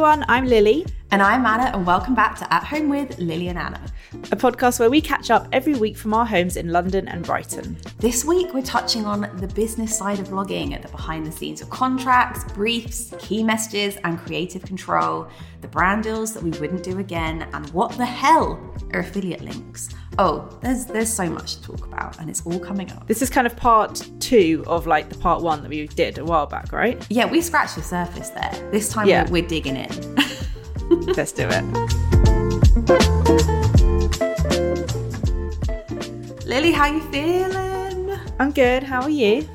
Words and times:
everyone, 0.00 0.24
I'm 0.30 0.46
Lily, 0.46 0.86
And 1.12 1.22
I'm 1.22 1.44
Anna, 1.44 1.76
and 1.76 1.84
welcome 1.84 2.14
back 2.14 2.38
to 2.38 2.54
At 2.54 2.62
Home 2.64 2.88
with 2.88 3.18
Lily 3.18 3.48
and 3.48 3.58
Anna. 3.58 3.80
a 4.30 4.36
podcast 4.36 4.78
where 4.78 4.88
we 4.88 5.00
catch 5.00 5.28
up 5.28 5.48
every 5.50 5.74
week 5.74 5.96
from 5.96 6.14
our 6.14 6.24
homes 6.24 6.56
in 6.56 6.68
London 6.70 7.08
and 7.08 7.24
Brighton. 7.24 7.76
This 7.98 8.24
week, 8.24 8.54
we're 8.54 8.62
touching 8.62 9.04
on 9.06 9.22
the 9.38 9.48
business 9.48 9.96
side 9.98 10.20
of 10.20 10.28
blogging, 10.28 10.72
at 10.72 10.82
the 10.82 10.88
behind 10.88 11.26
the 11.26 11.32
scenes 11.32 11.62
of 11.62 11.68
contracts, 11.70 12.44
briefs, 12.52 13.12
key 13.18 13.42
messages, 13.42 13.96
and 14.04 14.20
creative 14.20 14.62
control, 14.62 15.26
the 15.62 15.68
brand 15.68 16.04
deals 16.04 16.32
that 16.32 16.44
we 16.44 16.50
wouldn't 16.60 16.84
do 16.84 17.00
again, 17.00 17.48
and 17.54 17.68
what 17.70 17.90
the 17.92 18.06
hell 18.06 18.60
are 18.94 19.00
affiliate 19.00 19.40
links? 19.42 19.88
Oh, 20.18 20.56
there's 20.62 20.86
there's 20.86 21.12
so 21.12 21.28
much 21.28 21.56
to 21.56 21.62
talk 21.62 21.86
about, 21.86 22.20
and 22.20 22.30
it's 22.30 22.46
all 22.46 22.60
coming 22.60 22.88
up. 22.92 23.08
This 23.08 23.20
is 23.20 23.30
kind 23.30 23.48
of 23.48 23.56
part 23.56 24.08
two 24.20 24.62
of 24.68 24.86
like 24.86 25.08
the 25.08 25.18
part 25.18 25.42
one 25.42 25.62
that 25.62 25.68
we 25.70 25.88
did 25.88 26.18
a 26.18 26.24
while 26.24 26.46
back, 26.46 26.72
right? 26.72 27.04
Yeah, 27.10 27.26
we 27.26 27.40
scratched 27.40 27.74
the 27.74 27.82
surface 27.82 28.28
there. 28.30 28.68
This 28.70 28.88
time, 28.90 29.08
Yeah. 29.08 29.24
we're, 29.24 29.42
we're 29.42 29.48
digging 29.48 29.74
in. 29.76 30.16
Let's 31.06 31.32
do 31.32 31.48
it. 31.50 31.64
Lily, 36.46 36.72
how 36.72 36.86
you 36.86 37.00
feeling? 37.12 38.18
I'm 38.38 38.50
good. 38.52 38.82
How 38.82 39.02
are 39.02 39.10
you? 39.10 39.48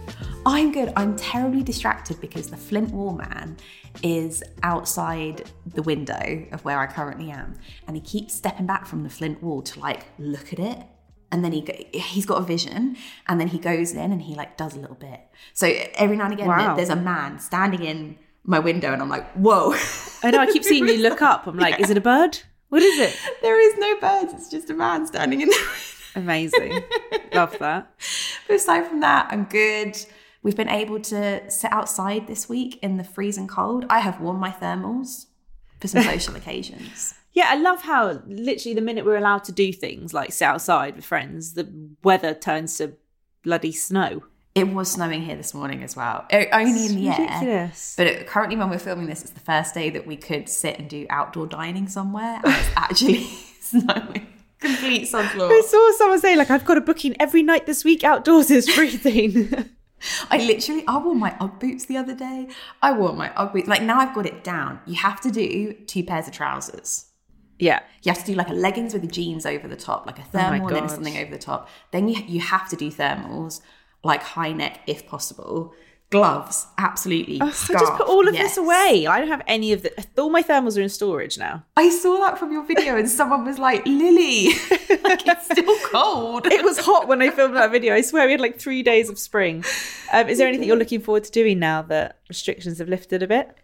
I'm 0.45 0.71
good. 0.71 0.94
I'm 0.95 1.16
terribly 1.16 1.63
distracted 1.63 2.21
because 2.21 2.49
the 2.49 2.58
Flint 2.58 2.91
Wall 2.91 3.13
man 3.13 3.58
is 4.04 4.44
outside 4.63 5.44
the 5.73 5.81
window 5.81 6.45
of 6.52 6.63
where 6.63 6.80
I 6.80 6.85
currently 6.88 7.31
am, 7.31 7.55
and 7.88 7.96
he 7.96 8.02
keeps 8.02 8.34
stepping 8.34 8.66
back 8.66 8.85
from 8.85 9.04
the 9.04 9.09
Flint 9.09 9.41
Wall 9.41 9.62
to 9.63 9.80
like 9.80 10.05
look 10.20 10.54
at 10.54 10.59
it. 10.59 10.80
And 11.32 11.43
then 11.43 11.52
he 11.52 11.62
go, 11.62 11.73
he's 11.91 12.26
got 12.26 12.41
a 12.41 12.46
vision, 12.46 12.96
and 13.27 13.41
then 13.41 13.48
he 13.48 13.57
goes 13.57 13.91
in 13.93 14.12
and 14.12 14.21
he 14.21 14.35
like 14.35 14.55
does 14.57 14.76
a 14.76 14.80
little 14.80 14.96
bit. 14.96 15.20
So 15.54 15.68
every 15.96 16.16
now 16.16 16.26
and 16.26 16.34
again, 16.34 16.48
Wow. 16.48 16.76
there's 16.76 16.90
a 16.90 16.96
man 16.96 17.40
standing 17.40 17.84
in 17.84 18.18
my 18.45 18.59
window, 18.59 18.93
and 18.93 19.01
I'm 19.01 19.10
like, 19.10 19.29
whoa. 19.34 19.76
I 20.24 20.32
know. 20.32 20.40
I 20.40 20.51
keep 20.51 20.63
seeing 20.63 20.88
you 20.88 20.98
look 20.98 21.21
up. 21.21 21.48
I'm 21.48 21.57
like, 21.65 21.79
is 21.79 21.90
it 21.90 21.98
a 21.98 22.01
bird? 22.01 22.40
What 22.70 22.82
is 22.82 22.99
it? 22.99 23.18
there 23.41 23.60
is 23.60 23.77
no 23.77 23.99
birds. 23.99 24.34
It's 24.34 24.49
just 24.49 24.70
a 24.70 24.74
man 24.74 25.05
standing 25.07 25.41
in 25.41 25.49
the. 25.49 25.68
Amazing. 26.15 26.82
Love 27.34 27.57
that. 27.60 27.93
But 28.48 28.55
aside 28.55 28.87
from 28.87 29.02
that, 29.02 29.27
I'm 29.32 29.43
good. 29.46 29.98
We've 30.43 30.55
been 30.55 30.70
able 30.70 30.99
to 31.02 31.49
sit 31.49 31.71
outside 31.74 32.27
this 32.27 32.48
week 32.48 32.79
in 32.82 32.98
the 32.98 33.04
freezing 33.04 33.48
cold. 33.48 33.85
I 33.90 33.99
have 33.99 34.21
worn 34.21 34.37
my 34.37 34.52
thermals 34.52 35.26
for 35.82 35.87
some 35.87 36.04
social 36.20 36.35
occasions. 36.35 37.15
Yeah, 37.34 37.48
I 37.49 37.55
love 37.55 37.82
how 37.82 38.21
literally 38.27 38.76
the 38.76 38.82
minute 38.82 39.05
we're 39.05 39.18
allowed 39.18 39.43
to 39.46 39.52
do 39.52 39.74
things 39.74 40.13
like 40.13 40.32
sit 40.32 40.46
outside 40.46 40.96
with 40.96 41.04
friends, 41.04 41.54
the 41.54 41.68
weather 42.04 42.34
turns 42.34 42.77
to 42.77 42.93
bloody 43.43 43.71
snow. 43.71 44.24
It 44.55 44.70
was 44.73 44.89
snowing 44.89 45.21
here 45.21 45.35
this 45.35 45.53
morning 45.53 45.84
as 45.84 45.98
well, 45.98 46.25
only 46.53 46.85
in 46.85 46.95
the 46.95 47.09
air. 47.09 47.27
But 47.98 48.07
it, 48.07 48.25
currently, 48.27 48.55
when 48.55 48.70
we're 48.70 48.79
filming 48.79 49.05
this, 49.05 49.21
it's 49.21 49.31
the 49.31 49.41
first 49.41 49.73
day 49.73 49.89
that 49.89 50.07
we 50.07 50.15
could 50.15 50.47
sit 50.47 50.79
and 50.79 50.89
do 50.89 51.05
outdoor 51.09 51.45
dining 51.45 51.89
somewhere, 51.89 52.39
and 52.41 52.53
it's 52.55 52.70
actually 52.77 53.23
snowing. 53.59 54.27
Complete 54.62 55.05
sunflower. 55.09 55.49
I 55.51 55.62
saw 55.67 55.91
someone 55.97 56.21
say 56.21 56.37
like 56.37 56.49
I've 56.49 56.63
got 56.63 56.77
a 56.77 56.81
booking 56.81 57.15
every 57.20 57.43
night 57.43 57.65
this 57.65 57.84
week. 57.84 58.05
Outdoors 58.05 58.49
is 58.49 58.70
freezing. 58.70 59.51
I 60.31 60.37
literally, 60.37 60.85
I 60.87 60.97
wore 60.99 61.15
my 61.15 61.35
UGG 61.41 61.59
boots 61.59 61.85
the 61.85 61.97
other 61.97 62.15
day. 62.15 62.47
I 62.81 62.93
wore 62.93 63.12
my 63.12 63.34
UGG 63.35 63.53
boots. 63.53 63.67
Like 63.67 63.81
now, 63.84 63.99
I've 63.99 64.16
got 64.16 64.25
it 64.25 64.44
down. 64.44 64.79
You 64.85 64.95
have 64.95 65.19
to 65.22 65.31
do 65.31 65.73
two 65.85 66.03
pairs 66.03 66.28
of 66.29 66.34
trousers. 66.34 67.07
yeah, 67.59 67.81
You 68.03 68.13
have 68.13 68.23
to 68.23 68.31
do 68.31 68.35
like 68.35 68.50
a 68.50 68.53
leggings 68.53 68.94
with 68.94 69.01
the 69.01 69.07
jeans 69.09 69.45
over 69.45 69.67
the 69.67 69.75
top, 69.75 70.06
like 70.06 70.17
a 70.19 70.22
Oh 70.22 70.25
thermal 70.31 70.67
and 70.67 70.75
then 70.78 70.90
something 70.90 71.17
over 71.17 71.31
the 71.31 71.38
top. 71.38 71.67
Then 71.91 72.07
you 72.07 72.23
you 72.25 72.40
have 72.40 72.69
to 72.69 72.75
do 72.78 72.90
thermals, 72.90 73.59
like 74.06 74.22
high 74.22 74.53
neck 74.53 74.81
if 74.88 75.07
possible. 75.07 75.73
Gloves, 76.11 76.67
absolutely. 76.78 77.39
Oh, 77.41 77.50
so 77.50 77.73
just 77.73 77.94
put 77.94 78.07
all 78.07 78.28
of 78.28 78.35
this 78.35 78.57
away. 78.57 79.07
I 79.09 79.19
don't 79.19 79.28
have 79.28 79.41
any 79.47 79.73
of 79.73 79.81
the. 79.81 79.91
All 80.17 80.29
my 80.29 80.44
thermals 80.44 80.78
are 80.78 80.81
in 80.81 80.88
storage 80.88 81.38
now. 81.38 81.66
I 81.75 81.89
saw 81.89 82.17
that 82.19 82.38
from 82.38 82.53
your 82.53 82.63
video, 82.63 82.96
and 82.96 83.09
someone 83.09 83.44
was 83.44 83.57
like, 83.57 83.84
"Lily, 83.88 84.50
like 85.03 85.28
it's 85.28 85.46
still 85.46 85.78
cold." 85.91 86.46
It 86.52 86.63
was 86.63 86.78
hot 86.78 87.07
when 87.07 87.22
I 87.24 87.31
filmed 87.31 87.56
that 87.56 87.72
video. 87.72 87.96
I 87.96 88.02
swear 88.02 88.28
we 88.28 88.34
had 88.34 88.40
like 88.40 88.59
three 88.59 88.84
days 88.84 89.09
of 89.09 89.18
spring. 89.18 89.66
Um, 90.13 90.30
is 90.30 90.38
there 90.38 90.47
anything 90.47 90.68
you're 90.68 90.78
looking 90.78 91.01
forward 91.01 91.24
to 91.24 91.31
doing 91.31 91.57
now 91.57 91.81
that 91.81 92.19
restrictions 92.30 92.78
have 92.78 92.88
lifted 92.88 93.24
a 93.24 93.28
bit? 93.28 93.57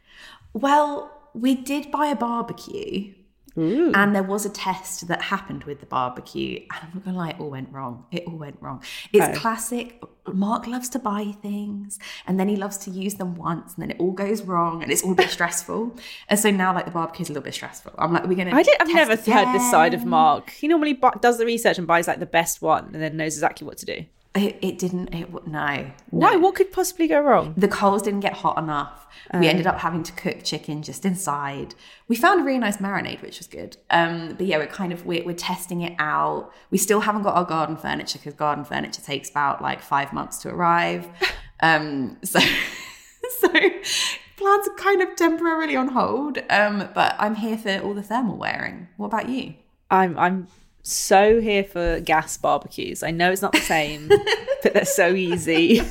Well, 0.53 1.11
we 1.33 1.53
did 1.55 1.91
buy 1.91 2.07
a 2.07 2.15
barbecue. 2.15 3.13
And 3.55 4.15
there 4.15 4.23
was 4.23 4.45
a 4.45 4.49
test 4.49 5.07
that 5.07 5.21
happened 5.23 5.65
with 5.65 5.79
the 5.81 5.85
barbecue, 5.85 6.59
and 6.71 6.79
I'm 6.83 6.89
not 6.93 7.05
gonna 7.05 7.17
lie, 7.17 7.29
it 7.31 7.39
all 7.39 7.49
went 7.49 7.69
wrong. 7.71 8.05
It 8.11 8.23
all 8.27 8.37
went 8.37 8.57
wrong. 8.61 8.81
It's 9.11 9.25
Oh. 9.37 9.39
classic. 9.39 10.01
Mark 10.31 10.67
loves 10.67 10.87
to 10.89 10.99
buy 10.99 11.33
things, 11.41 11.97
and 12.27 12.39
then 12.39 12.47
he 12.47 12.55
loves 12.55 12.77
to 12.77 12.91
use 12.91 13.15
them 13.15 13.35
once, 13.35 13.73
and 13.73 13.81
then 13.81 13.91
it 13.91 13.99
all 13.99 14.11
goes 14.11 14.43
wrong, 14.43 14.83
and 14.83 14.91
it's 14.91 15.01
all 15.03 15.11
a 15.13 15.15
bit 15.15 15.29
stressful. 15.29 15.95
And 16.29 16.39
so 16.39 16.51
now, 16.51 16.73
like 16.73 16.85
the 16.85 16.91
barbecue's 16.91 17.29
a 17.29 17.33
little 17.33 17.43
bit 17.43 17.53
stressful. 17.55 17.93
I'm 17.97 18.13
like, 18.13 18.25
we're 18.27 18.35
gonna. 18.35 18.55
I 18.55 18.63
did, 18.63 18.75
I've 18.79 18.87
never 18.93 19.15
heard 19.15 19.53
this 19.53 19.69
side 19.71 19.93
of. 19.93 20.05
Mark. 20.05 20.49
He 20.51 20.67
normally 20.67 20.93
bu- 20.93 21.19
does 21.21 21.37
the 21.37 21.45
research 21.45 21.77
and 21.77 21.87
buys 21.87 22.07
like 22.07 22.19
the 22.19 22.25
best 22.25 22.61
one, 22.61 22.85
and 22.93 23.01
then 23.01 23.17
knows 23.17 23.33
exactly 23.35 23.65
what 23.67 23.77
to 23.79 23.85
do. 23.85 24.05
It, 24.33 24.57
it 24.61 24.79
didn't. 24.79 25.13
It 25.13 25.29
no. 25.45 25.91
Why? 26.09 26.33
no. 26.33 26.39
What 26.39 26.55
could 26.55 26.71
possibly 26.71 27.07
go 27.07 27.19
wrong? 27.19 27.53
the 27.57 27.67
coals 27.67 28.01
didn't 28.01 28.21
get 28.21 28.33
hot 28.33 28.57
enough. 28.57 29.07
We 29.33 29.47
ended 29.47 29.67
up 29.67 29.79
having 29.79 30.03
to 30.03 30.11
cook 30.13 30.43
chicken 30.43 30.83
just 30.83 31.05
inside. 31.05 31.75
We 32.07 32.15
found 32.15 32.41
a 32.41 32.43
really 32.43 32.59
nice 32.59 32.77
marinade, 32.77 33.21
which 33.21 33.37
was 33.37 33.47
good. 33.47 33.77
Um, 33.89 34.35
but 34.37 34.45
yeah, 34.45 34.57
we're 34.57 34.67
kind 34.67 34.91
of 34.91 35.05
we're, 35.05 35.23
we're 35.23 35.35
testing 35.35 35.81
it 35.81 35.95
out. 35.99 36.51
We 36.69 36.77
still 36.77 37.01
haven't 37.01 37.23
got 37.23 37.35
our 37.35 37.45
garden 37.45 37.77
furniture 37.77 38.19
because 38.19 38.33
garden 38.33 38.65
furniture 38.65 39.01
takes 39.01 39.29
about 39.29 39.61
like 39.61 39.81
five 39.81 40.11
months 40.13 40.37
to 40.39 40.49
arrive. 40.49 41.07
Um, 41.63 42.17
so 42.23 42.39
so 43.39 43.49
plans 43.49 44.67
are 44.67 44.75
kind 44.77 45.03
of 45.03 45.15
temporarily 45.15 45.75
on 45.75 45.89
hold. 45.89 46.39
Um, 46.49 46.89
but 46.95 47.15
I'm 47.19 47.35
here 47.35 47.55
for 47.55 47.77
all 47.81 47.93
the 47.93 48.01
thermal 48.01 48.35
wearing. 48.35 48.87
What 48.97 49.05
about 49.05 49.29
you? 49.29 49.53
I'm 49.91 50.17
I'm 50.17 50.47
so 50.83 51.39
here 51.39 51.63
for 51.63 51.99
gas 51.99 52.37
barbecues. 52.37 53.03
I 53.03 53.11
know 53.11 53.31
it's 53.31 53.41
not 53.41 53.53
the 53.53 53.59
same, 53.59 54.07
but 54.63 54.73
they're 54.73 54.85
so 54.85 55.13
easy. 55.13 55.81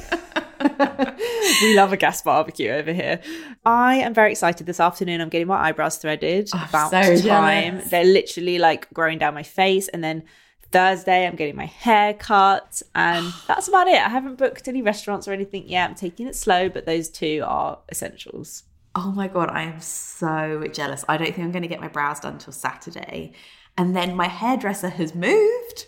we 0.60 1.76
love 1.76 1.92
a 1.92 1.96
gas 1.96 2.22
barbecue 2.22 2.70
over 2.70 2.92
here. 2.92 3.20
I 3.64 3.96
am 3.96 4.14
very 4.14 4.32
excited 4.32 4.66
this 4.66 4.80
afternoon. 4.80 5.20
I'm 5.20 5.28
getting 5.28 5.46
my 5.46 5.68
eyebrows 5.68 5.96
threaded. 5.96 6.50
Oh, 6.54 6.66
about 6.68 6.90
so 6.90 7.00
time. 7.02 7.76
jealous. 7.76 7.90
They're 7.90 8.04
literally 8.04 8.58
like 8.58 8.92
growing 8.92 9.18
down 9.18 9.34
my 9.34 9.42
face, 9.42 9.88
and 9.88 10.02
then 10.02 10.24
Thursday 10.72 11.26
I'm 11.26 11.36
getting 11.36 11.56
my 11.56 11.66
hair 11.66 12.14
cut, 12.14 12.82
and 12.94 13.32
that's 13.46 13.68
about 13.68 13.86
it. 13.86 14.00
I 14.00 14.08
haven't 14.08 14.38
booked 14.38 14.68
any 14.68 14.82
restaurants 14.82 15.26
or 15.26 15.32
anything 15.32 15.68
yet. 15.68 15.88
I'm 15.88 15.96
taking 15.96 16.26
it 16.26 16.36
slow, 16.36 16.68
but 16.68 16.86
those 16.86 17.08
two 17.08 17.42
are 17.46 17.78
essentials. 17.90 18.64
Oh 18.94 19.12
my 19.12 19.28
god, 19.28 19.50
I 19.50 19.62
am 19.62 19.80
so 19.80 20.64
jealous. 20.72 21.04
I 21.08 21.16
don't 21.16 21.26
think 21.26 21.38
I'm 21.38 21.52
going 21.52 21.62
to 21.62 21.68
get 21.68 21.80
my 21.80 21.88
brows 21.88 22.20
done 22.20 22.38
till 22.38 22.52
Saturday. 22.52 23.32
And 23.80 23.96
then 23.96 24.14
my 24.14 24.28
hairdresser 24.28 24.90
has 24.90 25.14
moved. 25.14 25.86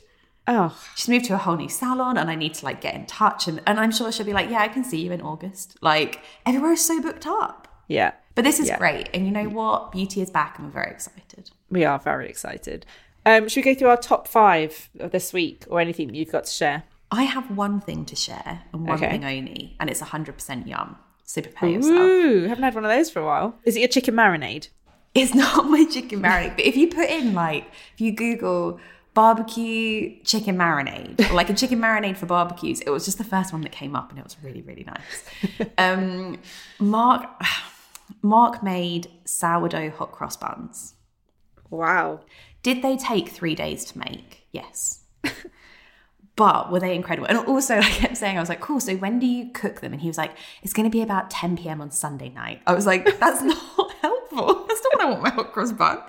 Oh, 0.49 0.77
She's 0.97 1.09
moved 1.09 1.27
to 1.27 1.35
a 1.35 1.39
whole 1.39 1.57
new 1.57 1.69
salon 1.69 2.17
and 2.17 2.31
I 2.31 2.35
need 2.35 2.55
to 2.55 2.65
like 2.65 2.81
get 2.81 2.95
in 2.95 3.07
touch 3.07 3.47
and, 3.49 3.61
and 3.67 3.79
I'm 3.79 3.93
sure 3.93 4.11
she'll 4.11 4.27
be 4.27 4.33
like, 4.33 4.51
Yeah, 4.51 4.61
I 4.61 4.69
can 4.69 4.83
see 4.83 5.01
you 5.05 5.13
in 5.13 5.21
August. 5.21 5.77
Like 5.81 6.21
everywhere 6.47 6.73
is 6.73 6.85
so 6.85 7.01
booked 7.03 7.27
up. 7.27 7.69
yeah. 7.89 8.13
But 8.35 8.45
this 8.45 8.59
is 8.59 8.69
Yeah. 8.69 8.79
great. 8.79 9.11
And 9.13 9.27
you 9.27 9.31
know 9.31 9.49
what? 9.61 9.93
Beauty 9.93 10.23
is 10.23 10.31
back 10.31 10.59
and 10.59 10.67
we're 10.69 10.73
very 10.73 10.91
excited. 10.91 11.51
We 11.71 11.85
are 11.85 11.99
very 11.99 12.29
excited. 12.31 12.87
Um, 13.27 13.47
should 13.49 13.63
we 13.65 13.73
go 13.75 13.79
through 13.79 13.91
our 13.91 13.97
top 13.99 14.27
five 14.27 14.89
of 14.99 15.11
this 15.13 15.33
week 15.35 15.65
or 15.69 15.81
anything 15.81 16.15
you've 16.15 16.33
got 16.33 16.45
to 16.47 16.51
share? 16.51 16.85
I 17.11 17.25
have 17.25 17.51
one 17.57 17.81
thing 17.81 18.05
to 18.07 18.17
share 18.17 18.63
and 18.73 18.87
one 18.87 18.97
Okay. 18.97 19.11
thing 19.11 19.25
only, 19.25 19.77
and 19.79 19.91
it's 19.91 20.01
100% 20.01 20.67
yum. 20.67 20.97
So 21.25 21.43
prepare 21.43 21.69
yourself. 21.69 21.99
Ooh, 22.01 22.47
haven't 22.49 22.65
had 22.65 22.75
one 22.75 22.85
of 22.87 22.91
those 22.91 23.11
for 23.11 23.21
a 23.21 23.25
while. 23.27 23.55
Is 23.65 23.77
it 23.77 23.81
your 23.81 23.89
chicken 23.89 24.15
marinade? 24.15 24.69
It's 25.15 25.35
not 25.45 25.67
my 25.69 25.85
chicken 25.85 26.23
marinade, 26.23 26.57
but 26.57 26.65
if 26.65 26.77
you 26.77 26.89
put 26.89 27.09
in 27.09 27.35
like, 27.35 27.67
if 27.95 28.01
you 28.01 28.13
Google 28.13 28.81
barbecue 29.15 30.23
chicken 30.25 30.57
marinade, 30.57 31.31
or 31.31 31.35
like 31.35 31.51
a 31.51 31.55
chicken 31.55 31.79
marinade 31.79 32.17
for 32.17 32.27
barbecues, 32.27 32.81
it 32.81 32.91
was 32.91 33.05
just 33.05 33.19
the 33.19 33.25
first 33.25 33.53
one 33.53 33.63
that 33.63 33.73
came 33.73 33.95
up, 33.95 34.11
and 34.11 34.19
it 34.19 34.25
was 34.25 34.37
really, 34.43 34.63
really 34.63 34.85
nice. 34.85 35.71
um, 35.79 36.39
Mark, 36.79 37.29
Mark 38.23 38.63
made 38.63 39.09
sourdough 39.25 39.91
hot 39.91 40.13
cross 40.13 40.37
buns. 40.37 40.95
Wow. 41.71 42.21
Did 42.63 42.83
they 42.83 42.97
take 42.97 43.29
three 43.31 43.55
days 43.55 43.85
to 43.87 43.99
make? 43.99 44.47
Yes. 44.53 45.01
But 46.35 46.73
were 46.73 46.81
they 46.81 46.95
incredible? 46.95 47.29
And 47.29 47.39
also, 47.39 47.77
I 47.79 47.83
kept 47.83 48.17
saying, 48.17 48.37
I 48.39 48.41
was 48.41 48.49
like, 48.49 48.61
cool, 48.61 48.81
so 48.81 48.97
when 48.97 49.19
do 49.19 49.27
you 49.27 49.51
cook 49.53 49.81
them? 49.81 49.93
And 49.93 50.01
he 50.01 50.09
was 50.09 50.17
like, 50.17 50.33
it's 50.63 50.73
going 50.73 50.85
to 50.85 50.91
be 50.91 51.03
about 51.03 51.31
10 51.31 51.59
p.m. 51.59 51.81
on 51.81 51.91
Sunday 51.91 52.31
night. 52.31 52.63
I 52.67 52.73
was 52.73 52.87
like, 52.87 53.05
that's 53.21 53.43
not 53.43 53.93
helpful. 54.01 54.22
I 55.03 55.11
want 55.11 55.23
my 55.23 55.31
hot 55.31 55.53
cross 55.53 55.73
bun. 55.73 55.99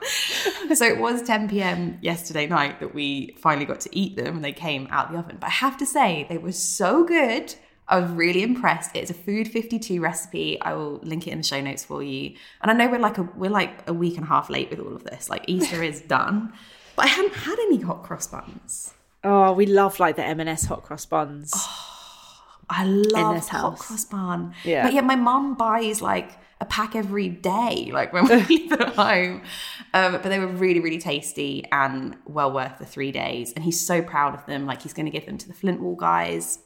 So 0.75 0.86
it 0.86 0.98
was 0.98 1.22
10 1.22 1.50
p.m. 1.50 2.00
yesterday 2.01 2.48
night 2.48 2.80
that 2.80 2.95
we 2.95 3.36
finally 3.38 3.66
got 3.66 3.80
to 3.81 3.90
eat 3.95 4.16
them 4.16 4.38
and 4.38 4.45
they 4.45 4.54
came 4.54 4.88
out 4.90 5.12
the 5.12 5.18
oven. 5.18 5.38
But 5.40 5.48
I 5.48 5.51
have 5.51 5.78
to 5.78 5.86
say, 5.86 6.25
they 6.30 6.38
were 6.38 6.51
so 6.54 7.04
good. 7.04 7.54
I 7.88 8.00
was 8.00 8.10
really 8.12 8.42
impressed. 8.44 8.92
It's 8.95 9.12
a 9.12 9.13
Food 9.13 9.48
52 9.50 10.00
recipe. 10.01 10.60
I 10.62 10.74
will 10.74 11.00
link 11.04 11.28
it 11.28 11.31
in 11.31 11.40
the 11.40 11.44
show 11.44 11.62
notes 11.62 11.84
for 11.84 12.01
you. 12.01 12.36
And 12.62 12.72
I 12.72 12.74
know 12.74 12.90
we're 12.90 12.98
like 13.00 13.18
a 13.18 13.24
we're 13.36 13.51
like 13.51 13.88
a 13.88 13.94
week 13.94 14.16
and 14.16 14.24
a 14.25 14.30
half 14.30 14.50
late 14.50 14.69
with 14.72 14.80
all 14.80 14.96
of 14.96 15.04
this. 15.04 15.30
Like 15.30 15.44
Easter 15.48 15.84
is 15.84 16.01
done. 16.18 16.54
But 16.96 17.06
I 17.06 17.07
haven't 17.10 17.36
had 17.36 17.60
any 17.60 17.81
hot 17.81 18.04
cross 18.04 18.28
buns. 18.28 18.94
Oh, 19.24 19.51
we 19.54 19.66
love 19.66 20.00
like 20.00 20.16
the 20.16 20.24
M&S 20.25 20.66
hot 20.66 20.84
cross 20.84 21.06
buns. 21.06 21.51
Oh, 21.56 22.42
I 22.69 22.86
love 22.86 23.48
hot 23.50 23.62
house. 23.62 23.81
cross 23.88 24.06
bun. 24.06 24.56
Yeah. 24.63 24.84
But 24.84 24.94
yet 24.94 25.04
my 25.04 25.16
mum 25.16 25.56
buys 25.56 26.01
like 26.01 26.31
a 26.63 26.65
pack 26.65 26.95
every 26.95 27.27
day, 27.27 27.92
like 27.94 28.13
when 28.13 28.25
we 28.25 28.36
leave 28.50 28.71
at 28.71 28.95
home. 28.95 29.44
Um, 29.94 30.13
but 30.13 30.24
they 30.24 30.39
were 30.39 30.48
really, 30.48 30.80
really 30.80 30.98
tasty 30.98 31.65
and 31.71 32.15
well 32.25 32.51
worth 32.51 32.80
the 32.80 32.86
three 32.86 33.12
days. 33.12 33.51
And 33.51 33.63
he's 33.63 33.86
so 33.86 34.01
proud 34.01 34.33
of 34.33 34.45
them. 34.45 34.65
Like 34.65 34.81
he's 34.81 34.94
going 34.94 35.06
to 35.06 35.12
give 35.12 35.25
them 35.25 35.38
to 35.38 35.48
the 35.48 35.54
Flintwall 35.54 35.98
guys. 35.98 36.60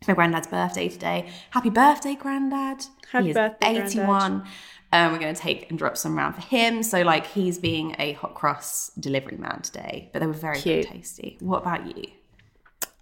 It's 0.00 0.08
my 0.08 0.14
granddad's 0.14 0.46
birthday 0.46 0.88
today. 0.88 1.30
Happy 1.50 1.70
birthday, 1.70 2.14
granddad. 2.14 2.86
Happy 3.12 3.24
he 3.24 3.30
is 3.30 3.34
birthday, 3.34 3.74
Grandad. 3.74 3.92
81. 3.92 4.44
Um, 4.92 5.12
we're 5.12 5.18
going 5.18 5.34
to 5.34 5.40
take 5.40 5.68
and 5.68 5.78
drop 5.78 5.96
some 5.96 6.16
around 6.16 6.34
for 6.34 6.42
him. 6.42 6.82
So, 6.82 7.02
like, 7.02 7.26
he's 7.26 7.58
being 7.58 7.96
a 7.98 8.12
hot 8.12 8.34
cross 8.34 8.90
delivery 8.98 9.36
man 9.36 9.62
today. 9.62 10.10
But 10.12 10.20
they 10.20 10.26
were 10.26 10.32
very, 10.32 10.60
very 10.60 10.84
tasty. 10.84 11.38
What 11.40 11.62
about 11.62 11.86
you? 11.86 12.04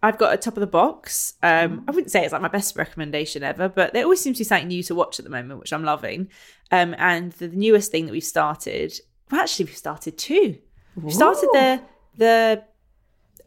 I've 0.04 0.18
got 0.18 0.34
a 0.34 0.36
top 0.36 0.54
of 0.56 0.60
the 0.60 0.66
box. 0.66 1.32
Um, 1.42 1.82
I 1.88 1.90
wouldn't 1.92 2.10
say 2.10 2.22
it's 2.24 2.32
like 2.32 2.42
my 2.42 2.48
best 2.48 2.76
recommendation 2.76 3.42
ever, 3.42 3.70
but 3.70 3.94
there 3.94 4.04
always 4.04 4.20
seems 4.20 4.36
to 4.36 4.40
be 4.40 4.44
something 4.44 4.68
new 4.68 4.82
to 4.82 4.94
watch 4.94 5.18
at 5.18 5.24
the 5.24 5.30
moment, 5.30 5.58
which 5.60 5.72
I'm 5.72 5.82
loving. 5.82 6.28
Um, 6.70 6.94
and 6.98 7.32
the 7.32 7.48
newest 7.48 7.90
thing 7.90 8.04
that 8.06 8.12
we've 8.12 8.22
started, 8.22 8.92
well, 9.30 9.40
actually, 9.40 9.64
we've 9.64 9.76
started 9.76 10.18
two. 10.18 10.58
We 10.94 11.10
started 11.10 11.48
the 11.52 11.80
the 12.18 12.64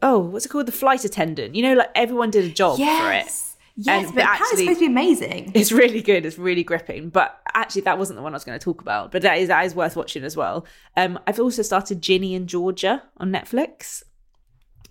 oh, 0.02 0.18
what's 0.18 0.46
it 0.46 0.48
called? 0.48 0.66
The 0.66 0.72
flight 0.72 1.04
attendant. 1.04 1.54
You 1.54 1.62
know, 1.62 1.74
like 1.74 1.90
everyone 1.94 2.30
did 2.30 2.44
a 2.44 2.50
job 2.50 2.76
for 2.76 2.82
it. 2.82 2.86
Yes. 2.86 3.56
Yes, 3.76 4.06
And- 4.06 4.14
but 4.16 4.24
but 4.24 4.24
apparently 4.24 4.48
it's 4.50 4.58
supposed 4.58 4.78
to 4.80 4.86
be 4.86 4.86
amazing. 4.86 5.52
It's 5.54 5.70
really 5.70 6.02
good. 6.02 6.26
It's 6.26 6.38
really 6.38 6.64
gripping. 6.64 7.10
But 7.10 7.40
actually, 7.54 7.82
that 7.82 7.96
wasn't 7.98 8.16
the 8.16 8.22
one 8.22 8.32
I 8.32 8.36
was 8.36 8.44
going 8.44 8.58
to 8.58 8.64
talk 8.64 8.80
about. 8.82 9.12
But 9.12 9.22
that 9.22 9.38
is 9.38 9.46
that 9.46 9.64
is 9.64 9.76
worth 9.76 9.94
watching 9.94 10.24
as 10.24 10.36
well. 10.36 10.66
Um, 10.96 11.20
I've 11.28 11.38
also 11.38 11.62
started 11.62 12.02
Ginny 12.02 12.34
and 12.34 12.48
Georgia 12.48 13.04
on 13.18 13.30
Netflix, 13.30 14.02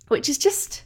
which 0.08 0.30
is 0.30 0.38
just 0.38 0.84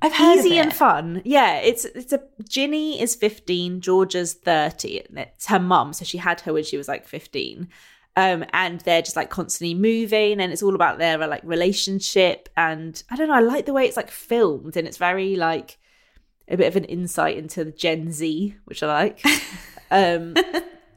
I've 0.00 0.14
heard 0.14 0.38
easy 0.38 0.58
and 0.58 0.72
fun. 0.72 1.22
Yeah, 1.24 1.58
it's 1.58 1.84
it's 1.84 2.12
a 2.12 2.22
Ginny 2.48 3.00
is 3.00 3.14
fifteen, 3.14 3.80
Georgia's 3.80 4.34
thirty, 4.34 5.00
and 5.00 5.18
it's 5.18 5.46
her 5.46 5.58
mum. 5.58 5.92
So 5.92 6.04
she 6.04 6.18
had 6.18 6.40
her 6.42 6.52
when 6.52 6.64
she 6.64 6.76
was 6.76 6.88
like 6.88 7.06
fifteen. 7.06 7.68
Um, 8.16 8.44
and 8.52 8.80
they're 8.80 9.02
just 9.02 9.16
like 9.16 9.30
constantly 9.30 9.74
moving, 9.74 10.40
and 10.40 10.52
it's 10.52 10.62
all 10.62 10.74
about 10.74 10.98
their 10.98 11.18
like 11.26 11.42
relationship. 11.44 12.48
And 12.56 13.00
I 13.10 13.16
don't 13.16 13.28
know, 13.28 13.34
I 13.34 13.40
like 13.40 13.66
the 13.66 13.72
way 13.72 13.86
it's 13.86 13.96
like 13.96 14.10
filmed, 14.10 14.76
and 14.76 14.86
it's 14.86 14.96
very 14.96 15.36
like 15.36 15.78
a 16.48 16.56
bit 16.56 16.68
of 16.68 16.76
an 16.76 16.84
insight 16.84 17.36
into 17.36 17.64
the 17.64 17.72
Gen 17.72 18.12
Z, 18.12 18.56
which 18.64 18.82
I 18.82 18.86
like. 18.86 19.24
um, 19.90 20.34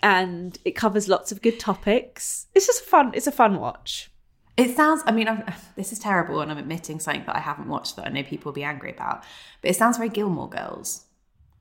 and 0.01 0.57
it 0.65 0.71
covers 0.71 1.07
lots 1.07 1.31
of 1.31 1.41
good 1.41 1.59
topics. 1.59 2.47
It's 2.55 2.67
just 2.67 2.83
fun. 2.83 3.11
It's 3.13 3.27
a 3.27 3.31
fun 3.31 3.59
watch. 3.59 4.10
It 4.61 4.75
sounds, 4.75 5.01
I 5.05 5.11
mean, 5.11 5.27
I'm, 5.27 5.43
this 5.75 5.91
is 5.91 5.99
terrible, 5.99 6.41
and 6.41 6.51
I'm 6.51 6.57
admitting 6.57 6.99
something 6.99 7.25
that 7.25 7.35
I 7.35 7.39
haven't 7.39 7.67
watched 7.67 7.95
that 7.95 8.05
I 8.07 8.09
know 8.09 8.23
people 8.23 8.49
will 8.51 8.55
be 8.55 8.63
angry 8.63 8.91
about, 8.91 9.23
but 9.61 9.71
it 9.71 9.75
sounds 9.75 9.97
very 9.97 10.09
Gilmore 10.09 10.49
Girls. 10.49 11.05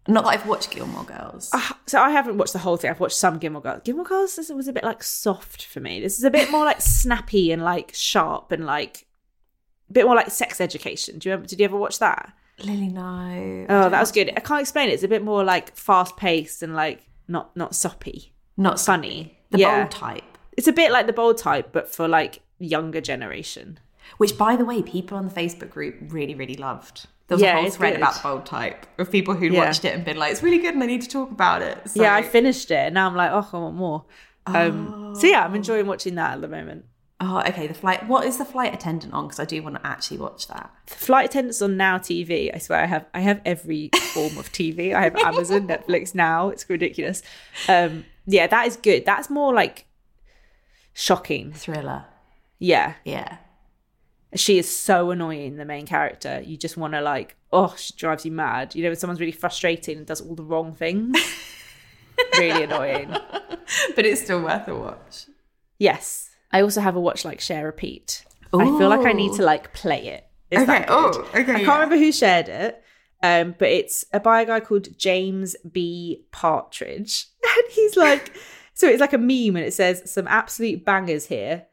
Not 0.09 0.25
that 0.25 0.31
I've 0.31 0.47
watched 0.47 0.71
Gilmore 0.71 1.05
Girls. 1.05 1.51
Ah, 1.53 1.79
so 1.87 2.01
I 2.01 2.11
haven't 2.11 2.39
watched 2.39 2.55
the 2.55 2.59
whole 2.61 2.77
thing. 2.77 2.91
I've 2.91 3.01
watched 3.01 3.17
some 3.17 3.39
Gilmore 3.39 3.61
Girls. 3.63 3.83
Gilmore 3.85 4.07
Girls 4.07 4.35
this 4.35 4.49
was 4.49 4.67
a 4.67 4.73
bit 4.73 4.83
like 4.83 5.03
soft 5.03 5.67
for 5.67 5.79
me. 5.81 6.01
This 6.01 6.17
is 6.19 6.25
a 6.25 6.31
bit 6.31 6.51
more 6.51 6.65
like 6.65 6.81
snappy 6.81 7.53
and 7.53 7.63
like 7.63 7.93
sharp 7.95 8.51
and 8.51 8.65
like 8.65 9.07
a 9.91 9.93
bit 9.93 10.07
more 10.07 10.15
like 10.17 10.31
sex 10.31 10.61
education. 10.61 11.19
Do 11.19 11.29
you 11.29 11.35
ever, 11.35 11.45
did 11.45 11.59
you 11.61 11.65
ever 11.67 11.77
watch 11.77 11.99
that? 11.99 12.33
Lily, 12.65 12.89
no. 12.89 13.67
Oh, 13.69 13.89
that 13.91 14.01
was 14.01 14.11
good. 14.11 14.31
I 14.37 14.41
can't 14.41 14.63
explain 14.63 14.89
it. 14.89 14.95
It's 14.95 15.03
a 15.03 15.09
bit 15.09 15.23
more 15.23 15.45
like 15.45 15.77
fast 15.77 16.17
paced 16.17 16.63
and 16.63 16.75
like 16.75 17.03
not 17.29 17.55
not 17.55 17.75
soppy, 17.75 18.33
Not 18.57 18.81
funny. 18.81 19.39
the 19.51 19.59
yeah, 19.59 19.81
bold 19.83 19.91
type. 19.91 20.25
it's 20.57 20.67
a 20.67 20.73
bit 20.73 20.91
like 20.93 21.07
the 21.07 21.13
bold 21.13 21.37
type, 21.39 21.73
but 21.73 21.95
for 21.95 22.09
like 22.09 22.41
younger 22.61 23.01
generation. 23.01 23.79
Which, 24.19 24.39
by 24.39 24.55
the 24.57 24.65
way, 24.65 24.83
people 24.83 25.17
on 25.19 25.27
the 25.29 25.35
Facebook 25.35 25.71
group 25.71 25.97
really, 26.09 26.35
really 26.35 26.55
loved. 26.57 27.07
There 27.29 27.37
was 27.37 27.43
Yeah, 27.43 27.59
a 27.59 27.61
whole 27.63 27.71
thread 27.71 27.93
good. 27.95 28.01
about 28.03 28.15
the 28.15 28.21
bold 28.23 28.47
type 28.47 28.87
of 28.99 29.11
people 29.11 29.35
who'd 29.35 29.53
Yeah. 29.53 29.65
watched 29.67 29.85
it 29.85 29.95
and 29.95 30.05
been 30.05 30.17
like, 30.17 30.33
it's 30.33 30.43
really 30.43 30.59
good 30.59 30.75
and 30.75 30.83
I 30.83 30.87
need 30.87 31.03
to 31.03 31.09
talk 31.09 31.31
about 31.31 31.63
it. 31.63 31.89
So, 31.91 32.03
Yeah, 32.03 32.15
I 32.15 32.23
finished 32.23 32.71
it. 32.71 32.75
and 32.87 32.95
Now 32.95 33.07
I'm 33.09 33.15
like, 33.17 33.31
oh, 33.33 33.47
I 33.53 33.57
want 33.59 33.77
more. 33.77 34.05
Um, 34.47 35.15
So 35.19 35.27
yeah, 35.27 35.45
I'm 35.45 35.55
enjoying 35.55 35.87
watching 35.87 36.15
that 36.17 36.33
at 36.35 36.41
the 36.41 36.49
moment. 36.49 36.87
oh, 37.23 37.41
okay. 37.47 37.67
The 37.67 37.75
flight. 37.75 38.09
What 38.09 38.25
is 38.27 38.39
the 38.39 38.45
flight 38.47 38.73
attendant 38.75 39.13
on? 39.13 39.27
Because 39.27 39.39
I 39.39 39.45
do 39.45 39.63
want 39.63 39.77
to 39.77 39.87
actually 39.87 40.17
watch 40.19 40.49
that. 40.49 40.71
flight 40.87 41.27
attendants 41.29 41.61
on 41.63 41.77
now 41.77 41.99
tv 41.99 42.51
i 42.55 42.59
swear 42.59 42.81
i 42.83 42.87
have 42.87 43.05
i 43.15 43.21
have 43.21 43.41
every 43.45 43.91
form 44.15 44.37
of 44.39 44.51
tv 44.51 44.93
i 44.95 45.03
have 45.03 45.15
amazon 45.17 45.69
netflix 45.73 46.15
now 46.17 46.49
it's 46.49 46.69
ridiculous 46.69 47.23
um 47.69 48.05
yeah 48.27 48.47
that 48.49 48.67
is 48.67 48.77
good 48.77 49.05
that's 49.07 49.29
more 49.31 49.53
like 49.55 49.85
shocking 50.93 51.53
Thriller. 51.53 52.05
Yeah. 52.61 52.95
Yeah. 53.05 53.39
she 54.37 54.59
is 54.59 54.73
so 54.73 55.11
annoying 55.11 55.57
the 55.57 55.65
main 55.65 55.87
character. 55.87 56.41
You 56.45 56.57
just 56.57 56.77
want 56.77 56.95
to 56.95 57.01
like 57.01 57.37
oh 57.53 57.75
she 57.77 57.93
drives 57.95 58.25
you 58.25 58.31
mad. 58.31 58.77
You 58.77 58.85
know 58.85 58.91
when 58.91 58.97
someone's 58.97 59.19
really 59.19 59.33
frustrating 59.33 59.99
and 59.99 60.07
does 60.07 60.21
all 60.21 60.37
the 60.37 60.45
wrong 60.45 60.73
things? 60.75 61.17
Really 62.37 62.65
annoying. 62.65 63.09
But 63.97 64.05
it's 64.05 64.21
still 64.23 64.43
worth 64.43 64.69
a 64.69 64.77
watch. 64.77 65.27
yes. 65.79 66.29
I 66.53 66.63
also 66.63 66.81
have 66.81 66.97
a 66.97 67.01
watch 67.01 67.25
like 67.25 67.41
share 67.41 67.65
repeat. 67.65 68.25
I 68.53 68.65
feel 68.65 68.89
like 68.89 69.07
i 69.07 69.13
need 69.13 69.33
to 69.35 69.43
like 69.43 69.73
play 69.73 70.07
it. 70.09 70.27
That 70.51 70.69
Okay, 70.69 70.85
oh, 70.89 71.09
okay, 71.31 71.41
I 71.41 71.45
can't 71.45 71.63
yeah. 71.63 71.75
remember 71.75 71.97
who 71.97 72.11
shared 72.11 72.49
it, 72.49 72.83
um, 73.23 73.55
but 73.57 73.69
it's 73.69 74.05
a 74.13 74.19
by 74.19 74.43
a 74.43 74.47
guy 74.47 74.59
called 74.61 74.99
James 74.99 75.55
B. 75.71 76.25
Partridge, 76.33 77.27
and 77.45 77.65
he's 77.71 77.97
like, 77.97 78.33
so 78.75 78.89
it's 78.89 79.01
like 79.01 79.13
a 79.13 79.19
meme, 79.19 79.55
and 79.57 79.65
it 79.65 79.73
says 79.73 80.11
some 80.13 80.27
absolute 80.27 80.85
bangers 80.85 81.27
here, 81.27 81.67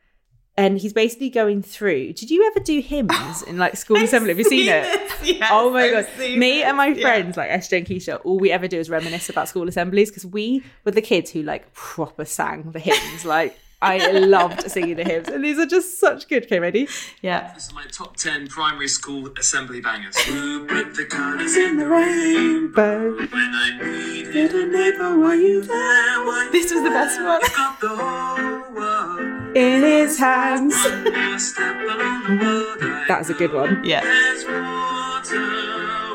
and 0.58 0.80
he's 0.80 0.92
basically 0.94 1.30
going 1.30 1.62
through. 1.62 2.14
Did 2.14 2.32
you 2.32 2.46
ever 2.48 2.60
do 2.60 2.80
hymns 2.82 3.44
in 3.44 3.58
like 3.58 3.78
school 3.78 3.98
assembly? 4.04 4.30
Have 4.30 4.40
you 4.40 4.44
seen, 4.46 4.68
it? 4.68 5.12
Yes, 5.24 5.50
Oh 5.52 5.72
my 5.72 5.84
I've 5.86 5.92
god! 5.92 6.08
seen 6.18 6.40
Me 6.40 6.64
and 6.64 6.76
my 6.78 6.90
this, 6.90 7.00
yeah. 7.00 7.04
friends, 7.08 7.38
like 7.38 7.50
SJ 7.50 7.78
and 7.80 7.88
Keisha, 7.88 8.20
all 8.24 8.38
we 8.40 8.52
ever 8.52 8.68
do 8.68 8.78
is 8.80 8.90
reminisce 8.90 9.30
about 9.30 9.48
school 9.50 9.68
assemblies 9.68 10.10
because 10.10 10.26
we 10.26 10.64
were 10.84 10.92
the 10.92 11.02
kids 11.02 11.32
who 11.32 11.44
like 11.44 11.72
proper 11.74 12.26
sang 12.26 12.72
the 12.72 12.80
hymns. 12.80 13.24
Like 13.26 13.58
I 13.80 14.10
loved 14.12 14.72
singing 14.72 14.96
the 14.96 15.04
hymns, 15.04 15.28
and 15.28 15.44
these 15.44 15.60
are 15.60 15.66
just 15.68 16.00
such 16.00 16.28
good. 16.28 16.46
Okay, 16.46 16.60
ready? 16.60 16.88
Yeah. 17.22 17.54
This 17.54 17.68
is 17.68 17.74
my 17.74 17.86
top 17.92 18.16
10 18.18 18.48
primary 18.48 18.88
school 18.88 19.30
assembly 19.38 19.82
bangers. 19.82 20.18
Who 20.22 20.66
put 20.66 20.96
the 20.96 21.06
colours 21.06 21.56
in 21.56 21.78
the 21.78 21.88
rainbow? 21.88 23.16
When 23.18 23.30
I 23.32 23.78
needed 23.80 24.52
a 24.56 24.66
neighbor, 24.66 25.20
were 25.20 25.36
you 25.36 25.62
there? 25.62 26.26
Were 26.26 26.50
This 26.52 26.74
was 26.74 26.82
the 26.84 26.90
best 26.90 27.22
one. 27.22 27.40
got 27.56 27.80
the 27.80 27.90
whole 27.90 28.74
world. 28.74 29.56
In 29.56 29.84
his 29.84 30.18
hands. 30.18 30.74
One 30.84 31.14
more 31.14 31.38
step 31.38 31.76
along 31.76 32.24
the 32.24 32.46
road. 32.46 32.78
I 32.82 33.06
That's 33.08 33.30
a 33.30 33.36
good 33.36 33.54
one. 33.54 33.84
Yeah. 33.86 34.02
There's 34.02 34.44
water, 34.44 35.40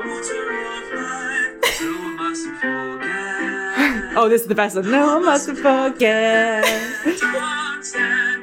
water 0.05 0.53
of 0.67 0.93
life. 0.95 1.75
So 1.77 1.85
I 1.87 2.15
mustn't 2.19 2.59
forget. 2.61 3.22
Oh, 4.15 4.29
this 4.29 4.43
is 4.43 4.49
the 4.49 4.55
best 4.55 4.77
one. 4.77 4.91
No 4.91 5.07
one 5.15 5.25
must 5.25 5.49
forget. 5.51 6.65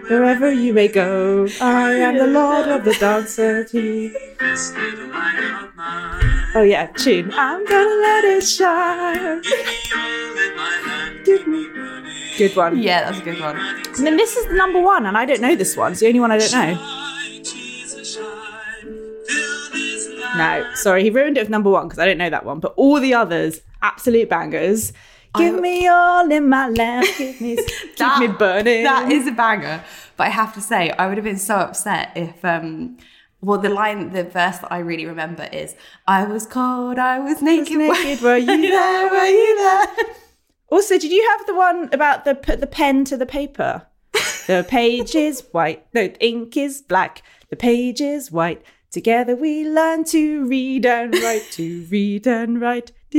Wherever 0.09 0.51
you 0.51 0.73
may 0.73 0.87
go, 0.87 1.47
I 1.61 1.91
am 1.91 2.17
the 2.17 2.25
Lord 2.27 2.67
of 2.67 2.83
the 2.83 2.93
dancer 2.95 3.63
tea. 3.63 4.09
this 4.39 4.73
little 4.73 5.07
light 5.09 5.63
of 5.63 5.75
mine. 5.75 6.49
Oh 6.55 6.63
yeah, 6.63 6.87
tune. 6.87 7.31
I'm 7.33 7.63
gonna 7.65 8.01
let 8.01 8.23
it 8.25 8.41
shine. 8.43 9.41
Give 9.43 9.65
me 9.65 9.75
all 9.95 10.37
in 10.37 10.55
my 10.55 10.81
hand. 10.85 11.25
Keep 11.25 11.47
me 11.47 11.67
burning. 11.67 12.13
Good 12.39 12.55
one. 12.55 12.81
Yeah, 12.81 13.03
that's 13.03 13.19
a 13.19 13.23
good 13.23 13.39
one. 13.39 13.57
And 13.57 14.07
then 14.07 14.17
this 14.17 14.35
is 14.35 14.47
the 14.47 14.55
number 14.55 14.81
one, 14.81 15.05
and 15.05 15.15
I 15.15 15.25
don't 15.25 15.41
know 15.41 15.55
this 15.55 15.77
one. 15.77 15.91
It's 15.91 16.01
the 16.01 16.07
only 16.07 16.19
one 16.19 16.31
I 16.31 16.39
don't 16.39 16.51
know. 16.51 16.75
Shine, 16.75 17.43
Jesus, 17.43 18.15
shine. 18.15 18.25
Fill 19.27 19.69
this 19.71 20.09
light. 20.19 20.63
No, 20.63 20.73
sorry, 20.73 21.03
he 21.03 21.11
ruined 21.11 21.37
it 21.37 21.41
with 21.41 21.49
number 21.49 21.69
one 21.69 21.87
because 21.87 21.99
I 21.99 22.07
don't 22.07 22.17
know 22.17 22.31
that 22.31 22.43
one. 22.45 22.59
But 22.59 22.73
all 22.75 22.99
the 22.99 23.13
others, 23.13 23.61
absolute 23.83 24.27
bangers. 24.29 24.91
Give 25.35 25.55
I- 25.55 25.59
me 25.59 25.87
all 25.87 26.31
in 26.31 26.49
my 26.49 26.67
lamp. 26.69 27.07
Give 27.17 27.39
me, 27.41 27.55
keep 27.95 28.19
me 28.19 28.27
burning. 28.27 28.83
That 28.83 29.11
is 29.11 29.27
a 29.27 29.31
banger. 29.31 29.83
But 30.17 30.27
I 30.27 30.29
have 30.29 30.53
to 30.55 30.61
say, 30.61 30.91
I 30.91 31.07
would 31.07 31.17
have 31.17 31.23
been 31.23 31.37
so 31.37 31.55
upset 31.55 32.11
if 32.15 32.43
um 32.43 32.97
well 33.41 33.59
the 33.59 33.69
line 33.69 34.11
the 34.11 34.23
verse 34.23 34.57
that 34.57 34.71
I 34.71 34.79
really 34.79 35.05
remember 35.05 35.47
is 35.51 35.75
I 36.07 36.23
was 36.25 36.45
cold, 36.45 36.97
I 36.99 37.19
was 37.19 37.41
naked. 37.41 37.77
naked, 37.77 38.21
were 38.21 38.37
you 38.37 38.61
there? 38.69 39.09
Were 39.09 39.25
you 39.25 39.55
there? 39.57 40.05
Also, 40.71 40.97
did 40.99 41.11
you 41.11 41.27
have 41.29 41.47
the 41.47 41.55
one 41.55 41.89
about 41.93 42.25
the 42.25 42.35
put 42.35 42.59
the 42.59 42.67
pen 42.67 43.05
to 43.05 43.17
the 43.17 43.25
paper? 43.25 43.83
The 44.47 44.65
page 44.69 45.15
is 45.15 45.43
white. 45.51 45.85
No, 45.93 46.07
the 46.07 46.25
ink 46.25 46.57
is 46.57 46.81
black. 46.81 47.23
The 47.49 47.55
page 47.55 48.01
is 48.01 48.31
white. 48.31 48.61
Together 48.91 49.35
we 49.35 49.67
learn 49.67 50.03
to 50.05 50.45
read 50.47 50.85
and 50.85 51.13
write. 51.15 51.47
To 51.51 51.85
read 51.89 52.27
and 52.27 52.59
write. 52.59 52.91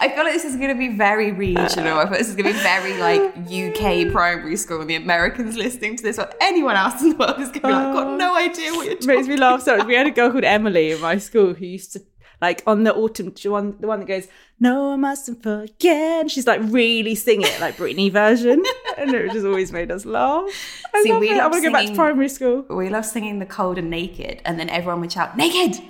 I 0.00 0.12
feel 0.14 0.24
like 0.24 0.32
this 0.32 0.44
is 0.44 0.54
going 0.56 0.68
to 0.68 0.76
be 0.78 0.96
very 0.96 1.32
regional. 1.32 1.98
I 1.98 2.04
feel 2.04 2.16
this 2.18 2.28
is 2.28 2.36
going 2.36 2.46
to 2.46 2.52
be 2.52 2.58
very 2.60 2.96
like 2.98 3.20
UK 3.38 4.12
primary 4.12 4.56
school, 4.56 4.80
and 4.80 4.88
the 4.88 4.94
Americans 4.94 5.56
listening 5.56 5.96
to 5.96 6.02
this, 6.02 6.18
or 6.18 6.30
anyone 6.40 6.76
else 6.76 7.02
in 7.02 7.10
the 7.10 7.16
world 7.16 7.40
is 7.40 7.48
going 7.48 7.52
to 7.52 7.60
be 7.60 7.72
like, 7.72 7.86
I've 7.86 7.94
got 7.94 8.06
oh, 8.06 8.16
no 8.16 8.36
idea 8.36 8.72
what 8.72 8.86
you're 8.86 8.94
talking 8.94 9.08
Makes 9.16 9.26
me 9.28 9.36
laugh 9.36 9.62
so 9.62 9.76
much. 9.78 9.86
We 9.86 9.94
had 9.94 10.06
a 10.06 10.12
girl 10.12 10.30
called 10.30 10.44
Emily 10.44 10.92
in 10.92 11.00
my 11.00 11.18
school 11.18 11.54
who 11.54 11.66
used 11.66 11.92
to 11.94 12.02
like 12.40 12.62
on 12.68 12.84
the 12.84 12.94
autumn 12.94 13.32
the 13.34 13.48
one 13.50 13.76
the 13.80 13.88
one 13.88 13.98
that 13.98 14.06
goes, 14.06 14.28
No 14.60 14.92
I 14.92 14.96
mustn't 14.96 15.42
forget. 15.42 16.30
She's 16.30 16.46
like 16.46 16.60
really 16.64 17.16
sing 17.16 17.42
it 17.42 17.60
like 17.60 17.76
Britney 17.76 18.12
version. 18.12 18.62
and 18.96 19.12
it 19.12 19.32
just 19.32 19.44
always 19.44 19.72
made 19.72 19.90
us 19.90 20.04
laugh. 20.04 20.48
I 20.94 21.02
See, 21.02 21.10
love 21.10 21.20
we 21.20 21.30
it. 21.30 21.40
I 21.40 21.48
want 21.48 21.64
to 21.64 21.68
go 21.68 21.72
back 21.72 21.86
to 21.88 21.94
primary 21.94 22.28
school. 22.28 22.64
We 22.68 22.90
love 22.90 23.06
singing 23.06 23.40
the 23.40 23.46
cold 23.46 23.76
and 23.76 23.90
naked, 23.90 24.40
and 24.44 24.58
then 24.58 24.68
everyone 24.70 25.00
would 25.00 25.10
shout, 25.12 25.36
naked, 25.36 25.82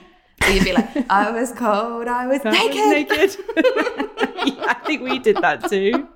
Or 0.48 0.50
you'd 0.50 0.64
be 0.64 0.72
like, 0.72 1.10
I 1.10 1.30
was 1.30 1.52
cold, 1.52 2.08
I 2.08 2.26
was 2.26 2.40
I 2.44 2.50
naked. 2.50 3.10
was 3.10 3.36
naked. 3.36 3.46
yeah, 4.56 4.64
I 4.66 4.80
think 4.86 5.02
we 5.02 5.18
did 5.18 5.36
that 5.36 5.68
too. 5.68 6.08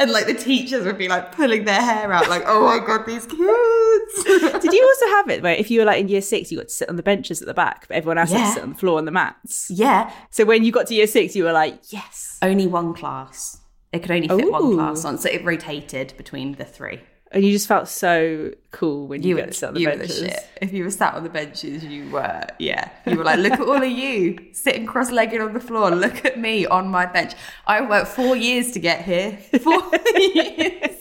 And 0.00 0.10
like 0.10 0.26
the 0.26 0.34
teachers 0.34 0.86
would 0.86 0.96
be 0.96 1.08
like 1.08 1.32
pulling 1.32 1.64
their 1.64 1.80
hair 1.80 2.10
out, 2.10 2.28
like, 2.30 2.44
oh 2.46 2.64
my 2.64 2.84
god, 2.84 3.04
these 3.06 3.26
kids. 3.26 4.60
Did 4.62 4.72
you 4.72 4.82
also 4.82 5.06
have 5.16 5.28
it 5.28 5.42
where 5.42 5.54
if 5.54 5.70
you 5.70 5.80
were 5.80 5.84
like 5.86 6.00
in 6.00 6.08
year 6.08 6.22
six, 6.22 6.50
you 6.50 6.58
got 6.58 6.68
to 6.68 6.74
sit 6.74 6.88
on 6.88 6.96
the 6.96 7.02
benches 7.02 7.42
at 7.42 7.46
the 7.48 7.54
back, 7.54 7.86
but 7.88 7.96
everyone 7.96 8.18
else 8.18 8.30
had 8.30 8.46
to 8.46 8.52
sit 8.54 8.62
on 8.62 8.70
the 8.70 8.78
floor 8.78 8.98
on 8.98 9.04
the 9.04 9.10
mats? 9.10 9.70
yeah. 9.70 10.10
So 10.30 10.44
when 10.44 10.64
you 10.64 10.72
got 10.72 10.86
to 10.88 10.94
year 10.94 11.06
six, 11.06 11.36
you 11.36 11.44
were 11.44 11.52
like, 11.52 11.80
yes. 11.92 12.38
Only 12.40 12.66
one 12.66 12.94
class. 12.94 13.60
It 13.92 14.00
could 14.00 14.10
only 14.10 14.28
fit 14.28 14.44
Ooh. 14.44 14.52
one 14.52 14.74
class 14.74 15.04
on, 15.04 15.18
so 15.18 15.28
it 15.28 15.44
rotated 15.44 16.14
between 16.16 16.52
the 16.52 16.64
three. 16.64 17.00
And 17.32 17.44
you 17.44 17.50
just 17.52 17.66
felt 17.66 17.88
so 17.88 18.52
cool 18.70 19.08
when 19.08 19.22
you, 19.22 19.30
You 19.30 19.36
got 19.36 19.46
were, 19.46 19.46
to 19.48 19.52
sit 19.52 19.66
on 19.66 19.74
the 19.74 19.80
you 19.80 19.86
were 19.88 19.92
the 19.94 19.98
benches. 19.98 20.18
shit. 20.20 20.48
If 20.62 20.72
you 20.72 20.84
were 20.84 20.90
sat 20.90 21.14
on 21.14 21.24
the 21.24 21.28
benches, 21.28 21.82
you 21.84 22.08
were, 22.10 22.46
yeah. 22.60 22.88
You 23.04 23.16
were 23.18 23.24
like, 23.24 23.40
look 23.40 23.52
at 23.54 23.60
all 23.60 23.82
of 23.82 23.90
you 23.90 24.38
sitting 24.52 24.86
cross 24.86 25.10
legged 25.10 25.40
on 25.40 25.52
the 25.52 25.60
floor. 25.60 25.90
Look 25.90 26.24
at 26.24 26.38
me 26.38 26.66
on 26.66 26.88
my 26.88 27.04
bench. 27.04 27.32
I 27.66 27.80
worked 27.80 28.08
four 28.08 28.36
years 28.36 28.70
to 28.72 28.78
get 28.78 29.02
here. 29.04 29.38
Four 29.60 29.82
years. 30.16 30.92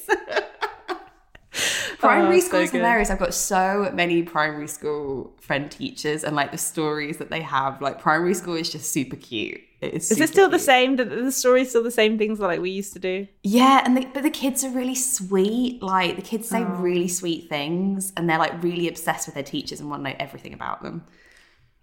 Oh, 0.88 0.98
primary 2.00 2.38
Oh, 2.38 2.40
so 2.42 2.48
school's 2.48 2.72
good. 2.72 2.80
hilarious. 2.80 3.10
I've 3.10 3.20
got 3.20 3.34
so 3.34 3.90
many 3.94 4.24
primary 4.24 4.68
school 4.68 5.34
friend 5.40 5.72
teachers 5.72 6.24
and 6.24 6.36
like 6.36 6.52
the 6.52 6.58
stories 6.58 7.18
that 7.18 7.30
they 7.30 7.42
have. 7.42 7.82
Like, 7.82 8.00
primary 8.02 8.34
school 8.34 8.56
is 8.56 8.70
just 8.70 8.92
super 8.92 9.16
cute. 9.16 9.62
Is, 9.82 10.10
it 10.12 10.30
still 10.30 10.50
the 10.50 10.58
same? 10.60 10.96
The, 10.96 11.06
the 11.06 11.32
story's 11.32 11.70
still 11.70 11.84
the 11.84 11.92
same 11.92 12.18
things 12.18 12.40
like 12.40 12.60
we 12.60 12.72
used 12.72 12.94
to 12.94 13.00
do? 13.00 13.28
Yeah, 13.44 13.82
and 13.86 13.96
the, 13.98 14.06
but 14.14 14.24
the 14.24 14.30
kids 14.30 14.64
are 14.64 14.70
really 14.70 14.96
sweet. 14.96 15.84
Like 15.84 16.16
the 16.16 16.22
kids 16.22 16.48
say 16.48 16.62
Oh. 16.64 16.66
really 16.80 17.08
sweet 17.08 17.50
things, 17.50 18.12
and 18.18 18.30
they're 18.30 18.40
like 18.40 18.64
really 18.64 18.88
obsessed 18.88 19.28
with 19.28 19.36
their 19.36 19.44
teachers 19.44 19.80
and 19.80 19.90
want 19.90 20.04
to 20.04 20.10
know 20.12 20.16
everything 20.20 20.54
about 20.54 20.82
them. 20.82 21.04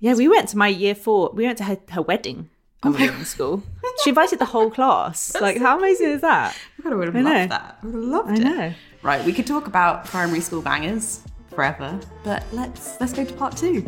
Yeah, 0.01 0.15
we 0.15 0.27
went 0.27 0.49
to 0.49 0.57
my 0.59 0.69
year 0.69 0.95
four. 0.97 1.31
We 1.35 1.45
went 1.45 1.59
to 1.59 1.65
her, 1.65 1.79
her 1.91 2.03
wedding 2.03 2.49
oh 2.83 2.91
when 2.91 3.01
we 3.03 3.11
were 3.11 3.17
in 3.17 3.25
school. 3.25 3.63
She 4.03 4.09
invited 4.11 4.39
the 4.39 4.47
whole 4.47 4.71
class. 4.71 5.37
Like, 5.41 5.59
how 5.59 5.79
amazing 5.79 6.09
is 6.09 6.23
that? 6.23 6.57
I 6.85 6.95
would 6.95 7.07
have 7.09 7.15
I 7.17 7.21
know. 7.21 7.31
loved 7.31 7.51
that. 7.53 7.79
I 7.83 7.87
would 7.87 7.95
have 7.95 8.05
loved 8.05 8.31
I 8.31 8.35
it. 8.35 8.39
know. 8.41 8.75
Right, 9.03 9.25
we 9.25 9.33
could 9.33 9.47
talk 9.47 9.67
about 9.67 10.07
primary 10.07 10.41
school 10.41 10.63
bangers 10.63 11.21
forever, 11.51 12.01
but 12.25 12.43
let's 12.53 12.99
let's 13.01 13.13
go 13.13 13.25
to 13.25 13.33
part 13.35 13.57
two. 13.57 13.85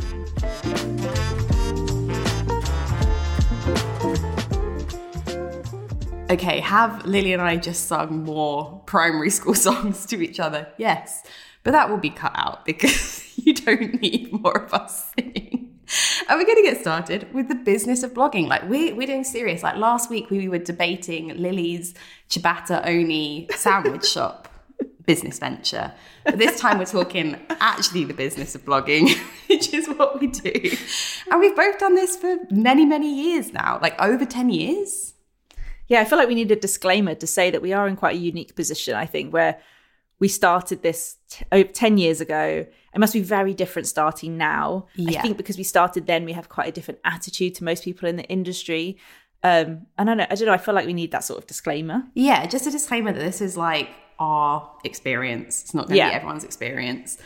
Okay, 6.31 6.61
have 6.61 7.05
Lily 7.05 7.35
and 7.35 7.43
I 7.43 7.57
just 7.57 7.87
sung 7.87 8.25
more 8.25 8.83
primary 8.87 9.29
school 9.29 9.55
songs 9.69 10.07
to 10.07 10.23
each 10.23 10.41
other? 10.41 10.67
Yes, 10.79 11.23
but 11.63 11.73
that 11.73 11.91
will 11.91 11.99
be 11.99 12.09
cut 12.09 12.33
out 12.35 12.65
because 12.65 13.23
you 13.37 13.53
don't 13.53 14.01
need 14.01 14.33
more 14.33 14.63
of 14.63 14.73
us 14.73 15.13
singing. 15.15 15.79
And 16.29 16.41
we're 16.41 16.47
going 16.47 16.57
to 16.57 16.63
get 16.63 16.81
started 16.81 17.33
with 17.35 17.49
the 17.49 17.55
business 17.55 18.03
of 18.03 18.15
blogging. 18.15 18.49
Like 18.49 18.63
we're 18.69 18.95
we're 18.95 19.07
doing 19.07 19.23
serious. 19.23 19.63
Like 19.63 19.77
last 19.77 20.09
week 20.09 20.31
we 20.31 20.49
were 20.49 20.59
debating 20.59 21.29
Lily's 21.37 21.95
ciabatta 22.31 22.87
oni 22.87 23.49
sandwich 23.55 24.07
shop 24.11 24.49
business 25.05 25.39
venture. 25.39 25.93
But 26.25 26.39
this 26.39 26.59
time 26.59 26.79
we're 26.79 26.87
talking 26.87 27.39
actually 27.51 28.05
the 28.05 28.15
business 28.15 28.55
of 28.55 28.65
blogging, 28.65 29.15
which 29.49 29.75
is 29.75 29.87
what 29.89 30.21
we 30.21 30.29
do. 30.29 30.77
And 31.31 31.41
we've 31.41 31.55
both 31.55 31.79
done 31.79 31.95
this 31.95 32.17
for 32.17 32.37
many, 32.51 32.87
many 32.87 33.15
years 33.15 33.53
now, 33.53 33.79
like 33.83 34.01
over 34.01 34.25
10 34.25 34.49
years. 34.49 35.14
Yeah, 35.89 36.01
I 36.01 36.05
feel 36.05 36.19
like 36.19 36.29
we 36.29 36.35
need 36.35 36.51
a 36.51 36.57
disclaimer 36.57 37.15
to 37.15 37.27
say 37.27 37.51
that 37.51 37.63
we 37.63 37.73
are 37.73 37.87
in 37.89 37.97
quite 37.97 38.17
a 38.17 38.19
unique 38.19 38.55
position, 38.57 38.95
I 38.95 39.07
think, 39.07 39.33
where 39.33 39.59
we 40.19 40.29
started 40.29 40.83
this 40.83 41.17
t- 41.29 41.65
10 41.65 41.99
years 41.99 42.21
ago. 42.21 42.67
It 42.95 42.99
must 42.99 43.13
be 43.13 43.21
very 43.21 43.53
different 43.53 43.89
starting 43.89 44.39
now. 44.39 44.87
I 45.09 45.13
think 45.21 45.37
because 45.37 45.59
we 45.59 45.65
started 45.65 46.07
then, 46.07 46.25
we 46.25 46.33
have 46.33 46.49
quite 46.49 46.69
a 46.69 46.73
different 46.73 47.01
attitude 47.05 47.55
to 47.57 47.65
most 47.65 47.83
people 47.85 48.09
in 48.09 48.17
the 48.17 48.25
industry. 48.25 48.97
Um, 49.43 49.87
and 49.99 50.09
I 50.09 50.15
don't 50.15 50.17
know, 50.19 50.27
I 50.31 50.35
don't 50.37 50.47
know, 50.47 50.53
I 50.55 50.59
feel 50.59 50.75
like 50.75 50.87
we 50.87 50.95
need 50.95 51.11
that 51.11 51.25
sort 51.25 51.39
of 51.39 51.47
disclaimer. 51.47 52.05
Yeah, 52.15 52.47
just 52.47 52.67
a 52.67 52.71
disclaimer 52.71 53.13
that 53.13 53.19
this 53.19 53.41
is 53.43 53.57
like 53.57 53.91
our 54.19 54.71
experience. 54.85 55.63
It's 55.65 55.75
not 55.75 55.83
going 55.89 55.95
to 55.95 55.97
Yeah. 55.99 56.11
be 56.11 56.15
everyone's 56.15 56.45
experience. 56.45 57.19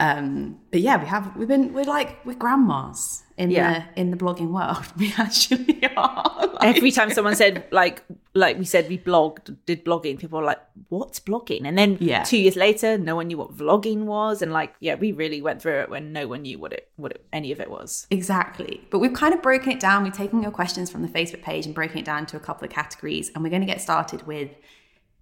Um, 0.00 0.58
but 0.72 0.80
yeah, 0.80 0.96
we 1.00 1.06
have 1.06 1.36
we've 1.36 1.46
been 1.46 1.72
we're 1.72 1.84
like 1.84 2.24
we're 2.26 2.34
grandmas 2.34 3.22
in 3.36 3.52
Yeah. 3.52 3.84
the 3.94 4.00
in 4.00 4.10
the 4.10 4.16
blogging 4.16 4.50
world. 4.50 4.84
We 4.96 5.12
actually 5.16 5.84
are. 5.96 6.48
Like- 6.54 6.76
Every 6.76 6.90
time 6.90 7.10
someone 7.10 7.36
said, 7.36 7.64
like, 7.70 8.02
like 8.34 8.58
we 8.58 8.64
said, 8.64 8.88
we 8.88 8.98
blogged, 8.98 9.56
did 9.66 9.84
blogging, 9.84 10.18
people 10.18 10.38
were 10.40 10.44
like, 10.46 10.60
what's 10.88 11.20
blogging? 11.20 11.64
And 11.68 11.76
then 11.78 11.96
Yeah. 12.00 12.24
two 12.24 12.38
years 12.38 12.56
later, 12.56 12.96
no 12.98 13.14
one 13.16 13.28
knew 13.28 13.38
what 13.38 13.56
vlogging 13.56 14.04
was. 14.04 14.42
And 14.42 14.52
like, 14.52 14.74
yeah, 14.80 14.94
we 14.96 15.12
really 15.12 15.40
went 15.42 15.62
through 15.62 15.80
it 15.82 15.90
when 15.90 16.12
no 16.12 16.26
one 16.26 16.42
knew 16.42 16.58
what 16.58 16.72
it, 16.72 16.88
what 16.96 17.12
it, 17.12 17.24
any 17.32 17.52
of 17.52 17.60
it 17.60 17.70
was. 17.70 18.06
Exactly. 18.10 18.80
But 18.90 18.98
we've 18.98 19.12
kind 19.12 19.32
of 19.34 19.42
broken 19.42 19.70
it 19.72 19.78
down. 19.80 20.02
We've 20.02 20.12
taken 20.12 20.42
your 20.42 20.50
questions 20.52 20.90
from 20.90 21.02
the 21.02 21.08
Facebook 21.08 21.42
page 21.42 21.66
and 21.66 21.74
breaking 21.74 21.98
it 21.98 22.04
down 22.04 22.26
to 22.26 22.36
a 22.36 22.40
couple 22.40 22.64
of 22.64 22.72
categories. 22.72 23.30
And 23.34 23.44
we're 23.44 23.50
going 23.50 23.62
to 23.62 23.66
get 23.66 23.80
started 23.80 24.26
with 24.26 24.50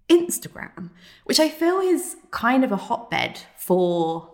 Instagram, 0.09 0.89
which 1.25 1.39
I 1.39 1.49
feel 1.49 1.79
is 1.79 2.15
kind 2.31 2.63
of 2.63 2.71
a 2.71 2.75
hotbed 2.77 3.39
for 3.57 4.29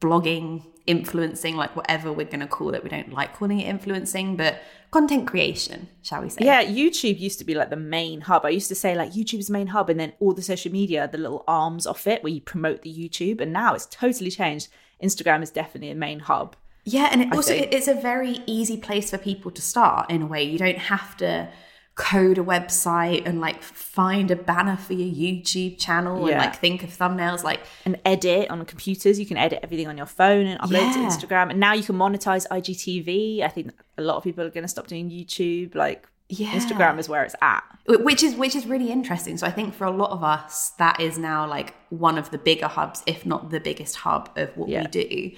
blogging, 0.00 0.64
influencing, 0.86 1.56
like 1.56 1.74
whatever 1.74 2.12
we're 2.12 2.26
going 2.26 2.40
to 2.40 2.46
call 2.46 2.74
it. 2.74 2.82
We 2.82 2.90
don't 2.90 3.12
like 3.12 3.34
calling 3.34 3.60
it 3.60 3.68
influencing, 3.68 4.36
but 4.36 4.60
content 4.90 5.26
creation, 5.26 5.88
shall 6.02 6.22
we 6.22 6.28
say? 6.28 6.44
Yeah, 6.44 6.64
YouTube 6.64 7.18
used 7.18 7.38
to 7.38 7.44
be 7.44 7.54
like 7.54 7.70
the 7.70 7.76
main 7.76 8.22
hub. 8.22 8.44
I 8.44 8.50
used 8.50 8.68
to 8.68 8.74
say 8.74 8.94
like 8.94 9.12
YouTube's 9.12 9.50
main 9.50 9.68
hub, 9.68 9.90
and 9.90 9.98
then 9.98 10.12
all 10.20 10.32
the 10.32 10.42
social 10.42 10.72
media, 10.72 11.08
the 11.10 11.18
little 11.18 11.44
arms 11.48 11.86
off 11.86 12.06
it 12.06 12.22
where 12.22 12.32
you 12.32 12.40
promote 12.40 12.82
the 12.82 12.94
YouTube. 12.94 13.40
And 13.40 13.52
now 13.52 13.74
it's 13.74 13.86
totally 13.86 14.30
changed. 14.30 14.68
Instagram 15.02 15.42
is 15.42 15.50
definitely 15.50 15.90
a 15.90 15.96
main 15.96 16.20
hub. 16.20 16.56
Yeah, 16.84 17.08
and 17.10 17.20
it 17.20 17.32
also 17.32 17.52
it's 17.52 17.88
a 17.88 17.94
very 17.94 18.38
easy 18.46 18.76
place 18.76 19.10
for 19.10 19.18
people 19.18 19.50
to 19.50 19.60
start 19.60 20.08
in 20.08 20.22
a 20.22 20.26
way. 20.26 20.44
You 20.44 20.56
don't 20.56 20.78
have 20.78 21.16
to 21.16 21.48
code 21.96 22.36
a 22.36 22.42
website 22.42 23.22
and 23.26 23.40
like 23.40 23.62
find 23.62 24.30
a 24.30 24.36
banner 24.36 24.76
for 24.76 24.92
your 24.92 25.08
YouTube 25.12 25.78
channel 25.78 26.26
and 26.26 26.36
like 26.38 26.54
think 26.56 26.82
of 26.84 26.90
thumbnails 26.90 27.42
like 27.42 27.60
And 27.86 27.98
edit 28.04 28.50
on 28.50 28.64
computers. 28.66 29.18
You 29.18 29.24
can 29.26 29.36
edit 29.38 29.60
everything 29.62 29.88
on 29.88 29.96
your 29.96 30.06
phone 30.06 30.46
and 30.46 30.60
upload 30.60 30.72
Yeah. 30.82 30.92
to 30.92 30.98
Instagram. 31.00 31.50
And 31.50 31.58
now 31.58 31.72
you 31.72 31.82
can 31.82 31.96
monetize 31.96 32.46
IGTV. 32.50 33.42
I 33.42 33.48
think 33.48 33.72
a 33.96 34.02
lot 34.02 34.16
of 34.18 34.24
people 34.24 34.44
are 34.44 34.50
going 34.50 34.62
to 34.64 34.68
stop 34.68 34.86
doing 34.88 35.10
YouTube. 35.10 35.74
Like 35.74 36.06
Yeah. 36.28 36.48
Instagram 36.50 36.98
is 36.98 37.08
where 37.08 37.24
it's 37.24 37.36
at. 37.40 37.64
which 37.88 38.22
is 38.22 38.34
which 38.34 38.54
is 38.54 38.66
really 38.66 38.90
interesting. 38.90 39.38
So 39.38 39.46
I 39.46 39.50
think 39.50 39.72
for 39.72 39.84
a 39.84 39.90
lot 39.90 40.10
of 40.10 40.22
us 40.22 40.70
that 40.78 41.00
is 41.00 41.16
now 41.18 41.46
like 41.48 41.74
one 41.88 42.18
of 42.18 42.30
the 42.30 42.38
bigger 42.38 42.68
hubs 42.68 43.02
if 43.06 43.24
not 43.24 43.50
the 43.50 43.60
biggest 43.60 43.96
hub 43.96 44.30
of 44.36 44.54
what 44.56 44.68
Yeah. 44.68 44.82
we 44.82 44.86
do. 44.88 45.30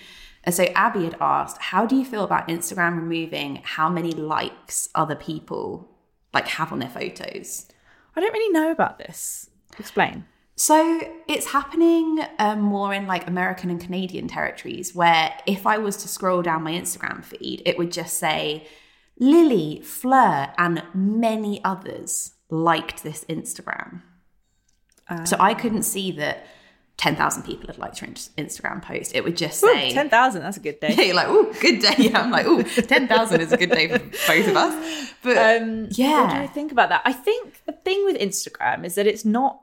And 0.45 0.55
so 0.55 0.65
Abby 0.75 1.05
had 1.05 1.17
asked, 1.21 1.59
how 1.61 1.85
do 1.87 1.95
you 1.95 2.05
feel 2.05 2.25
about 2.25 2.49
Instagram 2.49 2.97
removing 2.97 3.61
how 3.63 3.89
many 3.89 4.13
likes 4.13 4.89
other 4.95 5.15
people 5.15 5.91
like 6.39 6.49
have 6.49 6.73
on 6.73 6.79
their 6.79 6.89
photos? 6.89 7.67
I 8.15 8.21
don't 8.21 8.33
really 8.33 8.53
know 8.53 8.71
about 8.71 8.99
this. 8.99 9.51
Explain. 9.79 10.25
So 10.57 11.01
it's 11.29 11.47
happening 11.47 12.21
um, 12.39 12.61
more 12.61 12.93
in 12.93 13.07
like 13.07 13.29
American 13.29 13.71
and 13.71 13.81
Canadian 13.81 14.27
territories 14.27 14.95
where 14.95 15.33
if 15.47 15.67
I 15.67 15.79
was 15.79 15.97
to 15.99 16.09
scroll 16.09 16.43
down 16.43 16.65
my 16.65 16.73
Instagram 16.73 17.25
feed, 17.25 17.63
it 17.65 17.79
would 17.79 17.93
just 17.93 18.19
say 18.19 18.67
Lily, 19.21 19.81
Fleur, 19.83 20.53
and 20.59 20.83
many 20.95 21.63
others 21.65 22.33
liked 22.51 23.05
this 23.05 23.25
Instagram. 23.29 24.03
so 25.25 25.37
I 25.39 25.55
couldn't 25.55 25.85
see 25.85 26.11
that 26.13 26.45
10,000 26.99 27.45
people 27.45 27.69
had 27.69 27.79
liked 27.79 28.01
your 28.01 28.11
Instagram 28.11 28.83
post. 28.83 29.15
It 29.15 29.23
would 29.25 29.37
just 29.37 29.61
say, 29.61 29.93
10,000, 29.93 30.43
that's 30.43 30.57
a 30.57 30.61
good 30.61 30.81
day. 30.81 30.95
Yeah, 30.97 31.05
you're 31.07 31.15
like, 31.15 31.29
oh, 31.29 31.53
good 31.61 31.81
day. 31.81 31.95
Yeah, 31.97 32.21
I'm 32.23 32.31
like, 32.31 32.45
oh, 32.47 32.63
10,000 32.63 33.41
is 33.41 33.53
a 33.53 33.57
good 33.57 33.71
day 33.71 33.89
for 33.89 33.99
both 33.99 34.49
of 34.49 34.57
us. 34.57 35.13
But 35.23 35.63
Um, 35.63 35.89
Yeah. 35.93 36.23
What 36.23 36.31
do 36.31 36.37
I 36.43 36.47
think 36.49 36.73
about 36.73 36.89
that? 36.91 37.03
I 37.05 37.13
think 37.13 37.63
the 37.67 37.73
thing 37.73 38.05
with 38.05 38.17
Instagram 38.19 38.85
is 38.85 38.97
that 38.97 39.07
it's 39.07 39.25
not 39.25 39.63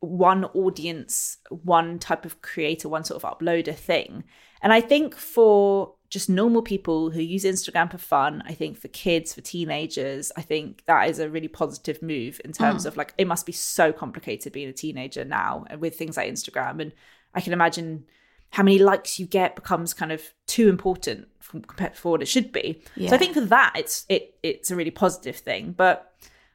one 0.00 0.46
audience, 0.46 1.36
one 1.50 1.98
type 1.98 2.24
of 2.24 2.40
creator, 2.40 2.88
one 2.88 3.04
sort 3.04 3.22
of 3.22 3.38
uploader 3.38 3.74
thing. 3.74 4.24
And 4.62 4.72
I 4.72 4.80
think 4.80 5.14
for 5.14 5.94
just 6.10 6.28
normal 6.28 6.60
people 6.60 7.10
who 7.10 7.22
use 7.22 7.44
Instagram 7.44 7.90
for 7.90 7.98
fun, 7.98 8.42
I 8.44 8.52
think 8.52 8.76
for 8.76 8.88
kids, 8.88 9.32
for 9.32 9.40
teenagers, 9.40 10.32
I 10.36 10.42
think 10.42 10.84
that 10.86 11.08
is 11.08 11.20
a 11.20 11.30
really 11.30 11.48
positive 11.48 12.02
move 12.02 12.40
in 12.44 12.52
terms 12.52 12.84
of 12.84 12.96
like, 12.96 13.14
it 13.16 13.28
must 13.28 13.46
be 13.46 13.52
so 13.52 13.92
complicated 13.92 14.52
being 14.52 14.68
a 14.68 14.72
teenager 14.72 15.24
now 15.24 15.64
and 15.70 15.80
with 15.80 15.96
things 15.96 16.16
like 16.16 16.28
Instagram. 16.28 16.80
And 16.82 16.92
I 17.32 17.40
can 17.40 17.52
imagine 17.52 18.06
how 18.50 18.64
many 18.64 18.80
likes 18.80 19.20
you 19.20 19.26
get 19.26 19.54
becomes 19.54 19.94
kind 19.94 20.10
of 20.10 20.22
too 20.48 20.68
important 20.68 21.28
from, 21.38 21.62
compared 21.62 21.96
for 21.96 22.10
what 22.10 22.22
it 22.22 22.26
should 22.26 22.50
be. 22.50 22.82
So 23.08 23.14
I 23.14 23.18
think 23.18 23.34
for 23.34 23.42
that, 23.42 23.74
it's 23.76 24.04
it 24.08 24.34
it's 24.42 24.72
a 24.72 24.76
really 24.76 24.90
positive 24.90 25.36
thing. 25.36 25.72
But 25.72 26.12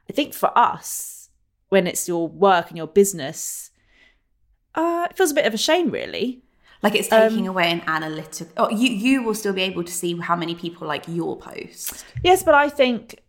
I 0.09 0.13
think 0.13 0.33
for 0.33 0.55
us, 0.57 1.29
when 1.69 1.87
it's 1.87 2.07
your 2.07 2.27
work 2.27 2.67
and 2.67 2.77
your 2.77 2.87
business, 2.87 3.71
uh, 4.75 5.07
it 5.09 5.15
feels 5.15 5.31
a 5.31 5.35
bit 5.35 5.45
of 5.45 5.53
a 5.53 5.57
shame, 5.57 5.89
really. 5.89 6.43
Like 6.85 6.95
it's 6.95 7.07
taking 7.07 7.41
um, 7.41 7.47
away 7.47 7.71
an 7.71 7.81
analytic. 7.87 8.47
Oh, 8.57 8.69
you, 8.69 8.91
you 8.91 9.23
will 9.23 9.33
still 9.33 9.53
be 9.53 9.63
able 9.63 9.83
to 9.83 9.91
see 9.91 10.15
how 10.19 10.35
many 10.35 10.53
people 10.53 10.87
like 10.87 11.03
your 11.07 11.35
post. 11.35 12.05
Yes, 12.23 12.43
but 12.43 12.53
I 12.53 12.69
think 12.69 13.23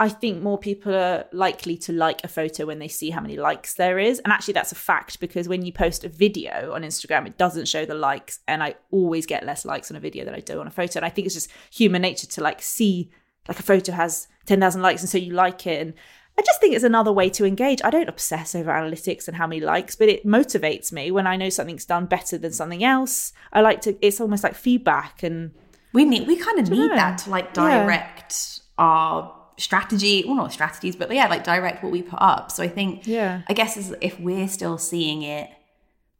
I 0.00 0.08
think 0.08 0.42
more 0.42 0.56
people 0.56 0.94
are 0.94 1.26
likely 1.30 1.76
to 1.78 1.92
like 1.92 2.24
a 2.24 2.28
photo 2.28 2.64
when 2.64 2.78
they 2.78 2.88
see 2.88 3.10
how 3.10 3.20
many 3.20 3.36
likes 3.36 3.74
there 3.74 3.98
is. 3.98 4.20
And 4.20 4.32
actually, 4.32 4.54
that's 4.54 4.72
a 4.72 4.76
fact 4.76 5.20
because 5.20 5.48
when 5.48 5.66
you 5.66 5.72
post 5.72 6.02
a 6.02 6.08
video 6.08 6.72
on 6.72 6.82
Instagram, 6.82 7.26
it 7.26 7.36
doesn't 7.36 7.68
show 7.68 7.84
the 7.84 7.94
likes. 7.94 8.40
And 8.48 8.62
I 8.62 8.74
always 8.90 9.26
get 9.26 9.44
less 9.44 9.66
likes 9.66 9.90
on 9.90 9.98
a 9.98 10.00
video 10.00 10.24
than 10.24 10.34
I 10.34 10.40
do 10.40 10.58
on 10.58 10.66
a 10.66 10.70
photo. 10.70 10.98
And 10.98 11.06
I 11.06 11.10
think 11.10 11.26
it's 11.26 11.34
just 11.34 11.50
human 11.70 12.00
nature 12.00 12.26
to 12.26 12.40
like 12.40 12.62
see 12.62 13.10
like 13.48 13.60
a 13.60 13.62
photo 13.62 13.92
has 13.92 14.28
10,000 14.46 14.80
likes 14.80 15.02
and 15.02 15.10
so 15.10 15.18
you 15.18 15.34
like 15.34 15.66
it. 15.66 15.80
And 15.80 15.94
I 16.36 16.42
just 16.42 16.60
think 16.60 16.74
it's 16.74 16.84
another 16.84 17.12
way 17.12 17.30
to 17.30 17.44
engage. 17.44 17.80
I 17.84 17.90
don't 17.90 18.08
obsess 18.08 18.54
over 18.54 18.70
analytics 18.70 19.28
and 19.28 19.36
how 19.36 19.46
many 19.46 19.60
likes, 19.60 19.94
but 19.94 20.08
it 20.08 20.26
motivates 20.26 20.90
me 20.92 21.10
when 21.12 21.26
I 21.26 21.36
know 21.36 21.48
something's 21.48 21.84
done 21.84 22.06
better 22.06 22.36
than 22.36 22.52
something 22.52 22.82
else. 22.82 23.32
I 23.52 23.60
like 23.60 23.80
to, 23.82 23.96
it's 24.04 24.20
almost 24.20 24.42
like 24.42 24.54
feedback 24.56 25.22
and 25.22 25.52
We 25.92 26.04
need 26.04 26.26
we 26.26 26.36
kind 26.36 26.58
of 26.58 26.68
need 26.70 26.88
know. 26.88 26.96
that 26.96 27.18
to 27.18 27.30
like 27.30 27.50
Yeah. 27.56 27.84
direct 27.84 28.60
our 28.78 29.32
strategy, 29.56 30.24
well 30.26 30.34
not 30.34 30.52
strategies, 30.52 30.96
but 30.96 31.08
yeah, 31.14 31.28
like 31.28 31.44
direct 31.44 31.84
what 31.84 31.92
we 31.92 32.02
put 32.02 32.20
up. 32.20 32.50
So 32.50 32.64
I 32.64 32.68
think 32.68 33.06
Yeah. 33.06 33.42
I 33.48 33.52
guess 33.52 33.76
as 33.76 33.94
if 34.00 34.18
we're 34.18 34.48
still 34.48 34.76
seeing 34.76 35.22
it, 35.22 35.48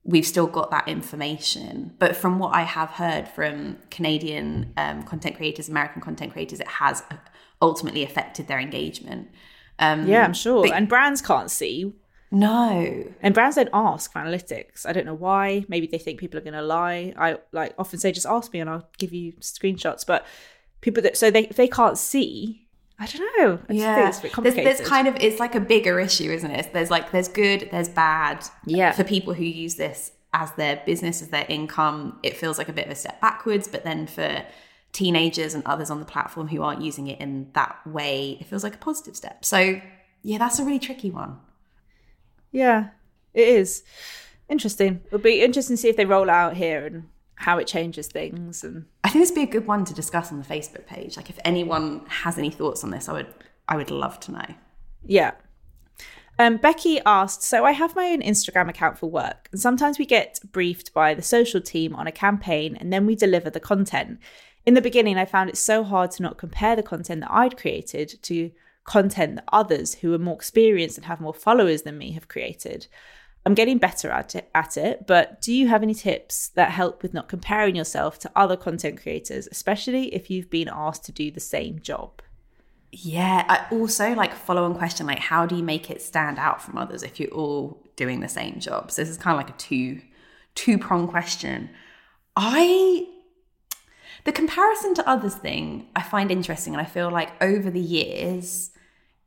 we've 0.04 0.26
still 0.26 0.46
got 0.46 0.70
that 0.70 0.86
information. 0.86 1.94
But 1.98 2.14
from 2.14 2.38
what 2.38 2.54
I 2.54 2.62
have 2.62 2.90
heard 2.90 3.26
from 3.26 3.78
Canadian 3.90 4.72
um, 4.76 5.02
content 5.02 5.34
creators, 5.36 5.68
American 5.68 6.00
content 6.02 6.32
creators, 6.32 6.60
it 6.60 6.68
has 6.68 7.02
ultimately 7.60 8.04
affected 8.04 8.46
their 8.46 8.60
engagement. 8.60 9.28
Um, 9.78 10.06
yeah, 10.06 10.24
I'm 10.24 10.34
sure. 10.34 10.62
but- 10.62 10.72
and 10.72 10.88
brands 10.88 11.20
can't 11.22 11.50
see. 11.50 11.92
No. 12.30 13.04
And 13.22 13.32
brands 13.32 13.54
don't 13.56 13.68
ask 13.72 14.12
for 14.12 14.18
analytics. 14.18 14.84
I 14.86 14.92
don't 14.92 15.06
know 15.06 15.14
why. 15.14 15.64
Maybe 15.68 15.86
they 15.86 15.98
think 15.98 16.18
people 16.18 16.36
are 16.38 16.42
going 16.42 16.54
to 16.54 16.62
lie. 16.62 17.12
I 17.16 17.38
like 17.52 17.74
often 17.78 18.00
say, 18.00 18.10
just 18.10 18.26
ask 18.26 18.52
me 18.52 18.58
and 18.60 18.68
I'll 18.68 18.88
give 18.98 19.12
you 19.12 19.34
screenshots. 19.34 20.04
But 20.04 20.26
people 20.80 21.00
that 21.04 21.16
so 21.16 21.30
they 21.30 21.46
they 21.46 21.68
can't 21.68 21.96
see, 21.96 22.66
I 22.98 23.06
don't 23.06 23.38
know. 23.38 23.58
I 23.68 23.72
just 24.08 24.20
think 24.22 24.32
it's 24.32 24.38
a 24.38 24.42
bit 24.42 24.54
there's, 24.54 24.78
there's 24.78 24.88
kind 24.88 25.06
of 25.06 25.16
it's 25.20 25.38
like 25.38 25.54
a 25.54 25.60
bigger 25.60 26.00
issue, 26.00 26.30
isn't 26.32 26.50
it? 26.50 26.72
There's 26.72 26.90
like 26.90 27.12
there's 27.12 27.28
good, 27.28 27.68
there's 27.70 27.88
bad. 27.88 28.44
Yeah. 28.66 28.90
For 28.92 29.04
people 29.04 29.34
who 29.34 29.44
use 29.44 29.76
this 29.76 30.10
as 30.32 30.50
their 30.54 30.82
business, 30.84 31.22
as 31.22 31.28
their 31.28 31.46
income, 31.48 32.18
it 32.24 32.36
feels 32.36 32.58
like 32.58 32.68
a 32.68 32.72
bit 32.72 32.86
of 32.86 32.90
a 32.92 32.96
step 32.96 33.20
backwards. 33.20 33.68
But 33.68 33.84
then 33.84 34.08
for 34.08 34.42
teenagers 34.94 35.52
and 35.52 35.62
others 35.66 35.90
on 35.90 35.98
the 35.98 36.06
platform 36.06 36.48
who 36.48 36.62
aren't 36.62 36.80
using 36.80 37.08
it 37.08 37.20
in 37.20 37.50
that 37.52 37.86
way, 37.86 38.38
it 38.40 38.46
feels 38.46 38.64
like 38.64 38.76
a 38.76 38.78
positive 38.78 39.14
step. 39.14 39.44
So 39.44 39.78
yeah, 40.22 40.38
that's 40.38 40.58
a 40.58 40.64
really 40.64 40.78
tricky 40.78 41.10
one. 41.10 41.38
yeah, 42.50 42.88
it 43.34 43.48
is 43.48 43.82
interesting. 44.48 45.02
It'll 45.06 45.18
be 45.18 45.42
interesting 45.42 45.76
to 45.76 45.82
see 45.82 45.88
if 45.88 45.96
they 45.96 46.06
roll 46.06 46.30
out 46.30 46.56
here 46.56 46.86
and 46.86 47.08
how 47.34 47.58
it 47.58 47.66
changes 47.66 48.06
things. 48.06 48.62
And 48.64 48.86
I 49.02 49.10
think 49.10 49.22
this 49.22 49.30
would 49.30 49.34
be 49.34 49.42
a 49.42 49.60
good 49.60 49.66
one 49.66 49.84
to 49.84 49.92
discuss 49.92 50.30
on 50.30 50.38
the 50.38 50.44
Facebook 50.44 50.86
page. 50.86 51.16
Like 51.16 51.28
if 51.28 51.38
anyone 51.44 52.06
has 52.06 52.38
any 52.38 52.50
thoughts 52.50 52.84
on 52.84 52.90
this, 52.90 53.08
I 53.08 53.12
would 53.12 53.26
I 53.68 53.76
would 53.76 53.90
love 53.90 54.20
to 54.20 54.32
know. 54.32 54.46
Yeah. 55.04 55.32
Um, 56.38 56.56
Becky 56.56 57.00
asked, 57.06 57.42
so 57.42 57.64
I 57.64 57.70
have 57.72 57.94
my 57.94 58.06
own 58.06 58.20
Instagram 58.20 58.68
account 58.68 58.98
for 58.98 59.08
work, 59.08 59.48
and 59.52 59.60
sometimes 59.60 60.00
we 60.00 60.06
get 60.06 60.40
briefed 60.50 60.92
by 60.92 61.14
the 61.14 61.22
social 61.22 61.60
team 61.60 61.94
on 61.94 62.08
a 62.08 62.12
campaign 62.12 62.76
and 62.76 62.92
then 62.92 63.06
we 63.06 63.14
deliver 63.14 63.50
the 63.50 63.60
content. 63.60 64.18
In 64.66 64.74
the 64.74 64.80
beginning, 64.80 65.18
I 65.18 65.26
found 65.26 65.50
it 65.50 65.56
so 65.56 65.84
hard 65.84 66.10
to 66.12 66.22
not 66.22 66.38
compare 66.38 66.74
the 66.74 66.82
content 66.82 67.20
that 67.20 67.30
I'd 67.30 67.56
created 67.56 68.18
to 68.22 68.50
content 68.84 69.36
that 69.36 69.44
others 69.52 69.96
who 69.96 70.12
are 70.14 70.18
more 70.18 70.34
experienced 70.34 70.98
and 70.98 71.06
have 71.06 71.20
more 71.20 71.34
followers 71.34 71.82
than 71.82 71.98
me 71.98 72.12
have 72.12 72.28
created. 72.28 72.86
I'm 73.46 73.54
getting 73.54 73.76
better 73.76 74.10
at 74.10 74.34
it, 74.34 74.48
at 74.54 74.78
it, 74.78 75.06
but 75.06 75.42
do 75.42 75.52
you 75.52 75.68
have 75.68 75.82
any 75.82 75.92
tips 75.92 76.48
that 76.50 76.70
help 76.70 77.02
with 77.02 77.12
not 77.12 77.28
comparing 77.28 77.76
yourself 77.76 78.18
to 78.20 78.30
other 78.34 78.56
content 78.56 79.02
creators, 79.02 79.46
especially 79.50 80.14
if 80.14 80.30
you've 80.30 80.48
been 80.48 80.70
asked 80.72 81.04
to 81.06 81.12
do 81.12 81.30
the 81.30 81.40
same 81.40 81.78
job? 81.80 82.22
Yeah, 82.90 83.44
I 83.48 83.66
also 83.74 84.14
like 84.14 84.32
follow 84.34 84.64
on 84.64 84.76
question 84.76 85.06
like 85.06 85.18
how 85.18 85.46
do 85.46 85.56
you 85.56 85.62
make 85.62 85.90
it 85.90 86.00
stand 86.00 86.38
out 86.38 86.62
from 86.62 86.78
others 86.78 87.02
if 87.02 87.18
you're 87.18 87.30
all 87.30 87.82
doing 87.96 88.20
the 88.20 88.28
same 88.28 88.60
job? 88.60 88.90
So 88.90 89.02
this 89.02 89.10
is 89.10 89.18
kind 89.18 89.38
of 89.38 89.44
like 89.44 89.54
a 89.54 89.58
two 89.58 90.00
two 90.54 90.78
prong 90.78 91.08
question. 91.08 91.70
I 92.36 93.06
the 94.24 94.32
comparison 94.32 94.94
to 94.94 95.08
others 95.08 95.34
thing 95.34 95.88
I 95.94 96.02
find 96.02 96.30
interesting 96.30 96.74
and 96.74 96.80
I 96.80 96.86
feel 96.86 97.10
like 97.10 97.30
over 97.42 97.70
the 97.70 97.80
years 97.80 98.70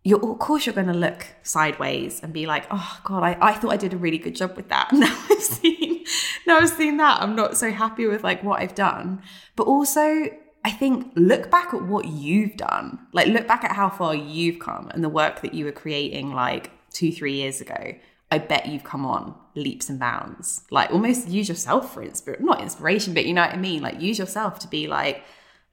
you're 0.03 0.23
of 0.31 0.39
course 0.39 0.65
you're 0.65 0.75
going 0.75 0.87
to 0.87 0.93
look 0.93 1.27
sideways 1.43 2.23
and 2.23 2.31
be 2.31 2.45
like, 2.45 2.65
oh 2.71 2.99
god, 3.03 3.23
I, 3.23 3.37
I 3.41 3.53
thought 3.53 3.73
I 3.73 3.77
did 3.77 3.93
a 3.93 3.97
really 3.97 4.17
good 4.17 4.35
job 4.35 4.55
with 4.55 4.69
that. 4.69 4.89
Now 4.93 5.13
I've 5.29 5.41
seen 5.43 6.05
now 6.47 6.57
I've 6.59 6.69
seen 6.69 6.95
that. 6.97 7.21
I'm 7.21 7.35
not 7.35 7.57
so 7.57 7.71
happy 7.71 8.05
with 8.07 8.23
like 8.23 8.41
what 8.41 8.61
I've 8.61 8.75
done. 8.75 9.21
But 9.57 9.63
also 9.67 10.27
I 10.63 10.71
think 10.71 11.11
look 11.15 11.51
back 11.51 11.73
at 11.73 11.83
what 11.83 12.05
you've 12.05 12.55
done. 12.55 12.99
Like 13.11 13.27
look 13.27 13.47
back 13.47 13.65
at 13.65 13.73
how 13.73 13.89
far 13.89 14.15
you've 14.15 14.59
come 14.59 14.89
and 14.93 15.03
the 15.03 15.09
work 15.09 15.41
that 15.41 15.53
you 15.53 15.65
were 15.65 15.73
creating 15.73 16.33
like 16.33 16.71
two, 16.91 17.11
three 17.11 17.33
years 17.33 17.59
ago. 17.59 17.93
I 18.31 18.37
bet 18.37 18.67
you've 18.67 18.85
come 18.85 19.05
on 19.05 19.35
leaps 19.57 19.89
and 19.89 19.99
bounds. 19.99 20.61
Like 20.71 20.91
almost 20.91 21.27
use 21.27 21.49
yourself 21.49 21.93
for 21.93 22.03
inspiration, 22.03 22.45
not 22.45 22.61
inspiration, 22.61 23.13
but 23.13 23.25
you 23.25 23.33
know 23.33 23.41
what 23.41 23.53
I 23.53 23.57
mean? 23.57 23.81
Like 23.81 24.01
use 24.01 24.17
yourself 24.19 24.59
to 24.59 24.67
be 24.67 24.87
like, 24.87 25.23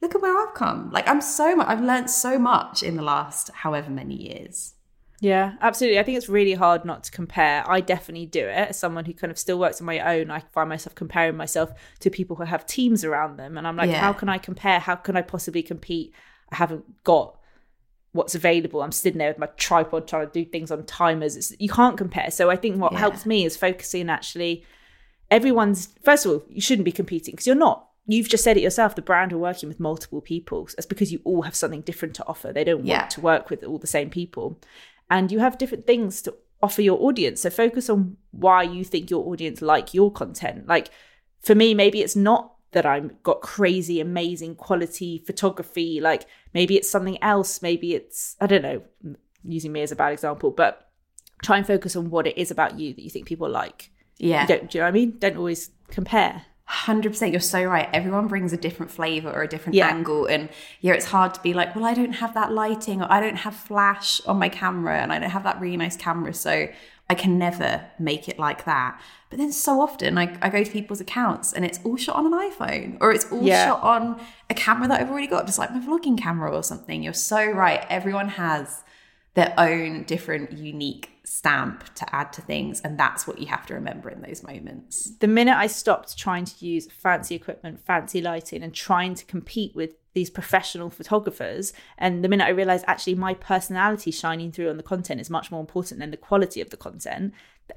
look 0.01 0.14
at 0.14 0.23
where 0.23 0.37
I've 0.37 0.55
come. 0.55 0.90
Like 0.90 1.09
I'm 1.09 1.20
so 1.20 1.55
much, 1.55 1.68
I've 1.68 1.83
learned 1.83 2.11
so 2.11 2.38
much 2.38 2.83
in 2.83 2.97
the 2.97 3.03
last 3.03 3.51
however 3.53 3.90
many 3.90 4.14
years. 4.14 4.75
Yeah, 5.20 5.55
absolutely. 5.62 5.99
I 5.99 6.03
think 6.03 6.18
it's 6.18 6.29
really 6.29 6.53
hard 6.55 6.85
not 6.85 7.05
to 7.05 7.11
compare. 7.11 7.64
I 7.70 7.81
definitely 7.81 8.27
do 8.27 8.40
it. 8.47 8.68
As 8.70 8.79
someone 8.79 9.05
who 9.07 9.14
kind 9.14 9.31
of 9.31 9.38
still 9.38 9.59
works 9.59 9.81
on 9.81 9.87
my 9.87 10.01
own, 10.18 10.31
I 10.31 10.40
find 10.53 10.68
myself 10.68 10.94
comparing 10.94 11.37
myself 11.37 11.73
to 12.01 12.11
people 12.11 12.37
who 12.37 12.44
have 12.44 12.66
teams 12.66 13.05
around 13.05 13.38
them. 13.38 13.57
And 13.57 13.66
I'm 13.66 13.77
like, 13.77 13.90
Yeah. 13.90 14.01
how 14.01 14.12
can 14.12 14.29
I 14.29 14.38
compare? 14.38 14.81
How 14.81 14.97
can 14.97 15.16
I 15.16 15.23
possibly 15.23 15.62
compete? 15.62 16.12
I 16.51 16.57
haven't 16.57 17.05
got 17.05 17.38
what's 18.14 18.35
available. 18.35 18.81
I'm 18.81 18.92
sitting 18.92 19.18
there 19.18 19.29
with 19.31 19.38
my 19.38 19.48
tripod 19.57 20.07
trying 20.09 20.27
to 20.29 20.33
do 20.33 20.44
things 20.48 20.70
on 20.70 20.85
timers. 20.87 21.37
It's, 21.37 21.53
you 21.59 21.68
can't 21.68 21.98
compare. 21.98 22.31
So 22.31 22.48
I 22.48 22.57
think 22.57 22.81
what 22.81 22.92
Yeah. 22.92 23.00
helps 23.00 23.27
me 23.27 23.44
is 23.44 23.57
focusing 23.57 24.09
actually 24.09 24.64
everyone's 25.31 25.88
first 26.03 26.24
of 26.24 26.33
all, 26.33 26.44
you 26.48 26.61
shouldn't 26.61 26.85
be 26.85 26.92
competing 26.92 27.33
because 27.33 27.46
you're 27.46 27.57
not. 27.57 27.88
You've 28.07 28.29
just 28.29 28.44
said 28.44 28.57
it 28.57 28.62
yourself. 28.62 28.94
The 28.94 29.03
brand 29.03 29.33
are 29.33 29.38
working 29.38 29.68
with 29.68 29.81
multiple 29.81 30.20
people. 30.20 30.66
That's 30.77 30.87
because 30.87 31.11
you 31.12 31.20
all 31.24 31.42
have 31.42 31.55
something 31.57 31.81
different 31.81 32.14
to 32.16 32.27
offer. 32.27 32.53
They 32.53 32.64
don't 32.64 32.85
Yeah. 32.87 32.98
want 33.00 33.11
to 33.12 33.20
work 33.20 33.50
with 33.50 33.64
all 33.64 33.79
the 33.79 33.87
same 33.87 34.11
people, 34.11 34.59
and 35.11 35.33
you 35.33 35.38
have 35.40 35.59
different 35.59 35.87
things 35.87 36.22
to 36.22 36.35
offer 36.62 36.83
your 36.83 37.00
audience. 37.03 37.40
So 37.40 37.50
focus 37.50 37.90
on 37.90 38.16
why 38.31 38.62
you 38.62 38.85
think 38.85 39.11
your 39.11 39.27
audience 39.27 39.61
like 39.61 39.92
your 39.94 40.11
content. 40.12 40.66
Like 40.68 40.88
for 41.40 41.55
me, 41.55 41.74
maybe 41.74 42.00
it's 42.00 42.16
not 42.16 42.54
that 42.75 42.87
I've 42.87 43.23
got 43.23 43.41
crazy, 43.41 44.01
amazing 44.01 44.57
quality 44.57 45.23
photography. 45.27 46.01
Like 46.01 46.27
maybe 46.53 46.77
it's 46.77 46.91
something 46.91 47.21
else. 47.23 47.63
Maybe 47.63 47.95
it's 47.95 48.37
I 48.41 48.47
don't 48.47 48.63
know. 48.63 48.83
Using 49.47 49.73
me 49.73 49.83
as 49.83 49.93
a 49.93 49.97
bad 49.97 50.13
example, 50.13 50.51
but 50.51 50.91
try 51.43 51.59
and 51.59 51.67
focus 51.67 51.97
on 51.97 52.11
what 52.11 52.27
it 52.27 52.39
is 52.39 52.51
about 52.51 52.79
you 52.79 52.95
that 52.95 53.03
you 53.03 53.11
think 53.11 53.27
people 53.27 53.49
like. 53.49 53.91
Yeah. 54.19 54.47
Do 54.47 54.55
you 54.55 54.61
know 54.61 54.81
what 54.81 54.89
I 54.89 54.91
mean? 54.93 55.19
Don't 55.19 55.37
always 55.37 55.71
compare. 55.89 56.43
Hundred 56.67 57.11
percent, 57.11 57.31
you're 57.33 57.43
so 57.43 57.63
right. 57.63 57.91
Everyone 57.93 58.27
brings 58.27 58.55
a 58.55 58.57
different 58.57 58.91
flavor 58.91 59.31
or 59.31 59.43
a 59.43 59.49
different 59.49 59.75
Yeah. 59.75 59.89
angle, 59.89 60.25
and 60.25 60.49
yeah, 60.81 60.95
it's 60.95 61.05
hard 61.05 61.35
to 61.35 61.41
be 61.43 61.53
like, 61.53 61.77
well, 61.77 61.85
I 61.85 61.93
don't 61.93 62.15
have 62.15 62.33
that 62.33 62.53
lighting, 62.53 63.03
or 63.03 63.13
I 63.13 63.21
don't 63.21 63.37
have 63.37 63.55
flash 63.55 64.23
on 64.25 64.39
my 64.39 64.49
camera, 64.49 64.97
and 65.03 65.13
I 65.13 65.19
don't 65.19 65.29
have 65.29 65.43
that 65.43 65.61
really 65.61 65.77
nice 65.77 65.95
camera, 65.95 66.33
so 66.33 66.69
I 67.11 67.14
can 67.14 67.38
never 67.38 67.85
make 67.99 68.29
it 68.29 68.38
like 68.38 68.64
that. 68.64 68.99
But 69.29 69.38
then 69.38 69.53
so 69.53 69.81
often, 69.81 70.17
I, 70.17 70.37
I 70.40 70.49
go 70.49 70.64
to 70.64 70.71
people's 70.71 71.01
accounts, 71.01 71.53
and 71.53 71.64
it's 71.64 71.79
all 71.85 71.97
shot 71.97 72.17
on 72.17 72.27
an 72.33 72.51
iPhone, 72.51 72.97
or 73.01 73.12
it's 73.12 73.31
all 73.31 73.43
Yeah. 73.43 73.67
shot 73.67 73.83
on 73.83 74.21
a 74.49 74.55
camera 74.55 74.88
that 74.88 75.01
I've 75.01 75.11
already 75.11 75.27
got, 75.27 75.47
just 75.47 75.59
like 75.59 75.71
my 75.73 75.81
vlogging 75.81 76.17
camera 76.19 76.51
or 76.51 76.62
something. 76.62 77.03
You're 77.03 77.12
so 77.12 77.45
right. 77.51 77.85
Everyone 77.90 78.29
has 78.29 78.83
their 79.35 79.53
own 79.59 80.05
different, 80.05 80.53
unique 80.53 81.11
stamp 81.25 81.93
to 81.97 82.14
add 82.14 82.33
to 82.35 82.40
things, 82.43 82.81
and 82.81 82.99
that's 82.99 83.27
what 83.27 83.38
you 83.38 83.47
have 83.49 83.67
to 83.67 83.75
remember 83.75 84.09
in 84.09 84.23
those 84.23 84.43
moments. 84.43 85.11
the 85.19 85.27
minute 85.29 85.57
I 85.57 85.67
stopped 85.67 86.17
trying 86.17 86.45
to 86.47 86.64
use 86.67 86.87
fancy 86.90 87.35
equipment, 87.35 87.85
fancy 87.85 88.23
lighting, 88.23 88.62
and 88.62 88.73
trying 88.73 89.14
to 89.17 89.25
compete 89.27 89.75
with 89.75 89.90
these 90.14 90.31
professional 90.31 90.90
photographers, 90.90 91.72
and 91.98 92.24
the 92.24 92.29
minute 92.29 92.44
I 92.46 92.50
realized 92.50 92.85
actually 92.87 93.16
my 93.16 93.35
personality 93.35 94.11
shining 94.11 94.50
through 94.53 94.70
on 94.70 94.77
the 94.77 94.83
content 94.83 95.20
is 95.20 95.29
much 95.29 95.50
more 95.50 95.61
important 95.61 96.00
than 96.00 96.11
the 96.11 96.16
quality 96.16 96.61
of 96.61 96.70
the 96.70 96.77
content, 96.77 97.35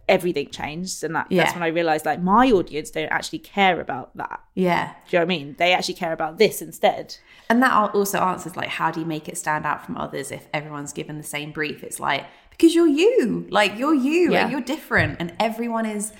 everything 0.07 0.49
changed. 0.49 1.03
And 1.03 1.15
that, 1.15 1.31
Yeah. 1.31 1.43
that's 1.43 1.55
when 1.55 1.63
I 1.63 1.67
realized 1.67 2.05
like 2.05 2.21
my 2.21 2.51
audience 2.51 2.91
don't 2.91 3.07
actually 3.09 3.39
care 3.39 3.79
about 3.81 4.15
that. 4.17 4.39
Yeah. 4.53 4.93
Do 5.09 5.17
you 5.17 5.19
know 5.19 5.25
what 5.25 5.33
I 5.33 5.37
mean? 5.37 5.55
They 5.57 5.73
actually 5.73 5.93
care 5.95 6.13
about 6.13 6.37
this 6.37 6.61
instead. 6.61 7.15
And 7.49 7.63
that 7.63 7.71
al- 7.71 7.87
also 7.89 8.19
answers 8.19 8.55
like, 8.57 8.69
how 8.69 8.91
do 8.91 8.99
you 8.99 9.05
make 9.05 9.27
it 9.29 9.37
stand 9.37 9.65
out 9.65 9.85
from 9.85 9.97
others 9.97 10.31
if 10.31 10.47
everyone's 10.53 10.93
given 10.93 11.17
the 11.17 11.23
same 11.23 11.51
brief? 11.51 11.83
It's 11.83 11.99
like, 11.99 12.25
because 12.51 12.75
you're 12.75 12.87
you, 12.87 13.47
like 13.49 13.77
you're 13.77 13.93
you 13.93 14.31
Yeah. 14.33 14.43
and 14.43 14.51
you're 14.51 14.61
different. 14.61 15.17
And 15.19 15.33
everyone 15.39 15.85
is, 15.85 16.11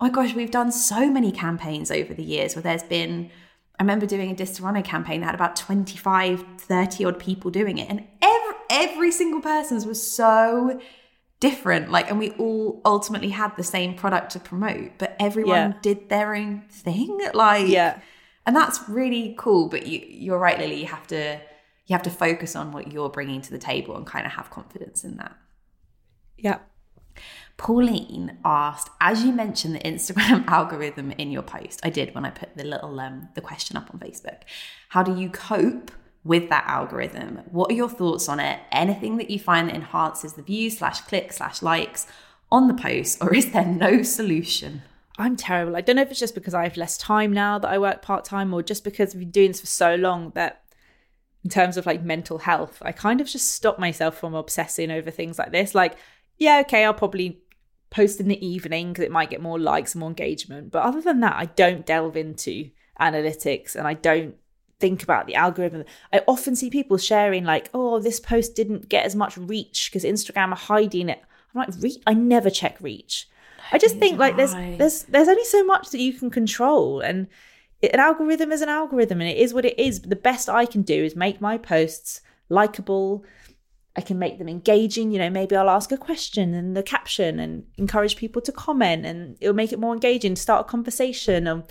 oh 0.00 0.06
my 0.06 0.10
gosh, 0.10 0.34
we've 0.34 0.50
done 0.50 0.72
so 0.72 1.08
many 1.10 1.30
campaigns 1.30 1.90
over 1.90 2.12
the 2.12 2.22
years 2.24 2.54
where 2.56 2.62
there's 2.64 2.82
been, 2.82 3.30
I 3.78 3.82
remember 3.82 4.06
doing 4.06 4.30
a 4.30 4.34
Disaronno 4.34 4.84
campaign 4.84 5.20
that 5.20 5.26
had 5.26 5.34
about 5.34 5.56
25, 5.56 6.44
30 6.58 7.04
odd 7.04 7.18
people 7.18 7.50
doing 7.50 7.78
it. 7.78 7.88
And 7.90 8.04
every, 8.22 8.54
every 8.70 9.10
single 9.10 9.40
person's 9.40 9.84
was 9.84 10.00
so 10.14 10.80
different. 11.40 11.90
Like, 11.90 12.08
and 12.08 12.18
we 12.18 12.30
all 12.32 12.80
ultimately 12.84 13.30
had 13.30 13.56
the 13.56 13.64
same 13.64 13.94
product 13.94 14.30
to 14.32 14.40
promote, 14.40 14.92
but 14.98 15.16
everyone 15.18 15.54
Yeah. 15.56 15.72
did 15.82 16.08
their 16.08 16.34
own 16.34 16.62
thing. 16.70 17.20
Like, 17.34 17.66
Yeah. 17.66 17.98
and 18.46 18.54
that's 18.54 18.88
really 18.88 19.34
cool 19.38 19.68
but 19.68 19.86
you, 19.86 20.00
you're 20.06 20.38
right 20.38 20.58
lily 20.58 20.78
you 20.80 20.86
have 20.86 21.06
to 21.06 21.40
you 21.86 21.94
have 21.94 22.02
to 22.02 22.10
focus 22.10 22.54
on 22.54 22.72
what 22.72 22.92
you're 22.92 23.08
bringing 23.10 23.40
to 23.42 23.50
the 23.50 23.58
table 23.58 23.96
and 23.96 24.06
kind 24.06 24.24
of 24.26 24.32
have 24.32 24.50
confidence 24.50 25.02
in 25.04 25.16
that. 25.16 25.34
Yeah. 26.38 26.58
Pauline 27.56 28.38
asked, 28.44 28.90
as 29.00 29.24
you 29.24 29.32
mentioned 29.32 29.76
the 29.76 29.80
Instagram 29.80 30.46
algorithm 30.48 31.12
in 31.12 31.30
your 31.30 31.42
post, 31.42 31.80
I 31.82 31.90
did 31.90 32.14
when 32.14 32.24
I 32.24 32.30
put 32.30 32.56
the 32.56 32.64
little 32.64 32.98
um, 32.98 33.28
the 33.34 33.40
question 33.40 33.76
up 33.76 33.90
on 33.92 34.00
Facebook. 34.00 34.42
How 34.88 35.02
do 35.02 35.16
you 35.16 35.30
cope 35.30 35.90
with 36.24 36.48
that 36.48 36.64
algorithm? 36.66 37.42
What 37.50 37.70
are 37.70 37.74
your 37.74 37.88
thoughts 37.88 38.28
on 38.28 38.40
it? 38.40 38.60
Anything 38.72 39.18
that 39.18 39.30
you 39.30 39.38
find 39.38 39.68
that 39.68 39.76
enhances 39.76 40.32
the 40.32 40.42
views 40.42 40.78
slash 40.78 41.02
clicks 41.02 41.36
slash 41.36 41.62
likes 41.62 42.06
on 42.50 42.68
the 42.68 42.74
post, 42.74 43.18
or 43.20 43.34
is 43.34 43.52
there 43.52 43.64
no 43.64 44.02
solution? 44.02 44.82
I'm 45.16 45.36
terrible. 45.36 45.76
I 45.76 45.80
don't 45.80 45.96
know 45.96 46.02
if 46.02 46.10
it's 46.10 46.20
just 46.20 46.34
because 46.34 46.54
I 46.54 46.64
have 46.64 46.76
less 46.76 46.96
time 46.96 47.32
now 47.32 47.58
that 47.58 47.70
I 47.70 47.78
work 47.78 48.02
part 48.02 48.24
time, 48.24 48.52
or 48.52 48.62
just 48.62 48.82
because 48.82 49.14
I've 49.14 49.20
been 49.20 49.30
doing 49.30 49.48
this 49.48 49.60
for 49.60 49.66
so 49.66 49.94
long 49.94 50.32
that, 50.34 50.62
in 51.44 51.50
terms 51.50 51.76
of 51.76 51.86
like 51.86 52.02
mental 52.02 52.38
health, 52.38 52.78
I 52.82 52.92
kind 52.92 53.20
of 53.20 53.28
just 53.28 53.52
stop 53.52 53.78
myself 53.78 54.18
from 54.18 54.34
obsessing 54.34 54.90
over 54.90 55.10
things 55.10 55.38
like 55.38 55.52
this. 55.52 55.74
Like, 55.74 55.96
yeah, 56.38 56.62
okay, 56.64 56.84
I'll 56.84 56.94
probably 56.94 57.42
post 57.94 58.18
in 58.18 58.26
the 58.26 58.44
evening 58.44 58.92
because 58.92 59.04
it 59.04 59.10
might 59.12 59.30
get 59.30 59.40
more 59.40 59.58
likes 59.58 59.94
and 59.94 60.00
more 60.00 60.08
engagement. 60.08 60.72
But 60.72 60.82
other 60.82 61.00
than 61.00 61.20
that, 61.20 61.36
I 61.36 61.46
don't 61.46 61.86
delve 61.86 62.16
into 62.16 62.70
analytics 63.00 63.76
and 63.76 63.86
I 63.86 63.94
don't 63.94 64.34
think 64.80 65.04
about 65.04 65.26
the 65.26 65.36
algorithm. 65.36 65.84
I 66.12 66.22
often 66.26 66.56
see 66.56 66.70
people 66.70 66.98
sharing 66.98 67.44
like, 67.44 67.70
"Oh, 67.72 68.00
this 68.00 68.18
post 68.18 68.56
didn't 68.56 68.88
get 68.88 69.06
as 69.06 69.14
much 69.14 69.36
reach 69.36 69.90
because 69.90 70.04
Instagram 70.04 70.50
are 70.50 70.56
hiding 70.56 71.08
it." 71.08 71.20
I'm 71.54 71.60
like, 71.60 71.82
"Reach? 71.82 72.02
I 72.06 72.14
never 72.14 72.50
check 72.50 72.76
reach." 72.80 73.28
I 73.72 73.78
just 73.78 73.96
think 73.96 74.18
like 74.18 74.36
there's 74.36 74.54
there's 74.54 75.04
there's 75.04 75.28
only 75.28 75.44
so 75.44 75.64
much 75.64 75.90
that 75.90 76.00
you 76.00 76.12
can 76.12 76.30
control 76.30 77.00
and 77.00 77.28
an 77.82 78.00
algorithm 78.00 78.52
is 78.52 78.62
an 78.62 78.68
algorithm 78.68 79.20
and 79.20 79.30
it 79.30 79.38
is 79.38 79.54
what 79.54 79.64
it 79.64 79.78
is. 79.78 80.00
But 80.00 80.10
the 80.10 80.16
best 80.16 80.48
I 80.48 80.66
can 80.66 80.82
do 80.82 81.04
is 81.04 81.14
make 81.14 81.40
my 81.40 81.58
posts 81.58 82.20
likable. 82.48 83.24
I 83.96 84.00
can 84.00 84.18
make 84.18 84.38
them 84.38 84.48
engaging. 84.48 85.12
You 85.12 85.18
know, 85.18 85.30
maybe 85.30 85.54
I'll 85.56 85.70
ask 85.70 85.92
a 85.92 85.96
question 85.96 86.52
in 86.54 86.74
the 86.74 86.82
caption 86.82 87.38
and 87.38 87.64
encourage 87.78 88.16
people 88.16 88.42
to 88.42 88.52
comment, 88.52 89.06
and 89.06 89.36
it'll 89.40 89.54
make 89.54 89.72
it 89.72 89.78
more 89.78 89.94
engaging. 89.94 90.36
Start 90.36 90.66
a 90.66 90.68
conversation. 90.68 91.46
Um, 91.46 91.64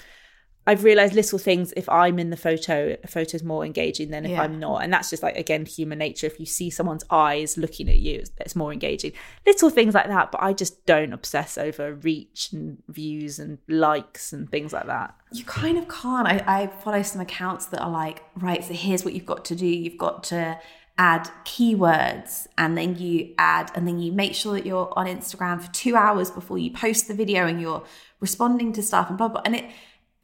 I've 0.66 0.86
realized 0.86 1.14
little 1.14 1.40
things. 1.40 1.74
If 1.76 1.90
I'm 1.90 2.18
in 2.20 2.30
the 2.30 2.38
photo, 2.38 2.96
a 3.04 3.08
photo's 3.08 3.44
more 3.44 3.66
engaging 3.66 4.12
than 4.12 4.24
if 4.24 4.32
Yeah. 4.32 4.44
I'm 4.44 4.60
not, 4.60 4.82
and 4.82 4.94
that's 4.94 5.10
just 5.10 5.22
like 5.22 5.36
again 5.36 5.66
human 5.66 6.00
nature. 6.00 6.26
If 6.26 6.40
you 6.40 6.46
see 6.46 6.70
someone's 6.70 7.04
eyes 7.10 7.58
looking 7.58 7.90
at 7.90 7.98
you, 7.98 8.20
it's, 8.20 8.32
it's 8.40 8.56
more 8.56 8.72
engaging. 8.72 9.12
Little 9.46 9.70
things 9.70 9.94
like 9.94 10.08
that, 10.08 10.32
but 10.32 10.42
I 10.42 10.54
just 10.54 10.86
don't 10.86 11.12
obsess 11.12 11.58
over 11.58 11.96
reach 11.96 12.54
and 12.54 12.78
views 12.88 13.40
and 13.40 13.58
likes 13.68 14.32
and 14.32 14.50
things 14.50 14.72
like 14.72 14.86
that. 14.86 15.14
You 15.34 15.44
kind 15.44 15.78
of 15.78 15.90
can't. 15.90 16.28
I, 16.30 16.42
I 16.48 16.68
follow 16.68 17.02
some 17.02 17.20
accounts 17.20 17.66
that 17.66 17.82
are 17.82 17.92
like, 17.92 18.24
right, 18.38 18.64
so 18.64 18.74
here's 18.74 19.04
what 19.04 19.14
you've 19.14 19.26
got 19.26 19.44
to 19.46 19.56
do. 19.56 19.68
You've 19.68 19.98
got 19.98 20.24
to 20.26 20.58
add 20.97 21.29
keywords 21.45 22.47
and 22.58 22.77
then 22.77 22.95
you 22.97 23.34
add, 23.38 23.71
and 23.75 23.88
then 23.88 23.99
you 23.99 24.12
make 24.12 24.36
sure 24.36 24.53
that 24.53 24.65
you're 24.65 24.91
on 24.97 25.08
Instagram 25.08 25.62
for 25.62 25.71
two 25.73 25.95
hours 25.95 26.29
before 26.29 26.58
you 26.58 26.69
post 26.71 27.08
the 27.08 27.13
video 27.13 27.47
and 27.47 27.60
you're 27.62 27.84
responding 28.19 28.71
to 28.73 28.84
stuff 28.84 29.10
and 29.10 29.17
blah, 29.17 29.27
blah. 29.27 29.41
And 29.45 29.56
it, 29.56 29.65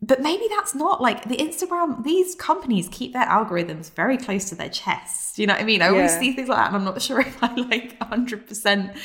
but 0.01 0.21
maybe 0.21 0.45
that's 0.49 0.73
not 0.75 1.01
like 1.01 1.27
the 1.27 1.35
Instagram, 1.37 2.03
these 2.03 2.35
companies 2.35 2.87
keep 2.91 3.13
their 3.13 3.25
algorithms 3.25 3.91
very 3.93 4.17
close 4.17 4.45
to 4.49 4.55
their 4.55 4.69
chests. 4.69 5.37
You 5.39 5.47
know 5.47 5.53
what 5.53 5.61
I 5.61 5.65
mean? 5.65 5.81
I 5.81 5.87
always 5.89 6.11
Yeah. 6.11 6.19
see 6.19 6.33
things 6.33 6.49
like 6.49 6.57
that 6.57 6.67
and 6.67 6.75
I'm 6.77 6.85
not 6.85 7.01
sure 7.07 7.19
if 7.19 7.43
I 7.43 7.53
like 7.55 7.99
100% 7.99 8.95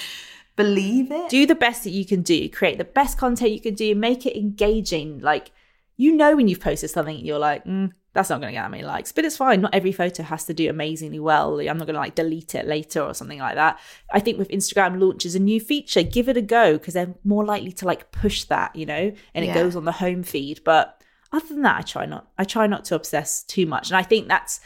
believe 0.56 1.10
it. 1.10 1.28
do 1.30 1.46
the 1.46 1.54
best 1.56 1.82
that 1.82 1.90
you 1.90 2.04
can 2.04 2.22
do 2.22 2.48
create 2.48 2.78
the 2.78 2.84
best 2.84 3.18
content 3.18 3.50
you 3.50 3.60
can 3.60 3.74
do 3.74 3.92
make 3.96 4.24
it 4.24 4.36
engaging 4.38 5.18
like 5.18 5.50
you 5.96 6.12
know 6.16 6.36
when 6.36 6.48
you've 6.48 6.60
posted 6.60 6.90
something 6.90 7.18
you're 7.24 7.38
like 7.38 7.64
mm, 7.64 7.90
that's 8.12 8.30
not 8.30 8.40
going 8.40 8.52
to 8.52 8.56
get 8.56 8.62
that 8.62 8.70
many 8.70 8.82
likes 8.82 9.12
but 9.12 9.24
it's 9.24 9.36
fine 9.36 9.60
not 9.60 9.74
every 9.74 9.92
photo 9.92 10.22
has 10.22 10.44
to 10.44 10.54
do 10.54 10.68
amazingly 10.70 11.18
well 11.20 11.58
i'm 11.60 11.78
not 11.78 11.86
going 11.86 11.94
to 11.94 12.00
like 12.00 12.14
delete 12.14 12.54
it 12.54 12.66
later 12.66 13.00
or 13.00 13.14
something 13.14 13.38
like 13.38 13.54
that 13.54 13.78
i 14.12 14.20
think 14.20 14.38
with 14.38 14.48
instagram 14.48 15.00
launches 15.00 15.34
a 15.34 15.38
new 15.38 15.60
feature 15.60 16.02
give 16.02 16.28
it 16.28 16.36
a 16.36 16.42
go 16.42 16.74
because 16.74 16.94
they're 16.94 17.14
more 17.24 17.44
likely 17.44 17.72
to 17.72 17.84
like 17.86 18.10
push 18.12 18.44
that 18.44 18.74
you 18.74 18.86
know 18.86 19.12
and 19.34 19.44
it 19.44 19.48
Yeah. 19.48 19.54
goes 19.54 19.76
on 19.76 19.84
the 19.84 19.92
home 19.92 20.22
feed 20.22 20.60
but 20.64 21.00
other 21.32 21.46
than 21.48 21.62
that 21.62 21.76
i 21.78 21.82
try 21.82 22.06
not 22.06 22.28
i 22.38 22.44
try 22.44 22.66
not 22.66 22.84
to 22.86 22.94
obsess 22.94 23.42
too 23.42 23.66
much 23.66 23.90
and 23.90 23.96
i 23.96 24.02
think 24.02 24.28
that's 24.28 24.60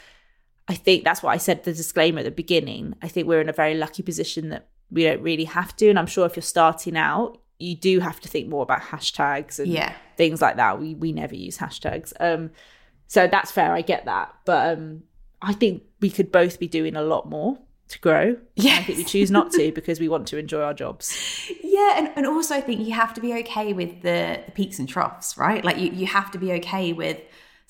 I 0.71 0.75
think 0.75 1.03
that's 1.03 1.23
what 1.23 1.31
I 1.31 1.39
said 1.39 1.65
the 1.65 1.73
disclaimer 1.73 2.19
at 2.19 2.27
the 2.27 2.31
beginning. 2.31 2.95
I 3.01 3.09
think 3.09 3.27
we're 3.27 3.41
in 3.41 3.49
a 3.49 3.55
very 3.55 3.75
lucky 3.75 4.03
position 4.03 4.51
that 4.51 4.69
we 4.91 5.03
don't 5.03 5.23
really 5.23 5.45
have 5.45 5.75
to. 5.77 5.89
And 5.89 5.99
I'm 5.99 6.05
sure 6.07 6.27
if 6.27 6.37
you're 6.37 6.43
starting 6.43 6.95
out, 6.95 7.39
you 7.59 7.75
do 7.77 8.01
have 8.01 8.21
to 8.21 8.29
think 8.29 8.49
more 8.49 8.63
about 8.63 8.81
hashtags 8.81 9.59
and 9.59 9.69
Yeah. 9.69 9.93
things 10.17 10.41
like 10.41 10.57
that. 10.57 10.81
We 10.81 10.95
we 10.95 11.13
never 11.13 11.35
use 11.35 11.59
hashtags. 11.59 12.13
Um 12.21 12.51
so 13.07 13.27
that's 13.27 13.51
fair, 13.51 13.73
I 13.73 13.83
get 13.83 14.05
that. 14.05 14.35
But 14.45 14.79
um 14.79 15.03
I 15.43 15.53
think 15.53 15.83
we 16.01 16.11
could 16.11 16.31
both 16.33 16.59
be 16.59 16.69
doing 16.69 16.97
a 16.97 17.03
lot 17.03 17.29
more 17.29 17.59
to 17.89 17.99
grow. 18.01 18.37
Yeah. 18.57 18.77
I 18.79 18.83
think 18.83 18.99
we 18.99 19.05
choose 19.05 19.31
not 19.31 19.51
to 19.53 19.73
because 19.75 19.99
we 19.99 20.09
want 20.09 20.27
to 20.29 20.37
enjoy 20.39 20.61
our 20.63 20.75
jobs. 20.75 21.17
Yeah, 21.63 21.95
and, 21.97 22.11
and 22.17 22.27
also 22.27 22.55
I 22.55 22.61
think 22.61 22.87
you 22.87 22.93
have 22.93 23.15
to 23.15 23.21
be 23.21 23.33
okay 23.35 23.73
with 23.73 24.03
the, 24.03 24.41
the 24.45 24.53
peaks 24.53 24.79
and 24.79 24.89
troughs, 24.89 25.39
right? 25.39 25.65
Like 25.65 25.79
you, 25.79 25.91
you 25.93 26.07
have 26.07 26.31
to 26.33 26.39
be 26.39 26.53
okay 26.55 26.93
with 26.93 27.19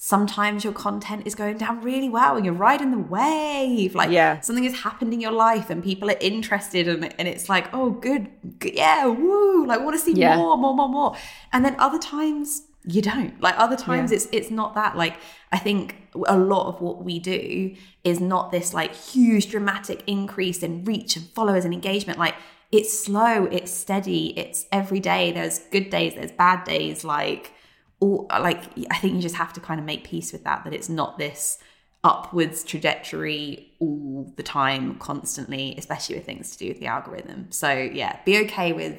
sometimes 0.00 0.62
your 0.62 0.72
content 0.72 1.26
is 1.26 1.34
going 1.34 1.58
down 1.58 1.80
really 1.82 2.08
well 2.08 2.36
and 2.36 2.44
you're 2.46 2.54
riding 2.54 2.92
the 2.92 2.98
wave. 2.98 3.96
Like 3.96 4.10
Yeah. 4.10 4.38
something 4.40 4.62
has 4.62 4.76
happened 4.76 5.12
in 5.12 5.20
your 5.20 5.32
life 5.32 5.70
and 5.70 5.82
people 5.82 6.08
are 6.08 6.16
interested 6.20 6.86
and, 6.86 7.12
and 7.18 7.26
it's 7.26 7.48
like, 7.48 7.66
oh 7.74 7.90
good, 7.90 8.28
good 8.60 8.74
yeah, 8.74 9.06
woo, 9.06 9.66
like 9.66 9.80
want 9.80 9.98
to 9.98 10.02
see 10.02 10.12
Yeah. 10.12 10.36
more, 10.36 10.56
more, 10.56 10.72
more, 10.74 10.88
more. 10.88 11.16
And 11.52 11.64
then 11.64 11.74
other 11.80 11.98
times 11.98 12.62
you 12.84 13.02
don't. 13.02 13.40
Like 13.40 13.56
other 13.58 13.76
times 13.76 14.12
Yeah. 14.12 14.16
it's 14.18 14.28
it's 14.30 14.50
not 14.52 14.76
that. 14.76 14.96
Like 14.96 15.16
I 15.50 15.58
think 15.58 15.96
a 16.26 16.38
lot 16.38 16.68
of 16.68 16.80
what 16.80 17.04
we 17.04 17.18
do 17.18 17.74
is 18.04 18.20
not 18.20 18.52
this 18.52 18.72
like 18.72 18.94
huge 18.94 19.50
dramatic 19.50 20.04
increase 20.06 20.62
in 20.62 20.84
reach 20.84 21.16
and 21.16 21.26
followers 21.30 21.64
and 21.64 21.74
engagement. 21.74 22.20
Like 22.20 22.36
it's 22.70 22.96
slow, 22.96 23.46
it's 23.46 23.72
steady, 23.72 24.38
it's 24.38 24.66
every 24.70 25.00
day. 25.00 25.32
There's 25.32 25.58
good 25.72 25.90
days, 25.90 26.14
there's 26.14 26.30
bad 26.32 26.62
days. 26.62 27.02
Like 27.02 27.52
all 28.00 28.26
like 28.30 28.62
I 28.90 28.98
think 28.98 29.14
you 29.14 29.20
just 29.20 29.36
have 29.36 29.52
to 29.54 29.60
kind 29.60 29.80
of 29.80 29.86
make 29.86 30.04
peace 30.04 30.32
with 30.32 30.44
that. 30.44 30.64
That 30.64 30.72
it's 30.72 30.88
not 30.88 31.18
this 31.18 31.58
upwards 32.04 32.62
trajectory 32.62 33.72
all 33.80 34.32
the 34.36 34.42
time, 34.42 34.96
constantly, 34.98 35.74
especially 35.76 36.16
with 36.16 36.26
things 36.26 36.52
to 36.52 36.58
do 36.58 36.68
with 36.68 36.80
the 36.80 36.86
algorithm. 36.86 37.50
So 37.50 37.72
yeah, 37.72 38.20
be 38.24 38.38
okay 38.44 38.72
with 38.72 38.98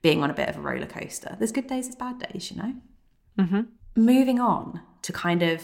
being 0.00 0.22
on 0.22 0.30
a 0.30 0.34
bit 0.34 0.48
of 0.48 0.56
a 0.56 0.60
roller 0.60 0.86
coaster. 0.86 1.36
There's 1.38 1.52
good 1.52 1.66
days, 1.66 1.86
there's 1.86 1.96
bad 1.96 2.18
days, 2.18 2.50
you 2.50 2.56
know 2.62 2.74
mm-hmm. 3.38 3.62
moving 3.94 4.40
on 4.40 4.80
to 5.02 5.12
kind 5.12 5.42
of 5.42 5.62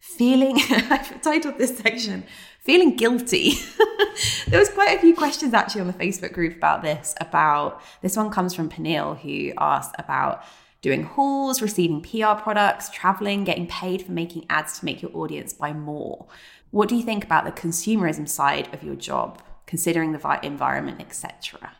feeling 0.00 0.58
i've 0.70 1.20
titled 1.22 1.58
this 1.58 1.76
section 1.78 2.24
feeling 2.60 2.96
guilty 2.96 3.54
there 4.48 4.58
was 4.58 4.68
quite 4.70 4.96
a 4.96 5.00
few 5.00 5.14
questions 5.14 5.54
actually 5.54 5.80
on 5.80 5.86
the 5.86 5.92
facebook 5.92 6.32
group 6.32 6.56
about 6.56 6.82
this 6.82 7.14
about 7.20 7.80
this 8.02 8.16
one 8.16 8.30
comes 8.30 8.54
from 8.54 8.68
Peniel 8.68 9.14
who 9.14 9.52
asked 9.58 9.94
about 9.98 10.42
doing 10.84 11.04
hauls 11.04 11.62
receiving 11.62 12.00
pr 12.00 12.34
products 12.42 12.90
traveling 12.90 13.44
getting 13.44 13.66
paid 13.66 14.02
for 14.02 14.12
making 14.12 14.44
ads 14.48 14.78
to 14.78 14.84
make 14.84 15.00
your 15.02 15.14
audience 15.14 15.52
buy 15.52 15.72
more 15.72 16.26
what 16.70 16.88
do 16.88 16.96
you 16.96 17.02
think 17.02 17.24
about 17.24 17.44
the 17.44 17.52
consumerism 17.52 18.28
side 18.28 18.68
of 18.74 18.82
your 18.82 18.94
job 18.94 19.42
considering 19.66 20.12
the 20.12 20.40
environment 20.42 21.00
etc 21.00 21.72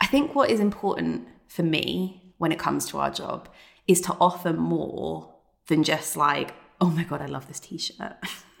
I 0.00 0.06
think 0.06 0.34
what 0.34 0.50
is 0.50 0.60
important 0.60 1.28
for 1.48 1.62
me 1.62 2.32
when 2.38 2.52
it 2.52 2.58
comes 2.58 2.86
to 2.86 2.98
our 2.98 3.10
job 3.10 3.48
is 3.86 4.00
to 4.02 4.16
offer 4.20 4.52
more 4.52 5.34
than 5.66 5.82
just 5.82 6.16
like, 6.16 6.54
oh 6.80 6.88
my 6.88 7.04
God, 7.04 7.20
I 7.20 7.26
love 7.26 7.48
this 7.48 7.60
t 7.60 7.78
shirt. 7.78 8.16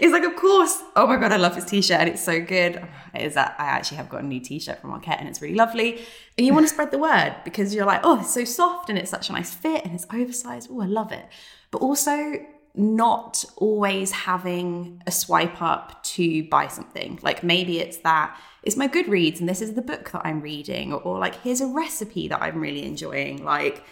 it's 0.00 0.12
like, 0.12 0.24
of 0.24 0.36
course, 0.36 0.82
oh 0.96 1.06
my 1.06 1.16
God, 1.16 1.32
I 1.32 1.36
love 1.36 1.54
this 1.54 1.64
t 1.64 1.80
shirt 1.82 2.00
and 2.00 2.08
it's 2.08 2.24
so 2.24 2.40
good. 2.40 2.86
Is 3.14 3.34
that 3.34 3.56
I 3.58 3.64
actually 3.64 3.96
have 3.98 4.08
got 4.08 4.22
a 4.22 4.26
new 4.26 4.40
t 4.40 4.58
shirt 4.58 4.80
from 4.80 4.90
Arket 4.90 5.18
and 5.18 5.28
it's 5.28 5.40
really 5.40 5.54
lovely. 5.54 6.00
And 6.36 6.46
you 6.46 6.52
want 6.52 6.66
to 6.66 6.72
spread 6.72 6.90
the 6.90 6.98
word 6.98 7.36
because 7.44 7.74
you're 7.74 7.86
like, 7.86 8.00
oh, 8.04 8.20
it's 8.20 8.34
so 8.34 8.44
soft 8.44 8.88
and 8.90 8.98
it's 8.98 9.10
such 9.10 9.30
a 9.30 9.32
nice 9.32 9.52
fit 9.52 9.84
and 9.84 9.94
it's 9.94 10.06
oversized. 10.12 10.68
Oh, 10.70 10.80
I 10.80 10.86
love 10.86 11.12
it. 11.12 11.26
But 11.70 11.78
also, 11.78 12.38
not 12.74 13.44
always 13.56 14.12
having 14.12 15.02
a 15.06 15.10
swipe 15.10 15.60
up 15.60 16.02
to 16.04 16.44
buy 16.44 16.68
something. 16.68 17.18
Like 17.22 17.42
maybe 17.42 17.80
it's 17.80 17.98
that 17.98 18.38
it's 18.62 18.76
my 18.76 18.88
Goodreads 18.88 19.40
and 19.40 19.48
this 19.48 19.60
is 19.60 19.74
the 19.74 19.82
book 19.82 20.10
that 20.12 20.22
I'm 20.24 20.40
reading, 20.40 20.92
or, 20.92 21.00
or 21.00 21.18
like 21.18 21.42
here's 21.42 21.60
a 21.60 21.66
recipe 21.66 22.28
that 22.28 22.42
I'm 22.42 22.60
really 22.60 22.84
enjoying. 22.84 23.44
Like, 23.44 23.82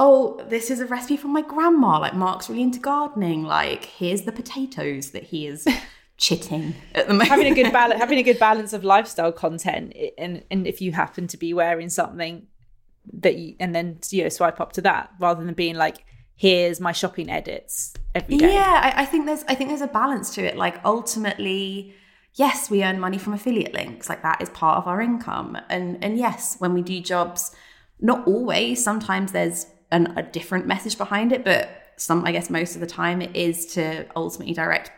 oh, 0.00 0.40
this 0.48 0.70
is 0.70 0.80
a 0.80 0.86
recipe 0.86 1.16
from 1.16 1.32
my 1.32 1.42
grandma. 1.42 2.00
Like 2.00 2.14
Mark's 2.14 2.48
really 2.48 2.62
into 2.62 2.80
gardening. 2.80 3.44
Like, 3.44 3.84
here's 3.84 4.22
the 4.22 4.32
potatoes 4.32 5.10
that 5.10 5.24
he 5.24 5.46
is 5.46 5.68
chitting 6.16 6.74
at 6.94 7.06
the 7.06 7.14
moment. 7.14 7.28
having 7.28 7.52
a 7.52 7.54
good 7.54 7.72
balance 7.72 8.00
having 8.00 8.18
a 8.18 8.22
good 8.22 8.38
balance 8.48 8.72
of 8.74 8.84
lifestyle 8.84 9.32
content 9.32 9.94
and 10.18 10.44
and 10.50 10.66
if 10.66 10.82
you 10.82 10.92
happen 10.92 11.26
to 11.26 11.38
be 11.38 11.54
wearing 11.54 11.88
something 11.88 12.46
that 13.10 13.36
you 13.36 13.54
and 13.58 13.74
then 13.74 13.98
you 14.10 14.22
know 14.22 14.28
swipe 14.28 14.60
up 14.60 14.70
to 14.70 14.82
that 14.82 15.10
rather 15.18 15.42
than 15.42 15.54
being 15.54 15.76
like 15.76 16.04
here's 16.40 16.80
my 16.80 16.90
shopping 16.92 17.30
edits 17.30 17.92
every 18.14 18.38
day 18.38 18.54
Yeah, 18.54 18.80
I, 18.82 19.02
I 19.02 19.04
think 19.04 19.26
there's 19.26 19.44
I 19.46 19.54
think 19.54 19.68
there's 19.68 19.82
a 19.82 19.86
balance 19.86 20.34
to 20.36 20.42
it. 20.42 20.56
Like 20.56 20.80
ultimately, 20.86 21.94
yes, 22.34 22.70
we 22.70 22.82
earn 22.82 22.98
money 22.98 23.18
from 23.18 23.34
affiliate 23.34 23.74
links. 23.74 24.08
Like 24.08 24.22
that 24.22 24.40
is 24.40 24.48
part 24.48 24.78
of 24.78 24.86
our 24.86 25.02
income. 25.02 25.58
And 25.68 26.02
and 26.02 26.16
yes, 26.16 26.56
when 26.58 26.72
we 26.72 26.80
do 26.80 26.98
jobs, 27.00 27.54
not 28.00 28.26
always. 28.26 28.82
Sometimes 28.82 29.32
there's 29.32 29.66
an, 29.90 30.12
a 30.16 30.22
different 30.22 30.66
message 30.66 30.96
behind 30.98 31.32
it, 31.32 31.44
but 31.44 31.68
some 31.96 32.24
I 32.24 32.32
guess 32.32 32.48
most 32.48 32.74
of 32.74 32.80
the 32.80 32.86
time 32.86 33.20
it 33.20 33.34
is 33.36 33.66
to 33.74 34.06
ultimately 34.16 34.54
direct 34.54 34.90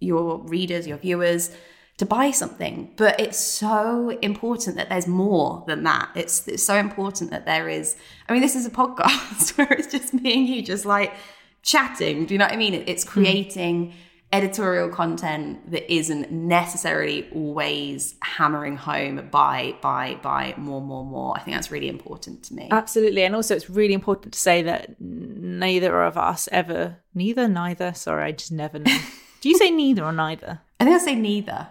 your 0.00 0.38
readers, 0.38 0.86
your 0.86 0.98
viewers 0.98 1.50
to 1.98 2.06
buy 2.06 2.30
something. 2.30 2.92
But 2.96 3.18
it's 3.18 3.38
so 3.38 4.10
important 4.20 4.76
that 4.76 4.88
there's 4.88 5.06
more 5.06 5.64
than 5.66 5.84
that. 5.84 6.10
It's, 6.14 6.46
it's 6.46 6.64
so 6.64 6.76
important 6.76 7.30
that 7.30 7.46
there 7.46 7.68
is, 7.68 7.96
I 8.28 8.32
mean, 8.32 8.42
this 8.42 8.54
is 8.54 8.66
a 8.66 8.70
podcast 8.70 9.56
where 9.58 9.72
it's 9.72 9.90
just 9.90 10.12
me 10.12 10.34
and 10.34 10.48
you 10.48 10.62
just 10.62 10.84
like 10.84 11.14
chatting. 11.62 12.26
Do 12.26 12.34
you 12.34 12.38
know 12.38 12.44
what 12.44 12.52
I 12.52 12.58
mean? 12.58 12.74
It's 12.74 13.04
hmm. 13.04 13.10
creating 13.10 13.94
editorial 14.36 14.88
content 14.88 15.70
that 15.70 15.90
isn't 15.92 16.30
necessarily 16.30 17.28
always 17.34 18.14
hammering 18.22 18.76
home 18.76 19.28
buy, 19.30 19.74
buy, 19.80 20.18
buy, 20.22 20.54
more, 20.56 20.80
more, 20.80 21.04
more. 21.04 21.34
I 21.36 21.40
think 21.40 21.56
that's 21.56 21.70
really 21.70 21.88
important 21.88 22.42
to 22.44 22.54
me. 22.54 22.68
Absolutely. 22.70 23.22
And 23.24 23.34
also, 23.34 23.54
it's 23.56 23.70
really 23.70 23.94
important 23.94 24.34
to 24.34 24.38
say 24.40 24.62
that 24.62 25.00
neither 25.00 26.02
of 26.02 26.16
us 26.18 26.48
ever, 26.52 26.98
neither, 27.14 27.48
neither, 27.48 27.94
sorry, 27.94 28.24
I 28.24 28.32
just 28.32 28.52
never 28.52 28.78
know. 28.78 28.98
do 29.40 29.48
you 29.48 29.56
say 29.56 29.70
neither 29.70 30.04
or 30.04 30.12
neither? 30.12 30.60
I 30.78 30.84
think 30.84 31.00
I 31.00 31.04
say 31.04 31.14
neither. 31.14 31.68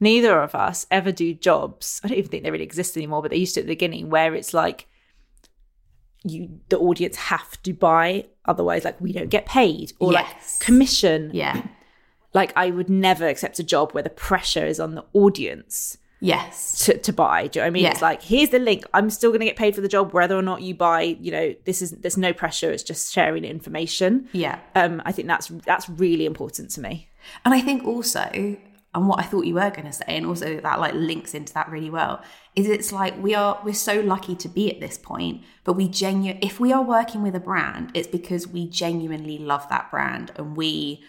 Neither 0.00 0.40
of 0.42 0.54
us 0.54 0.86
ever 0.90 1.12
do 1.12 1.34
jobs. 1.34 2.00
I 2.02 2.08
don't 2.08 2.18
even 2.18 2.30
think 2.30 2.42
they 2.44 2.50
really 2.50 2.64
exist 2.64 2.96
anymore, 2.96 3.22
but 3.22 3.30
they 3.30 3.36
used 3.36 3.54
to 3.54 3.60
at 3.60 3.66
the 3.66 3.72
beginning 3.72 4.10
where 4.10 4.34
it's 4.34 4.52
like 4.54 4.86
you, 6.24 6.60
the 6.68 6.78
audience 6.78 7.16
have 7.16 7.60
to 7.62 7.72
buy, 7.72 8.26
otherwise, 8.44 8.84
like 8.84 9.00
we 9.00 9.12
don't 9.12 9.30
get 9.30 9.46
paid 9.46 9.92
or 10.00 10.12
Yes. 10.12 10.58
like 10.60 10.66
commission. 10.66 11.30
Yeah. 11.32 11.62
Like 12.38 12.52
I 12.56 12.70
would 12.70 12.88
never 12.88 13.26
accept 13.26 13.58
a 13.58 13.64
job 13.74 13.92
where 13.92 14.02
the 14.08 14.10
pressure 14.28 14.66
is 14.72 14.78
on 14.80 14.94
the 14.94 15.04
audience 15.12 15.98
Yes. 16.20 16.84
to, 16.84 16.98
to 16.98 17.12
buy. 17.12 17.46
Do 17.46 17.58
you 17.58 17.60
know 17.60 17.64
what 17.64 17.66
I 17.66 17.70
mean? 17.70 17.82
Yeah. 17.84 17.90
It's 17.90 18.02
like 18.02 18.22
here's 18.22 18.50
the 18.50 18.58
link. 18.58 18.84
I'm 18.94 19.10
still 19.10 19.30
going 19.30 19.40
to 19.40 19.46
get 19.46 19.56
paid 19.56 19.74
for 19.74 19.80
the 19.80 19.88
job 19.96 20.12
whether 20.12 20.36
or 20.36 20.42
not 20.42 20.62
you 20.62 20.74
buy. 20.74 21.00
You 21.20 21.32
know, 21.36 21.54
this 21.64 21.82
is 21.82 21.90
there's 22.02 22.16
no 22.16 22.32
pressure. 22.32 22.70
It's 22.70 22.82
just 22.82 23.12
sharing 23.12 23.44
information. 23.44 24.28
Yeah. 24.32 24.58
Um, 24.74 25.02
I 25.04 25.12
think 25.12 25.28
that's 25.28 25.48
that's 25.70 25.88
really 25.88 26.26
important 26.26 26.70
to 26.72 26.80
me. 26.80 27.08
And 27.44 27.54
I 27.54 27.60
think 27.60 27.84
also, 27.84 28.20
and 28.94 29.08
what 29.08 29.20
I 29.20 29.22
thought 29.22 29.44
you 29.46 29.54
were 29.54 29.70
going 29.70 29.86
to 29.86 29.92
say, 29.92 30.04
and 30.08 30.26
also 30.26 30.60
that 30.60 30.80
like 30.80 30.94
links 30.94 31.34
into 31.34 31.52
that 31.54 31.68
really 31.68 31.90
well, 31.90 32.14
is 32.56 32.68
it's 32.68 32.90
like 33.00 33.14
we 33.22 33.34
are 33.34 33.60
we're 33.64 33.74
so 33.90 34.00
lucky 34.00 34.34
to 34.36 34.48
be 34.48 34.64
at 34.74 34.80
this 34.80 34.98
point, 34.98 35.42
but 35.64 35.74
we 35.74 35.88
genu 35.88 36.36
if 36.42 36.58
we 36.58 36.72
are 36.72 36.82
working 36.82 37.22
with 37.22 37.34
a 37.36 37.40
brand, 37.50 37.92
it's 37.94 38.08
because 38.18 38.48
we 38.48 38.62
genuinely 38.66 39.38
love 39.38 39.68
that 39.68 39.90
brand 39.90 40.32
and 40.36 40.56
we 40.56 41.02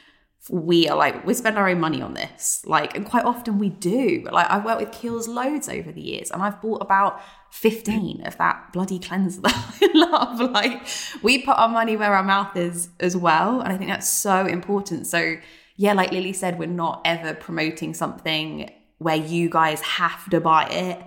we 0.48 0.88
are 0.88 0.98
like 0.98 1.26
we 1.26 1.34
spend 1.34 1.58
our 1.58 1.68
own 1.68 1.80
money 1.80 2.02
on 2.02 2.14
this. 2.14 2.64
Like 2.66 2.96
and 2.96 3.06
quite 3.06 3.26
often 3.26 3.60
we 3.60 3.70
do 3.70 4.26
like 4.32 4.50
i've 4.50 4.64
worked 4.64 4.82
with 4.82 4.92
Kiehl's 4.92 5.28
loads 5.28 5.68
over 5.68 5.92
the 5.92 6.02
years 6.02 6.32
and 6.32 6.42
i've 6.42 6.62
bought 6.62 6.82
about 6.82 7.22
15 7.52 8.26
of 8.26 8.38
that 8.38 8.72
bloody 8.72 9.00
cleanser 9.00 9.42
that 9.42 9.80
i 9.82 9.92
love. 9.94 10.40
Like 10.52 10.88
we 11.22 11.40
put 11.40 11.58
our 11.58 11.70
money 11.70 11.98
where 11.98 12.16
our 12.16 12.24
mouth 12.24 12.56
is 12.56 12.90
as 13.00 13.18
well 13.18 13.60
and 13.62 13.74
i 13.74 13.78
think 13.78 13.90
that's 13.90 14.10
so 14.10 14.46
important. 14.46 15.08
So 15.08 15.36
yeah 15.76 15.94
like 15.94 16.12
lily 16.12 16.34
said 16.34 16.60
we're 16.60 16.68
not 16.68 17.02
ever 17.06 17.34
promoting 17.34 17.94
something 17.94 18.70
where 18.98 19.16
you 19.16 19.50
guys 19.50 19.82
have 19.82 20.30
to 20.30 20.42
buy 20.42 20.66
it 20.66 21.02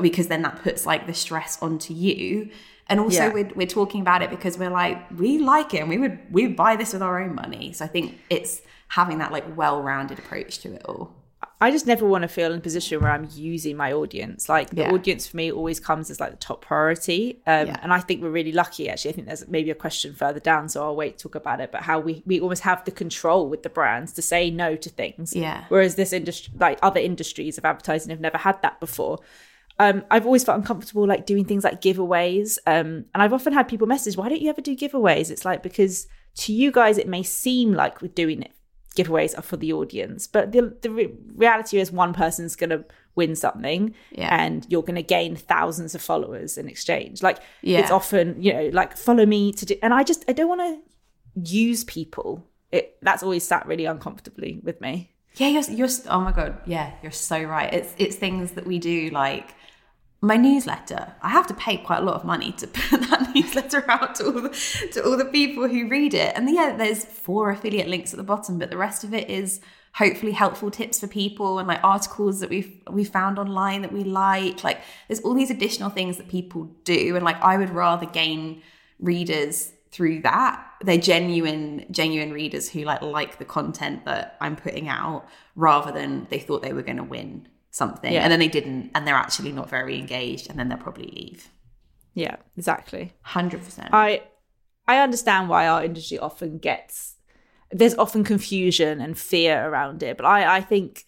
because 0.00 0.28
then 0.28 0.42
that 0.42 0.62
puts 0.62 0.86
like 0.86 1.06
the 1.06 1.14
stress 1.14 1.60
onto 1.62 1.92
you 1.92 2.50
and 2.90 3.00
also 3.00 3.24
Yeah. 3.26 3.32
we're, 3.32 3.50
we're 3.54 3.66
talking 3.66 4.00
about 4.02 4.20
it 4.22 4.28
because 4.30 4.58
we're 4.58 4.70
like 4.82 4.98
we 5.18 5.38
like 5.38 5.72
it 5.74 5.78
and 5.82 5.88
we 5.88 5.96
would 5.98 6.18
we 6.30 6.46
would 6.46 6.56
buy 6.56 6.76
this 6.76 6.92
with 6.92 7.02
our 7.02 7.16
own 7.22 7.34
money 7.34 7.72
so 7.72 7.84
i 7.84 7.88
think 7.88 8.18
it's 8.28 8.60
having 8.88 9.18
that 9.18 9.30
like 9.32 9.44
well-rounded 9.56 10.18
approach 10.18 10.58
to 10.58 10.68
it 10.74 10.82
all 10.84 11.04
I 11.62 11.70
just 11.70 11.86
never 11.86 12.06
want 12.06 12.22
to 12.22 12.28
feel 12.28 12.52
in 12.52 12.58
a 12.58 12.60
position 12.62 13.00
where 13.02 13.10
I'm 13.12 13.28
using 13.34 13.76
my 13.76 13.92
audience. 13.92 14.48
Like 14.48 14.70
the 14.70 14.82
Yeah. 14.82 14.92
audience 14.92 15.26
for 15.26 15.36
me 15.36 15.52
always 15.52 15.78
comes 15.78 16.10
as 16.10 16.18
like 16.18 16.30
the 16.30 16.38
top 16.38 16.62
priority. 16.64 17.42
Um, 17.46 17.66
Yeah. 17.66 17.76
And 17.82 17.92
I 17.92 18.00
think 18.00 18.22
we're 18.22 18.30
really 18.40 18.52
lucky. 18.52 18.88
Actually, 18.88 19.10
I 19.10 19.14
think 19.14 19.26
there's 19.26 19.46
maybe 19.46 19.70
a 19.70 19.74
question 19.74 20.14
further 20.14 20.40
down, 20.40 20.70
so 20.70 20.82
I'll 20.82 20.96
wait 20.96 21.18
to 21.18 21.22
talk 21.24 21.34
about 21.34 21.60
it. 21.60 21.70
But 21.70 21.82
how 21.82 21.98
we 22.00 22.22
we 22.26 22.40
almost 22.40 22.62
have 22.62 22.84
the 22.86 22.90
control 22.90 23.46
with 23.52 23.62
the 23.62 23.68
brands 23.68 24.12
to 24.14 24.22
say 24.22 24.50
no 24.50 24.74
to 24.76 24.88
things. 24.88 25.36
Yeah. 25.36 25.64
Whereas 25.68 25.96
this 25.96 26.12
industry, 26.14 26.52
like 26.58 26.78
other 26.82 27.00
industries 27.00 27.58
of 27.58 27.64
advertising, 27.66 28.08
have 28.10 28.20
never 28.20 28.38
had 28.38 28.60
that 28.62 28.80
before. 28.80 29.18
Um, 29.80 30.04
I've 30.10 30.26
always 30.26 30.44
felt 30.44 30.58
uncomfortable 30.58 31.06
like 31.06 31.24
doing 31.26 31.44
things 31.44 31.64
like 31.64 31.80
giveaways. 31.80 32.58
Um, 32.66 32.88
and 33.12 33.22
I've 33.22 33.32
often 33.32 33.52
had 33.52 33.66
people 33.66 33.86
message, 33.86 34.16
"Why 34.16 34.28
don't 34.28 34.40
you 34.42 34.50
ever 34.50 34.60
do 34.60 34.76
giveaways?" 34.76 35.30
It's 35.30 35.44
like 35.44 35.62
because 35.62 36.06
to 36.42 36.52
you 36.52 36.70
guys 36.70 36.98
it 36.98 37.08
may 37.08 37.22
seem 37.24 37.72
like 37.72 38.00
we're 38.02 38.08
doing 38.24 38.40
it 38.42 38.52
giveaways 38.96 39.36
are 39.38 39.42
for 39.42 39.56
the 39.56 39.72
audience 39.72 40.26
but 40.26 40.50
the, 40.52 40.76
the 40.82 40.90
re- 40.90 41.14
reality 41.36 41.78
is 41.78 41.92
one 41.92 42.12
person's 42.12 42.56
going 42.56 42.70
to 42.70 42.84
win 43.14 43.34
something 43.36 43.94
Yeah. 44.12 44.28
and 44.36 44.66
you're 44.68 44.82
going 44.82 44.96
to 44.96 45.02
gain 45.02 45.36
thousands 45.36 45.94
of 45.94 46.02
followers 46.02 46.58
in 46.58 46.68
exchange 46.68 47.22
like 47.22 47.38
Yeah. 47.62 47.78
it's 47.80 47.90
often 47.92 48.42
you 48.42 48.52
know 48.52 48.66
like 48.72 48.96
follow 48.96 49.24
me 49.26 49.52
to 49.52 49.64
do 49.66 49.76
and 49.82 49.94
i 49.94 50.02
just 50.02 50.24
i 50.28 50.32
don't 50.32 50.48
want 50.48 50.60
to 50.60 50.72
use 51.50 51.84
people 51.84 52.44
it 52.72 52.96
that's 53.02 53.22
always 53.22 53.44
sat 53.44 53.64
really 53.66 53.84
uncomfortably 53.84 54.60
with 54.64 54.80
me 54.80 55.10
yeah 55.36 55.48
you're, 55.48 55.70
you're 55.70 55.88
oh 56.08 56.20
my 56.20 56.32
god 56.32 56.58
yeah 56.66 56.92
you're 57.02 57.12
so 57.12 57.40
right 57.42 57.72
it's 57.72 57.94
it's 57.98 58.16
things 58.16 58.52
that 58.52 58.66
we 58.66 58.78
do 58.80 59.08
like 59.10 59.54
my 60.22 60.36
newsletter 60.36 61.12
i 61.22 61.30
have 61.30 61.46
to 61.46 61.54
pay 61.54 61.76
quite 61.78 62.00
a 62.00 62.04
lot 62.04 62.14
of 62.14 62.24
money 62.24 62.52
to 62.52 62.66
put 62.90 63.00
that 63.08 63.20
newsletter 63.34 63.84
out 63.88 64.14
to 64.14 64.26
all 64.26 64.32
the 64.32 64.88
to 64.92 65.04
all 65.04 65.16
the 65.16 65.24
people 65.24 65.68
who 65.68 65.88
read 65.88 66.14
it. 66.14 66.34
And 66.36 66.48
yeah 66.50 66.74
there's 66.76 67.04
four 67.04 67.50
affiliate 67.50 67.88
links 67.88 68.12
at 68.12 68.16
the 68.16 68.22
bottom 68.24 68.58
but 68.58 68.70
the 68.70 68.76
rest 68.76 69.04
of 69.04 69.14
it 69.14 69.28
is 69.28 69.60
hopefully 69.94 70.32
helpful 70.32 70.70
tips 70.70 71.00
for 71.00 71.08
people 71.08 71.58
and 71.58 71.66
like 71.66 71.82
articles 71.82 72.40
that 72.40 72.50
we've 72.50 72.72
we 72.90 73.04
found 73.04 73.38
online 73.38 73.82
that 73.82 73.92
we 73.92 74.04
like. 74.04 74.62
Like 74.62 74.80
there's 75.08 75.20
all 75.20 75.34
these 75.34 75.50
additional 75.50 75.90
things 75.90 76.16
that 76.16 76.28
people 76.28 76.64
do 76.84 77.16
and 77.16 77.24
like 77.24 77.40
i 77.42 77.56
would 77.56 77.70
rather 77.70 78.06
gain 78.06 78.62
readers 78.98 79.72
through 79.90 80.20
that. 80.22 80.64
They're 80.82 80.98
genuine 80.98 81.86
genuine 81.90 82.32
readers 82.32 82.68
who 82.68 82.82
like 82.82 83.02
like 83.02 83.38
the 83.38 83.44
content 83.44 84.04
that 84.04 84.36
i'm 84.40 84.56
putting 84.56 84.88
out 84.88 85.26
rather 85.56 85.92
than 85.92 86.26
they 86.30 86.38
thought 86.38 86.62
they 86.62 86.72
were 86.72 86.82
going 86.82 86.96
to 86.96 87.04
win 87.04 87.48
something 87.70 88.12
Yeah. 88.12 88.22
and 88.22 88.32
then 88.32 88.40
they 88.40 88.48
didn't 88.48 88.90
and 88.94 89.06
they're 89.06 89.14
actually 89.14 89.52
not 89.52 89.70
very 89.70 89.98
engaged 89.98 90.48
and 90.50 90.58
then 90.58 90.68
they'll 90.68 90.78
probably 90.78 91.06
leave 91.06 91.48
yeah 92.14 92.36
exactly 92.56 93.12
100% 93.26 93.88
I 93.92 94.22
I 94.88 94.98
understand 94.98 95.48
why 95.48 95.68
our 95.68 95.84
industry 95.84 96.18
often 96.18 96.58
gets 96.58 97.14
there's 97.70 97.94
often 97.94 98.24
confusion 98.24 99.00
and 99.00 99.16
fear 99.16 99.68
around 99.68 100.02
it, 100.02 100.16
but 100.16 100.26
I 100.26 100.56
I 100.56 100.60
think 100.60 101.04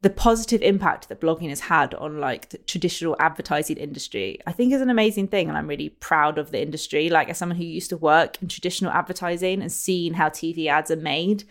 the 0.00 0.08
positive 0.10 0.62
impact 0.62 1.08
that 1.08 1.20
blogging 1.20 1.50
has 1.50 1.60
had 1.60 1.94
on 1.94 2.18
like 2.18 2.48
the 2.48 2.58
traditional 2.58 3.14
advertising 3.20 3.76
industry, 3.76 4.38
I 4.46 4.52
think 4.52 4.72
is 4.72 4.80
an 4.80 4.88
amazing 4.90 5.28
thing, 5.28 5.48
and 5.48 5.56
I'm 5.58 5.68
really 5.68 5.90
proud 5.90 6.38
of 6.38 6.50
the 6.50 6.60
industry. 6.62 7.10
Like 7.10 7.28
as 7.28 7.36
someone 7.38 7.58
who 7.58 7.64
used 7.64 7.90
to 7.90 7.96
work 7.98 8.40
in 8.42 8.48
traditional 8.48 8.90
advertising 8.90 9.60
and 9.60 9.70
seeing 9.70 10.14
how 10.14 10.28
TV 10.30 10.66
ads 10.68 10.90
are 10.90 10.96
made, 10.96 11.44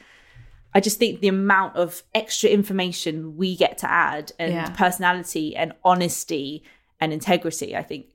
I 0.73 0.79
just 0.79 0.97
think 0.99 1.19
the 1.19 1.27
amount 1.27 1.75
of 1.75 2.03
extra 2.15 2.49
information 2.49 3.35
we 3.37 3.55
get 3.55 3.77
to 3.79 3.91
add 3.91 4.31
and 4.39 4.53
Yeah. 4.53 4.69
personality 4.69 5.55
and 5.55 5.73
honesty 5.83 6.63
and 6.99 7.11
integrity, 7.11 7.75
I 7.75 7.83
think 7.83 8.05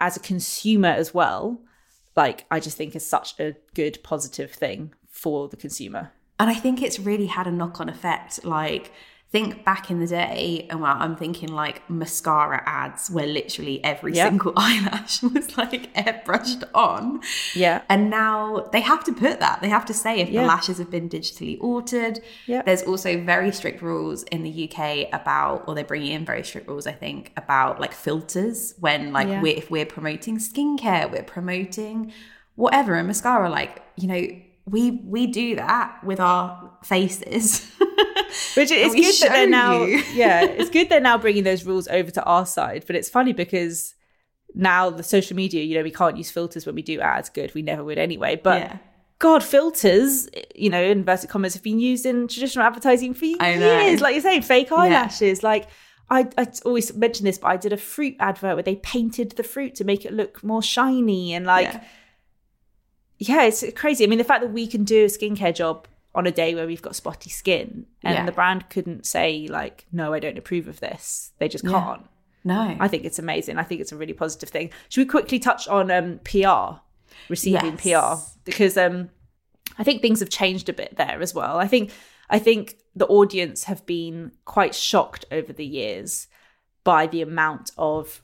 as 0.00 0.16
a 0.16 0.20
consumer 0.20 0.88
as 0.88 1.12
well, 1.12 1.60
like 2.16 2.46
I 2.50 2.60
just 2.60 2.76
think 2.76 2.96
is 2.96 3.06
such 3.06 3.38
a 3.38 3.54
good 3.74 4.02
positive 4.02 4.50
thing 4.52 4.94
for 5.08 5.48
the 5.48 5.56
consumer. 5.56 6.12
And 6.38 6.50
I 6.50 6.54
think 6.54 6.82
it's 6.82 6.98
really 6.98 7.26
had 7.26 7.46
a 7.46 7.50
knock 7.50 7.80
on 7.80 7.88
effect. 7.88 8.44
Like, 8.44 8.92
think 9.36 9.64
back 9.70 9.90
in 9.92 9.98
the 10.04 10.06
day, 10.06 10.66
and 10.70 10.80
well, 10.80 10.96
I'm 11.04 11.14
thinking 11.24 11.50
like 11.64 11.78
mascara 11.90 12.62
ads 12.64 13.02
where 13.14 13.26
literally 13.26 13.76
every 13.92 14.12
Yep. 14.14 14.28
single 14.28 14.52
eyelash 14.66 15.14
was 15.22 15.46
like 15.58 15.92
airbrushed 15.94 16.62
on. 16.74 17.20
Yeah. 17.54 17.82
And 17.92 18.02
now 18.08 18.36
they 18.72 18.80
have 18.92 19.02
to 19.08 19.12
put 19.12 19.40
that. 19.40 19.60
They 19.62 19.68
have 19.68 19.84
to 19.92 19.94
say 20.04 20.14
if 20.24 20.28
Yeah. 20.30 20.40
the 20.42 20.46
lashes 20.54 20.78
have 20.82 20.90
been 20.90 21.08
digitally 21.16 21.54
altered. 21.60 22.16
Yeah. 22.46 22.62
There's 22.66 22.82
also 22.90 23.10
very 23.34 23.52
strict 23.52 23.82
rules 23.82 24.22
in 24.34 24.40
the 24.48 24.52
UK 24.64 25.08
about, 25.20 25.64
or 25.66 25.74
they're 25.74 25.84
bringing 25.94 26.12
in 26.12 26.24
very 26.32 26.42
strict 26.50 26.66
rules, 26.68 26.86
I 26.86 26.92
think, 27.04 27.32
about 27.36 27.72
like 27.84 27.92
filters 28.06 28.74
when 28.80 29.12
like 29.12 29.28
Yeah. 29.28 29.42
we're, 29.42 29.56
if 29.62 29.70
we're 29.70 29.90
promoting 29.96 30.38
skincare, 30.38 31.04
we're 31.12 31.22
promoting 31.36 32.12
whatever, 32.54 32.94
and 32.94 33.06
mascara, 33.06 33.48
like, 33.50 33.82
you 33.96 34.08
know, 34.12 34.22
we 34.68 34.82
we 35.14 35.22
do 35.28 35.48
that 35.56 35.88
with 36.02 36.20
our 36.30 36.70
faces. 36.82 37.70
Which 38.56 38.70
it's 38.70 38.94
good 38.94 39.28
that 39.28 39.34
they're 39.34 39.48
now, 39.48 39.84
you. 39.84 40.02
yeah, 40.14 40.44
it's 40.44 40.70
good 40.70 40.88
they're 40.88 41.00
now 41.00 41.18
bringing 41.18 41.44
those 41.44 41.64
rules 41.64 41.88
over 41.88 42.10
to 42.10 42.22
our 42.24 42.46
side. 42.46 42.84
But 42.86 42.96
it's 42.96 43.08
funny 43.08 43.32
because 43.32 43.94
now 44.54 44.90
the 44.90 45.02
social 45.02 45.36
media, 45.36 45.62
you 45.62 45.76
know, 45.76 45.82
we 45.82 45.90
can't 45.90 46.16
use 46.16 46.30
filters 46.30 46.64
when 46.66 46.74
we 46.74 46.82
do 46.82 47.00
ads. 47.00 47.28
Good, 47.28 47.54
we 47.54 47.62
never 47.62 47.84
would 47.84 47.98
anyway. 47.98 48.36
But 48.42 48.60
Yeah. 48.62 48.78
God, 49.18 49.42
filters, 49.42 50.28
you 50.54 50.68
know, 50.68 50.82
inverted 50.82 51.30
commas, 51.30 51.54
have 51.54 51.62
been 51.62 51.78
used 51.78 52.04
in 52.04 52.28
traditional 52.28 52.66
advertising 52.66 53.14
for 53.14 53.24
years. 53.24 54.00
Like 54.02 54.14
you're 54.14 54.22
saying, 54.22 54.42
fake 54.42 54.70
eyelashes. 54.70 55.42
Like 55.42 55.68
I, 56.10 56.28
I 56.36 56.46
always 56.66 56.94
mention 56.94 57.24
this, 57.24 57.38
but 57.38 57.48
I 57.48 57.56
did 57.56 57.72
a 57.72 57.78
fruit 57.78 58.14
advert 58.20 58.56
where 58.56 58.62
they 58.62 58.76
painted 58.76 59.32
the 59.32 59.42
fruit 59.42 59.74
to 59.76 59.84
make 59.84 60.04
it 60.04 60.12
look 60.12 60.44
more 60.44 60.62
shiny 60.62 61.32
and 61.32 61.46
like. 61.46 61.68
Yeah. 61.72 61.84
yeah, 63.18 63.42
it's 63.44 63.64
crazy. 63.74 64.04
I 64.04 64.06
mean, 64.06 64.18
the 64.18 64.24
fact 64.24 64.42
that 64.42 64.52
we 64.52 64.66
can 64.66 64.84
do 64.84 65.04
a 65.04 65.08
skincare 65.08 65.54
job 65.54 65.88
on 66.16 66.26
a 66.26 66.32
day 66.32 66.54
where 66.54 66.66
we've 66.66 66.82
got 66.82 66.96
spotty 66.96 67.30
skin 67.30 67.86
and 68.02 68.14
Yeah. 68.14 68.26
the 68.26 68.32
brand 68.32 68.68
couldn't 68.70 69.06
say, 69.06 69.46
like, 69.48 69.86
no, 69.92 70.12
I 70.14 70.18
don't 70.18 70.38
approve 70.38 70.66
of 70.66 70.80
this. 70.80 71.32
They 71.38 71.46
just 71.48 71.64
can't. 71.64 72.06
No. 72.42 72.76
I 72.80 72.88
think 72.88 73.04
it's 73.04 73.18
amazing. 73.18 73.58
I 73.58 73.62
think 73.64 73.80
it's 73.80 73.92
a 73.92 73.96
really 73.96 74.12
positive 74.14 74.48
thing. 74.48 74.70
Should 74.88 75.02
we 75.02 75.06
quickly 75.10 75.38
touch 75.38 75.68
on 75.68 75.90
um, 75.90 76.20
PR, 76.24 76.80
receiving 77.28 77.78
Yes. 77.82 78.24
PR? 78.24 78.40
Because 78.44 78.76
um, 78.76 79.10
I 79.78 79.84
think 79.84 80.00
things 80.00 80.20
have 80.20 80.30
changed 80.30 80.68
a 80.68 80.72
bit 80.72 80.96
there 80.96 81.20
as 81.20 81.34
well. 81.34 81.58
I 81.58 81.66
think 81.68 81.92
I 82.30 82.38
think 82.40 82.76
the 82.96 83.06
audience 83.06 83.64
have 83.64 83.84
been 83.86 84.32
quite 84.44 84.74
shocked 84.74 85.24
over 85.30 85.52
the 85.52 85.66
years 85.66 86.26
by 86.82 87.06
the 87.06 87.20
amount 87.22 87.70
of, 87.78 88.22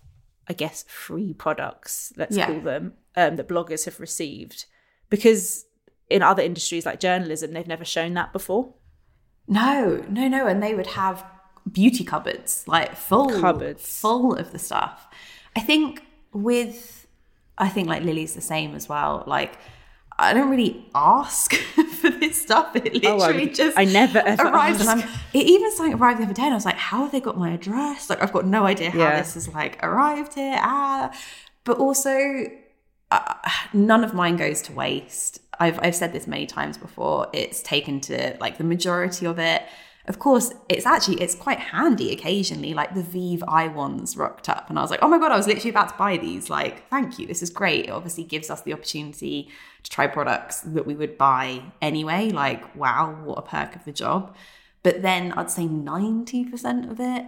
I 0.48 0.55
guess, 0.55 0.85
free 0.88 1.35
products, 1.35 2.12
let's 2.16 2.37
Yeah. 2.37 2.46
call 2.46 2.61
them, 2.61 2.94
um, 3.16 3.37
that 3.37 3.48
bloggers 3.48 3.85
have 3.85 4.00
received. 4.00 4.64
Because 5.11 5.66
in 6.12 6.22
other 6.22 6.42
industries 6.42 6.85
like 6.87 7.01
journalism, 7.01 7.53
they've 7.53 7.66
never 7.66 7.85
shown 7.85 8.14
that 8.14 8.33
before. 8.33 8.75
No, 9.48 10.05
no, 10.09 10.29
no. 10.29 10.46
And 10.46 10.62
they 10.62 10.75
would 10.75 10.88
have 10.88 11.25
beauty 11.70 12.05
cupboards, 12.05 12.64
like 12.66 12.96
full 12.96 13.40
Cupboards. 13.40 14.01
full 14.01 14.35
of 14.35 14.53
the 14.53 14.59
stuff. 14.59 15.07
I 15.57 15.61
think 15.61 16.03
with 16.33 17.07
I 17.59 17.68
think 17.68 17.88
like 17.88 18.03
Lily's 18.03 18.35
the 18.35 18.40
same 18.40 18.75
as 18.75 18.88
well. 18.88 19.25
Like 19.27 19.53
I 20.18 20.33
don't 20.35 20.51
really 20.51 20.87
ask 20.94 21.55
for 22.01 22.11
this 22.11 22.40
stuff. 22.40 22.75
It 22.77 23.05
Oh, 23.05 23.16
literally 23.16 23.44
would- 23.46 23.55
just 23.55 23.79
I 23.79 23.85
never, 23.85 24.18
ever 24.18 24.44
arrives 24.44 24.81
and 24.81 24.88
I'm 24.88 25.01
it 25.35 25.46
even 25.46 25.70
something 25.72 25.94
arrived 25.94 26.20
the 26.20 26.25
other 26.25 26.35
day 26.35 26.42
and 26.44 26.53
I 26.53 26.57
was 26.57 26.64
like, 26.64 26.77
how 26.77 27.03
have 27.03 27.12
they 27.12 27.20
got 27.20 27.37
my 27.38 27.51
address? 27.53 28.09
Like 28.11 28.22
I've 28.22 28.33
got 28.33 28.46
no 28.46 28.64
idea 28.66 28.90
how 28.90 28.98
Yeah. 28.98 29.18
this 29.18 29.35
has 29.35 29.48
like 29.53 29.83
arrived 29.83 30.35
here. 30.35 30.59
Ah 30.59 31.11
but 31.64 31.79
also 31.79 32.46
uh, 33.12 33.35
none 33.72 34.03
of 34.05 34.14
mine 34.14 34.37
goes 34.37 34.62
to 34.62 34.72
waste. 34.72 35.40
I've 35.64 35.79
I've 35.85 35.94
said 36.01 36.11
this 36.12 36.27
many 36.27 36.46
times 36.46 36.77
before. 36.87 37.20
It's 37.33 37.61
taken 37.75 37.94
to 38.09 38.16
like 38.44 38.55
the 38.62 38.64
majority 38.75 39.25
of 39.33 39.38
it. 39.38 39.62
Of 40.12 40.16
course, 40.18 40.46
it's 40.75 40.87
actually 40.94 41.18
it's 41.25 41.37
quite 41.46 41.61
handy 41.75 42.09
occasionally. 42.16 42.72
Like 42.81 42.90
the 42.98 43.07
Vive 43.14 43.44
Eye 43.59 43.68
ones 43.68 44.16
rocked 44.16 44.48
up, 44.55 44.64
and 44.68 44.77
I 44.79 44.83
was 44.83 44.90
like, 44.90 45.03
oh 45.05 45.09
my 45.14 45.18
god, 45.22 45.31
I 45.31 45.37
was 45.37 45.46
literally 45.46 45.70
about 45.77 45.90
to 45.90 45.98
buy 46.05 46.16
these. 46.27 46.44
Like, 46.59 46.75
thank 46.94 47.09
you, 47.18 47.25
this 47.27 47.42
is 47.46 47.51
great. 47.51 47.83
It 47.87 47.90
obviously 47.90 48.25
gives 48.35 48.48
us 48.51 48.61
the 48.62 48.72
opportunity 48.77 49.37
to 49.85 49.88
try 49.96 50.07
products 50.18 50.57
that 50.75 50.85
we 50.88 50.94
would 51.01 51.16
buy 51.16 51.62
anyway. 51.81 52.31
Like, 52.31 52.62
wow, 52.83 53.03
what 53.27 53.38
a 53.38 53.42
perk 53.42 53.77
of 53.77 53.85
the 53.85 53.92
job. 54.05 54.35
But 54.83 55.03
then 55.03 55.22
I'd 55.38 55.53
say 55.59 55.66
ninety 55.66 56.42
percent 56.51 56.90
of 56.90 56.98
it, 56.98 57.22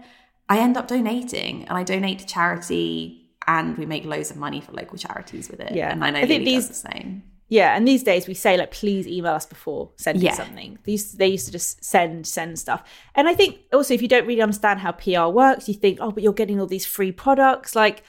I 0.49 0.59
end 0.59 0.77
up 0.77 0.87
donating, 0.89 1.55
and 1.69 1.79
I 1.81 1.83
donate 1.85 2.19
to 2.23 2.27
charity. 2.27 3.21
And 3.47 3.77
we 3.77 3.85
make 3.85 4.07
loads 4.07 4.31
of 4.31 4.39
money 4.39 4.61
for 4.63 4.73
local 4.73 4.97
charities 4.97 5.51
with 5.51 5.61
it. 5.61 5.73
Yeah. 5.75 5.93
And 5.93 6.03
I 6.03 6.09
know 6.09 6.21
I 6.21 6.27
think 6.27 6.45
Lily 6.45 6.55
does 6.57 6.69
these- 6.69 6.83
the 6.83 6.89
same. 6.91 7.23
Yeah, 7.49 7.77
and 7.77 7.87
these 7.87 8.03
days 8.03 8.27
we 8.27 8.35
say 8.35 8.57
like, 8.57 8.71
please 8.71 9.07
email 9.07 9.33
us 9.35 9.47
before 9.47 9.91
sending 9.97 10.25
Yeah. 10.25 10.35
something. 10.35 10.79
These 10.85 11.13
they 11.13 11.29
used 11.29 11.47
to 11.47 11.53
just 11.53 11.85
send 11.85 12.27
send 12.27 12.59
stuff, 12.59 12.83
and 13.15 13.29
I 13.29 13.35
think 13.35 13.59
also 13.73 13.95
if 13.95 14.01
you 14.03 14.09
don't 14.09 14.27
really 14.27 14.41
understand 14.43 14.81
how 14.81 14.93
PR 14.93 15.27
works, 15.27 15.69
you 15.69 15.75
think, 15.75 15.99
oh, 16.01 16.11
but 16.11 16.23
you're 16.23 16.33
getting 16.33 16.59
all 16.61 16.67
these 16.67 16.87
free 16.87 17.13
products, 17.13 17.75
like. 17.77 18.03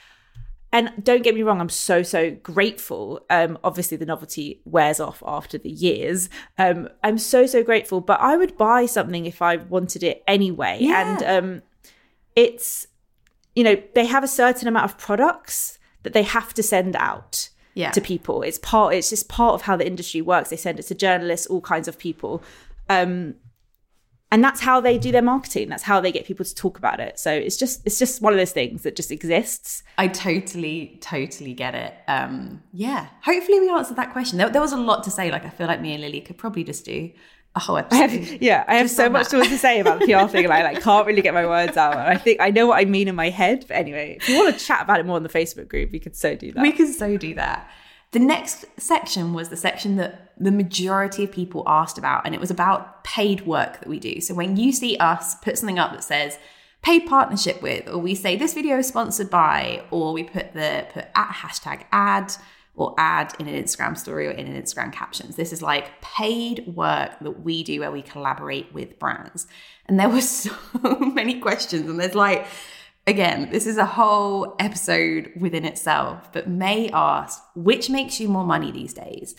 And 0.74 0.92
don't 1.02 1.24
get 1.24 1.36
me 1.36 1.42
wrong, 1.42 1.62
I'm 1.62 1.70
so 1.70 2.04
so 2.04 2.32
grateful. 2.32 3.26
Um, 3.30 3.58
obviously 3.64 3.96
the 3.96 4.06
novelty 4.06 4.62
wears 4.66 5.00
off 5.00 5.24
after 5.26 5.58
the 5.58 5.70
years. 5.70 6.28
Um, 6.58 6.90
I'm 7.02 7.18
so 7.18 7.46
so 7.46 7.64
grateful, 7.64 8.02
but 8.02 8.20
I 8.20 8.36
would 8.36 8.58
buy 8.58 8.86
something 8.86 9.26
if 9.26 9.42
I 9.42 9.56
wanted 9.56 10.04
it 10.04 10.22
anyway. 10.28 10.80
Yeah. 10.82 11.16
And 11.16 11.24
um, 11.24 11.62
it's 12.36 12.88
you 13.56 13.64
know 13.64 13.82
they 13.94 14.06
have 14.06 14.24
a 14.26 14.28
certain 14.28 14.68
amount 14.68 14.86
of 14.86 14.98
products 14.98 15.80
that 16.04 16.12
they 16.12 16.24
have 16.24 16.54
to 16.56 16.64
send 16.64 16.98
out 16.98 17.48
Yeah. 17.76 17.92
to 17.92 18.02
people. 18.02 18.42
It's 18.42 18.58
part. 18.58 18.96
It's 18.96 19.10
just 19.10 19.30
part 19.30 19.54
of 19.54 19.62
how 19.64 19.76
the 19.76 19.86
industry 19.86 20.22
works. 20.22 20.50
They 20.50 20.58
send 20.58 20.80
it 20.80 20.84
to 20.84 20.96
journalists, 20.96 21.46
all 21.46 21.62
kinds 21.62 21.88
of 21.88 22.00
people, 22.00 22.42
um, 22.90 23.36
and 24.32 24.44
that's 24.44 24.62
how 24.62 24.82
they 24.82 24.98
do 24.98 25.12
their 25.12 25.22
marketing. 25.22 25.70
That's 25.70 25.84
how 25.84 26.02
they 26.02 26.12
get 26.12 26.26
people 26.26 26.44
to 26.44 26.56
talk 26.56 26.78
about 26.78 27.00
it. 27.00 27.20
So 27.20 27.32
it's 27.32 27.58
just 27.58 27.86
it's 27.86 28.00
just 28.00 28.22
one 28.22 28.34
of 28.34 28.40
those 28.40 28.52
things 28.52 28.84
that 28.84 28.96
just 28.96 29.12
exists. 29.12 29.84
I 29.98 30.08
totally, 30.08 30.98
totally 31.02 31.54
get 31.54 31.76
it. 31.76 31.94
Um, 32.08 32.64
yeah. 32.74 33.08
Hopefully 33.24 33.60
we 33.60 33.70
answered 33.70 33.98
that 33.98 34.12
question. 34.12 34.38
There, 34.38 34.50
there 34.50 34.62
was 34.62 34.74
a 34.74 34.78
lot 34.78 35.04
to 35.04 35.12
say. 35.12 35.32
Like 35.32 35.46
I 35.46 35.50
feel 35.50 35.68
like 35.68 35.80
me 35.80 35.94
and 35.94 36.02
Lily 36.02 36.22
could 36.22 36.38
probably 36.38 36.64
just 36.64 36.84
do 36.86 37.12
a 37.56 37.60
whole 37.60 37.78
I 37.78 37.80
episode. 37.80 38.10
have, 38.10 38.42
yeah, 38.42 38.66
I 38.68 38.76
have 38.76 38.90
so 38.90 39.10
much 39.10 39.30
that. 39.30 39.44
to 39.46 39.58
say 39.58 39.80
about 39.80 40.00
the 40.00 40.06
PR 40.14 40.28
thing, 40.28 40.44
and 40.44 40.54
I 40.54 40.64
like 40.64 40.82
can't 40.82 41.08
really 41.08 41.22
get 41.22 41.34
my 41.34 41.46
words 41.46 41.78
out. 41.78 41.94
And 41.94 42.02
I 42.02 42.18
think 42.18 42.42
I 42.42 42.50
know 42.50 42.68
what 42.68 42.80
I 42.80 42.86
mean 42.86 43.08
in 43.08 43.16
my 43.16 43.30
head. 43.30 43.66
But 43.68 43.78
anyway, 43.78 44.18
if 44.20 44.28
you 44.28 44.38
want 44.38 44.58
to 44.58 44.64
chat 44.64 44.82
about 44.84 45.00
it 45.00 45.06
more 45.06 45.18
in 45.18 45.24
the 45.24 45.30
Facebook 45.30 45.68
group, 45.68 45.92
we 45.92 46.00
could 46.00 46.16
so 46.16 46.36
do 46.36 46.52
that. 46.52 46.62
we 46.62 46.72
could 46.72 46.94
so 46.94 47.18
do 47.18 47.34
that. 47.36 47.70
The 48.12 48.20
next 48.20 48.66
section 48.78 49.34
was 49.34 49.50
the 49.50 49.58
section 49.58 49.96
that 49.98 50.34
the 50.38 50.52
majority 50.52 51.24
of 51.24 51.32
people 51.32 51.64
asked 51.66 51.98
about, 51.98 52.26
and 52.26 52.36
it 52.36 52.42
was 52.42 52.52
about 52.52 53.04
paid 53.04 53.46
work 53.46 53.80
that 53.80 53.88
we 53.88 54.00
do. 54.00 54.22
So 54.22 54.34
when 54.34 54.58
you 54.58 54.72
see 54.72 54.98
us 54.98 55.36
put 55.36 55.58
something 55.58 55.80
up 55.80 55.92
that 55.94 56.04
says 56.04 56.38
paid 56.82 57.08
partnership 57.08 57.62
with, 57.62 57.88
or 57.90 57.98
we 57.98 58.16
say 58.16 58.36
this 58.36 58.54
video 58.54 58.78
is 58.78 58.88
sponsored 58.88 59.30
by, 59.30 59.84
or 59.92 60.14
we 60.14 60.24
put 60.24 60.54
the 60.54 60.86
put 60.94 61.06
at 61.16 61.30
hashtag 61.30 61.86
ad 61.92 62.34
or 62.76 62.94
ad 62.98 63.34
in 63.40 63.48
an 63.48 63.62
Instagram 63.62 63.98
story 63.98 64.28
or 64.28 64.32
in 64.32 64.48
an 64.48 64.62
Instagram 64.62 64.92
captions. 64.92 65.36
This 65.36 65.54
is 65.54 65.62
like 65.62 66.02
paid 66.02 66.68
work 66.68 67.18
that 67.22 67.44
we 67.44 67.64
do 67.64 67.80
where 67.80 67.92
we 67.92 68.02
collaborate 68.02 68.74
with 68.74 69.00
brands. 69.00 69.48
And 69.86 70.00
there 70.00 70.10
were 70.10 70.22
so 70.22 70.52
many 71.00 71.40
questions, 71.40 71.90
and 71.90 72.00
there's 72.00 72.16
like 72.16 72.48
Again, 73.08 73.50
this 73.52 73.68
is 73.68 73.78
a 73.78 73.86
whole 73.86 74.56
episode 74.58 75.32
within 75.40 75.64
itself, 75.64 76.32
but 76.32 76.48
May 76.48 76.90
asked, 76.90 77.40
which 77.54 77.88
makes 77.88 78.20
you 78.20 78.28
more 78.28 78.44
money 78.44 78.72
these 78.72 78.96
days? 78.96 79.36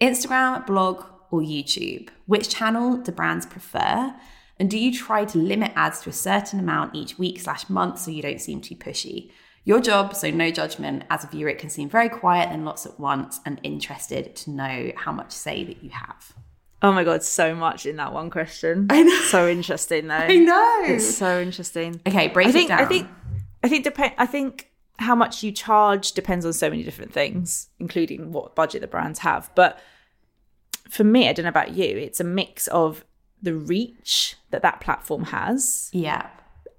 Instagram, 0.00 0.64
blog, 0.64 1.04
or 1.32 1.40
YouTube? 1.40 2.10
Which 2.26 2.48
channel 2.48 2.96
do 2.98 3.10
brands 3.10 3.44
prefer? 3.44 4.14
And 4.60 4.70
do 4.70 4.78
you 4.78 4.96
try 4.96 5.24
to 5.24 5.38
limit 5.38 5.72
ads 5.74 6.00
to 6.02 6.10
a 6.10 6.12
certain 6.12 6.60
amount 6.60 6.94
each 6.94 7.18
week 7.18 7.40
slash 7.40 7.68
month 7.68 7.98
so 7.98 8.12
you 8.12 8.22
don't 8.22 8.40
seem 8.40 8.60
too 8.60 8.76
pushy? 8.76 9.32
Your 9.68 9.82
job, 9.82 10.16
so 10.16 10.30
no 10.30 10.50
judgment. 10.50 11.04
As 11.10 11.24
a 11.24 11.26
viewer, 11.26 11.50
it 11.50 11.58
can 11.58 11.68
seem 11.68 11.90
very 11.90 12.08
quiet 12.08 12.48
and 12.50 12.64
lots 12.64 12.86
at 12.86 12.98
once 12.98 13.38
and 13.44 13.60
interested 13.62 14.34
to 14.36 14.50
know 14.50 14.92
how 14.96 15.12
much 15.12 15.30
say 15.30 15.62
that 15.62 15.84
you 15.84 15.90
have. 15.90 16.32
oh 16.80 16.90
my 16.90 17.04
god, 17.04 17.22
so 17.22 17.54
much 17.54 17.84
in 17.84 17.96
that 17.96 18.14
one 18.14 18.30
question. 18.30 18.86
I 18.88 19.02
know. 19.02 19.20
So 19.24 19.46
interesting 19.46 20.06
though. 20.06 20.14
I 20.28 20.36
know. 20.36 20.84
It's 20.86 21.18
so 21.18 21.38
interesting. 21.42 22.00
Okay, 22.06 22.28
break 22.28 22.46
I 22.46 22.52
think 22.52 22.64
it 22.64 22.68
down. 22.68 22.80
I 22.80 22.86
think 22.86 23.08
I 23.62 23.68
think 23.68 23.84
depend 23.84 24.14
I 24.16 24.24
think 24.24 24.70
how 25.00 25.14
much 25.14 25.42
you 25.42 25.52
charge 25.52 26.12
depends 26.12 26.46
on 26.46 26.54
so 26.54 26.70
many 26.70 26.82
different 26.82 27.12
things, 27.12 27.68
including 27.78 28.32
what 28.32 28.56
budget 28.56 28.80
the 28.80 28.86
brands 28.86 29.18
have. 29.18 29.50
But 29.54 29.78
for 30.88 31.04
me, 31.04 31.28
I 31.28 31.34
don't 31.34 31.44
know 31.44 31.50
about 31.50 31.74
you, 31.74 31.84
it's 31.84 32.20
a 32.20 32.24
mix 32.24 32.68
of 32.68 33.04
the 33.42 33.52
reach 33.52 34.36
that 34.48 34.62
that 34.62 34.80
platform 34.80 35.24
has 35.24 35.90
yeah. 35.92 36.30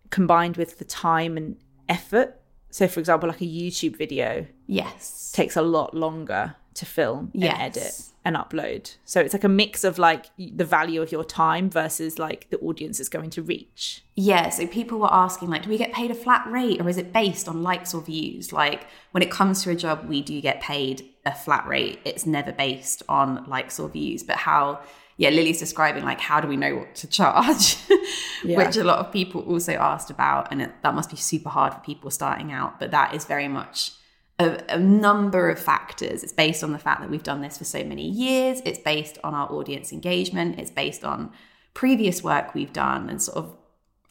combined 0.09 0.57
with 0.57 0.79
the 0.79 0.85
time 0.85 1.37
and 1.37 1.57
effort. 1.87 2.38
So 2.71 2.87
for 2.87 2.99
example, 2.99 3.29
like 3.29 3.41
a 3.41 3.45
YouTube 3.45 3.95
video 3.97 4.45
Yes. 4.67 5.31
takes 5.35 5.55
a 5.55 5.61
lot 5.61 5.93
longer 5.95 6.55
to 6.75 6.85
film 6.85 7.31
and 7.33 7.43
Yes. 7.43 7.57
edit 7.59 7.93
and 8.23 8.35
upload. 8.35 8.95
So 9.05 9.19
it's 9.21 9.33
like 9.33 9.43
a 9.43 9.49
mix 9.49 9.83
of 9.83 9.97
like 9.97 10.27
the 10.37 10.63
value 10.65 11.01
of 11.01 11.11
your 11.11 11.23
time 11.23 11.69
versus 11.69 12.19
like 12.19 12.49
the 12.51 12.59
audience 12.59 12.99
is 12.99 13.09
going 13.09 13.31
to 13.31 13.41
reach. 13.41 14.03
Yeah, 14.15 14.49
so 14.49 14.67
people 14.67 14.99
were 14.99 15.11
asking, 15.11 15.49
like, 15.49 15.63
do 15.63 15.69
we 15.69 15.77
get 15.77 15.93
paid 15.93 16.11
a 16.11 16.15
flat 16.15 16.45
rate 16.47 16.79
or 16.81 16.89
is 16.89 16.97
it 16.97 17.11
based 17.13 17.47
on 17.47 17.63
likes 17.63 17.93
or 17.93 18.01
views? 18.01 18.51
Like, 18.53 18.85
when 19.11 19.23
it 19.23 19.31
comes 19.31 19.63
to 19.63 19.71
a 19.71 19.75
job, 19.75 20.05
we 20.07 20.21
do 20.21 20.39
get 20.41 20.61
paid 20.61 21.09
a 21.25 21.33
flat 21.33 21.65
rate. 21.65 21.99
It's 22.05 22.25
never 22.25 22.51
based 22.51 23.01
on 23.09 23.45
likes 23.47 23.79
or 23.79 23.87
views. 23.89 24.21
But 24.23 24.35
how, 24.37 24.81
yeah, 25.19 25.31
Lily's 25.31 25.59
describing, 25.59 26.05
like, 26.05 26.21
how 26.21 26.39
do 26.39 26.47
we 26.47 26.55
know 26.55 26.77
what 26.77 26.95
to 26.95 27.07
charge? 27.07 27.75
Which 28.45 28.77
a 28.77 28.85
lot 28.85 28.99
of 28.99 29.11
people 29.11 29.41
also 29.41 29.73
asked 29.73 30.09
about. 30.09 30.49
And 30.49 30.61
it, 30.61 30.71
that 30.81 30.95
must 30.95 31.09
be 31.09 31.17
super 31.17 31.49
hard 31.49 31.73
for 31.73 31.81
people 31.81 32.09
starting 32.09 32.53
out. 32.53 32.79
But 32.79 32.91
that 32.91 33.13
is 33.13 33.25
very 33.25 33.49
much 33.49 33.91
a, 34.39 34.63
a 34.69 34.79
number 34.79 35.49
of 35.49 35.59
factors. 35.59 36.23
It's 36.23 36.31
based 36.31 36.63
on 36.63 36.71
the 36.71 36.79
fact 36.79 37.01
that 37.01 37.09
we've 37.09 37.21
done 37.21 37.41
this 37.41 37.57
for 37.57 37.65
so 37.65 37.83
many 37.83 38.07
years. 38.07 38.61
It's 38.63 38.79
based 38.79 39.17
on 39.21 39.33
our 39.33 39.51
audience 39.51 39.91
engagement. 39.91 40.57
It's 40.57 40.71
based 40.71 41.03
on 41.03 41.33
previous 41.73 42.23
work 42.23 42.55
we've 42.55 42.71
done 42.71 43.09
and 43.09 43.21
sort 43.21 43.39
of 43.39 43.57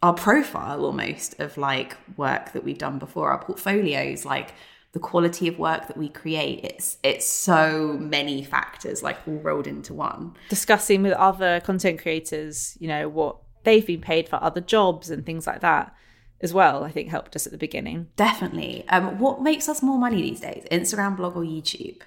our 0.03 0.12
profile 0.12 0.85
almost 0.85 1.40
of 1.40 1.57
like 1.57 1.97
work 2.18 2.53
that 2.53 2.64
we've 2.64 2.77
done 2.77 2.99
before, 2.99 3.31
our 3.31 3.42
portfolios, 3.42 4.27
like 4.27 4.53
the 4.92 4.98
quality 4.98 5.48
of 5.48 5.59
work 5.59 5.87
that 5.87 5.96
we 5.96 6.09
create. 6.09 6.64
It's 6.64 6.98
it's 7.03 7.27
so 7.27 7.96
many 8.01 8.42
factors 8.42 9.03
like 9.03 9.18
all 9.27 9.35
rolled 9.38 9.66
into 9.66 9.94
one. 9.94 10.35
discussing 10.48 11.03
with 11.03 11.12
other 11.12 11.61
content 11.61 12.01
creators, 12.01 12.77
you 12.81 12.88
know, 12.88 13.09
what 13.09 13.37
they've 13.64 13.87
been 13.87 14.01
paid 14.01 14.29
for 14.29 14.42
other 14.42 14.61
jobs 14.61 15.11
and 15.11 15.27
things 15.27 15.46
like 15.46 15.61
that 15.61 15.94
as 16.40 16.55
well, 16.55 16.85
I 16.85 16.90
think 16.90 17.09
helped 17.09 17.35
us 17.35 17.46
at 17.46 17.53
the 17.53 17.59
beginning. 17.59 18.09
Definitely. 18.16 18.85
Um, 18.88 19.18
what 19.18 19.42
makes 19.42 19.68
us 19.68 19.83
more 19.83 19.98
money 19.98 20.22
these 20.22 20.40
days? 20.40 20.64
Instagram, 20.70 21.16
blog, 21.16 21.37
or 21.37 21.42
YouTube? 21.42 22.03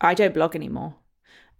I 0.00 0.14
don't 0.14 0.34
blog 0.34 0.54
anymore. 0.54 0.96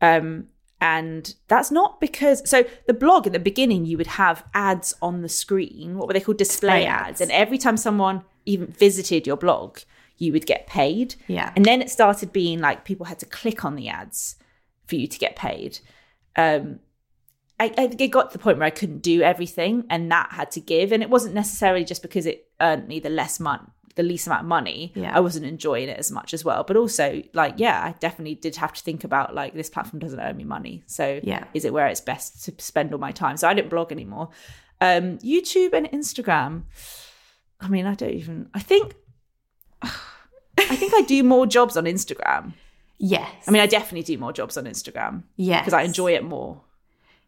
Um, 0.00 0.48
and 0.80 1.34
that's 1.48 1.70
not 1.70 2.00
because 2.00 2.48
so 2.48 2.64
the 2.86 2.92
blog 2.92 3.26
at 3.26 3.32
the 3.32 3.38
beginning 3.38 3.86
you 3.86 3.96
would 3.96 4.08
have 4.08 4.44
ads 4.52 4.94
on 5.00 5.22
the 5.22 5.28
screen, 5.28 5.96
what 5.96 6.06
were 6.06 6.12
they 6.12 6.20
called? 6.20 6.38
Display, 6.38 6.80
Display 6.80 6.86
ads. 6.86 7.08
ads. 7.08 7.20
And 7.20 7.32
every 7.32 7.56
time 7.56 7.76
someone 7.76 8.24
even 8.44 8.66
visited 8.66 9.26
your 9.26 9.36
blog, 9.36 9.78
you 10.22 10.32
would 10.32 10.46
get 10.46 10.66
paid. 10.68 11.16
Yeah. 11.26 11.52
And 11.56 11.64
then 11.64 11.82
it 11.82 11.90
started 11.90 12.32
being 12.32 12.60
like 12.60 12.84
people 12.84 13.06
had 13.06 13.18
to 13.18 13.26
click 13.26 13.64
on 13.64 13.74
the 13.74 13.88
ads 13.88 14.36
for 14.86 14.94
you 14.94 15.06
to 15.08 15.18
get 15.18 15.34
paid. 15.36 15.80
Um, 16.36 16.78
I, 17.58 17.66
I 17.76 17.84
it 17.98 18.08
got 18.08 18.30
to 18.30 18.38
the 18.38 18.42
point 18.42 18.58
where 18.58 18.66
I 18.66 18.70
couldn't 18.70 19.02
do 19.02 19.22
everything, 19.22 19.84
and 19.90 20.10
that 20.12 20.28
had 20.32 20.50
to 20.52 20.60
give. 20.60 20.92
And 20.92 21.02
it 21.02 21.10
wasn't 21.10 21.34
necessarily 21.34 21.84
just 21.84 22.02
because 22.02 22.24
it 22.26 22.46
earned 22.60 22.86
me 22.88 23.00
the 23.00 23.10
less 23.10 23.40
money, 23.40 23.64
the 23.96 24.02
least 24.04 24.26
amount 24.26 24.42
of 24.42 24.46
money, 24.48 24.92
Yeah. 24.94 25.16
I 25.16 25.20
wasn't 25.20 25.44
enjoying 25.46 25.88
it 25.88 25.98
as 25.98 26.10
much 26.10 26.32
as 26.34 26.44
well. 26.44 26.62
But 26.64 26.76
also, 26.76 27.22
like, 27.34 27.54
yeah, 27.58 27.82
I 27.84 27.94
definitely 27.98 28.36
did 28.36 28.56
have 28.56 28.72
to 28.74 28.82
think 28.82 29.04
about 29.04 29.34
like 29.34 29.54
this 29.54 29.68
platform 29.70 29.98
doesn't 30.00 30.20
earn 30.20 30.36
me 30.36 30.44
money. 30.44 30.82
So 30.86 31.20
Yeah. 31.22 31.44
is 31.52 31.64
it 31.64 31.72
where 31.72 31.88
it's 31.88 32.00
best 32.00 32.44
to 32.44 32.54
spend 32.58 32.92
all 32.92 32.98
my 33.00 33.12
time? 33.12 33.36
So 33.36 33.48
I 33.48 33.54
didn't 33.54 33.70
blog 33.70 33.90
anymore. 33.92 34.30
Um, 34.80 35.18
YouTube 35.18 35.72
and 35.72 35.86
Instagram. 35.90 36.62
I 37.60 37.68
mean, 37.68 37.86
I 37.86 37.94
don't 37.94 38.14
even. 38.14 38.48
I 38.54 38.60
think. 38.60 38.94
I 40.70 40.76
think 40.76 40.94
I 40.94 41.02
do 41.02 41.22
more 41.22 41.46
jobs 41.46 41.76
on 41.76 41.84
Instagram. 41.84 42.54
Yes. 42.98 43.30
I 43.48 43.50
mean, 43.50 43.62
I 43.62 43.66
definitely 43.66 44.02
do 44.04 44.18
more 44.18 44.32
jobs 44.32 44.56
on 44.56 44.64
Instagram 44.64 45.24
yes. 45.36 45.62
because 45.62 45.72
I 45.74 45.82
enjoy 45.82 46.12
it 46.14 46.24
more. 46.24 46.60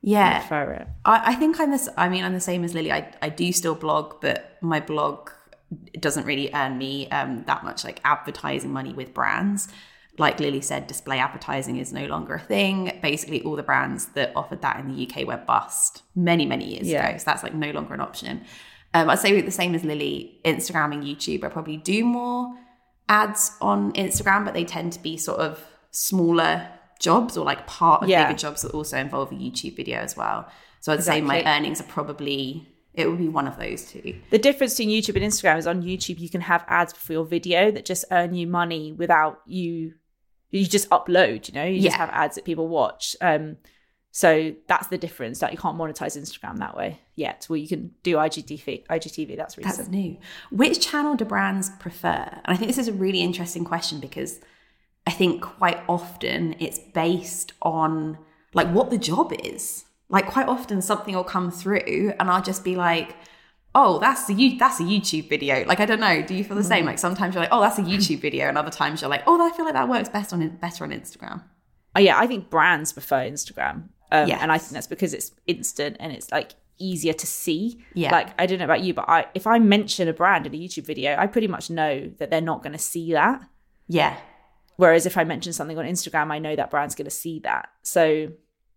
Yeah. 0.03 0.21
I 0.21 0.31
Yeah. 0.31 0.39
prefer 0.41 0.73
it. 0.73 0.89
I, 1.05 1.33
I 1.33 1.35
think 1.35 1.59
I'm 1.59 1.71
this. 1.71 1.89
I 1.97 2.09
mean, 2.09 2.25
I'm 2.25 2.33
the 2.35 2.41
same 2.41 2.63
as 2.65 2.75
Lily. 2.75 2.93
I, 2.93 3.13
I 3.23 3.29
do 3.29 3.51
still 3.53 3.75
blog, 3.75 4.21
but 4.21 4.57
my 4.61 4.79
blog 4.81 5.31
doesn't 5.99 6.27
really 6.27 6.51
earn 6.55 6.79
me 6.79 7.09
um, 7.11 7.43
that 7.47 7.65
much 7.65 7.85
like 7.85 8.01
advertising 8.05 8.73
money 8.73 8.93
with 8.93 9.13
brands. 9.15 9.69
Like 10.17 10.39
Lily 10.39 10.61
said, 10.61 10.87
display 10.87 11.19
advertising 11.19 11.79
is 11.79 11.93
no 11.93 12.07
longer 12.07 12.35
a 12.35 12.41
thing. 12.41 12.97
Basically, 13.03 13.43
all 13.43 13.57
the 13.57 13.65
brands 13.65 14.07
that 14.15 14.31
offered 14.37 14.63
that 14.63 14.79
in 14.79 14.95
the 14.95 15.09
UK 15.11 15.27
went 15.27 15.45
bust 15.45 16.03
many, 16.15 16.47
many 16.47 16.67
years 16.75 16.87
Yeah. 16.87 17.09
ago. 17.09 17.19
So 17.19 17.25
that's 17.27 17.43
like 17.43 17.55
no 17.55 17.73
longer 17.73 17.95
an 17.95 18.01
option. 18.01 18.45
Um, 18.93 19.11
I'd 19.11 19.19
say 19.19 19.41
the 19.41 19.51
same 19.51 19.75
as 19.75 19.83
Lily. 19.83 20.39
Instagram 20.45 20.93
and 20.95 21.03
YouTube, 21.03 21.43
I 21.43 21.49
probably 21.49 21.79
do 21.79 22.05
more 22.05 22.55
ads 23.09 23.57
on 23.61 23.93
Instagram, 23.93 24.45
but 24.45 24.55
they 24.55 24.65
tend 24.65 24.93
to 24.95 25.01
be 25.03 25.17
sort 25.17 25.41
of 25.41 25.63
smaller 25.91 26.69
jobs 27.01 27.37
or 27.37 27.45
like 27.45 27.67
part 27.67 28.03
of 28.03 28.09
Yeah. 28.09 28.27
bigger 28.27 28.39
jobs 28.39 28.63
that 28.63 28.73
also 28.73 28.97
involve 28.99 29.33
a 29.33 29.35
YouTube 29.35 29.77
video 29.77 29.99
as 29.99 30.17
well. 30.17 30.49
So 30.81 30.93
I'd 30.93 31.03
say 31.03 31.21
my 31.21 31.43
earnings 31.45 31.81
are 31.81 31.85
probably 31.85 32.69
it 32.95 33.09
would 33.11 33.19
be 33.19 33.29
one 33.29 33.49
of 33.49 33.59
those 33.59 33.91
two. 33.91 34.15
The 34.31 34.39
difference 34.39 34.77
between 34.77 34.91
YouTube 35.03 35.17
and 35.21 35.25
Instagram 35.25 35.59
is 35.59 35.67
on 35.67 35.83
YouTube 35.83 36.19
you 36.21 36.29
can 36.31 36.41
have 36.43 36.65
ads 36.69 36.93
for 36.93 37.13
your 37.13 37.25
video 37.25 37.71
that 37.73 37.85
just 37.85 38.05
earn 38.13 38.35
you 38.35 38.47
money 38.47 38.93
without 38.93 39.41
you 39.47 39.95
you 40.51 40.65
just 40.65 40.89
upload, 40.91 41.49
you 41.49 41.55
know, 41.55 41.65
you 41.65 41.81
just 41.83 41.97
have 41.97 42.11
ads 42.11 42.37
that 42.37 42.45
people 42.45 42.69
watch. 42.69 43.17
Um 43.21 43.57
so 44.17 44.55
that's 44.69 44.87
the 44.87 44.97
difference 44.97 45.41
that 45.41 45.51
you 45.51 45.59
can't 45.59 45.77
monetize 45.77 46.17
Instagram 46.17 46.59
that 46.59 46.77
way 46.77 47.01
yet. 47.17 47.49
Well, 47.51 47.57
you 47.57 47.67
can 47.67 47.91
do 48.05 48.15
IGTV. 48.15 48.87
IGTV, 48.87 49.37
that's 49.37 49.59
recent. 49.59 49.77
That's 49.77 49.89
new. 49.89 50.19
Which 50.53 50.79
channel 50.79 51.17
do 51.17 51.25
brands 51.25 51.71
prefer? 51.81 52.29
And 52.31 52.43
I 52.47 52.55
think 52.55 52.69
this 52.69 52.79
is 52.79 52.87
a 52.87 52.93
really 52.93 53.21
interesting 53.21 53.65
question 53.65 53.99
because 53.99 54.39
I 55.05 55.11
think 55.11 55.43
quite 55.43 55.83
often 55.89 56.55
it's 56.61 56.79
based 56.79 57.55
on 57.61 58.17
like 58.53 58.69
what 58.69 58.91
the 58.91 58.99
job 58.99 59.33
is. 59.43 59.85
Like 60.09 60.27
quite 60.27 60.47
often 60.47 60.81
something 60.81 61.17
will 61.17 61.25
come 61.25 61.51
through 61.51 62.13
and 62.21 62.31
I'll 62.31 62.41
just 62.41 62.63
be 62.63 62.77
like, 62.77 63.17
oh, 63.75 63.99
that's 63.99 64.31
a 64.31 64.57
that's 64.59 64.79
a 64.79 64.85
YouTube 64.85 65.29
video. 65.29 65.65
Like 65.67 65.81
I 65.81 65.87
don't 65.87 65.99
know. 65.99 66.23
Do 66.23 66.37
you 66.37 66.45
feel 66.45 66.57
the 66.57 66.63
same? 66.63 66.85
Mm. 66.85 66.87
Like 66.87 66.99
sometimes 67.01 67.35
you're 67.35 67.43
like, 67.43 67.53
oh, 67.53 67.61
that's 67.61 67.81
a 67.81 67.83
YouTube 67.83 68.21
video, 68.21 68.47
and 68.47 68.57
other 68.57 68.71
times 68.71 69.01
you're 69.01 69.11
like, 69.11 69.25
oh, 69.27 69.45
I 69.45 69.51
feel 69.57 69.65
like 69.65 69.75
that 69.75 69.89
works 69.89 70.09
best 70.09 70.33
on 70.33 70.49
better 70.61 70.85
on 70.85 70.93
Instagram. 70.93 71.43
Oh, 71.97 72.01
yeah, 72.01 72.19
I 72.19 72.27
think 72.27 72.51
brands 72.51 72.93
prefer 72.93 73.21
Instagram. 73.21 73.89
Um, 74.23 74.29
Yes. 74.29 74.41
And 74.43 74.53
I 74.53 74.59
think 74.59 74.73
that's 74.73 74.87
because 74.87 75.15
it's 75.15 75.33
instant 75.47 75.97
and 76.01 76.13
it's 76.13 76.31
like 76.31 76.55
easier 76.79 77.13
to 77.13 77.27
see. 77.27 77.85
Yeah. 77.95 78.13
Like, 78.13 78.29
I 78.41 78.47
don't 78.47 78.59
know 78.59 78.65
about 78.65 78.83
you, 78.83 78.95
but 78.95 79.09
I 79.09 79.27
if 79.35 79.47
I 79.47 79.59
mention 79.59 80.09
a 80.09 80.13
brand 80.13 80.47
in 80.47 80.55
a 80.55 80.57
YouTube 80.57 80.87
video, 80.87 81.17
I 81.17 81.27
pretty 81.27 81.49
much 81.49 81.71
know 81.71 82.11
that 82.19 82.31
they're 82.31 82.41
not 82.41 82.63
going 82.63 82.73
to 82.73 82.79
see 82.79 83.13
that. 83.13 83.43
Yeah. 83.89 84.17
Whereas 84.77 85.07
if 85.07 85.17
I 85.17 85.25
mention 85.25 85.53
something 85.53 85.79
on 85.79 85.85
Instagram, 85.85 86.33
I 86.33 86.39
know 86.39 86.57
that 86.57 86.71
brand's 86.71 86.95
going 86.95 87.05
to 87.05 87.11
see 87.11 87.39
that. 87.41 87.69
So, 87.83 88.33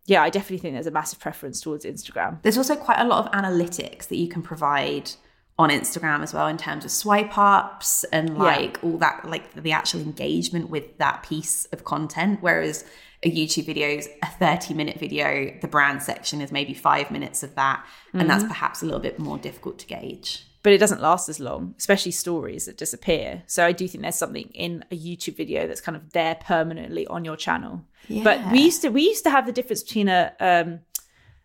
yeah, 0.06 0.22
I 0.22 0.30
definitely 0.30 0.60
think 0.60 0.76
there's 0.76 0.88
a 0.88 0.92
massive 0.92 1.20
preference 1.20 1.60
towards 1.60 1.86
Instagram. 1.86 2.42
There's 2.44 2.58
also 2.58 2.76
quite 2.76 3.00
a 3.00 3.04
lot 3.04 3.26
of 3.26 3.32
analytics 3.32 4.08
that 4.10 4.18
you 4.18 4.28
can 4.28 4.42
provide 4.42 5.12
on 5.60 5.70
Instagram 5.70 6.22
as 6.22 6.36
well 6.36 6.48
in 6.48 6.58
terms 6.58 6.86
of 6.86 6.92
swipe 6.92 7.36
ups 7.36 8.04
and 8.14 8.38
like 8.38 8.78
all 8.84 8.98
that, 9.00 9.28
like 9.28 9.52
the 9.54 9.72
actual 9.72 10.02
engagement 10.02 10.70
with 10.70 11.00
that 11.00 11.24
piece 11.24 11.66
of 11.74 11.84
content. 11.84 12.38
Whereas 12.42 12.86
a 13.24 13.32
YouTube 13.32 13.65
video 13.65 13.88
is 13.88 14.09
a 14.22 14.28
30 14.28 14.74
minute 14.74 14.99
video, 14.99 15.53
the 15.61 15.68
brand 15.68 16.03
section 16.03 16.41
is 16.41 16.51
maybe 16.51 16.74
five 16.74 17.09
minutes 17.09 17.43
of 17.43 17.55
that. 17.55 17.86
And 18.13 18.30
that's 18.30 18.43
perhaps 18.43 18.82
a 18.82 18.86
little 18.86 18.99
bit 18.99 19.20
more 19.20 19.38
difficult 19.38 19.80
to 19.80 19.88
gauge. 19.88 20.45
But 20.63 20.74
it 20.74 20.80
doesn't 20.80 21.01
last 21.01 21.30
as 21.30 21.39
long, 21.39 21.76
especially 21.78 22.11
stories 22.11 22.65
that 22.65 22.78
disappear. 22.78 23.43
So 23.47 23.65
I 23.65 23.72
do 23.72 23.88
think 23.88 24.01
there's 24.01 24.15
something 24.15 24.49
in 24.53 24.84
a 24.91 24.97
YouTube 24.97 25.38
video 25.38 25.68
that's 25.68 25.82
kind 25.82 25.95
of 25.95 26.11
there 26.11 26.36
permanently 26.36 27.07
on 27.07 27.24
your 27.24 27.38
channel. 27.38 27.86
But 28.24 28.51
we 28.51 28.59
used 28.59 28.82
to 28.82 28.89
we 28.89 29.03
used 29.03 29.24
to 29.24 29.30
have 29.30 29.45
the 29.45 29.51
difference 29.51 29.84
between 29.84 30.09
a 30.09 30.34
um 30.39 30.80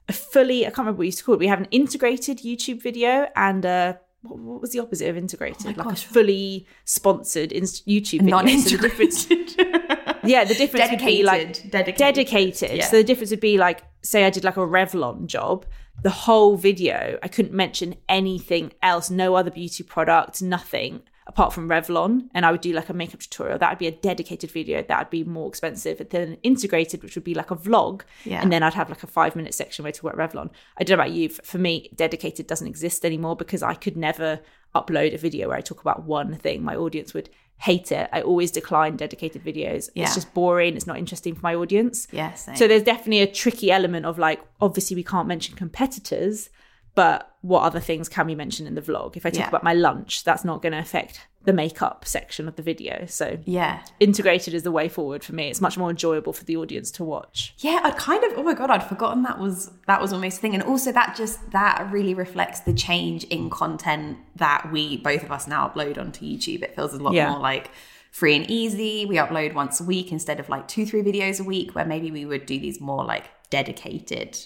a 0.08 0.12
fully 0.12 0.66
I 0.66 0.70
can't 0.70 0.78
remember 0.78 0.98
what 0.98 1.00
we 1.00 1.06
used 1.06 1.18
to 1.18 1.24
call 1.24 1.34
it. 1.34 1.40
We 1.40 1.46
have 1.46 1.60
an 1.60 1.68
integrated 1.70 2.38
YouTube 2.38 2.82
video 2.82 3.28
and 3.36 3.64
a 3.64 4.00
what, 4.22 4.38
what 4.38 4.60
was 4.60 4.72
the 4.72 4.80
opposite 4.80 5.08
of 5.08 5.16
integrated? 5.16 5.76
like 5.76 5.76
gosh. 5.76 6.04
a 6.04 6.08
fully 6.08 6.66
sponsored 6.84 7.52
inst- 7.52 7.86
YouTube 7.86 8.20
video. 8.20 8.40
Non 8.40 8.48
So 8.58 8.76
yeah, 10.24 10.44
the 10.44 10.54
difference 10.54 10.90
would 10.90 11.00
be 11.00 11.22
like 11.22 11.40
Dedicated. 11.40 11.70
Dedicated. 11.70 11.98
dedicated. 11.98 12.76
Yeah. 12.78 12.86
So 12.86 12.96
the 12.96 13.04
difference 13.04 13.30
would 13.30 13.40
be 13.40 13.58
like, 13.58 13.82
say 14.02 14.24
I 14.24 14.30
did 14.30 14.44
like 14.44 14.56
a 14.56 14.60
Revlon 14.60 15.26
job, 15.26 15.66
the 16.02 16.10
whole 16.10 16.56
video, 16.56 17.18
I 17.22 17.28
couldn't 17.28 17.54
mention 17.54 17.94
anything 18.08 18.72
else, 18.82 19.10
no 19.10 19.34
other 19.34 19.50
beauty 19.50 19.84
product, 19.84 20.42
nothing 20.42 21.02
apart 21.26 21.52
from 21.52 21.68
Revlon. 21.68 22.28
And 22.34 22.44
I 22.44 22.50
would 22.50 22.60
do 22.60 22.72
like 22.72 22.88
a 22.88 22.92
makeup 22.92 23.20
tutorial. 23.20 23.58
That 23.58 23.70
would 23.70 23.78
be 23.78 23.86
a 23.86 23.92
dedicated 23.92 24.50
video. 24.50 24.82
That 24.82 24.98
would 24.98 25.10
be 25.10 25.22
more 25.22 25.48
expensive 25.48 26.08
than 26.10 26.34
integrated, 26.42 27.02
which 27.02 27.14
would 27.14 27.24
be 27.24 27.34
like 27.34 27.50
a 27.50 27.56
vlog. 27.56 28.02
Yeah. 28.24 28.42
And 28.42 28.52
then 28.52 28.62
I'd 28.62 28.74
have 28.74 28.88
like 28.88 29.02
a 29.02 29.06
five 29.06 29.36
minute 29.36 29.54
section 29.54 29.84
where 29.84 29.92
to 29.92 30.08
about 30.08 30.32
Revlon. 30.32 30.50
I 30.78 30.84
don't 30.84 30.98
know 30.98 31.04
about 31.04 31.14
you. 31.14 31.28
For 31.28 31.58
me, 31.58 31.90
dedicated 31.94 32.46
doesn't 32.46 32.66
exist 32.66 33.04
anymore 33.04 33.36
because 33.36 33.62
I 33.62 33.74
could 33.74 33.96
never 33.96 34.40
upload 34.74 35.14
a 35.14 35.18
video 35.18 35.48
where 35.48 35.56
I 35.56 35.60
talk 35.60 35.80
about 35.80 36.04
one 36.04 36.34
thing. 36.34 36.62
My 36.62 36.74
audience 36.74 37.14
would 37.14 37.30
hate 37.58 37.92
it. 37.92 38.08
I 38.12 38.22
always 38.22 38.50
decline 38.50 38.96
dedicated 38.96 39.44
videos. 39.44 39.88
Yeah. 39.94 40.04
It's 40.04 40.14
just 40.14 40.34
boring. 40.34 40.76
It's 40.76 40.86
not 40.86 40.98
interesting 40.98 41.34
for 41.34 41.40
my 41.42 41.54
audience. 41.54 42.08
Yeah. 42.10 42.34
So 42.34 42.66
there's 42.66 42.82
definitely 42.82 43.20
a 43.20 43.26
tricky 43.26 43.70
element 43.70 44.04
of 44.04 44.18
like, 44.18 44.40
obviously 44.60 44.96
we 44.96 45.04
can't 45.04 45.28
mention 45.28 45.54
competitors, 45.54 46.50
but 46.94 47.34
what 47.40 47.62
other 47.62 47.80
things 47.80 48.08
can 48.08 48.26
we 48.26 48.34
mention 48.34 48.66
in 48.66 48.74
the 48.74 48.82
vlog? 48.82 49.16
If 49.16 49.24
I 49.26 49.30
talk 49.30 49.40
Yeah. 49.40 49.48
about 49.48 49.64
my 49.64 49.74
lunch, 49.74 50.24
that's 50.24 50.44
not 50.44 50.62
going 50.62 50.72
to 50.72 50.78
affect 50.78 51.26
the 51.44 51.52
makeup 51.52 52.04
section 52.06 52.46
of 52.46 52.54
the 52.54 52.62
video. 52.62 53.04
So 53.06 53.38
yeah. 53.44 53.82
integrated 53.98 54.54
is 54.54 54.62
the 54.62 54.70
way 54.70 54.88
forward 54.88 55.24
for 55.24 55.34
me. 55.34 55.48
It's 55.48 55.60
much 55.60 55.76
more 55.76 55.90
enjoyable 55.90 56.32
for 56.32 56.44
the 56.44 56.56
audience 56.56 56.90
to 56.92 57.04
watch. 57.04 57.54
Yeah, 57.58 57.80
I'd 57.82 57.96
kind 57.96 58.22
of 58.22 58.32
oh 58.36 58.44
my 58.44 58.54
god, 58.54 58.70
I'd 58.70 58.84
forgotten 58.84 59.22
that 59.24 59.40
was 59.40 59.70
that 59.88 60.00
was 60.00 60.12
almost 60.12 60.38
a 60.38 60.40
thing. 60.40 60.54
And 60.54 60.62
also 60.62 60.92
that 60.92 61.16
just 61.16 61.50
that 61.50 61.88
really 61.90 62.14
reflects 62.14 62.60
the 62.60 62.72
change 62.72 63.24
in 63.24 63.50
content 63.50 64.18
that 64.36 64.70
we 64.70 64.98
both 64.98 65.24
of 65.24 65.32
us 65.32 65.48
now 65.48 65.66
upload 65.68 65.98
onto 65.98 66.24
YouTube. 66.24 66.62
It 66.62 66.76
feels 66.76 66.94
a 66.94 66.98
lot 67.02 67.14
Yeah. 67.14 67.30
more 67.30 67.40
like 67.40 67.70
free 68.12 68.36
and 68.36 68.48
easy. 68.48 69.04
We 69.06 69.16
upload 69.16 69.54
once 69.54 69.80
a 69.80 69.84
week 69.84 70.12
instead 70.12 70.38
of 70.38 70.48
like 70.48 70.68
two, 70.68 70.86
three 70.86 71.02
videos 71.02 71.40
a 71.40 71.44
week, 71.44 71.74
where 71.74 71.86
maybe 71.86 72.10
we 72.12 72.24
would 72.24 72.46
do 72.46 72.60
these 72.60 72.80
more 72.80 73.04
like 73.04 73.24
dedicated 73.50 74.38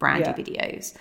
brandy 0.00 0.24
Yeah. 0.30 0.34
videos. 0.34 0.96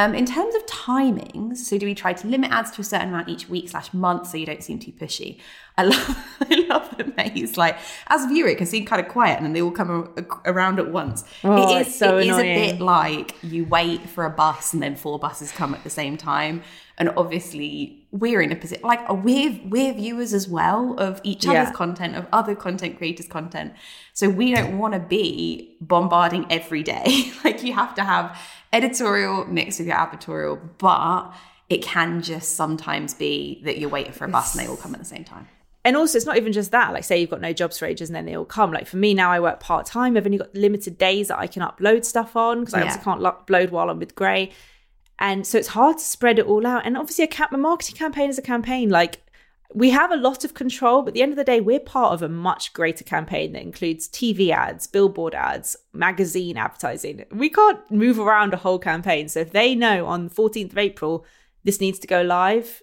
Um, 0.00 0.14
in 0.14 0.24
terms 0.24 0.54
of 0.54 0.64
timings, 0.64 1.58
so 1.58 1.76
do 1.76 1.84
we 1.84 1.94
try 1.94 2.14
to 2.14 2.26
limit 2.26 2.50
ads 2.50 2.70
to 2.70 2.80
a 2.80 2.84
certain 2.84 3.08
amount 3.10 3.28
each 3.28 3.50
week 3.50 3.68
slash 3.68 3.92
month 3.92 4.28
so 4.28 4.38
you 4.38 4.46
don't 4.46 4.64
seem 4.64 4.78
too 4.78 4.92
pushy? 4.92 5.38
I 5.76 5.82
love, 5.92 6.16
I 6.40 6.66
love 6.70 6.96
that 6.96 7.14
May's 7.18 7.58
like, 7.58 7.76
as 8.06 8.24
a 8.24 8.28
viewer, 8.28 8.48
it 8.48 8.56
can 8.56 8.66
seem 8.66 8.86
kind 8.86 9.04
of 9.04 9.12
quiet 9.12 9.36
and 9.36 9.44
then 9.44 9.52
they 9.52 9.60
all 9.60 9.70
come 9.70 10.10
a- 10.16 10.50
around 10.50 10.78
at 10.78 10.90
once. 10.90 11.24
Oh, 11.44 11.76
it 11.76 11.86
is, 11.86 11.94
so 11.94 12.16
it 12.16 12.28
is 12.28 12.38
a 12.38 12.42
bit 12.42 12.80
like 12.80 13.34
you 13.42 13.66
wait 13.66 14.08
for 14.08 14.24
a 14.24 14.30
bus 14.30 14.72
and 14.72 14.82
then 14.82 14.96
four 14.96 15.18
buses 15.18 15.52
come 15.52 15.74
at 15.74 15.84
the 15.84 15.90
same 15.90 16.16
time. 16.16 16.62
And 16.96 17.10
obviously, 17.16 18.06
we're 18.10 18.42
in 18.42 18.52
a 18.52 18.56
position 18.56 18.84
like 18.84 19.06
we're 19.10 19.58
we're 19.64 19.94
viewers 19.94 20.34
as 20.34 20.46
well 20.48 20.94
of 20.98 21.18
each 21.24 21.46
other's 21.46 21.68
Yeah. 21.68 21.72
content, 21.72 22.14
of 22.14 22.26
other 22.30 22.54
content 22.54 22.98
creators' 22.98 23.26
content. 23.26 23.72
So 24.12 24.28
we 24.28 24.54
don't 24.54 24.76
want 24.76 24.92
to 24.92 25.00
be 25.00 25.76
bombarding 25.80 26.44
every 26.50 26.82
day. 26.82 27.32
like 27.44 27.62
you 27.62 27.72
have 27.72 27.94
to 27.94 28.04
have 28.04 28.38
editorial 28.72 29.44
mixed 29.46 29.78
with 29.80 29.88
your 29.88 29.96
advertorial, 29.96 30.60
but 30.78 31.32
it 31.68 31.82
can 31.82 32.22
just 32.22 32.56
sometimes 32.56 33.14
be 33.14 33.60
that 33.64 33.78
you're 33.78 33.90
waiting 33.90 34.12
for 34.12 34.24
a 34.24 34.28
bus 34.28 34.54
and 34.54 34.64
they 34.64 34.68
all 34.68 34.76
come 34.76 34.94
at 34.94 35.00
the 35.00 35.06
same 35.06 35.24
time. 35.24 35.48
and 35.84 35.96
also 35.96 36.16
it's 36.18 36.26
not 36.26 36.36
even 36.36 36.52
just 36.52 36.72
that 36.72 36.92
like 36.92 37.04
say 37.04 37.18
you've 37.18 37.30
got 37.30 37.40
no 37.40 37.52
jobs 37.54 37.78
for 37.78 37.86
ages 37.86 38.08
and 38.10 38.16
then 38.16 38.26
they 38.26 38.36
all 38.36 38.44
come. 38.44 38.70
Like 38.72 38.86
for 38.86 38.96
me 38.98 39.14
now 39.14 39.30
i 39.30 39.40
work 39.40 39.60
part-time. 39.60 40.16
I've 40.16 40.26
only 40.26 40.38
got 40.38 40.54
limited 40.54 40.98
days 40.98 41.28
that 41.28 41.38
i 41.38 41.46
can 41.46 41.62
upload 41.62 42.04
stuff 42.04 42.36
on 42.36 42.60
because 42.60 42.74
i 42.74 42.78
Yeah. 42.78 42.84
obviously 42.84 43.04
can't 43.04 43.20
upload 43.22 43.70
while 43.70 43.88
i'm 43.88 43.98
with 43.98 44.14
gray. 44.14 44.50
And 45.18 45.46
so 45.46 45.58
it's 45.58 45.68
hard 45.68 45.98
to 45.98 46.04
spread 46.04 46.38
it 46.38 46.46
all 46.46 46.66
out. 46.66 46.86
And 46.86 46.96
obviously 46.96 47.24
a, 47.24 47.28
cap- 47.28 47.52
a 47.52 47.58
marketing 47.58 47.96
campaign 47.96 48.30
is 48.30 48.38
a 48.38 48.42
campaign. 48.42 48.88
Like 48.88 49.22
we 49.74 49.90
have 49.90 50.10
a 50.10 50.16
lot 50.16 50.44
of 50.44 50.54
control 50.54 51.02
but 51.02 51.08
at 51.08 51.14
the 51.14 51.22
end 51.22 51.32
of 51.32 51.36
the 51.36 51.44
day 51.44 51.60
we're 51.60 51.80
part 51.80 52.12
of 52.12 52.22
a 52.22 52.28
much 52.28 52.72
greater 52.72 53.04
campaign 53.04 53.52
that 53.52 53.62
includes 53.62 54.08
tv 54.08 54.50
ads 54.50 54.86
billboard 54.86 55.34
ads 55.34 55.76
magazine 55.92 56.56
advertising 56.56 57.24
we 57.30 57.48
can't 57.48 57.78
move 57.90 58.18
around 58.18 58.52
a 58.52 58.56
whole 58.58 58.78
campaign 58.78 59.28
so 59.28 59.40
if 59.40 59.52
they 59.52 59.74
know 59.74 60.06
on 60.06 60.28
the 60.28 60.34
14th 60.34 60.72
of 60.72 60.78
april 60.78 61.24
this 61.64 61.80
needs 61.80 61.98
to 61.98 62.06
go 62.06 62.22
live 62.22 62.82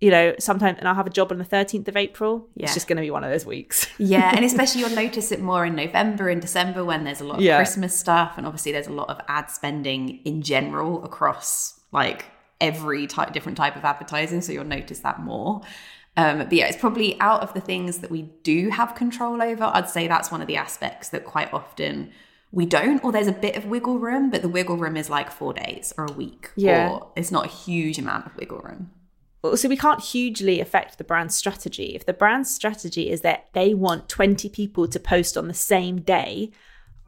you 0.00 0.10
know, 0.10 0.34
sometime, 0.38 0.76
and 0.78 0.88
I'll 0.88 0.94
have 0.94 1.06
a 1.06 1.10
job 1.10 1.30
on 1.30 1.36
the 1.36 1.44
13th 1.44 1.86
of 1.86 1.96
April. 1.96 2.48
Yeah. 2.54 2.64
It's 2.64 2.74
just 2.74 2.88
going 2.88 2.96
to 2.96 3.02
be 3.02 3.10
one 3.10 3.22
of 3.22 3.30
those 3.30 3.44
weeks. 3.44 3.86
Yeah, 3.98 4.34
and 4.34 4.46
especially 4.46 4.80
you'll 4.80 4.90
notice 4.90 5.30
it 5.30 5.42
more 5.42 5.66
in 5.66 5.74
November 5.74 6.30
and 6.30 6.40
December 6.40 6.82
when 6.82 7.04
there's 7.04 7.20
a 7.20 7.24
lot 7.24 7.36
of 7.36 7.42
Yeah. 7.42 7.56
Christmas 7.58 7.94
stuff, 7.94 8.38
and 8.38 8.46
obviously 8.46 8.72
there's 8.72 8.86
a 8.86 8.92
lot 8.92 9.10
of 9.10 9.20
ad 9.28 9.50
spending 9.50 10.20
in 10.24 10.40
general 10.40 11.04
across 11.04 11.78
like 11.92 12.24
every 12.60 13.06
type, 13.06 13.32
different 13.32 13.58
type 13.58 13.76
of 13.76 13.84
advertising. 13.84 14.40
So 14.40 14.52
you'll 14.52 14.64
notice 14.64 15.00
that 15.00 15.20
more. 15.20 15.62
Um, 16.16 16.38
but 16.38 16.52
yeah, 16.52 16.66
it's 16.66 16.76
probably 16.76 17.18
out 17.20 17.42
of 17.42 17.54
the 17.54 17.60
things 17.60 17.98
that 17.98 18.10
we 18.10 18.22
do 18.42 18.70
have 18.70 18.94
control 18.94 19.40
over. 19.42 19.64
I'd 19.64 19.88
say 19.88 20.08
that's 20.08 20.30
one 20.30 20.40
of 20.40 20.46
the 20.46 20.56
aspects 20.56 21.10
that 21.10 21.24
quite 21.24 21.52
often 21.52 22.10
we 22.52 22.66
don't, 22.66 23.02
or 23.04 23.12
there's 23.12 23.28
a 23.28 23.32
bit 23.32 23.56
of 23.56 23.66
wiggle 23.66 23.98
room, 23.98 24.30
but 24.30 24.42
the 24.42 24.48
wiggle 24.48 24.76
room 24.76 24.96
is 24.96 25.08
like 25.08 25.30
four 25.30 25.52
days 25.52 25.94
or 25.96 26.06
a 26.06 26.12
week. 26.12 26.50
Yeah. 26.56 26.90
Or 26.90 27.12
it's 27.16 27.30
not 27.30 27.46
a 27.46 27.48
huge 27.48 27.98
amount 27.98 28.26
of 28.26 28.36
wiggle 28.36 28.58
room. 28.58 28.90
so 29.54 29.68
we 29.68 29.76
can't 29.76 30.02
hugely 30.02 30.60
affect 30.60 30.98
the 30.98 31.04
brand 31.04 31.32
strategy. 31.32 31.94
If 31.94 32.06
the 32.06 32.12
brand 32.12 32.48
strategy 32.48 33.08
is 33.08 33.20
that 33.20 33.46
they 33.52 33.72
want 33.72 34.08
20 34.08 34.48
people 34.48 34.88
to 34.88 34.98
post 34.98 35.38
on 35.38 35.46
the 35.46 35.54
same 35.54 36.00
day, 36.00 36.50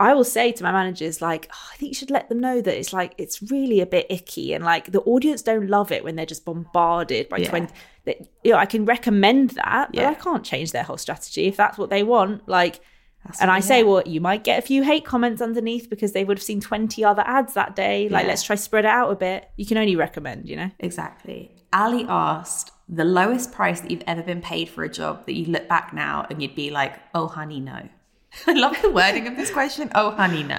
I 0.02 0.14
will 0.14 0.24
say 0.24 0.52
to 0.52 0.62
my 0.64 0.72
managers, 0.72 1.22
like, 1.22 1.48
oh, 1.52 1.68
I 1.72 1.76
think 1.76 1.90
you 1.90 1.94
should 1.94 2.10
let 2.10 2.28
them 2.28 2.40
know 2.40 2.60
that 2.60 2.78
it's 2.78 2.92
like, 2.92 3.14
it's 3.18 3.40
really 3.50 3.80
a 3.80 3.86
bit 3.86 4.06
icky. 4.10 4.52
And 4.54 4.64
like, 4.64 4.90
the 4.90 5.00
audience 5.02 5.42
don't 5.42 5.68
love 5.68 5.92
it 5.92 6.02
when 6.04 6.16
they're 6.16 6.26
just 6.26 6.44
bombarded 6.44 7.28
by 7.28 7.38
Yeah. 7.38 7.48
20. 7.50 7.72
That, 8.06 8.16
you 8.42 8.52
know, 8.52 8.58
I 8.58 8.66
can 8.66 8.84
recommend 8.84 9.50
that, 9.50 9.90
but 9.92 10.00
Yeah. 10.00 10.10
I 10.10 10.14
can't 10.14 10.44
change 10.44 10.72
their 10.72 10.82
whole 10.82 10.96
strategy 10.96 11.46
if 11.46 11.56
that's 11.56 11.78
what 11.78 11.88
they 11.90 12.02
want. 12.02 12.48
Like, 12.48 12.80
That's 13.24 13.40
and 13.40 13.50
I 13.52 13.60
say, 13.60 13.84
well, 13.84 14.02
you 14.04 14.20
might 14.20 14.42
get 14.42 14.58
a 14.58 14.62
few 14.62 14.82
hate 14.82 15.04
comments 15.04 15.40
underneath 15.40 15.88
because 15.88 16.10
they 16.10 16.24
would 16.24 16.38
have 16.38 16.42
seen 16.42 16.60
20 16.60 17.04
other 17.04 17.22
ads 17.24 17.54
that 17.54 17.76
day. 17.76 18.08
Like, 18.08 18.24
Yeah. 18.24 18.30
let's 18.30 18.42
try 18.42 18.56
spread 18.56 18.84
it 18.84 18.88
out 18.90 19.10
a 19.12 19.14
bit. 19.14 19.48
You 19.56 19.64
can 19.64 19.78
only 19.78 19.94
recommend, 19.94 20.48
you 20.48 20.56
know? 20.56 20.70
Exactly. 20.80 21.52
Ali 21.72 22.04
asked 22.08 22.72
the 22.88 23.04
lowest 23.04 23.52
price 23.52 23.80
that 23.80 23.90
you've 23.92 24.02
ever 24.08 24.22
been 24.22 24.42
paid 24.42 24.68
for 24.68 24.82
a 24.82 24.88
job 24.88 25.24
that 25.26 25.34
you 25.34 25.46
look 25.46 25.68
back 25.68 25.92
now 25.94 26.26
and 26.28 26.42
you'd 26.42 26.56
be 26.56 26.70
like, 26.70 26.94
oh, 27.14 27.28
honey, 27.28 27.60
no. 27.60 27.88
I 28.46 28.52
love 28.52 28.76
the 28.82 28.90
wording 28.90 29.26
of 29.26 29.36
this 29.36 29.50
question. 29.50 29.90
Oh, 29.94 30.10
honey, 30.12 30.42
no. 30.42 30.58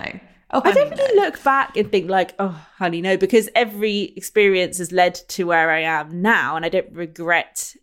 Oh, 0.51 0.61
I 0.63 0.69
honey, 0.71 0.75
don't 0.75 0.89
no. 0.91 0.95
really 1.03 1.19
look 1.19 1.43
back 1.43 1.75
and 1.77 1.91
think 1.91 2.09
like, 2.09 2.33
oh, 2.39 2.63
honey, 2.77 3.01
no, 3.01 3.17
because 3.17 3.49
every 3.55 4.13
experience 4.15 4.77
has 4.77 4.91
led 4.91 5.15
to 5.29 5.45
where 5.45 5.71
I 5.71 5.79
am 5.81 6.21
now, 6.21 6.55
and 6.55 6.63
I 6.65 6.69
don't 6.69 6.91
regret, 6.91 7.75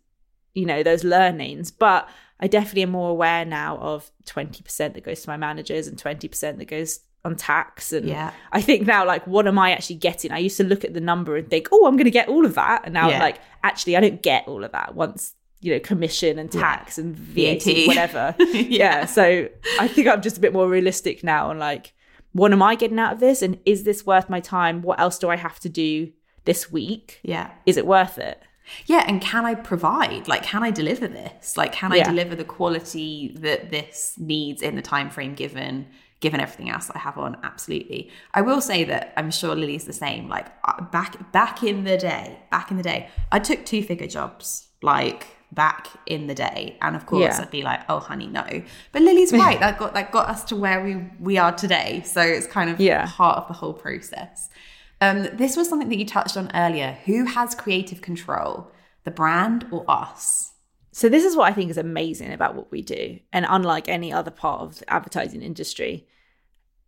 you 0.53 0.65
know, 0.65 0.81
those 0.83 1.03
learnings. 1.03 1.71
But 1.71 2.07
I 2.39 2.47
definitely 2.47 2.83
am 2.83 2.91
more 2.91 3.09
aware 3.09 3.43
now 3.45 3.77
of 3.77 4.09
twenty 4.25 4.63
percent 4.63 4.93
that 4.93 5.03
goes 5.03 5.21
to 5.21 5.29
my 5.29 5.37
managers 5.37 5.87
and 5.87 5.97
twenty 5.99 6.27
percent 6.29 6.59
that 6.59 6.65
goes 6.65 7.01
on 7.25 7.35
tax. 7.35 7.91
And 7.93 8.07
Yeah. 8.07 8.31
I 8.51 8.61
think 8.61 8.87
now, 8.87 9.05
like, 9.05 9.27
what 9.27 9.45
am 9.47 9.59
I 9.59 9.71
actually 9.73 9.97
getting? 9.97 10.31
I 10.31 10.39
used 10.39 10.57
to 10.57 10.63
look 10.63 10.83
at 10.85 10.93
the 10.93 11.01
number 11.01 11.35
and 11.35 11.47
think, 11.49 11.67
oh, 11.71 11.85
I'm 11.85 11.95
going 11.95 12.05
to 12.05 12.11
get 12.11 12.29
all 12.29 12.45
of 12.45 12.55
that, 12.55 12.83
and 12.85 12.93
now, 12.93 13.09
Yeah. 13.09 13.19
like, 13.19 13.37
actually, 13.63 13.97
I 13.97 13.99
don't 13.99 14.21
get 14.23 14.47
all 14.47 14.63
of 14.63 14.71
that 14.71 14.95
once. 14.95 15.35
You 15.61 15.73
know, 15.73 15.79
commission 15.79 16.39
and 16.39 16.51
tax 16.51 16.97
and 16.97 17.15
VAT, 17.15 17.63
VAT. 17.63 17.87
whatever. 17.87 18.35
yeah. 18.53 19.05
So 19.05 19.47
I 19.79 19.87
think 19.87 20.07
I'm 20.07 20.21
just 20.21 20.37
a 20.37 20.39
bit 20.39 20.53
more 20.53 20.67
realistic 20.67 21.23
now 21.23 21.49
on 21.49 21.59
like, 21.59 21.93
what 22.33 22.51
am 22.51 22.61
I 22.61 22.75
getting 22.75 22.97
out 22.99 23.13
of 23.13 23.19
this? 23.19 23.41
And 23.41 23.59
is 23.65 23.83
this 23.83 24.05
worth 24.05 24.29
my 24.29 24.39
time? 24.39 24.81
What 24.81 24.99
else 24.99 25.19
do 25.19 25.29
I 25.29 25.35
have 25.35 25.59
to 25.59 25.69
do 25.69 26.11
this 26.45 26.71
week? 26.71 27.19
Yeah. 27.23 27.51
Is 27.65 27.77
it 27.77 27.85
worth 27.85 28.17
it? 28.17 28.41
Yeah. 28.85 29.03
And 29.07 29.21
can 29.21 29.45
I 29.45 29.53
provide? 29.55 30.27
Like, 30.27 30.43
can 30.43 30.63
I 30.63 30.71
deliver 30.71 31.07
this? 31.07 31.57
Like, 31.57 31.73
can 31.73 31.91
I 31.91 31.97
Yeah. 31.97 32.09
deliver 32.09 32.35
the 32.35 32.43
quality 32.45 33.35
that 33.39 33.69
this 33.69 34.15
needs 34.17 34.61
in 34.61 34.75
the 34.75 34.81
time 34.81 35.09
frame 35.09 35.35
given? 35.35 35.87
Given 36.21 36.39
everything 36.39 36.69
else 36.69 36.91
I 36.93 36.99
have 36.99 37.17
on, 37.17 37.35
absolutely. 37.43 38.11
I 38.35 38.41
will 38.41 38.61
say 38.61 38.83
that 38.83 39.11
I'm 39.17 39.31
sure 39.31 39.55
Lily's 39.55 39.85
the 39.85 39.93
same. 39.93 40.29
Like 40.29 40.45
uh, 40.63 40.79
back 40.83 41.31
back 41.31 41.63
in 41.63 41.83
the 41.83 41.97
day, 41.97 42.37
back 42.51 42.69
in 42.69 42.77
the 42.77 42.83
day, 42.83 43.09
I 43.31 43.39
took 43.39 43.65
two 43.65 43.81
figure 43.81 44.05
jobs. 44.05 44.67
Like 44.83 45.25
back 45.51 45.87
in 46.05 46.27
the 46.27 46.33
day, 46.35 46.77
and 46.81 46.95
of 46.95 47.05
course 47.05 47.35
Yeah. 47.37 47.41
I'd 47.41 47.51
be 47.51 47.61
like, 47.61 47.81
"Oh, 47.89 47.99
honey, 47.99 48.27
no." 48.27 48.45
But 48.91 49.01
Lily's 49.01 49.33
right. 49.33 49.59
That 49.65 49.77
got 49.77 49.93
that 49.93 50.11
got 50.11 50.29
us 50.29 50.43
to 50.45 50.55
where 50.55 50.83
we 50.83 50.95
we 51.19 51.37
are 51.37 51.51
today. 51.51 52.01
So 52.05 52.21
it's 52.21 52.47
kind 52.47 52.69
of 52.69 52.79
Yeah. 52.79 53.07
part 53.07 53.37
of 53.37 53.47
the 53.47 53.53
whole 53.53 53.73
process. 53.73 54.49
Um, 55.01 55.27
this 55.33 55.57
was 55.57 55.67
something 55.67 55.89
that 55.89 55.97
you 55.97 56.05
touched 56.05 56.37
on 56.37 56.51
earlier. 56.53 56.97
Who 57.05 57.25
has 57.25 57.55
creative 57.55 58.01
control, 58.01 58.71
the 59.03 59.11
brand 59.11 59.65
or 59.71 59.83
us? 59.89 60.53
So 60.93 61.09
this 61.09 61.23
is 61.23 61.35
what 61.35 61.49
I 61.49 61.53
think 61.53 61.71
is 61.71 61.77
amazing 61.77 62.31
about 62.33 62.53
what 62.55 62.69
we 62.71 62.81
do. 62.81 63.19
And 63.33 63.45
unlike 63.49 63.87
any 63.89 64.11
other 64.13 64.29
part 64.31 64.61
of 64.61 64.79
the 64.79 64.93
advertising 64.93 65.41
industry, 65.41 66.05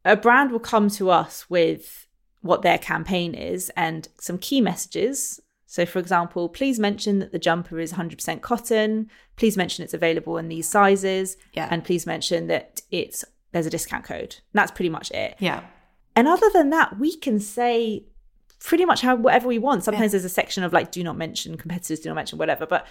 a 0.05 0.15
brand 0.15 0.51
will 0.51 0.59
come 0.59 0.89
to 0.91 1.09
us 1.09 1.49
with 1.49 2.05
what 2.41 2.61
their 2.61 2.77
campaign 2.77 3.33
is 3.33 3.71
and 3.77 4.09
some 4.19 4.37
key 4.37 4.59
messages. 4.61 5.39
So 5.73 5.87
for 5.87 5.97
example, 5.97 6.49
please 6.49 6.77
mention 6.77 7.17
that 7.17 7.31
the 7.31 7.39
jumper 7.39 7.79
is 7.79 7.93
100% 7.93 8.41
cotton. 8.41 9.09
Please 9.37 9.57
mention 9.57 9.83
it's 9.83 9.95
available 9.95 10.37
in 10.37 10.47
these 10.47 10.69
sizes. 10.69 11.35
Yeah. 11.53 11.67
And 11.71 11.83
please 11.83 12.05
mention 12.05 12.45
that 12.45 12.83
it's 12.91 13.25
there's 13.53 13.65
a 13.65 13.71
discount 13.71 14.03
code. 14.05 14.35
That's 14.53 14.69
pretty 14.69 14.89
much 14.89 15.09
it. 15.09 15.35
Yeah, 15.39 15.63
And 16.15 16.27
other 16.27 16.47
than 16.53 16.69
that, 16.69 16.99
we 16.99 17.17
can 17.17 17.39
say 17.39 18.05
pretty 18.59 18.85
much 18.85 19.01
how 19.01 19.15
whatever 19.15 19.47
we 19.47 19.57
want. 19.57 19.83
Sometimes 19.83 20.11
there's 20.11 20.23
a 20.23 20.29
section 20.29 20.63
of 20.63 20.73
like 20.73 20.91
do 20.91 21.03
not 21.03 21.17
mention 21.17 21.57
competitors, 21.57 22.01
do 22.01 22.09
not 22.09 22.15
mention 22.17 22.37
whatever. 22.37 22.67
But 22.67 22.85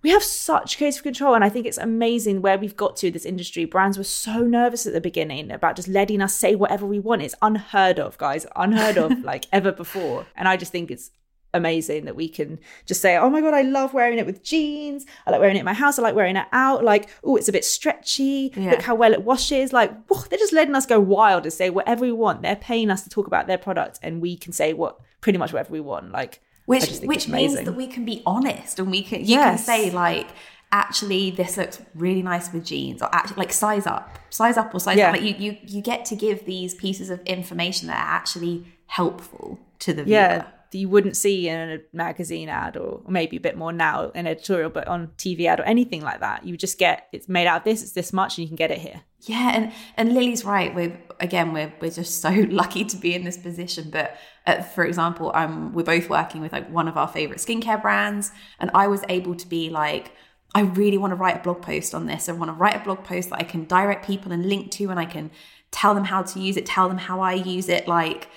we 0.00 0.08
have 0.08 0.22
such 0.22 0.78
creative 0.78 1.02
control. 1.02 1.34
And 1.34 1.44
I 1.44 1.50
think 1.50 1.66
it's 1.66 1.76
amazing 1.76 2.40
where 2.40 2.56
we've 2.56 2.76
got 2.76 2.96
to 2.96 3.08
in 3.08 3.12
this 3.12 3.26
industry. 3.26 3.66
Brands 3.66 3.98
were 3.98 4.04
so 4.04 4.40
nervous 4.40 4.86
at 4.86 4.94
the 4.94 5.02
beginning 5.02 5.50
about 5.50 5.76
just 5.76 5.88
letting 5.88 6.22
us 6.22 6.34
say 6.34 6.54
whatever 6.54 6.86
we 6.86 6.98
want. 6.98 7.20
It's 7.20 7.34
unheard 7.42 8.00
of, 8.00 8.16
guys. 8.16 8.46
Unheard 8.56 8.96
of 8.96 9.20
like 9.22 9.44
ever 9.52 9.70
before. 9.70 10.24
And 10.34 10.48
I 10.48 10.56
just 10.56 10.72
think 10.72 10.90
it's 10.90 11.10
amazing 11.54 12.04
that 12.04 12.16
we 12.16 12.28
can 12.28 12.58
just 12.84 13.00
say, 13.00 13.16
oh 13.16 13.30
my 13.30 13.40
God, 13.40 13.54
I 13.54 13.62
love 13.62 13.94
wearing 13.94 14.18
it 14.18 14.26
with 14.26 14.42
jeans. 14.42 15.06
I 15.26 15.30
like 15.30 15.40
wearing 15.40 15.56
it 15.56 15.60
in 15.60 15.64
my 15.64 15.72
house. 15.72 15.98
I 15.98 16.02
like 16.02 16.14
wearing 16.14 16.36
it 16.36 16.46
out. 16.52 16.84
Like, 16.84 17.08
oh, 17.24 17.36
it's 17.36 17.48
a 17.48 17.52
bit 17.52 17.64
stretchy. 17.64 18.52
Yeah. 18.56 18.72
Look 18.72 18.82
how 18.82 18.94
well 18.94 19.12
it 19.12 19.22
washes. 19.22 19.72
Like, 19.72 19.92
whoa, 20.06 20.20
they're 20.28 20.38
just 20.38 20.52
letting 20.52 20.74
us 20.74 20.86
go 20.86 21.00
wild 21.00 21.44
and 21.44 21.52
say 21.52 21.70
whatever 21.70 22.02
we 22.02 22.12
want. 22.12 22.42
They're 22.42 22.56
paying 22.56 22.90
us 22.90 23.02
to 23.04 23.10
talk 23.10 23.26
about 23.26 23.46
their 23.46 23.58
product 23.58 23.98
and 24.02 24.20
we 24.20 24.36
can 24.36 24.52
say 24.52 24.72
what 24.74 25.00
pretty 25.20 25.38
much 25.38 25.52
whatever 25.52 25.72
we 25.72 25.80
want. 25.80 26.12
Like, 26.12 26.40
which 26.66 26.98
which 27.00 27.28
means 27.28 27.54
that 27.54 27.72
we 27.72 27.86
can 27.86 28.04
be 28.04 28.22
honest 28.26 28.78
and 28.80 28.90
we 28.90 29.02
can 29.02 29.20
you 29.24 29.36
can 29.36 29.56
say 29.56 29.90
like 29.92 30.26
actually 30.72 31.30
this 31.30 31.56
looks 31.56 31.80
really 31.94 32.22
nice 32.22 32.52
with 32.52 32.64
jeans 32.64 33.00
or 33.00 33.08
actually 33.14 33.36
like 33.36 33.52
size 33.52 33.86
up 33.86 34.18
size 34.30 34.56
up 34.56 34.74
or 34.74 34.80
size 34.80 34.96
Yeah. 34.96 35.06
up 35.08 35.12
like 35.12 35.22
you, 35.22 35.34
you 35.38 35.56
you 35.64 35.80
get 35.80 36.04
to 36.06 36.16
give 36.16 36.44
these 36.44 36.74
pieces 36.74 37.08
of 37.08 37.20
information 37.24 37.86
that 37.86 37.96
are 38.04 38.10
actually 38.16 38.66
helpful 38.86 39.60
to 39.78 39.92
the 39.94 40.02
viewer 40.02 40.16
yeah, 40.16 40.46
that 40.70 40.78
you 40.78 40.88
wouldn't 40.88 41.16
see 41.16 41.48
in 41.48 41.70
a 41.70 41.78
magazine 41.92 42.48
ad 42.48 42.76
or 42.76 43.02
maybe 43.08 43.36
a 43.36 43.40
bit 43.40 43.56
more 43.56 43.72
now, 43.72 44.10
an 44.14 44.26
editorial, 44.26 44.70
but 44.70 44.88
on 44.88 45.08
TV 45.18 45.46
ad 45.46 45.60
or 45.60 45.64
anything 45.64 46.02
like 46.02 46.20
that. 46.20 46.44
You 46.44 46.56
just 46.56 46.78
get 46.78 47.08
it's 47.12 47.28
made 47.28 47.46
out 47.46 47.58
of 47.58 47.64
this, 47.64 47.82
it's 47.82 47.92
this 47.92 48.12
much, 48.12 48.38
and 48.38 48.42
you 48.42 48.48
can 48.48 48.56
get 48.56 48.70
it 48.70 48.78
here. 48.78 49.02
Yeah, 49.22 49.52
and 49.54 49.72
and 49.96 50.14
Lily's 50.14 50.44
right. 50.44 50.74
We're 50.74 50.98
again, 51.20 51.52
we're 51.52 51.72
we're 51.80 51.90
just 51.90 52.20
so 52.20 52.30
lucky 52.48 52.84
to 52.84 52.96
be 52.96 53.14
in 53.14 53.24
this 53.24 53.36
position. 53.36 53.90
But 53.90 54.16
uh, 54.46 54.62
for 54.62 54.84
example, 54.84 55.32
um, 55.34 55.72
we're 55.72 55.84
both 55.84 56.08
working 56.08 56.40
with 56.40 56.52
like 56.52 56.70
one 56.70 56.88
of 56.88 56.96
our 56.96 57.08
favorite 57.08 57.38
skincare 57.38 57.80
brands, 57.80 58.30
and 58.58 58.70
I 58.74 58.88
was 58.88 59.02
able 59.08 59.34
to 59.34 59.46
be 59.46 59.70
like, 59.70 60.12
I 60.54 60.62
really 60.62 60.98
want 60.98 61.12
to 61.12 61.16
write 61.16 61.36
a 61.36 61.42
blog 61.42 61.62
post 61.62 61.94
on 61.94 62.06
this. 62.06 62.28
I 62.28 62.32
want 62.32 62.50
to 62.50 62.54
write 62.54 62.76
a 62.76 62.84
blog 62.84 63.04
post 63.04 63.30
that 63.30 63.40
I 63.40 63.44
can 63.44 63.64
direct 63.64 64.06
people 64.06 64.32
and 64.32 64.48
link 64.48 64.70
to, 64.72 64.90
and 64.90 65.00
I 65.00 65.06
can 65.06 65.30
tell 65.70 65.94
them 65.94 66.04
how 66.04 66.22
to 66.22 66.40
use 66.40 66.56
it, 66.56 66.66
tell 66.66 66.88
them 66.88 66.98
how 66.98 67.20
I 67.20 67.34
use 67.34 67.68
it, 67.68 67.88
like. 67.88 68.28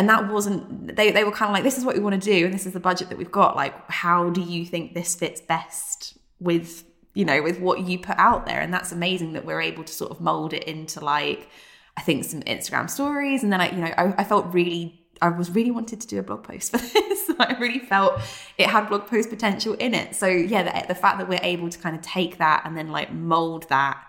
And 0.00 0.08
that 0.08 0.32
wasn't 0.32 0.96
they. 0.96 1.10
They 1.10 1.24
were 1.24 1.30
kind 1.30 1.50
of 1.50 1.52
like, 1.52 1.62
this 1.62 1.76
is 1.76 1.84
what 1.84 1.94
we 1.94 2.00
want 2.00 2.14
to 2.14 2.30
do, 2.30 2.46
and 2.46 2.54
this 2.54 2.64
is 2.64 2.72
the 2.72 2.80
budget 2.80 3.10
that 3.10 3.18
we've 3.18 3.30
got. 3.30 3.54
Like, 3.54 3.74
how 3.90 4.30
do 4.30 4.40
you 4.40 4.64
think 4.64 4.94
this 4.94 5.14
fits 5.14 5.42
best 5.42 6.16
with 6.38 6.84
you 7.12 7.26
know 7.26 7.42
with 7.42 7.60
what 7.60 7.80
you 7.80 7.98
put 7.98 8.16
out 8.18 8.46
there 8.46 8.60
and 8.60 8.72
that's 8.72 8.92
amazing 8.92 9.34
that 9.34 9.44
we're 9.44 9.60
able 9.60 9.84
to 9.84 9.92
sort 9.92 10.10
of 10.10 10.22
mold 10.22 10.54
it 10.54 10.64
into 10.64 11.04
like 11.04 11.48
i 11.96 12.00
think 12.00 12.24
some 12.24 12.40
instagram 12.42 12.88
stories 12.88 13.42
and 13.42 13.52
then 13.52 13.60
i 13.60 13.68
you 13.68 13.82
know 13.82 13.92
i, 13.98 14.14
I 14.16 14.24
felt 14.24 14.46
really 14.54 15.04
i 15.20 15.28
was 15.28 15.50
really 15.50 15.72
wanted 15.72 16.00
to 16.00 16.06
do 16.06 16.18
a 16.20 16.22
blog 16.22 16.44
post 16.44 16.70
for 16.76 16.78
this 16.78 17.30
i 17.40 17.56
really 17.58 17.80
felt 17.80 18.20
it 18.58 18.68
had 18.68 18.88
blog 18.88 19.08
post 19.08 19.28
potential 19.28 19.74
in 19.74 19.92
it 19.92 20.14
so 20.14 20.28
yeah 20.28 20.62
the, 20.62 20.86
the 20.86 20.94
fact 20.94 21.18
that 21.18 21.28
we're 21.28 21.40
able 21.42 21.68
to 21.68 21.78
kind 21.78 21.96
of 21.96 22.00
take 22.00 22.38
that 22.38 22.62
and 22.64 22.76
then 22.76 22.92
like 22.92 23.12
mold 23.12 23.68
that 23.70 24.00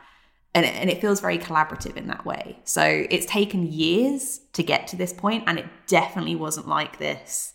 and 0.53 0.65
it, 0.65 0.75
and 0.75 0.89
it 0.89 0.99
feels 0.99 1.21
very 1.21 1.37
collaborative 1.37 1.95
in 1.95 2.07
that 2.07 2.25
way 2.25 2.59
so 2.63 3.05
it's 3.09 3.25
taken 3.25 3.71
years 3.71 4.41
to 4.53 4.63
get 4.63 4.87
to 4.87 4.95
this 4.95 5.13
point 5.13 5.43
and 5.47 5.59
it 5.59 5.65
definitely 5.87 6.35
wasn't 6.35 6.67
like 6.67 6.97
this 6.99 7.53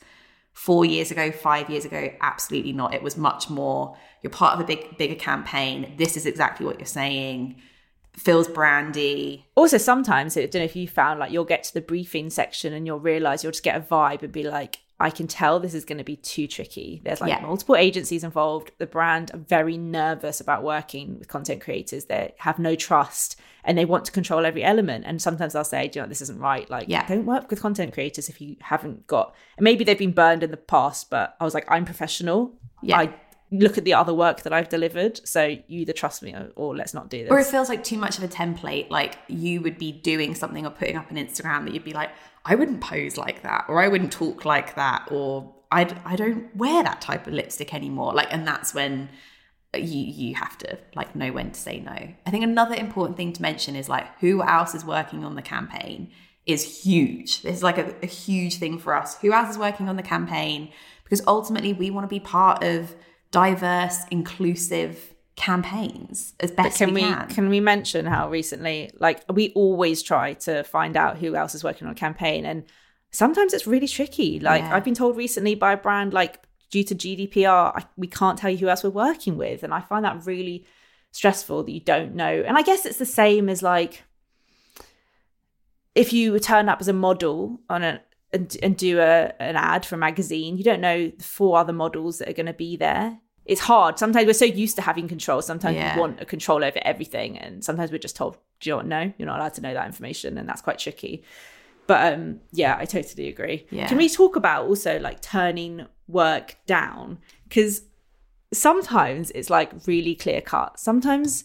four 0.57 0.87
years 0.87 1.11
ago, 1.11 1.31
five 1.31 1.69
years 1.69 1.85
ago, 1.85 2.11
absolutely 2.23 2.73
not. 2.73 2.95
It 2.95 3.03
was 3.03 3.19
much 3.19 3.51
more, 3.51 3.95
you're 4.23 4.31
part 4.31 4.55
of 4.55 4.61
a 4.61 4.65
big, 4.65 4.97
bigger 4.97 5.15
campaign. 5.15 5.95
This 5.99 6.17
is 6.17 6.25
exactly 6.25 6.65
what 6.65 6.79
you're 6.79 6.87
saying. 6.87 7.61
Feels 8.15 8.49
brandy. 8.49 9.47
Also, 9.55 9.77
sometimes 9.77 10.35
I 10.35 10.47
don't 10.47 10.55
know 10.55 10.65
if 10.65 10.75
you 10.75 10.89
found 10.89 11.21
like 11.21 11.31
you'll 11.31 11.45
get 11.45 11.63
to 11.65 11.75
the 11.75 11.83
briefing 11.83 12.31
section 12.31 12.73
and 12.73 12.87
you'll 12.87 13.01
realize 13.01 13.45
you'll 13.45 13.53
just 13.53 13.63
get 13.63 13.77
a 13.77 13.81
vibe 13.81 14.23
and 14.23 14.33
be 14.33 14.45
like, 14.45 14.79
I 14.99 15.11
can 15.11 15.27
tell 15.27 15.61
this 15.61 15.75
is 15.75 15.85
going 15.85 15.99
to 15.99 16.05
be 16.05 16.17
too 16.17 16.47
tricky. 16.47 17.03
There's 17.05 17.21
like 17.21 17.29
Yeah. 17.31 17.41
multiple 17.41 17.77
agencies 17.77 18.25
involved. 18.25 18.71
The 18.79 18.87
brand 18.87 19.31
are 19.35 19.39
very 19.39 19.77
nervous 19.77 20.41
about 20.41 20.63
working 20.63 21.19
with 21.19 21.29
content 21.29 21.61
creators. 21.61 22.07
They 22.07 22.35
have 22.39 22.59
no 22.59 22.75
trust 22.75 23.37
and 23.63 23.77
they 23.77 23.85
want 23.85 24.07
to 24.07 24.13
control 24.13 24.47
every 24.47 24.65
element. 24.65 25.05
And 25.07 25.21
sometimes 25.21 25.53
they'll 25.53 25.65
say, 25.65 25.89
Do 25.89 25.99
you 25.99 26.03
know, 26.05 26.09
this 26.09 26.23
isn't 26.23 26.39
right. 26.41 26.69
Like, 26.71 26.89
Yeah. 26.89 27.07
don't 27.07 27.27
work 27.27 27.51
with 27.51 27.61
content 27.61 27.93
creators 27.93 28.31
if 28.31 28.41
you 28.41 28.57
haven't 28.61 29.07
got. 29.07 29.35
And 29.59 29.65
maybe 29.65 29.85
they've 29.85 29.99
been 29.99 30.13
burned 30.13 30.43
in 30.43 30.51
the 30.51 30.57
past, 30.57 31.11
but 31.11 31.37
I 31.41 31.45
was 31.45 31.53
like, 31.53 31.71
I'm 31.71 31.85
professional. 31.85 32.55
Yeah. 32.83 32.99
I 32.99 33.15
look 33.51 33.79
at 33.79 33.85
the 33.85 33.95
other 33.95 34.13
work 34.13 34.43
that 34.43 34.53
I've 34.53 34.69
delivered. 34.69 35.27
So 35.27 35.45
you 35.45 35.81
either 35.81 35.93
trust 35.93 36.23
me 36.23 36.33
or, 36.33 36.51
or 36.57 36.77
let's 36.77 36.95
not 36.95 37.09
do 37.09 37.23
this. 37.23 37.31
Or 37.31 37.39
it 37.39 37.47
feels 37.47 37.69
like 37.69 37.85
too 37.85 37.97
much 37.97 38.19
of 38.19 38.25
a 38.25 38.29
template. 38.29 38.91
Like 38.91 39.19
you 39.29 39.61
would 39.61 39.79
be 39.79 39.93
doing 39.93 40.35
something 40.35 40.67
or 40.67 40.71
putting 40.71 40.97
up 40.97 41.11
an 41.11 41.17
Instagram 41.17 41.65
that 41.65 41.75
you'd 41.75 41.85
be 41.85 41.93
like, 41.93 42.11
I 42.45 42.55
wouldn't 42.55 42.81
pose 42.81 43.17
like 43.17 43.43
that, 43.43 43.67
or 43.69 43.81
I 43.81 43.89
wouldn't 43.89 44.13
talk 44.13 44.45
like 44.45 44.77
that, 44.77 45.09
or 45.11 45.55
I 45.71 45.95
I 46.05 46.17
don't 46.17 46.55
wear 46.57 46.83
that 46.83 47.01
type 47.01 47.27
of 47.27 47.33
lipstick 47.33 47.75
anymore. 47.75 48.15
Like, 48.15 48.33
and 48.33 48.47
that's 48.47 48.73
when 48.73 49.09
you 49.75 50.01
you 50.01 50.35
have 50.37 50.57
to 50.59 50.79
like 50.95 51.15
know 51.17 51.33
when 51.33 51.51
to 51.51 51.61
say 51.61 51.81
no. 51.81 51.93
I 51.93 52.31
think 52.31 52.45
another 52.45 52.75
important 52.75 53.17
thing 53.17 53.33
to 53.33 53.43
mention 53.43 53.77
is 53.77 53.89
like 53.89 54.07
who 54.21 54.43
else 54.43 54.75
is 54.75 54.85
working 54.85 55.25
on 55.25 55.35
the 55.35 55.43
campaign 55.43 56.11
is 56.47 56.85
huge. 56.85 57.43
This 57.43 57.57
is 57.57 57.63
like 57.63 57.79
a, 57.79 57.95
a 58.03 58.07
huge 58.07 58.57
thing 58.57 58.79
for 58.79 58.95
us. 58.95 59.19
Who 59.19 59.33
else 59.33 59.51
is 59.51 59.59
working 59.59 59.89
on 59.89 59.97
the 59.97 60.03
campaign? 60.03 60.71
Because 61.03 61.23
ultimately 61.27 61.73
we 61.73 61.91
want 61.91 62.05
to 62.05 62.09
be 62.09 62.21
part 62.21 62.63
of 62.63 62.95
diverse, 63.37 63.99
inclusive 64.11 65.13
campaigns 65.37 66.33
as 66.41 66.51
best 66.51 66.79
can 66.79 66.95
we 66.95 67.03
we 67.03 67.09
can. 67.09 67.29
can 67.29 67.49
we 67.51 67.61
mention 67.61 68.07
how 68.07 68.31
recently 68.31 68.91
like 68.99 69.23
we 69.31 69.51
always 69.51 70.03
try 70.03 70.33
to 70.33 70.65
find 70.65 70.97
out 70.97 71.19
who 71.19 71.37
else 71.37 71.55
is 71.55 71.63
working 71.63 71.87
on 71.87 71.93
a 71.93 71.95
campaign 71.95 72.47
and 72.47 72.65
sometimes 73.11 73.53
it's 73.53 73.67
really 73.67 73.87
tricky 73.87 74.41
like 74.41 74.63
Yeah. 74.63 74.75
i've 74.75 74.83
been 74.83 74.95
told 74.95 75.15
recently 75.15 75.55
by 75.55 75.75
a 75.75 75.77
brand 75.77 76.15
like 76.15 76.41
due 76.71 76.83
to 76.85 76.95
gdpr 76.95 77.77
I, 77.77 77.85
we 77.99 78.07
can't 78.07 78.39
tell 78.39 78.49
you 78.51 78.57
who 78.57 78.69
else 78.69 78.83
we're 78.83 78.89
working 78.89 79.37
with 79.37 79.63
and 79.63 79.75
i 79.75 79.81
find 79.81 80.07
that 80.07 80.25
really 80.25 80.65
stressful 81.13 81.65
that 81.65 81.71
you 81.71 81.81
don't 81.81 82.15
know 82.15 82.43
and 82.47 82.57
i 82.57 82.63
guess 82.63 82.87
it's 82.87 82.97
the 82.99 83.05
same 83.05 83.51
as 83.51 83.63
like 83.63 84.05
if 85.95 86.15
you 86.15 86.39
turn 86.39 86.71
up 86.71 86.81
as 86.81 86.89
a 86.89 86.95
model 86.95 87.61
on 87.69 87.83
a 87.83 88.01
and, 88.33 88.57
and 88.63 88.79
do 88.79 89.01
a 89.01 89.35
an 89.39 89.57
ad 89.57 89.85
for 89.85 89.97
a 89.97 89.99
magazine 89.99 90.57
you 90.57 90.65
don't 90.65 90.81
know 90.81 91.09
the 91.11 91.25
four 91.25 91.59
other 91.59 91.75
models 91.75 92.19
that 92.19 92.29
are 92.31 92.33
going 92.33 92.47
to 92.47 92.55
be 92.55 92.79
there 92.79 93.19
it's 93.47 93.61
hard. 93.61 93.99
Sometimes 93.99 94.27
we're 94.27 94.33
so 94.33 94.45
used 94.45 94.77
to 94.77 94.83
having 94.83 95.07
control. 95.09 95.41
Sometimes 95.41 95.77
Yeah. 95.77 95.95
we 95.95 96.01
want 96.01 96.21
a 96.21 96.25
control 96.25 96.65
over 96.65 96.79
everything 96.83 97.39
and 97.39 97.65
sometimes 97.65 97.91
we're 97.93 97.99
just 97.99 98.17
told 98.17 98.37
do 98.61 98.71
you 98.71 98.77
know? 98.77 98.83
No 99.05 99.13
you're 99.19 99.27
not 99.27 99.39
allowed 99.39 99.55
to 99.55 99.61
know 99.61 99.75
that 99.75 99.87
information 99.87 100.37
and 100.39 100.49
that's 100.49 100.61
quite 100.63 100.79
tricky. 100.79 101.23
But 101.87 102.13
um 102.15 102.41
yeah 102.53 102.77
i 102.79 102.85
totally 102.85 103.29
agree. 103.29 103.67
Yeah. 103.71 103.87
can 103.89 103.99
we 103.99 104.09
talk 104.09 104.35
about 104.37 104.67
also 104.67 104.99
like 104.99 105.21
turning 105.23 105.87
work 106.09 106.57
down? 106.67 107.19
Because 107.49 107.83
sometimes 108.53 109.31
it's 109.33 109.51
like 109.51 109.73
really 109.87 110.15
clear 110.15 110.41
cut. 110.41 110.79
Sometimes 110.79 111.45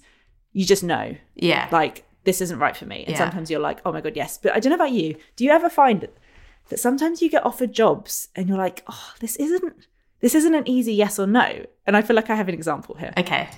you 0.54 0.66
just 0.66 0.84
know. 0.84 1.16
Yeah. 1.36 1.68
like 1.72 2.06
this 2.24 2.40
isn't 2.42 2.60
right 2.60 2.78
for 2.78 2.86
me. 2.86 3.00
And 3.06 3.10
Yeah. 3.14 3.18
sometimes 3.18 3.50
you're 3.52 3.60
like 3.60 3.80
oh 3.86 3.92
my 3.92 4.02
god 4.02 4.16
yes. 4.16 4.38
But 4.42 4.54
i 4.56 4.60
don't 4.60 4.70
know 4.72 4.76
about 4.84 4.92
you. 4.92 5.16
Do 5.36 5.44
you 5.44 5.52
ever 5.52 5.70
find 5.70 6.08
that 6.70 6.80
sometimes 6.80 7.22
you 7.22 7.30
get 7.30 7.46
offered 7.46 7.74
jobs 7.74 8.30
and 8.36 8.48
you're 8.48 8.58
like 8.58 8.84
oh 8.88 9.14
this 9.20 9.36
isn't 9.36 9.74
this 10.22 10.36
isn't 10.36 10.56
an 10.56 10.68
easy 10.68 10.94
yes 10.94 11.20
or 11.20 11.28
no 11.28 11.66
and 11.86 11.98
i 11.98 12.02
feel 12.02 12.16
like 12.16 12.30
i 12.30 12.36
have 12.36 12.48
an 12.48 12.54
example 12.54 12.96
here 12.96 13.14
okay. 13.18 13.50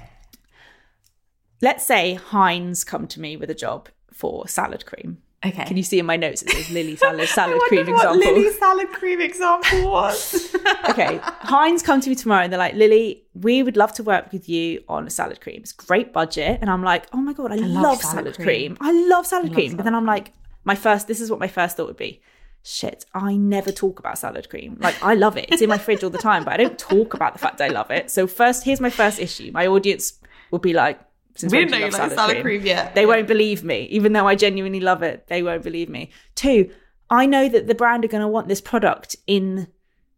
let's 1.61 1.85
say 1.85 2.15
heinz 2.15 2.83
come 2.83 3.07
to 3.07 3.19
me 3.19 3.37
with 3.37 3.49
a 3.49 3.55
job 3.55 3.89
for 4.11 4.47
salad 4.47 4.85
cream 4.85 5.19
Okay. 5.45 5.65
can 5.65 5.75
you 5.75 5.83
see 5.83 5.99
in 5.99 6.05
my 6.05 6.15
notes 6.15 6.41
it 6.41 6.51
says 6.51 6.69
lily 6.71 6.95
salad 7.03 7.27
salad 7.27 7.59
cream 7.67 7.81
example 7.81 8.17
Lily 8.17 8.49
salad 8.53 8.87
cream 8.93 9.19
example 9.19 9.91
was. 9.91 10.55
okay, 10.89 11.19
Heinz 11.21 11.83
come 11.83 11.99
to 12.01 12.09
me 12.09 12.15
tomorrow 12.15 12.43
and 12.43 12.51
they're 12.53 12.59
like, 12.59 12.75
Lily, 12.75 13.23
we 13.33 13.63
would 13.63 13.77
love 13.77 13.93
to 13.93 14.03
work 14.03 14.31
with 14.31 14.47
you 14.47 14.83
on 14.87 15.05
a 15.05 15.09
salad 15.09 15.41
cream. 15.41 15.57
It's 15.57 15.71
great 15.71 16.13
budget. 16.13 16.59
And 16.61 16.69
I'm 16.69 16.83
like, 16.83 17.07
oh 17.13 17.17
my 17.17 17.33
God, 17.33 17.51
I, 17.51 17.55
love, 17.55 17.83
love 17.83 18.01
salad, 18.01 18.35
salad 18.35 18.35
cream. 18.35 18.75
cream. 18.75 18.77
I 18.79 19.07
love 19.07 19.25
salad 19.27 19.53
cream. 19.53 19.71
salad 19.71 19.77
but 19.77 19.83
then 19.83 19.95
I'm 19.95 20.05
like, 20.05 20.33
my 20.63 20.75
first, 20.75 21.07
this 21.07 21.19
is 21.19 21.29
what 21.29 21.39
my 21.39 21.47
first 21.47 21.77
thought 21.77 21.87
would 21.87 21.97
be. 21.97 22.21
Shit, 22.65 23.05
I 23.13 23.35
never 23.35 23.73
talk 23.73 23.99
about 23.99 24.17
salad 24.17 24.49
cream. 24.49 24.77
Like, 24.79 25.01
I 25.03 25.15
love 25.15 25.35
it. 25.35 25.47
It's 25.49 25.61
in 25.61 25.67
my 25.67 25.77
fridge 25.77 26.01
all 26.01 26.09
the 26.09 26.17
time, 26.17 26.45
but 26.45 26.53
I 26.53 26.57
don't 26.57 26.79
talk 26.79 27.13
about 27.13 27.33
the 27.33 27.39
fact 27.39 27.59
I 27.59 27.67
love 27.67 27.91
it. 27.91 28.09
So, 28.09 28.25
first, 28.25 28.63
here's 28.63 28.79
my 28.79 28.89
first 28.89 29.19
issue. 29.19 29.51
My 29.51 29.67
audience 29.67 30.13
will 30.49 30.59
be 30.59 30.71
like, 30.71 30.99
since 31.35 31.51
We 31.51 31.59
didn't 31.59 31.71
know 31.71 31.77
you 31.85 31.89
liked 31.89 32.15
salad 32.15 32.41
cream 32.41 32.65
yet. 32.65 32.95
They 32.95 33.05
won't 33.05 33.27
believe 33.27 33.65
me, 33.65 33.83
even 33.91 34.13
though 34.13 34.27
I 34.27 34.35
genuinely 34.35 34.79
love 34.79 35.03
it. 35.03 35.27
They 35.27 35.43
won't 35.43 35.63
believe 35.63 35.89
me. 35.89 36.11
Two, 36.35 36.71
I 37.09 37.25
know 37.25 37.49
that 37.49 37.67
the 37.67 37.75
brand 37.75 38.05
are 38.05 38.07
going 38.07 38.21
to 38.21 38.27
want 38.29 38.47
this 38.47 38.61
product 38.61 39.17
in. 39.27 39.67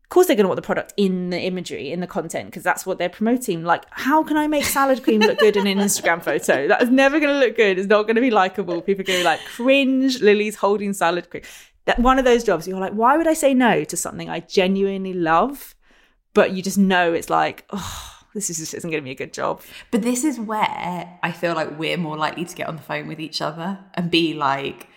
Of 0.04 0.10
course, 0.10 0.28
they're 0.28 0.36
going 0.36 0.44
to 0.44 0.50
want 0.50 0.58
the 0.58 0.62
product 0.62 0.94
in 0.98 1.32
the 1.32 1.40
imagery, 1.40 1.92
in 1.92 2.00
the 2.00 2.06
content, 2.06 2.46
because 2.46 2.62
that's 2.62 2.86
what 2.86 3.00
they're 3.00 3.10
promoting. 3.10 3.64
Like, 3.64 3.86
how 3.90 4.24
can 4.24 4.38
I 4.38 4.46
make 4.46 4.66
salad 4.66 5.04
cream 5.04 5.20
look 5.20 5.40
good 5.40 5.58
in 5.58 5.66
an 5.66 5.80
Instagram 5.80 6.22
photo? 6.22 6.68
That 6.68 6.84
is 6.84 6.92
never 6.92 7.20
going 7.20 7.34
to 7.34 7.40
look 7.40 7.56
good. 7.56 7.80
It's 7.80 7.88
not 7.88 8.04
going 8.04 8.18
to 8.18 8.22
be 8.22 8.30
likable. 8.30 8.84
People 8.84 9.02
are 9.02 9.06
going 9.06 9.18
to 9.18 9.24
be 9.24 9.26
like, 9.26 9.40
cringe, 9.46 10.22
Lily's 10.22 10.58
holding 10.58 10.94
salad 10.94 11.32
cream. 11.32 11.42
That 11.86 12.00
one 12.00 12.18
of 12.20 12.26
those 12.26 12.44
jobs, 12.44 12.68
you're 12.68 12.80
like, 12.80 12.94
why 12.94 13.16
would 13.18 13.28
I 13.28 13.34
say 13.34 13.54
no 13.54 13.84
to 13.84 13.96
something 13.98 14.30
I 14.30 14.40
genuinely 14.42 15.14
love? 15.14 15.76
But 16.34 16.52
you 16.52 16.62
just 16.62 16.78
know 16.78 17.14
it's 17.14 17.30
like, 17.30 17.66
oh, 17.72 18.12
this 18.34 18.50
is 18.50 18.58
just 18.58 18.74
isn't 18.74 18.90
going 18.90 19.02
to 19.02 19.06
be 19.06 19.12
a 19.12 19.16
good 19.16 19.32
job. 19.34 19.62
But 19.92 20.02
this 20.02 20.24
is 20.24 20.40
where 20.40 21.20
I 21.24 21.32
feel 21.32 21.54
like 21.54 21.78
we're 21.80 21.98
more 21.98 22.18
likely 22.18 22.44
to 22.46 22.56
get 22.56 22.68
on 22.68 22.76
the 22.76 22.82
phone 22.82 23.08
with 23.08 23.20
each 23.20 23.42
other 23.42 23.80
and 23.94 24.10
be 24.12 24.34
like, 24.34 24.88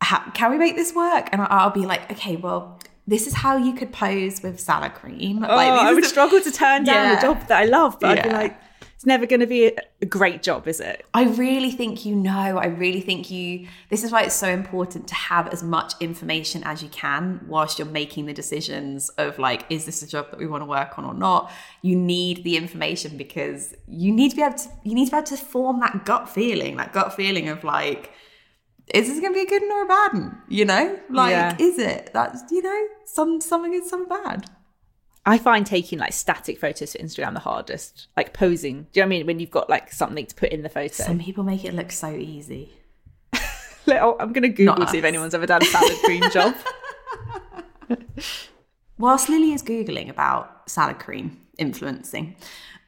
"How- 0.00 0.30
can 0.34 0.50
we 0.52 0.58
make 0.58 0.76
this 0.76 0.94
work? 0.94 1.28
And 1.32 1.40
I'll 1.42 1.70
be 1.70 1.86
like, 1.86 2.10
okay, 2.12 2.36
well, 2.36 2.78
this 3.06 3.26
is 3.26 3.34
how 3.34 3.56
you 3.56 3.72
could 3.72 3.92
pose 3.92 4.42
with 4.42 4.60
salad 4.60 4.94
cream. 4.94 5.42
Oh, 5.44 5.48
like, 5.56 5.68
I 5.70 5.92
would 5.92 6.04
the- 6.04 6.08
struggle 6.08 6.40
to 6.40 6.52
turn 6.52 6.84
down 6.84 7.04
Yeah. 7.12 7.18
a 7.18 7.22
job 7.22 7.46
that 7.48 7.58
I 7.58 7.64
love, 7.64 7.98
but 7.98 8.18
I'd 8.18 8.22
be 8.24 8.30
like, 8.30 8.56
it's 8.94 9.06
never 9.06 9.26
going 9.26 9.40
to 9.40 9.46
be 9.46 9.66
a, 10.02 10.06
great 10.06 10.42
job, 10.42 10.68
is 10.68 10.80
it? 10.80 11.04
I 11.14 11.24
really 11.24 11.70
think 11.70 12.04
you 12.04 12.14
know. 12.14 12.58
I 12.58 12.66
really 12.66 13.00
think 13.00 13.30
you. 13.30 13.66
This 13.88 14.04
is 14.04 14.12
why 14.12 14.22
it's 14.22 14.34
so 14.34 14.48
important 14.48 15.08
to 15.08 15.14
have 15.14 15.48
as 15.48 15.62
much 15.62 15.94
information 16.00 16.62
as 16.64 16.82
you 16.82 16.88
can 16.90 17.40
whilst 17.46 17.78
you're 17.78 17.88
making 17.88 18.26
the 18.26 18.32
decisions 18.32 19.08
of 19.10 19.38
like, 19.38 19.64
is 19.70 19.86
this 19.86 20.02
a 20.02 20.06
job 20.08 20.30
that 20.30 20.38
we 20.38 20.46
want 20.46 20.62
to 20.62 20.66
work 20.66 20.98
on 20.98 21.04
or 21.04 21.14
not? 21.14 21.50
You 21.82 21.96
need 21.96 22.44
the 22.44 22.56
information 22.56 23.16
because 23.16 23.74
you 23.86 24.12
need 24.12 24.30
to 24.30 24.36
be 24.36 24.42
able 24.42 24.58
to. 24.58 24.68
You 24.84 24.94
need 24.94 25.06
to 25.06 25.10
be 25.12 25.16
able 25.16 25.26
to 25.28 25.36
form 25.36 25.80
that 25.80 26.04
gut 26.04 26.28
feeling, 26.28 26.76
that 26.76 26.92
gut 26.92 27.14
feeling 27.14 27.48
of 27.48 27.64
like, 27.64 28.12
is 28.92 29.08
this 29.08 29.20
going 29.20 29.32
to 29.32 29.38
be 29.38 29.46
a 29.46 29.48
good 29.48 29.62
one 29.62 29.72
or 29.72 29.84
a 29.84 29.88
bad 29.88 30.12
one? 30.12 30.42
You 30.48 30.64
know, 30.64 30.98
like, 31.10 31.30
Yeah. 31.30 31.56
is 31.58 31.78
it? 31.78 32.10
That's 32.12 32.42
you 32.50 32.62
know, 32.62 32.86
some 33.06 33.40
some 33.40 33.70
good, 33.70 33.84
some 33.86 34.06
bad. 34.08 34.46
I 35.30 35.38
find 35.38 35.64
taking 35.64 36.00
like 36.00 36.12
static 36.12 36.58
photos 36.58 36.92
for 36.92 36.98
Instagram 36.98 37.34
the 37.34 37.40
hardest. 37.40 38.08
Like 38.16 38.34
posing. 38.34 38.88
Do 38.92 39.00
you 39.00 39.02
know 39.02 39.06
what 39.06 39.14
I 39.14 39.18
mean? 39.18 39.26
When 39.26 39.40
you've 39.40 39.50
got 39.50 39.70
like 39.70 39.92
something 39.92 40.26
to 40.26 40.34
put 40.34 40.50
in 40.50 40.62
the 40.62 40.68
photo. 40.68 41.04
Some 41.04 41.20
people 41.20 41.44
make 41.44 41.64
it 41.64 41.72
look 41.72 41.92
so 41.92 42.10
easy. 42.10 42.74
Like, 43.86 44.02
oh, 44.02 44.14
I'm 44.20 44.34
going 44.34 44.42
to 44.42 44.50
Google 44.50 44.86
see 44.88 44.98
if 44.98 45.04
anyone's 45.04 45.34
ever 45.34 45.46
done 45.46 45.62
a 45.62 45.64
salad 45.64 45.96
cream 46.04 46.22
job. 46.32 46.54
Whilst 48.98 49.30
Lily 49.30 49.54
is 49.54 49.62
Googling 49.62 50.10
about 50.10 50.70
salad 50.70 50.98
cream 50.98 51.40
influencing, 51.56 52.36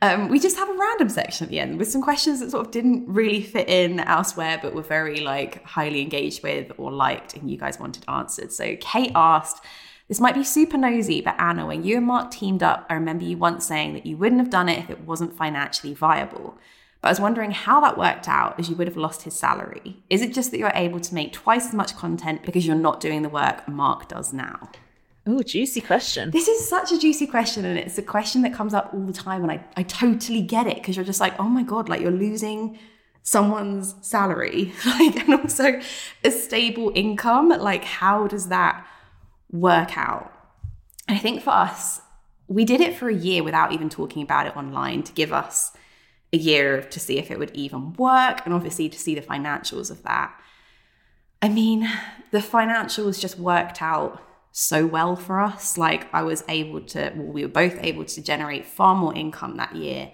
um, 0.03 0.29
we 0.29 0.39
just 0.39 0.59
have 0.59 0.69
a 0.69 0.75
random 0.75 1.09
section 1.09 1.47
at 1.47 1.51
the 1.51 1.61
end 1.61 1.79
with 1.79 1.91
some 1.91 2.03
questions 2.03 2.41
that 2.41 2.51
sort 2.51 2.67
of 2.67 2.73
didn't 2.73 3.09
really 3.09 3.43
fit 3.43 3.71
in 3.71 4.01
elsewhere, 4.01 4.59
but 4.61 4.75
were 4.75 4.83
very 4.83 5.21
like 5.21 5.65
highly 5.65 6.03
engaged 6.03 6.43
with 6.43 6.71
or 6.77 6.93
liked, 6.93 7.35
and 7.37 7.51
you 7.51 7.57
guys 7.57 7.81
wanted 7.81 8.05
answered. 8.07 8.53
So 8.53 8.77
Kate 8.79 9.13
asked, 9.15 9.65
this 10.09 10.21
might 10.21 10.35
be 10.35 10.45
super 10.45 10.77
nosy, 10.77 11.21
but 11.21 11.37
Anna, 11.39 11.67
when 11.67 11.85
you 11.85 11.97
and 11.97 12.07
Mark 12.07 12.31
teamed 12.31 12.63
up, 12.63 12.87
I 12.91 12.95
remember 12.95 13.25
you 13.25 13.39
once 13.39 13.67
saying 13.67 13.95
that 13.95 14.07
you 14.07 14.17
wouldn't 14.17 14.41
have 14.41 14.51
done 14.51 14.69
it 14.69 14.79
if 14.79 14.91
it 14.91 15.01
wasn't 15.01 15.37
financially 15.37 15.95
viable. 15.95 16.59
But 17.01 17.09
I 17.09 17.11
was 17.13 17.21
wondering 17.21 17.51
how 17.51 17.81
that 17.81 17.99
worked 17.99 18.29
out 18.29 18.59
as 18.59 18.69
you 18.69 18.77
would 18.77 18.87
have 18.87 18.97
lost 18.97 19.23
his 19.23 19.35
salary. 19.35 19.97
Is 20.09 20.23
it 20.23 20.33
just 20.33 20.51
that 20.51 20.59
you're 20.59 20.73
able 20.75 21.01
to 21.01 21.15
make 21.15 21.33
twice 21.33 21.67
as 21.67 21.75
much 21.75 21.97
content 21.97 22.45
because 22.45 22.67
you're 22.67 22.77
not 22.77 23.01
doing 23.01 23.23
the 23.23 23.29
work 23.29 23.67
Mark 23.67 24.09
does 24.09 24.33
now? 24.33 24.71
Oh, 25.27 25.43
juicy 25.43 25.81
question. 25.81 26.31
This 26.31 26.49
is 26.49 26.69
such 26.69 26.91
a 26.91 26.99
juicy 26.99 27.27
question, 27.29 27.65
and 27.65 27.79
it's 27.79 27.97
a 27.97 28.03
question 28.03 28.43
that 28.43 28.53
comes 28.53 28.75
up 28.75 28.93
all 28.93 29.07
the 29.07 29.13
time. 29.13 29.43
And 29.43 29.53
I, 29.53 29.65
I 29.77 29.85
totally 29.85 30.43
get 30.43 30.67
it 30.67 30.77
because 30.77 30.97
you're 30.97 31.05
just 31.05 31.21
like, 31.21 31.39
oh 31.39 31.49
my 31.49 31.63
God, 31.63 31.89
like 31.89 32.01
you're 32.01 32.11
losing 32.11 32.79
someone's 33.23 33.95
salary, 34.01 34.73
like, 34.87 35.17
and 35.17 35.35
also 35.35 35.81
a 36.25 36.31
stable 36.31 36.91
income. 36.95 37.51
Like, 37.51 37.85
how 37.85 38.27
does 38.27 38.49
that 38.49 38.85
work 39.53 39.97
out? 39.97 40.33
And 41.07 41.17
I 41.17 41.21
think 41.21 41.43
for 41.43 41.51
us, 41.51 42.01
we 42.49 42.65
did 42.65 42.81
it 42.81 42.97
for 42.97 43.09
a 43.09 43.15
year 43.15 43.43
without 43.43 43.73
even 43.73 43.89
talking 43.89 44.23
about 44.23 44.47
it 44.47 44.57
online 44.57 45.03
to 45.05 45.13
give 45.13 45.33
us 45.33 45.73
a 46.33 46.37
year 46.37 46.83
to 46.83 46.99
see 46.99 47.19
if 47.19 47.31
it 47.31 47.39
would 47.39 47.55
even 47.55 47.93
work 47.95 48.41
and 48.45 48.55
obviously 48.55 48.89
to 48.89 48.99
see 48.99 49.15
the 49.15 49.21
financials 49.21 49.91
of 49.91 50.03
that. 50.03 50.35
I 51.41 51.49
mean, 51.49 51.89
the 52.31 52.39
financials 52.39 53.21
just 53.21 53.39
worked 53.39 53.83
out 53.83 54.23
so 54.53 54.87
well 54.87 55.17
for 55.17 55.41
us. 55.41 55.77
Like, 55.77 56.13
I 56.15 56.23
was 56.23 56.45
able 56.49 56.81
to, 56.83 57.13
well, 57.17 57.27
we 57.27 57.43
were 57.43 57.49
both 57.49 57.77
able 57.81 58.05
to 58.05 58.23
generate 58.23 58.67
far 58.67 58.95
more 58.95 59.15
income 59.15 59.57
that 59.57 59.75
year. 59.75 60.13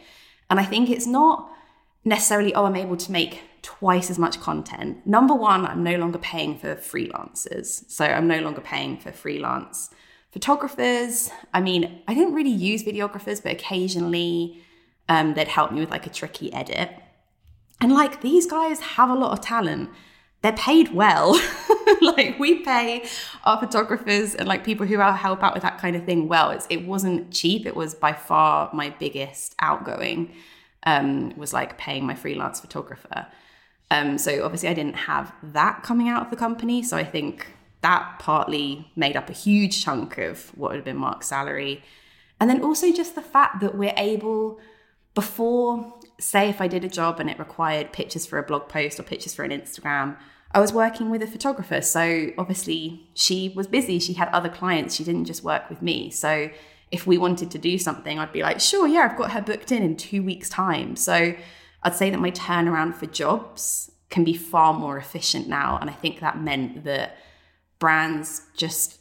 And 0.49 0.59
I 0.59 0.65
think 0.65 0.89
it's 0.91 1.07
not 1.07 1.51
necessarily, 2.05 2.55
oh, 2.55 2.65
I'm 2.65 2.77
able 2.77 2.97
to 2.97 3.13
make 3.13 3.43
twice 3.63 4.11
as 4.11 4.19
much 4.19 4.41
content. 4.41 5.07
Number 5.07 5.35
one, 5.35 5.67
I'm 5.67 5.83
no 5.83 5.97
longer 5.97 6.19
paying 6.19 6.59
for 6.59 6.75
freelancers. 6.77 7.89
So 7.91 8.05
I'm 8.05 8.27
no 8.27 8.41
longer 8.41 8.61
paying 8.61 8.99
for 8.99 9.13
freelance 9.13 9.91
photographers. 10.33 11.31
I 11.55 11.61
mean, 11.61 12.03
I 12.07 12.15
didn't 12.15 12.35
really 12.35 12.51
use 12.51 12.85
videographers, 12.85 13.43
but 13.43 13.53
occasionally 13.53 14.63
um, 15.09 15.35
they'd 15.35 15.49
help 15.49 15.73
me 15.73 15.81
with 15.81 15.91
like 15.91 16.07
a 16.07 16.11
tricky 16.11 16.53
edit. 16.53 16.91
And 17.81 17.93
like 17.93 18.21
these 18.21 18.47
guys 18.47 18.81
have 18.81 19.11
a 19.11 19.15
lot 19.15 19.33
of 19.33 19.41
talent. 19.41 19.91
They're 20.43 20.53
paid 20.53 20.95
well. 20.95 21.41
like 22.01 22.39
we 22.39 22.63
pay 22.63 23.09
our 23.45 23.59
photographers 23.59 24.35
and 24.35 24.47
like 24.47 24.65
people 24.65 24.87
who 24.87 24.99
help 24.99 25.43
out 25.43 25.55
with 25.55 25.63
that 25.63 25.79
kind 25.79 25.97
of 25.97 26.05
thing 26.05 26.29
well. 26.29 26.51
It's, 26.51 26.67
it 26.71 26.87
wasn't 26.87 27.33
cheap. 27.33 27.67
It 27.67 27.75
was 27.75 27.95
by 27.95 28.13
far 28.13 28.71
my 28.73 28.91
biggest 28.91 29.55
outgoing. 29.59 30.33
Um, 30.85 31.37
was 31.37 31.53
like 31.53 31.77
paying 31.77 32.07
my 32.07 32.15
freelance 32.15 32.61
photographer. 32.61 33.27
Um, 33.91 34.19
so 34.19 34.45
obviously 34.45 34.69
I 34.69 34.75
didn't 34.75 34.97
have 34.97 35.33
that 35.43 35.83
coming 35.83 36.09
out 36.09 36.23
of 36.23 36.31
the 36.31 36.37
company. 36.37 36.83
So 36.83 36.97
I 36.97 37.05
think 37.05 37.47
that 37.81 38.17
partly 38.19 38.91
made 38.97 39.17
up 39.17 39.31
a 39.31 39.33
huge 39.33 39.85
chunk 39.85 40.19
of 40.19 40.51
what 40.59 40.71
would 40.71 40.77
have 40.77 40.85
been 40.85 40.97
Mark's 40.97 41.29
salary. 41.29 41.83
And 42.41 42.49
then 42.49 42.63
also 42.63 42.93
just 42.93 43.15
the 43.15 43.23
fact 43.23 43.61
that 43.61 43.77
we're 43.77 43.95
able 43.97 44.61
before, 45.15 45.95
say, 46.21 46.49
if 46.49 46.61
I 46.61 46.69
did 46.69 46.85
a 46.85 46.89
job 46.89 47.19
and 47.19 47.29
it 47.29 47.39
required 47.39 47.93
pictures 47.93 48.27
for 48.27 48.39
a 48.39 48.43
blog 48.43 48.69
post 48.69 49.01
or 49.01 49.03
pictures 49.03 49.35
for 49.35 49.45
an 49.45 49.51
Instagram, 49.51 50.17
I 50.53 50.61
was 50.61 50.73
working 50.73 51.11
with 51.11 51.23
a 51.23 51.27
photographer. 51.27 51.81
So 51.81 52.31
obviously, 52.39 53.09
she 53.15 53.53
was 53.55 53.67
busy. 53.67 53.99
She 53.99 54.15
had 54.15 54.29
other 54.29 54.49
clients. 54.49 54.95
She 54.95 55.05
didn't 55.05 55.25
just 55.25 55.43
work 55.43 55.69
with 55.69 55.83
me. 55.83 56.11
So 56.11 56.51
if 56.91 57.07
we 57.07 57.19
wanted 57.19 57.51
to 57.51 57.59
do 57.59 57.79
something, 57.79 58.19
I'd 58.19 58.33
be 58.33 58.43
like, 58.43 58.61
sure, 58.61 58.87
yeah, 58.87 59.01
I've 59.01 59.19
got 59.19 59.33
her 59.33 59.43
booked 59.43 59.73
in 59.73 59.83
in 59.83 59.97
two 59.97 60.23
weeks' 60.23 60.49
time. 60.49 60.97
So 60.97 61.35
I'd 61.83 61.95
say 61.95 62.11
that 62.11 62.21
my 62.21 62.31
turnaround 62.31 62.95
for 62.95 63.07
jobs 63.07 63.91
can 64.11 64.25
be 64.25 64.35
far 64.35 64.73
more 64.73 64.97
efficient 64.97 65.49
now. 65.49 65.79
And 65.81 65.91
I 65.91 65.93
think 65.93 66.21
that 66.21 66.41
meant 66.41 66.85
that 66.85 67.17
brands 67.79 68.43
just 68.57 68.99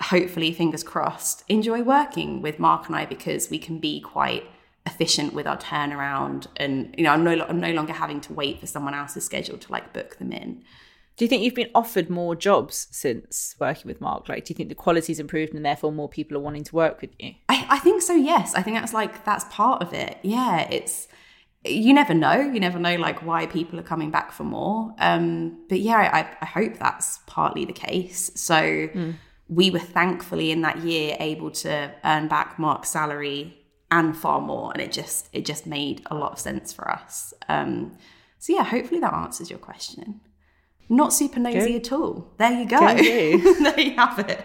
hopefully, 0.00 0.52
fingers 0.52 0.82
crossed, 0.82 1.44
enjoy 1.48 1.82
working 1.82 2.40
with 2.40 2.58
Mark 2.58 2.86
and 2.86 2.96
I 2.96 3.06
because 3.06 3.50
we 3.50 3.58
can 3.58 3.78
be 3.78 4.00
quite 4.00 4.44
efficient 4.86 5.34
with 5.34 5.46
our 5.46 5.58
turnaround. 5.58 6.46
And, 6.56 6.94
you 6.96 7.04
know, 7.04 7.10
I'm 7.10 7.24
no, 7.24 7.44
I'm 7.48 7.60
no 7.60 7.72
longer 7.72 7.92
having 7.92 8.20
to 8.22 8.32
wait 8.32 8.60
for 8.60 8.66
someone 8.66 8.94
else's 8.94 9.24
schedule 9.24 9.58
to 9.58 9.72
like 9.72 9.92
book 9.92 10.18
them 10.18 10.32
in. 10.32 10.62
Do 11.16 11.24
you 11.24 11.28
think 11.28 11.42
you've 11.42 11.54
been 11.54 11.70
offered 11.74 12.08
more 12.08 12.34
jobs 12.34 12.88
since 12.90 13.54
working 13.60 13.86
with 13.86 14.00
Mark? 14.00 14.28
Like, 14.28 14.46
do 14.46 14.52
you 14.52 14.56
think 14.56 14.70
the 14.70 14.74
quality's 14.74 15.20
improved 15.20 15.52
and 15.52 15.64
therefore 15.64 15.92
more 15.92 16.08
people 16.08 16.34
are 16.36 16.40
wanting 16.40 16.64
to 16.64 16.74
work 16.74 17.02
with 17.02 17.10
you? 17.18 17.34
I, 17.48 17.66
I 17.68 17.78
think 17.78 18.00
so, 18.00 18.14
yes. 18.14 18.54
I 18.54 18.62
think 18.62 18.78
that's 18.78 18.94
like, 18.94 19.22
that's 19.24 19.44
part 19.50 19.82
of 19.82 19.92
it. 19.92 20.16
Yeah, 20.22 20.66
it's, 20.70 21.08
you 21.64 21.92
never 21.92 22.14
know. 22.14 22.40
You 22.40 22.58
never 22.60 22.78
know 22.78 22.96
like 22.96 23.24
why 23.24 23.46
people 23.46 23.78
are 23.78 23.84
coming 23.84 24.10
back 24.10 24.32
for 24.32 24.44
more. 24.44 24.94
Um, 24.98 25.64
but 25.68 25.80
yeah, 25.80 26.10
I, 26.12 26.36
I 26.40 26.46
hope 26.46 26.78
that's 26.78 27.18
partly 27.26 27.64
the 27.64 27.72
case. 27.72 28.30
So 28.34 28.54
mm. 28.54 29.14
we 29.48 29.70
were 29.70 29.78
thankfully 29.78 30.50
in 30.50 30.62
that 30.62 30.78
year 30.78 31.16
able 31.20 31.50
to 31.50 31.92
earn 32.04 32.28
back 32.28 32.58
Mark's 32.58 32.88
salary 32.88 33.58
and 33.90 34.16
far 34.16 34.40
more, 34.40 34.72
and 34.72 34.80
it 34.80 34.92
just 34.92 35.28
it 35.32 35.44
just 35.44 35.66
made 35.66 36.02
a 36.06 36.14
lot 36.14 36.32
of 36.32 36.38
sense 36.38 36.72
for 36.72 36.88
us. 36.90 37.34
Um, 37.48 37.98
so 38.38 38.54
yeah, 38.54 38.64
hopefully 38.64 39.00
that 39.00 39.12
answers 39.12 39.50
your 39.50 39.58
question. 39.58 40.20
Not 40.88 41.12
super 41.12 41.40
nosy 41.40 41.72
Good. 41.74 41.86
at 41.86 41.92
all. 41.92 42.32
There 42.38 42.52
you 42.52 42.66
go. 42.66 42.78
there 43.60 43.80
you 43.80 43.94
have 43.96 44.18
it. 44.20 44.44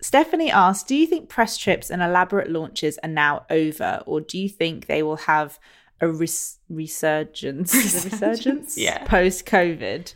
Stephanie 0.00 0.50
asked, 0.50 0.88
"Do 0.88 0.94
you 0.94 1.06
think 1.06 1.28
press 1.30 1.56
trips 1.56 1.88
and 1.88 2.02
elaborate 2.02 2.50
launches 2.50 2.98
are 3.02 3.08
now 3.08 3.46
over, 3.48 4.02
or 4.04 4.20
do 4.20 4.38
you 4.38 4.48
think 4.48 4.86
they 4.86 5.02
will 5.02 5.16
have 5.16 5.58
a 6.04 6.12
res- 6.12 6.58
resurgence? 6.68 7.74
resurgence? 7.74 8.12
resurgence? 8.12 8.78
yeah. 8.78 9.04
Post 9.04 9.46
COVID. 9.46 10.14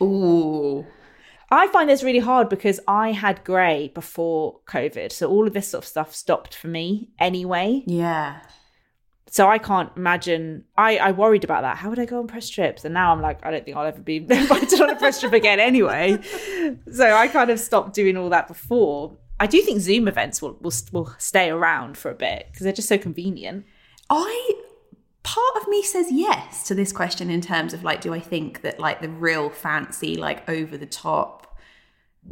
Ooh. 0.00 0.86
I 1.50 1.66
find 1.68 1.88
this 1.88 2.02
really 2.02 2.18
hard 2.18 2.48
because 2.48 2.80
I 2.88 3.12
had 3.12 3.44
grey 3.44 3.92
before 3.94 4.60
COVID. 4.66 5.12
So 5.12 5.28
all 5.28 5.46
of 5.46 5.52
this 5.52 5.68
sort 5.68 5.84
of 5.84 5.88
stuff 5.88 6.14
stopped 6.14 6.54
for 6.54 6.68
me 6.68 7.10
anyway. 7.18 7.82
Yeah. 7.86 8.40
So 9.28 9.48
I 9.48 9.58
can't 9.58 9.90
imagine. 9.96 10.64
I, 10.76 10.96
I 10.96 11.12
worried 11.12 11.44
about 11.44 11.62
that. 11.62 11.76
How 11.76 11.90
would 11.90 11.98
I 11.98 12.06
go 12.06 12.18
on 12.20 12.26
press 12.26 12.48
trips? 12.48 12.84
And 12.84 12.94
now 12.94 13.12
I'm 13.12 13.20
like, 13.20 13.44
I 13.44 13.50
don't 13.50 13.64
think 13.64 13.76
I'll 13.76 13.86
ever 13.86 14.00
be 14.00 14.16
invited 14.30 14.80
on 14.80 14.90
a 14.90 14.96
press 14.96 15.20
trip 15.20 15.32
again 15.34 15.60
anyway. 15.60 16.18
So 16.90 17.14
I 17.14 17.28
kind 17.28 17.50
of 17.50 17.60
stopped 17.60 17.94
doing 17.94 18.16
all 18.16 18.30
that 18.30 18.48
before. 18.48 19.16
I 19.38 19.46
do 19.46 19.60
think 19.60 19.80
Zoom 19.80 20.08
events 20.08 20.40
will 20.40 20.56
will, 20.60 20.72
will 20.92 21.14
stay 21.18 21.50
around 21.50 21.98
for 21.98 22.10
a 22.10 22.14
bit 22.14 22.46
because 22.50 22.64
they're 22.64 22.72
just 22.72 22.88
so 22.88 22.96
convenient. 22.96 23.66
I 24.08 24.52
part 25.22 25.56
of 25.60 25.68
me 25.68 25.82
says 25.82 26.10
yes 26.10 26.64
to 26.66 26.74
this 26.74 26.92
question 26.92 27.30
in 27.30 27.40
terms 27.40 27.72
of 27.72 27.84
like 27.84 28.00
do 28.00 28.12
i 28.12 28.18
think 28.18 28.62
that 28.62 28.80
like 28.80 29.00
the 29.00 29.08
real 29.08 29.48
fancy 29.50 30.16
like 30.16 30.48
over 30.48 30.76
the 30.76 30.86
top 30.86 31.42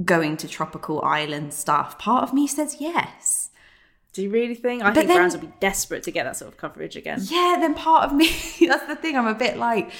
going 0.05 0.37
to 0.37 0.49
tropical 0.49 1.03
island 1.03 1.53
stuff 1.53 1.99
part 1.99 2.23
of 2.23 2.33
me 2.33 2.47
says 2.47 2.77
yes. 2.79 3.51
Do 4.13 4.23
you 4.23 4.31
really 4.31 4.57
think? 4.57 4.83
I 4.83 4.87
but 4.87 4.95
think 4.95 5.09
then, 5.09 5.17
brands 5.19 5.37
will 5.37 5.47
be 5.47 5.53
desperate 5.61 6.03
to 6.05 6.11
get 6.11 6.25
that 6.25 6.37
sort 6.37 6.51
of 6.51 6.57
coverage 6.57 6.97
again. 6.97 7.21
Yeah 7.23 7.57
then 7.61 7.75
part 7.75 8.05
of 8.05 8.13
me 8.13 8.27
that's 8.67 8.87
the 8.87 8.97
thing 8.97 9.17
i'm 9.17 9.27
a 9.27 9.35
bit 9.35 9.57
like 9.57 9.93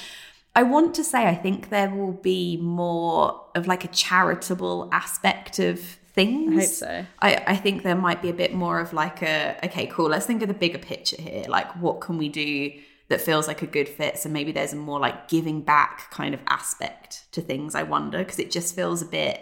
i 0.55 0.63
want 0.63 0.93
to 0.95 1.03
say 1.03 1.27
i 1.27 1.35
think 1.35 1.69
there 1.69 1.89
will 1.89 2.11
be 2.11 2.57
more 2.57 3.41
of 3.55 3.67
like 3.67 3.85
a 3.85 3.87
charitable 3.87 4.89
aspect 4.91 5.59
of 5.59 5.97
things. 6.13 6.51
I 6.51 6.59
hope 6.59 6.69
so. 6.69 7.05
I, 7.19 7.43
I 7.47 7.55
think 7.55 7.83
there 7.83 7.95
might 7.95 8.21
be 8.21 8.29
a 8.29 8.33
bit 8.33 8.53
more 8.53 8.79
of 8.79 8.93
like 8.93 9.21
a 9.21 9.57
okay, 9.65 9.87
cool. 9.87 10.09
Let's 10.09 10.25
think 10.25 10.41
of 10.41 10.47
the 10.47 10.53
bigger 10.53 10.77
picture 10.77 11.21
here. 11.21 11.45
Like, 11.47 11.71
what 11.81 12.01
can 12.01 12.17
we 12.17 12.29
do 12.29 12.71
that 13.09 13.21
feels 13.21 13.47
like 13.47 13.61
a 13.61 13.67
good 13.67 13.89
fit? 13.89 14.17
So 14.17 14.29
maybe 14.29 14.51
there's 14.51 14.73
a 14.73 14.77
more 14.77 14.99
like 14.99 15.27
giving 15.27 15.61
back 15.61 16.11
kind 16.11 16.33
of 16.33 16.39
aspect 16.47 17.25
to 17.33 17.41
things. 17.41 17.75
I 17.75 17.83
wonder 17.83 18.19
because 18.19 18.39
it 18.39 18.51
just 18.51 18.75
feels 18.75 19.01
a 19.01 19.05
bit 19.05 19.41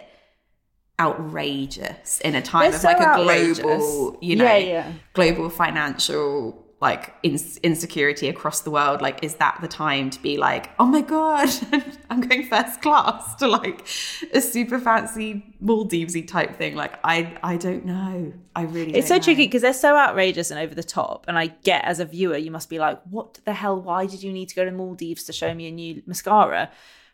outrageous 0.98 2.20
in 2.20 2.34
a 2.34 2.42
time 2.42 2.62
They're 2.62 2.74
of 2.74 2.80
so 2.80 2.88
like 2.88 3.00
a 3.00 3.22
global, 3.22 4.18
you 4.20 4.36
know, 4.36 4.44
yeah, 4.44 4.56
yeah. 4.56 4.92
global 5.14 5.48
financial 5.48 6.66
like 6.80 7.14
in- 7.22 7.38
insecurity 7.62 8.28
across 8.28 8.60
the 8.60 8.70
world 8.70 9.02
like 9.02 9.22
is 9.22 9.34
that 9.36 9.58
the 9.60 9.68
time 9.68 10.08
to 10.08 10.20
be 10.22 10.38
like 10.38 10.70
oh 10.78 10.86
my 10.86 11.02
god 11.02 11.48
i'm 12.10 12.20
going 12.20 12.46
first 12.46 12.80
class 12.80 13.34
to 13.34 13.46
like 13.46 13.86
a 14.32 14.40
super 14.40 14.78
fancy 14.78 15.44
maldivesy 15.62 16.26
type 16.26 16.56
thing? 16.56 16.74
Like 16.74 16.98
i 17.04 17.36
i 17.42 17.56
don't 17.56 17.84
know. 17.84 18.32
I 18.56 18.62
really 18.62 18.94
it's 18.94 19.08
so 19.08 19.16
know. 19.16 19.22
tricky 19.22 19.46
because 19.46 19.62
they're 19.62 19.72
so 19.72 19.96
outrageous 19.96 20.50
and 20.50 20.58
over 20.58 20.74
the 20.74 20.82
top 20.82 21.26
and 21.28 21.38
i 21.38 21.48
get 21.48 21.84
as 21.84 22.00
a 22.00 22.04
viewer 22.04 22.36
you 22.36 22.50
must 22.50 22.68
be 22.68 22.78
like 22.78 23.00
what 23.04 23.38
the 23.44 23.52
hell? 23.52 23.80
Why 23.80 24.06
did 24.06 24.22
you 24.22 24.32
need 24.32 24.48
to 24.48 24.54
go 24.54 24.64
to 24.64 24.70
maldives 24.70 25.24
to 25.24 25.32
show 25.32 25.52
me 25.54 25.68
a 25.68 25.70
new 25.70 26.02
mascara? 26.06 26.70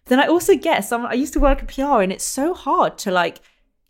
Then 0.06 0.20
i 0.20 0.26
also 0.26 0.56
get 0.56 0.84
someone 0.84 1.10
i 1.10 1.14
used 1.14 1.32
to 1.32 1.40
work 1.40 1.60
in 1.60 1.66
pr 1.66 2.02
and 2.02 2.12
it's 2.12 2.24
so 2.24 2.54
hard 2.54 2.98
to 2.98 3.10
like 3.10 3.40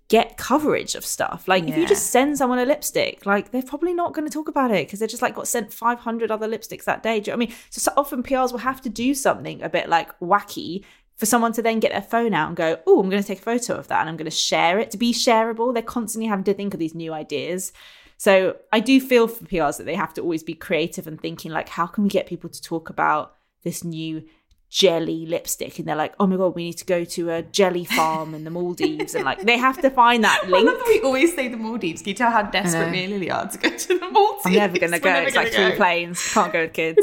get 0.08 0.36
coverage 0.36 0.94
of 0.94 1.04
stuff. 1.04 1.48
Like 1.48 1.64
yeah. 1.64 1.70
if 1.70 1.78
you 1.78 1.86
just 1.86 2.10
send 2.10 2.38
someone 2.38 2.58
a 2.58 2.64
lipstick, 2.64 3.26
like 3.26 3.50
they're 3.50 3.62
probably 3.62 3.92
not 3.92 4.14
going 4.14 4.26
to 4.26 4.32
talk 4.32 4.48
about 4.48 4.70
it 4.70 4.86
because 4.86 5.00
they 5.00 5.06
just 5.06 5.22
like 5.22 5.34
got 5.34 5.48
sent 5.48 5.72
500 5.72 6.30
other 6.30 6.48
lipsticks 6.48 6.84
that 6.84 7.02
day. 7.02 7.20
Do 7.20 7.30
you 7.30 7.36
know 7.36 7.42
I 7.42 7.46
mean? 7.46 7.54
So, 7.70 7.80
so 7.80 7.92
often 7.96 8.22
PRs 8.22 8.52
will 8.52 8.58
have 8.58 8.80
to 8.82 8.88
do 8.88 9.14
something 9.14 9.62
a 9.62 9.68
bit 9.68 9.88
like 9.88 10.18
wacky 10.20 10.84
for 11.16 11.26
someone 11.26 11.52
to 11.54 11.62
then 11.62 11.80
get 11.80 11.92
their 11.92 12.02
phone 12.02 12.34
out 12.34 12.48
and 12.48 12.56
go, 12.56 12.78
oh, 12.86 13.00
I'm 13.00 13.08
going 13.08 13.22
to 13.22 13.26
take 13.26 13.38
a 13.38 13.42
photo 13.42 13.74
of 13.74 13.88
that 13.88 14.00
and 14.00 14.08
I'm 14.08 14.16
going 14.16 14.30
to 14.30 14.36
share 14.36 14.78
it 14.78 14.90
to 14.92 14.98
be 14.98 15.12
shareable. 15.12 15.72
They're 15.72 15.82
constantly 15.82 16.28
having 16.28 16.44
to 16.44 16.54
think 16.54 16.74
of 16.74 16.80
these 16.80 16.94
new 16.94 17.12
ideas. 17.12 17.72
So 18.18 18.56
I 18.72 18.80
do 18.80 19.00
feel 19.00 19.26
for 19.26 19.44
PRs 19.44 19.78
that 19.78 19.84
they 19.84 19.94
have 19.94 20.14
to 20.14 20.20
always 20.20 20.42
be 20.42 20.54
creative 20.54 21.06
and 21.06 21.20
thinking 21.20 21.50
like, 21.50 21.68
how 21.68 21.86
can 21.86 22.04
we 22.04 22.10
get 22.10 22.26
people 22.26 22.50
to 22.50 22.62
talk 22.62 22.90
about 22.90 23.34
this 23.62 23.82
new 23.82 24.24
jelly 24.68 25.24
lipstick 25.26 25.78
and 25.78 25.86
they're 25.86 25.94
like 25.96 26.14
oh 26.18 26.26
my 26.26 26.36
god 26.36 26.54
we 26.54 26.64
need 26.64 26.76
to 26.76 26.84
go 26.84 27.04
to 27.04 27.30
a 27.30 27.42
jelly 27.42 27.84
farm 27.84 28.34
in 28.34 28.42
the 28.44 28.50
maldives 28.50 29.14
and 29.14 29.24
like 29.24 29.40
they 29.42 29.56
have 29.56 29.80
to 29.80 29.88
find 29.88 30.24
that 30.24 30.42
link 30.48 30.68
I 30.68 30.72
love 30.72 30.82
we 30.86 31.00
always 31.02 31.34
say 31.34 31.48
the 31.48 31.56
maldives. 31.56 32.02
Can 32.02 32.08
you 32.08 32.14
tell 32.14 32.30
how 32.30 32.42
desperate 32.42 32.90
me 32.90 33.04
and 33.04 33.12
lily 33.12 33.30
are 33.30 33.48
to 33.48 33.58
go 33.58 33.70
to 33.70 33.98
the 33.98 34.10
maldives? 34.10 34.46
I'm 34.46 34.52
never 34.54 34.78
gonna 34.78 34.98
go. 34.98 35.12
it's 35.12 35.36
like 35.36 35.52
go. 35.52 35.68
three 35.68 35.76
planes. 35.76 36.32
Can't 36.32 36.52
go 36.52 36.62
with 36.62 36.72
kids. 36.72 36.98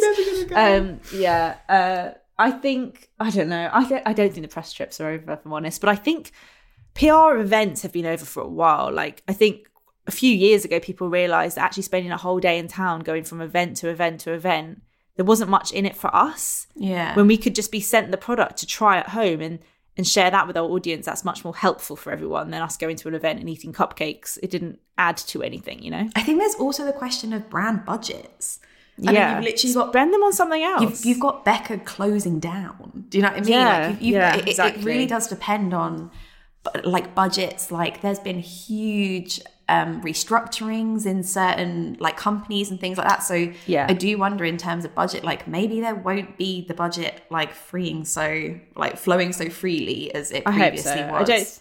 go. 0.50 0.56
um 0.56 1.00
yeah 1.14 1.58
uh 1.70 2.18
i 2.38 2.52
think 2.52 3.10
i 3.20 3.30
don't 3.30 3.50
know. 3.50 3.70
I 3.72 3.88
don't 3.88 4.04
i 4.06 4.14
don't 4.14 4.34
think 4.34 4.46
the 4.46 4.54
press 4.54 4.74
trips 4.74 5.00
are 5.00 5.10
over 5.10 5.32
if 5.32 5.46
i'm 5.46 5.54
honest 5.54 5.80
but 5.80 5.90
i 5.90 5.96
think 5.96 6.32
pr 6.96 7.38
events 7.38 7.82
have 7.84 7.94
been 7.94 8.06
over 8.06 8.26
for 8.26 8.44
a 8.44 8.48
while. 8.48 8.92
Like 8.92 9.24
i 9.28 9.34
think 9.34 9.70
a 10.06 10.12
few 10.12 10.36
years 10.36 10.66
ago 10.66 10.82
people 10.82 11.10
realized 11.10 11.56
that 11.56 11.64
actually 11.64 11.84
spending 11.84 12.12
a 12.12 12.18
whole 12.18 12.42
day 12.42 12.60
in 12.60 12.68
town 12.68 13.00
going 13.00 13.24
from 13.24 13.40
event 13.40 13.78
to 13.78 13.88
event 13.90 14.20
to 14.22 14.34
event 14.34 14.82
there 15.16 15.26
wasn't 15.26 15.50
much 15.50 15.72
in 15.72 15.86
it 15.86 15.96
for 15.96 16.14
us. 16.16 16.68
Yeah. 16.76 17.16
When 17.16 17.28
we 17.28 17.38
could 17.38 17.56
just 17.56 17.72
be 17.72 17.80
sent 17.80 18.12
the 18.12 18.18
product 18.18 18.58
to 18.58 18.66
try 18.66 18.98
at 18.98 19.10
home 19.10 19.42
and 19.42 19.60
and 19.96 20.08
share 20.08 20.32
that 20.32 20.48
with 20.48 20.58
our 20.58 20.66
audience, 20.66 21.06
that's 21.06 21.24
much 21.24 21.44
more 21.44 21.56
helpful 21.56 21.96
for 21.96 22.12
everyone 22.12 22.50
than 22.50 22.64
us 22.64 22.78
going 22.78 22.96
to 22.96 23.08
an 23.08 23.14
event 23.14 23.40
and 23.40 23.48
eating 23.48 23.72
cupcakes. 23.72 24.40
It 24.42 24.50
didn't 24.50 24.80
add 24.98 25.18
to 25.18 25.44
anything, 25.44 25.84
you 25.84 25.92
know? 25.92 26.10
I 26.16 26.24
think 26.24 26.40
there's 26.40 26.56
also 26.56 26.84
the 26.84 26.94
question 26.94 27.32
of 27.32 27.48
brand 27.48 27.86
budgets. 27.86 28.60
I 29.08 29.12
yeah, 29.12 29.28
mean, 29.28 29.36
you've 29.36 29.54
literally 29.54 29.74
got 29.74 29.90
spend 29.90 30.14
them 30.14 30.24
on 30.24 30.34
something 30.34 30.64
else. 30.64 30.82
You've, 30.82 31.06
you've, 31.06 31.20
got 31.20 31.46
Becca 31.46 31.80
closing 31.80 32.40
down. 32.40 33.06
Do 33.10 33.18
you 33.18 33.22
know 33.24 33.30
what 33.30 33.38
I 33.38 33.42
mean? 33.42 33.52
Yeah, 33.52 33.88
like 33.88 34.02
you've, 34.02 34.16
yeah, 34.16 34.36
it, 34.36 34.48
exactly. 34.48 34.82
it 34.82 34.86
really 34.86 35.06
does 35.06 35.28
depend 35.28 35.74
on 35.74 36.12
like 36.84 37.16
budgets. 37.16 37.72
Like 37.72 38.02
there's 38.02 38.20
been 38.20 38.40
huge 38.40 39.42
um, 39.70 40.02
restructurings 40.02 41.06
in 41.06 41.24
certain 41.24 41.96
like 42.00 42.18
companies 42.18 42.70
and 42.70 42.80
things 42.80 42.98
like 42.98 43.08
that. 43.08 43.24
So 43.24 43.52
yeah, 43.66 43.88
I 43.90 43.94
do 43.94 44.18
wonder 44.18 44.44
in 44.44 44.58
terms 44.58 44.86
of 44.86 44.94
budget, 44.94 45.24
like 45.24 45.48
maybe 45.48 45.80
there 45.82 45.96
won't 45.96 46.38
be 46.38 46.66
the 46.66 46.74
budget 46.74 47.24
like 47.30 47.54
freeing 47.54 48.06
so 48.06 48.60
like 48.76 48.98
flowing 48.98 49.34
so 49.34 49.50
freely 49.50 50.14
as 50.14 50.32
it 50.32 50.44
previously 50.46 50.92
I 50.92 51.08
so. 51.08 51.12
was. 51.12 51.22
I 51.22 51.24
don't. 51.24 51.60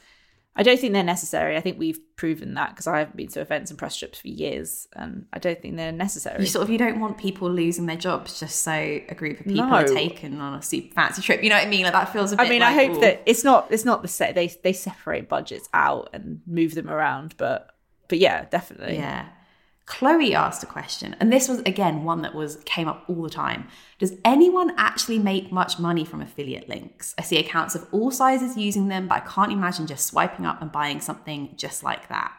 I 0.54 0.62
don't 0.62 0.78
think 0.78 0.92
they're 0.92 1.02
necessary. 1.02 1.56
I 1.56 1.60
think 1.60 1.78
we've 1.78 1.98
proven 2.16 2.52
that 2.54 2.70
because 2.70 2.86
I 2.86 2.98
haven't 2.98 3.16
been 3.16 3.28
to 3.28 3.40
events 3.40 3.70
and 3.70 3.78
press 3.78 3.96
trips 3.96 4.18
for 4.18 4.28
years, 4.28 4.86
and 4.94 5.24
I 5.32 5.38
don't 5.38 5.58
think 5.62 5.76
they're 5.76 5.92
necessary. 5.92 6.40
You 6.40 6.46
sort 6.46 6.64
of 6.64 6.68
you 6.68 6.76
don't 6.76 7.00
want 7.00 7.16
people 7.16 7.50
losing 7.50 7.86
their 7.86 7.96
jobs 7.96 8.38
just 8.38 8.60
so 8.60 8.72
a 8.72 9.14
group 9.14 9.40
of 9.40 9.46
people 9.46 9.64
no. 9.64 9.72
are 9.72 9.84
taken 9.84 10.40
on 10.40 10.58
a 10.58 10.60
super 10.60 10.92
fancy 10.92 11.22
trip. 11.22 11.42
You 11.42 11.48
know 11.48 11.56
what 11.56 11.66
I 11.66 11.70
mean? 11.70 11.84
Like 11.84 11.94
that 11.94 12.12
feels 12.12 12.32
a 12.32 12.36
bit. 12.36 12.46
I 12.46 12.50
mean, 12.50 12.60
like, 12.60 12.76
I 12.76 12.84
hope 12.86 12.96
ooh. 12.98 13.00
that 13.00 13.22
it's 13.24 13.44
not 13.44 13.68
it's 13.70 13.86
not 13.86 14.02
the 14.02 14.08
set. 14.08 14.34
They 14.34 14.48
they 14.62 14.74
separate 14.74 15.26
budgets 15.26 15.70
out 15.72 16.10
and 16.12 16.42
move 16.46 16.74
them 16.74 16.90
around, 16.90 17.34
but 17.38 17.70
but 18.08 18.18
yeah, 18.18 18.46
definitely. 18.46 18.96
Yeah. 18.96 19.26
Chloe 19.86 20.34
asked 20.34 20.62
a 20.62 20.66
question, 20.66 21.16
and 21.18 21.32
this 21.32 21.48
was 21.48 21.58
again 21.60 22.04
one 22.04 22.22
that 22.22 22.34
was 22.34 22.56
came 22.64 22.86
up 22.88 23.04
all 23.08 23.22
the 23.22 23.30
time. 23.30 23.66
Does 23.98 24.14
anyone 24.24 24.72
actually 24.78 25.18
make 25.18 25.50
much 25.50 25.78
money 25.78 26.04
from 26.04 26.22
affiliate 26.22 26.68
links? 26.68 27.14
I 27.18 27.22
see 27.22 27.38
accounts 27.38 27.74
of 27.74 27.86
all 27.90 28.10
sizes 28.10 28.56
using 28.56 28.88
them, 28.88 29.08
but 29.08 29.16
I 29.16 29.28
can't 29.28 29.52
imagine 29.52 29.86
just 29.86 30.06
swiping 30.06 30.46
up 30.46 30.62
and 30.62 30.70
buying 30.70 31.00
something 31.00 31.54
just 31.56 31.82
like 31.82 32.08
that. 32.08 32.32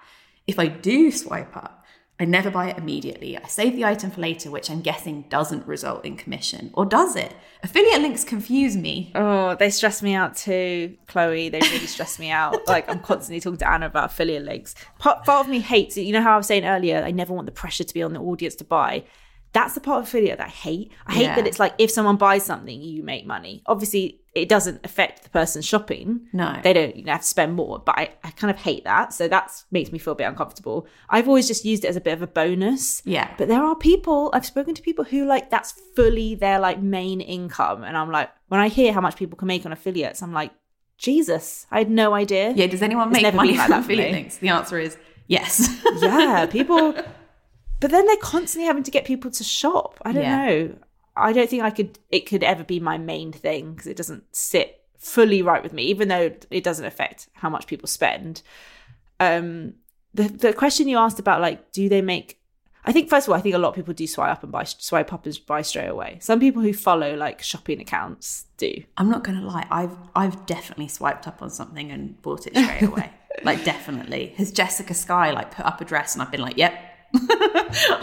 If 0.48 0.58
I 0.58 0.68
do 0.68 1.12
swipe 1.12 1.56
up, 1.56 1.83
I 2.24 2.26
never 2.26 2.50
buy 2.50 2.70
it 2.70 2.78
immediately. 2.78 3.38
I 3.38 3.46
save 3.48 3.76
the 3.76 3.84
item 3.84 4.10
for 4.10 4.22
later, 4.22 4.50
which 4.50 4.72
I'm 4.72 4.80
guessing 4.80 5.26
doesn't 5.28 5.68
result 5.68 6.06
in 6.06 6.16
commission. 6.16 6.72
Or 6.74 6.86
does 6.86 7.18
it? 7.18 7.36
Affiliate 7.64 8.02
links 8.02 8.24
confuse 8.24 8.78
me. 8.78 9.12
Oh, 9.14 9.56
they 9.56 9.70
stress 9.70 10.02
me 10.02 10.14
out 10.14 10.38
too, 10.38 10.96
Chloe. 11.08 11.50
They 11.50 11.60
really 11.60 11.86
stress 11.86 12.20
me 12.20 12.32
out. 12.32 12.56
Like 12.74 12.90
I'm 12.90 13.02
constantly 13.02 13.42
talking 13.42 13.58
to 13.58 13.70
Anna 13.70 13.88
about 13.88 14.06
affiliate 14.06 14.44
links. 14.44 14.74
Part, 15.00 15.26
part 15.26 15.46
of 15.46 15.52
me 15.52 15.60
hates 15.60 15.98
it. 15.98 16.04
You 16.04 16.14
know 16.14 16.22
how 16.22 16.34
I 16.34 16.38
was 16.38 16.48
saying 16.48 16.66
earlier, 16.66 17.04
I 17.04 17.12
never 17.12 17.34
want 17.34 17.46
the 17.46 17.52
pressure 17.52 17.84
to 17.84 17.94
be 17.94 18.02
on 18.02 18.14
the 18.14 18.20
audience 18.20 18.56
to 18.56 18.64
buy. 18.64 19.04
That's 19.54 19.76
the 19.76 19.80
part 19.82 20.00
of 20.00 20.06
affiliate 20.06 20.40
that 20.40 20.48
I 20.48 20.52
hate. 20.52 20.92
I 21.06 21.14
hate 21.14 21.24
Yeah. 21.24 21.36
that 21.36 21.48
it's 21.48 21.60
like 21.60 21.74
if 21.78 21.92
someone 21.92 22.18
buys 22.18 22.44
something, 22.44 22.82
you 22.82 23.04
make 23.04 23.26
money. 23.26 23.62
Obviously, 23.68 24.20
it 24.34 24.50
doesn't 24.50 24.84
affect 24.84 25.24
the 25.24 25.30
person 25.30 25.62
shopping. 25.62 26.22
No. 26.34 26.60
They 26.64 26.74
don't 26.74 26.96
you 26.96 27.04
know, 27.04 27.12
have 27.12 27.22
to 27.22 27.28
spend 27.28 27.54
more, 27.54 27.78
but 27.78 27.96
I, 27.96 28.10
I 28.24 28.32
kind 28.32 28.50
of 28.50 28.58
hate 28.58 28.84
that. 28.86 29.14
So 29.14 29.28
that 29.28 29.64
makes 29.70 29.92
me 29.92 30.00
feel 30.00 30.14
a 30.14 30.16
bit 30.16 30.24
uncomfortable. 30.24 30.88
I've 31.08 31.28
always 31.28 31.48
just 31.48 31.66
used 31.66 31.86
it 31.86 31.90
as 31.90 31.96
a 31.96 32.02
bit 32.02 32.14
of 32.14 32.24
a 32.24 32.28
bonus. 32.28 33.04
Yeah. 33.06 33.30
But 33.38 33.48
there 33.48 33.64
are 33.64 33.76
people, 33.76 34.32
I've 34.34 34.46
spoken 34.46 34.74
to 34.74 34.82
people 34.82 35.06
who 35.06 35.26
like 35.26 35.52
that's 35.52 35.74
fully 35.96 36.34
their 36.34 36.58
like 36.58 36.82
main 36.82 37.22
income. 37.22 37.84
And 37.84 37.96
I'm 37.96 38.10
like, 38.12 38.32
when 38.48 38.60
I 38.60 38.70
hear 38.70 38.92
how 38.92 39.02
much 39.02 39.16
people 39.18 39.38
can 39.38 39.48
make 39.48 39.68
on 39.68 39.72
affiliates, 39.72 40.24
I'm 40.24 40.34
like, 40.34 40.52
Jesus, 40.98 41.68
I 41.70 41.78
had 41.78 41.92
no 41.92 42.16
idea. 42.16 42.54
Yeah, 42.56 42.66
does 42.68 42.82
anyone 42.82 43.10
It's 43.14 43.22
make 43.22 43.34
money 43.36 43.52
like 43.52 43.62
from 43.62 43.72
that 43.72 43.80
affiliate 43.82 44.12
links? 44.14 44.38
The 44.38 44.50
answer 44.50 44.80
is 44.80 44.98
yes. 45.28 45.70
yeah, 46.02 46.48
people. 46.48 46.96
But 47.84 47.92
then 47.92 48.06
they're 48.08 48.16
constantly 48.16 48.66
having 48.66 48.84
to 48.84 48.92
get 48.92 49.04
people 49.04 49.30
to 49.32 49.44
shop. 49.44 50.00
I 50.06 50.14
don't 50.14 50.24
Yeah. 50.24 50.46
know. 50.46 50.76
I 51.18 51.34
don't 51.34 51.50
think 51.50 51.64
I 51.64 51.70
could. 51.70 52.00
It 52.10 52.22
could 52.26 52.42
ever 52.42 52.64
be 52.64 52.80
my 52.80 52.98
main 52.98 53.34
thing 53.34 53.74
because 53.74 53.88
it 53.88 53.98
doesn't 53.98 54.24
sit 54.34 54.80
fully 54.98 55.42
right 55.42 55.62
with 55.62 55.74
me, 55.74 55.84
even 55.84 56.08
though 56.08 56.32
it 56.50 56.64
doesn't 56.64 56.86
affect 56.86 57.28
how 57.34 57.50
much 57.50 57.68
people 57.68 57.88
spend. 57.90 58.42
Um, 59.20 59.74
the 60.14 60.24
the 60.30 60.54
question 60.54 60.88
you 60.88 60.98
asked 60.98 61.20
about 61.20 61.42
like, 61.42 61.72
do 61.74 61.90
they 61.90 62.02
make? 62.02 62.40
I 62.86 62.92
think 62.94 63.10
first 63.10 63.28
of 63.28 63.32
all, 63.34 63.38
I 63.38 63.42
think 63.42 63.56
a 63.56 63.58
lot 63.58 63.70
of 63.70 63.76
people 63.76 63.94
do 63.94 64.08
swipe 64.08 64.32
up 64.32 64.44
and 64.44 64.52
buy 64.52 64.64
swipe 64.64 65.12
up 65.14 65.26
and 65.26 65.40
buy 65.46 65.62
straight 65.62 65.88
away. 65.90 66.18
Some 66.22 66.40
people 66.40 66.62
who 66.62 66.74
follow 66.74 67.16
like 67.16 67.42
shopping 67.42 67.82
accounts 67.82 68.46
do. 68.58 68.72
I'm 68.98 69.10
not 69.10 69.24
gonna 69.26 69.46
lie, 69.46 69.68
I've 69.70 69.96
I've 70.16 70.46
definitely 70.46 70.88
swiped 70.88 71.28
up 71.28 71.42
on 71.42 71.50
something 71.50 71.92
and 71.92 72.22
bought 72.22 72.48
it 72.48 72.56
straight 72.58 72.82
away. 72.92 73.12
like 73.44 73.64
definitely. 73.66 74.34
Has 74.38 74.52
Jessica 74.54 74.94
Sky 74.94 75.32
like 75.32 75.52
put 75.52 75.66
up 75.66 75.82
a 75.82 75.86
dress 75.86 76.14
and 76.16 76.22
I've 76.22 76.32
been 76.32 76.42
like, 76.42 76.58
yep. 76.58 76.74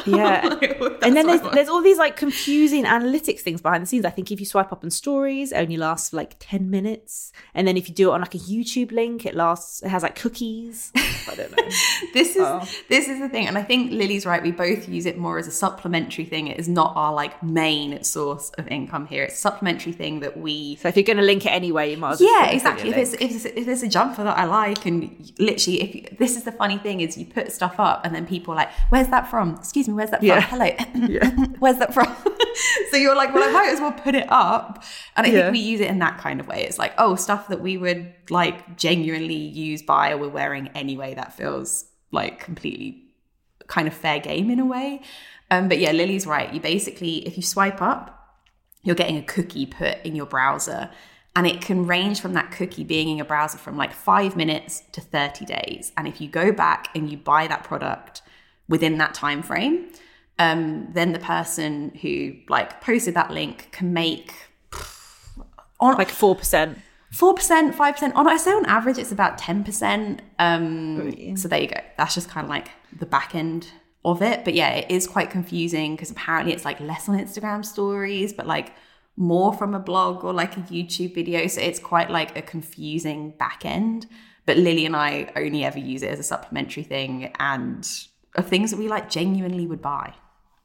Yeah. 0.07 0.49
That's 0.61 1.07
and 1.07 1.17
then 1.17 1.27
there's 1.27 1.41
there's 1.53 1.69
all 1.69 1.83
these 1.83 1.99
like 1.99 2.17
confusing 2.17 2.85
analytics 2.85 3.41
things 3.41 3.61
behind 3.61 3.83
the 3.83 3.87
scenes. 3.87 4.05
I 4.05 4.11
think 4.11 4.31
if 4.31 4.41
you 4.41 4.47
swipe 4.47 4.73
up 4.73 4.85
on 4.85 4.91
stories, 4.91 5.53
it 5.53 5.57
only 5.57 5.77
lasts 5.77 6.11
for 6.11 6.17
like 6.17 6.37
ten 6.39 6.71
minutes, 6.71 7.33
and 7.55 7.67
then 7.67 7.77
if 7.77 7.89
you 7.89 7.95
do 7.95 8.11
it 8.11 8.15
on 8.15 8.21
like 8.21 8.35
a 8.35 8.39
YouTube 8.39 8.93
link, 8.93 9.27
it 9.27 9.35
lasts. 9.35 9.83
It 9.83 9.89
has 9.89 10.03
like 10.03 10.17
cookies. 10.17 10.93
I 10.97 11.35
don't 11.35 11.57
know. 11.57 11.65
this 12.15 12.37
is 12.37 12.43
Oh. 12.43 12.67
this 12.89 13.09
is 13.09 13.21
the 13.21 13.29
thing, 13.29 13.47
and 13.47 13.57
I 13.59 13.63
think 13.63 13.93
Lily's 13.93 14.27
right. 14.27 14.43
We 14.43 14.53
both 14.53 14.89
use 14.89 15.07
it 15.07 15.19
more 15.19 15.39
as 15.39 15.47
a 15.47 15.51
supplementary 15.53 16.25
thing. 16.25 16.49
It 16.49 16.59
is 16.59 16.69
not 16.69 16.93
our 16.97 17.13
like 17.13 17.43
main 17.43 18.03
source 18.03 18.51
of 18.59 18.67
income 18.69 19.07
here. 19.07 19.25
It's 19.25 19.35
a 19.35 19.39
supplementary 19.39 19.93
thing 19.93 20.21
that 20.21 20.37
we. 20.37 20.77
so 20.77 20.89
if 20.89 20.97
you're 20.97 21.05
going 21.05 21.19
to 21.19 21.23
link 21.23 21.47
it 21.47 21.51
anyway, 21.51 21.91
you 21.93 21.97
might. 21.97 22.13
As 22.13 22.21
well 22.21 22.43
Yeah, 22.43 22.51
exactly. 22.51 22.91
If 22.91 22.97
it's, 22.97 23.13
if 23.15 23.31
it's 23.31 23.45
if 23.45 23.67
there's 23.67 23.83
a 23.83 23.89
jumper 23.89 24.25
that 24.25 24.37
I 24.39 24.45
like, 24.45 24.87
and 24.87 25.31
literally, 25.39 25.83
if 25.83 25.95
you, 25.95 26.17
this 26.19 26.37
is 26.37 26.45
the 26.45 26.53
funny 26.53 26.79
thing 26.79 27.01
is, 27.01 27.17
you 27.17 27.27
put 27.27 27.53
stuff 27.53 27.75
up, 27.79 28.05
and 28.05 28.15
then 28.15 28.27
people 28.27 28.53
are 28.55 28.57
like, 28.57 28.71
"Where's 29.01 29.11
that 29.11 29.31
from? 29.31 29.55
Excuse 29.57 29.89
me, 29.89 29.95
where's 29.95 30.11
that 30.11 30.21
from? 30.21 30.27
Yeah. 30.29 30.41
Hello, 30.43 30.67
where's 31.59 31.79
that 31.79 31.95
from?" 31.95 32.15
so 32.91 32.97
you're 32.99 33.17
like, 33.17 33.33
"Well, 33.35 33.49
I 33.49 33.51
might 33.51 33.73
as 33.73 33.81
well 33.81 33.93
put 33.93 34.15
it 34.15 34.27
up." 34.31 34.85
And 35.17 35.27
I 35.27 35.31
Yeah. 35.31 35.41
think 35.43 35.53
we 35.55 35.59
use 35.61 35.81
it 35.81 35.89
in 35.89 35.99
that 36.01 36.19
kind 36.19 36.39
of 36.39 36.47
way. 36.47 36.65
It's 36.65 36.79
like, 36.79 36.93
oh, 36.99 37.15
stuff 37.15 37.49
that 37.49 37.61
we 37.63 37.79
would 37.79 38.13
like 38.29 38.77
genuinely 38.77 39.35
use, 39.35 39.81
buy, 39.83 40.11
or 40.11 40.19
we're 40.19 40.29
wearing 40.29 40.69
anyway. 40.75 41.15
That 41.15 41.33
feels 41.33 41.87
like 42.11 42.41
completely 42.41 43.05
kind 43.69 43.89
of 43.89 43.95
fair 43.95 44.19
game 44.21 44.51
in 44.51 44.59
a 44.59 44.67
way. 44.67 45.01
Um, 45.51 45.69
but 45.69 45.79
yeah, 45.79 45.93
Lily's 45.93 46.27
right. 46.27 46.53
You 46.53 46.61
basically, 46.61 47.27
if 47.27 47.37
you 47.37 47.43
swipe 47.43 47.81
up, 47.81 48.37
you're 48.83 48.95
getting 48.97 49.17
a 49.17 49.23
cookie 49.23 49.65
put 49.67 49.97
in 50.05 50.15
your 50.15 50.27
browser. 50.27 50.91
And 51.37 51.47
it 51.47 51.61
can 51.61 51.87
range 51.87 52.21
from 52.21 52.35
that 52.35 52.51
cookie 52.51 52.83
being 52.83 53.09
in 53.09 53.17
your 53.17 53.25
browser 53.25 53.57
from 53.57 53.77
like 53.77 53.93
five 53.93 54.37
minutes 54.37 54.83
to 54.93 55.01
30 55.01 55.45
days. 55.45 55.93
And 55.97 56.09
if 56.09 56.21
you 56.21 56.29
go 56.29 56.51
back 56.53 56.89
and 56.95 57.09
you 57.11 57.17
buy 57.17 57.47
that 57.47 57.63
product 57.63 58.23
within 58.71 58.97
that 58.99 59.13
time 59.13 59.43
frame, 59.43 59.75
um, 60.39 60.89
then 60.93 61.13
the 61.13 61.19
person 61.19 61.93
who 62.01 62.13
like 62.49 62.81
posted 62.81 63.15
that 63.15 63.31
link 63.31 63.69
can 63.73 63.93
make 63.93 64.33
on 65.79 65.97
like 65.99 66.09
four 66.09 66.35
percent. 66.35 66.79
four 67.11 67.35
percent, 67.35 67.75
five 67.75 67.95
percent. 67.95 68.15
On 68.15 68.27
I 68.27 68.37
say 68.37 68.53
on 68.53 68.65
average, 68.67 68.99
it's 68.99 69.13
about 69.13 69.37
ten 69.37 69.65
percent. 69.65 70.23
Um, 70.39 71.37
so 71.37 71.49
there 71.49 71.61
you 71.61 71.69
go. 71.69 71.81
That's 71.99 72.15
just 72.15 72.31
kind 72.31 72.45
of 72.47 72.51
like 72.57 72.69
the 72.99 73.07
back 73.07 73.35
end 73.35 73.67
of 74.05 74.23
it. 74.23 74.45
But 74.45 74.55
yeah, 74.55 74.71
it 74.71 74.91
is 74.91 75.07
quite 75.07 75.31
confusing 75.31 75.95
because 75.95 76.11
apparently 76.11 76.53
it's 76.55 76.65
like 76.65 76.81
less 76.81 77.09
on 77.09 77.19
Instagram 77.19 77.65
stories, 77.65 78.33
but 78.33 78.47
like 78.47 78.73
more 79.17 79.53
from 79.53 79.75
a 79.75 79.81
blog 79.81 80.25
or 80.25 80.33
like 80.33 80.57
a 80.57 80.61
YouTube 80.61 81.15
video. 81.15 81.47
So 81.49 81.61
it's 81.61 81.81
quite 81.81 82.11
like 82.11 82.39
a 82.39 82.43
confusing 82.43 83.33
back 83.39 83.65
end. 83.65 84.07
But 84.47 84.57
Lily 84.57 84.87
and 84.87 84.97
I 84.97 85.31
only 85.37 85.65
ever 85.65 85.79
use 85.79 86.03
it 86.03 86.11
as 86.11 86.19
a 86.19 86.23
supplementary 86.23 86.83
thing 86.83 87.33
and 87.39 87.87
of 88.37 88.49
things 88.49 88.71
that 88.71 88.79
we 88.79 88.89
like 88.89 89.11
genuinely 89.11 89.67
would 89.67 89.83
buy. 89.83 90.15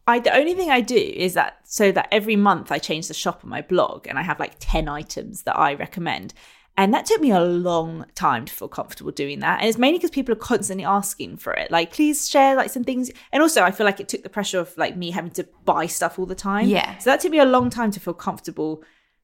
I 0.07 0.19
the 0.19 0.35
only 0.35 0.53
thing 0.53 0.69
I 0.69 0.81
do 0.81 0.95
is 0.95 1.33
that 1.33 1.59
so 1.63 1.91
that 1.91 2.07
every 2.11 2.35
month 2.35 2.71
I 2.71 2.77
change 2.77 3.07
the 3.07 3.13
shop 3.13 3.41
on 3.43 3.49
my 3.49 3.61
blog 3.61 4.07
and 4.07 4.19
I 4.19 4.21
have 4.21 4.39
like 4.39 4.55
10 4.59 4.87
items 4.87 5.43
that 5.43 5.57
I 5.57 5.73
recommend. 5.73 6.33
And 6.77 6.93
that 6.93 7.05
took 7.05 7.21
me 7.21 7.31
a 7.31 7.39
long 7.39 8.05
time 8.15 8.43
to 8.45 8.53
feel 8.53 8.67
comfortable 8.67 9.11
doing 9.11 9.39
that. 9.39 9.61
And 9.61 9.69
it's 9.69 9.77
mainly 9.77 9.97
because 9.97 10.11
people 10.11 10.33
are 10.33 10.37
constantly 10.37 10.83
asking 10.83 11.37
for 11.37 11.53
it. 11.53 11.71
Like, 11.71 11.93
please 11.93 12.27
share 12.29 12.53
like 12.53 12.69
some 12.69 12.83
things. 12.83 13.09
And 13.31 13.41
also 13.41 13.63
I 13.63 13.71
feel 13.71 13.85
like 13.85 14.01
it 14.01 14.09
took 14.09 14.23
the 14.23 14.29
pressure 14.29 14.59
of 14.59 14.77
like 14.77 14.97
me 14.97 15.11
having 15.11 15.31
to 15.31 15.47
buy 15.63 15.87
stuff 15.87 16.19
all 16.19 16.25
the 16.25 16.35
time. 16.35 16.67
Yeah. 16.67 16.97
So 16.97 17.09
that 17.09 17.21
took 17.21 17.31
me 17.31 17.39
a 17.39 17.45
long 17.45 17.69
time 17.69 17.91
to 17.91 17.99
feel 17.99 18.13
comfortable 18.13 18.83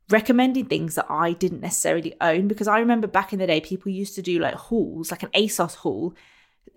recommending 0.10 0.66
things 0.66 0.96
that 0.96 1.08
I 1.10 1.34
didn't 1.34 1.60
necessarily 1.60 2.16
own. 2.22 2.48
Because 2.48 2.70
I 2.70 2.80
remember 2.80 3.08
back 3.08 3.34
in 3.34 3.40
the 3.40 3.48
day, 3.48 3.60
people 3.60 3.92
used 3.92 4.16
to 4.16 4.22
do 4.22 4.40
like 4.40 4.56
hauls, 4.56 5.12
like 5.12 5.24
an 5.24 5.30
ASOS 5.36 5.76
haul, 5.76 6.16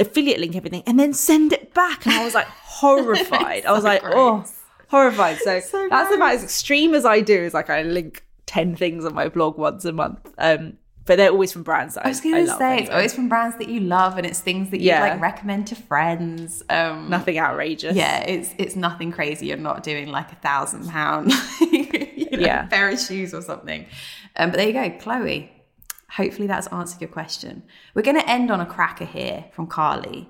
affiliate 0.00 0.40
link 0.40 0.56
everything, 0.56 0.82
and 0.86 0.98
then 0.98 1.12
send 1.12 1.52
it 1.52 1.72
back. 1.74 2.04
And 2.06 2.14
I 2.14 2.24
was 2.24 2.34
like 2.34 2.46
horrified. 2.64 3.64
I 3.66 3.72
was 3.72 3.84
like, 3.84 4.02
gross. 4.02 4.14
oh, 4.16 4.44
horrified. 4.88 5.38
So, 5.38 5.60
So 5.60 5.88
that's 5.88 6.14
about 6.14 6.32
as 6.34 6.42
extreme 6.44 6.94
as 6.94 7.04
I 7.04 7.20
do. 7.20 7.34
Is 7.40 7.54
like 7.54 7.70
I 7.70 7.82
link 7.82 8.24
ten 8.46 8.76
things 8.76 9.04
on 9.04 9.14
my 9.14 9.28
blog 9.28 9.56
once 9.58 9.84
a 9.84 9.92
month. 9.92 10.18
Um, 10.38 10.74
but 11.06 11.16
they're 11.18 11.30
always 11.30 11.52
from 11.52 11.64
brands 11.64 11.94
that 11.96 12.04
I, 12.04 12.08
I 12.08 12.08
was 12.08 12.20
gonna 12.22 12.40
love 12.44 12.58
say 12.58 12.78
it's 12.78 12.88
always 12.90 13.14
from 13.14 13.28
brands 13.28 13.58
that 13.58 13.68
you 13.68 13.80
love 13.80 14.16
and 14.16 14.26
it's 14.26 14.40
things 14.40 14.70
that 14.70 14.80
you 14.80 14.86
Yeah. 14.86 15.00
like 15.02 15.20
recommend 15.20 15.66
to 15.66 15.74
friends. 15.74 16.62
Um 16.70 17.10
nothing 17.10 17.38
outrageous. 17.38 17.94
Yeah, 17.94 18.20
it's 18.20 18.54
it's 18.56 18.74
nothing 18.74 19.12
crazy. 19.12 19.46
You're 19.48 19.58
not 19.58 19.82
doing 19.82 20.08
like 20.08 20.32
a 20.32 20.36
thousand 20.36 20.88
pound 20.88 21.30
you 21.60 21.82
know, 22.32 22.38
Yeah. 22.38 22.66
pair 22.68 22.88
of 22.88 22.98
shoes 22.98 23.34
or 23.34 23.42
something. 23.42 23.84
Um, 24.36 24.50
but 24.50 24.56
there 24.56 24.66
you 24.66 24.72
go, 24.72 24.90
Chloe. 24.98 25.52
Hopefully 26.16 26.46
that's 26.46 26.68
answered 26.68 27.00
your 27.00 27.10
question. 27.10 27.64
We're 27.94 28.02
going 28.02 28.20
to 28.20 28.30
end 28.30 28.50
on 28.50 28.60
a 28.60 28.66
cracker 28.66 29.04
here 29.04 29.46
from 29.52 29.66
Carly. 29.66 30.28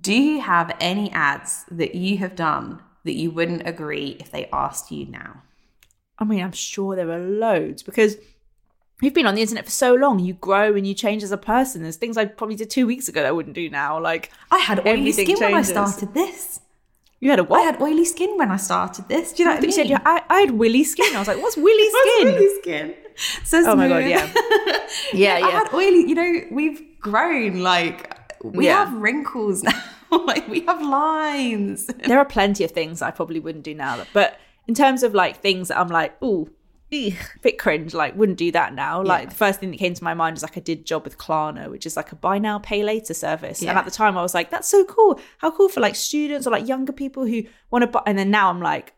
Do 0.00 0.12
you 0.12 0.40
have 0.40 0.74
any 0.80 1.12
ads 1.12 1.64
that 1.70 1.94
you 1.94 2.18
have 2.18 2.34
done 2.34 2.82
that 3.04 3.14
you 3.14 3.30
wouldn't 3.30 3.66
agree 3.66 4.16
if 4.18 4.32
they 4.32 4.48
asked 4.52 4.90
you 4.90 5.06
now? 5.06 5.42
I 6.18 6.24
mean, 6.24 6.42
I'm 6.42 6.52
sure 6.52 6.96
there 6.96 7.10
are 7.10 7.18
loads 7.18 7.82
because 7.82 8.16
you've 9.00 9.14
been 9.14 9.26
on 9.26 9.34
the 9.34 9.42
internet 9.42 9.64
for 9.64 9.70
so 9.70 9.94
long. 9.94 10.18
You 10.18 10.34
grow 10.34 10.74
and 10.74 10.86
you 10.86 10.94
change 10.94 11.22
as 11.22 11.30
a 11.30 11.36
person. 11.36 11.82
There's 11.82 11.96
things 11.96 12.16
I 12.16 12.24
probably 12.24 12.56
did 12.56 12.70
two 12.70 12.86
weeks 12.86 13.08
ago 13.08 13.22
that 13.22 13.28
I 13.28 13.32
wouldn't 13.32 13.54
do 13.54 13.70
now. 13.70 14.00
Like 14.00 14.32
I 14.50 14.58
had 14.58 14.84
oily 14.86 15.12
skin 15.12 15.36
when 15.38 15.54
I 15.54 15.62
started 15.62 16.14
this. 16.14 16.60
You 17.22 17.30
had 17.30 17.38
a 17.38 17.44
what? 17.44 17.60
I 17.60 17.62
had 17.70 17.80
oily 17.80 18.04
skin 18.04 18.36
when 18.36 18.50
I 18.50 18.56
started 18.56 19.08
this. 19.08 19.32
Do 19.32 19.42
you 19.42 19.46
know 19.48 19.52
I 19.52 19.54
what 19.54 19.58
I 19.58 19.60
thought 19.60 19.66
you 19.66 19.72
said 19.72 19.86
mean? 19.88 19.92
you, 19.92 19.98
I, 20.04 20.22
I 20.28 20.40
had 20.40 20.50
willy 20.62 20.84
skin. 20.84 21.14
I 21.14 21.18
was 21.20 21.28
like, 21.28 21.40
what's 21.44 21.56
willy 21.56 21.88
What's 21.92 22.10
skin? 22.10 22.28
oily 22.34 22.50
skin? 22.60 22.94
So 23.44 23.62
Oh 23.70 23.76
my 23.76 23.88
God, 23.88 24.02
smooth. 24.02 24.10
yeah. 25.14 25.40
Yeah, 25.40 25.46
I 25.46 25.50
had 25.50 25.72
oily. 25.72 26.02
You 26.08 26.14
know, 26.14 26.32
we've 26.50 26.80
grown. 27.00 27.60
Like 27.60 27.98
we 28.42 28.66
Yeah. 28.66 28.84
have 28.84 28.92
wrinkles 28.94 29.62
now. 29.68 29.80
like 30.26 30.46
we 30.48 30.60
have 30.66 30.82
lines. 30.82 31.86
there 31.86 32.18
are 32.18 32.24
plenty 32.24 32.64
of 32.64 32.70
things 32.72 33.00
I 33.02 33.10
probably 33.10 33.40
wouldn't 33.40 33.64
do 33.64 33.74
now. 33.74 34.04
But 34.12 34.38
in 34.68 34.74
terms 34.74 35.02
of 35.02 35.14
like 35.14 35.40
things 35.40 35.68
that 35.68 35.78
I'm 35.78 35.88
like, 35.88 36.20
ooh, 36.22 36.50
eugh, 36.92 37.16
bit 37.42 37.58
cringe, 37.58 37.94
like 37.94 38.14
wouldn't 38.16 38.38
do 38.38 38.50
that 38.52 38.74
now. 38.74 39.02
Like 39.02 39.24
Yeah. 39.24 39.28
the 39.30 39.34
first 39.34 39.60
thing 39.60 39.70
that 39.70 39.78
came 39.78 39.94
to 39.94 40.04
my 40.04 40.14
mind 40.14 40.36
is 40.36 40.42
like 40.42 40.56
I 40.56 40.60
did 40.60 40.80
a 40.80 40.82
job 40.82 41.04
with 41.04 41.18
Klarna, 41.18 41.70
which 41.70 41.86
is 41.86 41.96
like 41.96 42.12
a 42.12 42.16
buy 42.16 42.38
now, 42.38 42.58
pay 42.58 42.82
later 42.84 43.14
service. 43.14 43.60
And 43.62 43.70
at 43.70 43.84
the 43.84 43.90
time 43.90 44.16
I 44.18 44.22
was 44.22 44.34
like, 44.34 44.50
that's 44.50 44.68
so 44.68 44.84
cool. 44.84 45.20
How 45.38 45.50
cool 45.50 45.68
for 45.68 45.80
like 45.80 45.94
students 45.96 46.46
or 46.46 46.50
like 46.50 46.68
younger 46.68 46.92
people 46.92 47.24
who 47.26 47.44
want 47.70 47.82
to 47.82 47.86
buy. 47.86 48.02
And 48.06 48.18
then 48.18 48.30
now 48.30 48.50
I'm 48.50 48.60
like, 48.60 48.94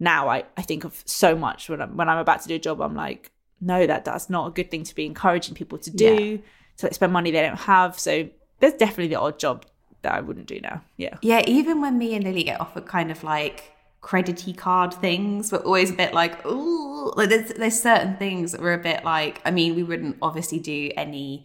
now 0.00 0.28
I, 0.28 0.44
I 0.56 0.62
think 0.62 0.84
of 0.84 1.02
so 1.06 1.34
much 1.34 1.68
when 1.68 1.80
I'm, 1.80 1.96
when 1.96 2.08
I'm 2.08 2.18
about 2.18 2.42
to 2.42 2.48
do 2.48 2.54
a 2.54 2.58
job, 2.58 2.80
I'm 2.80 2.94
like, 2.94 3.32
no, 3.60 3.86
that 3.86 4.04
that's 4.04 4.30
not 4.30 4.46
a 4.46 4.50
good 4.50 4.70
thing 4.70 4.84
to 4.84 4.94
be 4.94 5.04
encouraging 5.04 5.54
people 5.54 5.78
to 5.78 5.90
do, 5.90 6.38
to 6.76 6.86
like 6.86 6.94
spend 6.94 7.12
money 7.12 7.30
they 7.32 7.42
don't 7.42 7.58
have. 7.58 7.98
So 7.98 8.28
there's 8.60 8.74
definitely 8.74 9.08
the 9.08 9.20
odd 9.20 9.38
job 9.40 9.66
that 10.02 10.14
I 10.14 10.20
wouldn't 10.20 10.46
do 10.46 10.60
now. 10.60 10.82
Yeah. 10.96 11.16
Yeah, 11.22 11.42
even 11.48 11.80
when 11.80 11.98
me 11.98 12.14
and 12.14 12.22
Lily 12.24 12.44
get 12.44 12.60
offered 12.60 12.86
kind 12.86 13.10
of 13.10 13.24
like 13.24 13.72
credity 14.08 14.54
card 14.54 14.94
things, 14.94 15.52
we're 15.52 15.58
always 15.58 15.90
a 15.90 15.92
bit 15.92 16.14
like, 16.14 16.34
ooh, 16.46 17.12
like 17.14 17.28
there's 17.28 17.52
there's 17.52 17.78
certain 17.82 18.16
things 18.16 18.52
that 18.52 18.60
we're 18.62 18.72
a 18.72 18.78
bit 18.90 19.04
like. 19.04 19.40
I 19.44 19.50
mean, 19.50 19.74
we 19.76 19.82
wouldn't 19.82 20.16
obviously 20.22 20.58
do 20.60 20.90
any, 20.96 21.44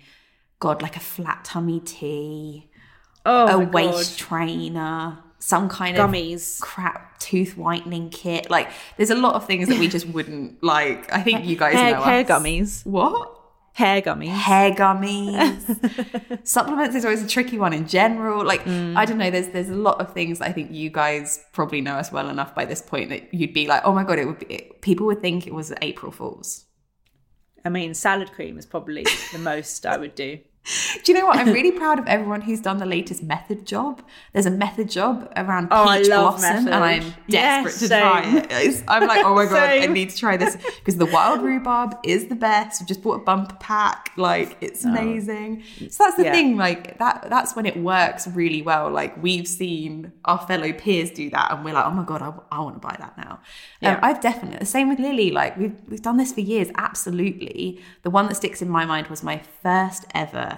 God, 0.59 0.81
like 0.81 0.95
a 0.95 1.01
flat 1.01 1.43
tummy 1.43 1.81
tea, 1.81 2.69
Oh, 3.25 3.47
a 3.61 3.65
waist 3.65 4.17
God. 4.17 4.25
trainer, 4.27 5.17
some 5.39 5.67
kind 5.67 5.97
of 5.97 6.09
Gummies. 6.09 6.59
crap 6.61 7.19
tooth 7.19 7.57
whitening 7.57 8.09
kit. 8.09 8.49
Like, 8.49 8.69
there's 8.95 9.09
a 9.09 9.15
lot 9.15 9.35
of 9.35 9.45
things 9.45 9.67
that 9.67 9.77
we 9.77 9.89
just 9.89 10.07
wouldn't 10.07 10.63
like. 10.63 11.11
I 11.11 11.21
think 11.21 11.43
you 11.45 11.57
guys 11.57 11.73
Hair, 11.73 11.95
know 11.95 12.01
hair 12.01 12.21
us. 12.21 12.27
gummies. 12.29 12.85
What? 12.85 13.39
Hair 13.73 14.03
gummies. 14.03 14.29
Hair 14.29 14.71
gummies. 14.73 16.47
Supplements 16.47 16.95
is 16.95 17.05
always 17.05 17.23
a 17.23 17.27
tricky 17.27 17.57
one 17.57 17.73
in 17.73 17.87
general. 17.87 18.45
Like, 18.45 18.63
mm. 18.65 18.95
I 18.95 19.05
don't 19.05 19.17
know. 19.17 19.31
There's 19.31 19.49
there's 19.49 19.69
a 19.69 19.75
lot 19.75 19.99
of 19.99 20.13
things 20.13 20.41
I 20.41 20.51
think 20.51 20.71
you 20.71 20.91
guys 20.91 21.43
probably 21.53 21.81
know 21.81 21.95
us 21.95 22.11
well 22.11 22.29
enough 22.29 22.53
by 22.53 22.65
this 22.65 22.83
point 22.83 23.09
that 23.09 23.33
you'd 23.33 23.53
be 23.53 23.67
like, 23.67 23.81
oh 23.83 23.93
my 23.93 24.03
god, 24.03 24.19
it 24.19 24.25
would 24.25 24.39
be. 24.39 24.45
It, 24.45 24.81
people 24.81 25.07
would 25.07 25.21
think 25.21 25.47
it 25.47 25.53
was 25.55 25.73
April 25.81 26.11
Fools. 26.11 26.65
I 27.65 27.69
mean, 27.69 27.95
salad 27.95 28.31
cream 28.31 28.59
is 28.59 28.65
probably 28.67 29.07
the 29.31 29.39
most 29.39 29.85
I 29.87 29.97
would 29.97 30.13
do. 30.13 30.39
Do 31.03 31.11
you 31.11 31.19
know 31.19 31.25
what? 31.25 31.37
I'm 31.37 31.51
really 31.51 31.71
proud 31.71 31.99
of 31.99 32.07
everyone 32.07 32.39
who's 32.41 32.61
done 32.61 32.77
the 32.77 32.85
latest 32.85 33.21
method 33.21 33.65
job. 33.65 34.01
There's 34.31 34.45
a 34.45 34.51
method 34.51 34.89
job 34.89 35.29
around 35.35 35.67
Oh, 35.71 35.83
I 35.83 35.97
peach 35.99 36.07
blossom, 36.07 36.41
Method. 36.41 36.73
and 36.73 36.83
I'm 36.83 37.01
desperate 37.01 37.73
Yes, 37.73 37.79
to 37.79 37.87
try 37.89 38.21
it. 38.25 38.83
I'm 38.87 39.05
like, 39.07 39.25
oh 39.25 39.35
my 39.35 39.45
god, 39.45 39.69
I 39.69 39.85
need 39.87 40.09
to 40.11 40.17
try 40.17 40.37
this 40.37 40.55
because 40.79 40.95
the 40.95 41.05
wild 41.05 41.41
rhubarb 41.41 41.97
is 42.05 42.27
the 42.27 42.35
best. 42.35 42.81
We 42.81 42.85
just 42.87 43.01
bought 43.01 43.15
a 43.15 43.23
bumper 43.23 43.57
pack, 43.59 44.11
like 44.15 44.55
it's 44.61 44.85
amazing. 44.85 45.63
So 45.89 46.05
that's 46.05 46.15
the. 46.15 46.23
Yeah. 46.23 46.31
thing, 46.31 46.55
like 46.55 46.97
that. 46.99 47.27
That's 47.29 47.55
when 47.55 47.65
it 47.65 47.75
works 47.75 48.25
really 48.29 48.61
well. 48.61 48.89
Like 48.89 49.21
we've 49.21 49.47
seen 49.47 50.13
our 50.23 50.39
fellow 50.47 50.71
peers 50.71 51.11
do 51.11 51.29
that, 51.31 51.51
and 51.51 51.65
we're 51.65 51.73
like, 51.73 51.85
oh 51.85 51.91
my 51.91 52.03
god, 52.05 52.21
I, 52.51 52.59
want 52.61 52.75
to 52.75 52.79
buy 52.79 52.95
that 52.99 53.17
now. 53.17 53.41
Yeah. 53.81 53.95
Um, 53.95 53.99
I've 54.01 54.21
definitely 54.21 54.59
the 54.59 54.65
same 54.65 54.87
with 54.87 54.99
Lily. 54.99 55.29
Like 55.31 55.57
we've 55.57 55.75
we've 55.89 56.01
done 56.01 56.15
this 56.15 56.31
for 56.31 56.39
years. 56.39 56.69
Absolutely, 56.77 57.81
the 58.03 58.09
one 58.09 58.27
that 58.27 58.35
sticks 58.35 58.61
in 58.61 58.69
my 58.69 58.85
mind 58.85 59.07
was 59.07 59.23
my 59.23 59.41
first 59.61 60.05
ever. 60.15 60.52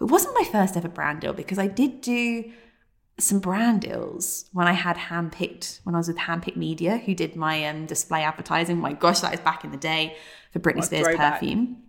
It 0.00 0.04
wasn't 0.04 0.34
my 0.34 0.44
first 0.44 0.76
ever 0.76 0.88
brand 0.88 1.20
deal 1.20 1.32
because 1.32 1.58
I 1.58 1.66
did 1.66 2.00
do 2.00 2.52
some 3.18 3.40
brand 3.40 3.80
deals 3.80 4.48
when 4.52 4.68
I 4.68 4.72
had 4.72 4.96
handpicked 4.96 5.80
when 5.82 5.94
I 5.94 5.98
was 5.98 6.08
with 6.08 6.18
Handpicked 6.18 6.56
Media, 6.56 6.98
who 6.98 7.14
did 7.14 7.34
my 7.34 7.66
um, 7.66 7.86
display 7.86 8.22
advertising. 8.22 8.78
My 8.78 8.92
gosh, 8.92 9.20
that 9.20 9.34
is 9.34 9.40
back 9.40 9.64
in 9.64 9.72
the 9.72 9.76
day 9.76 10.16
for 10.52 10.60
Britney 10.60 10.84
Spears 10.84 11.16
perfume. 11.16 11.82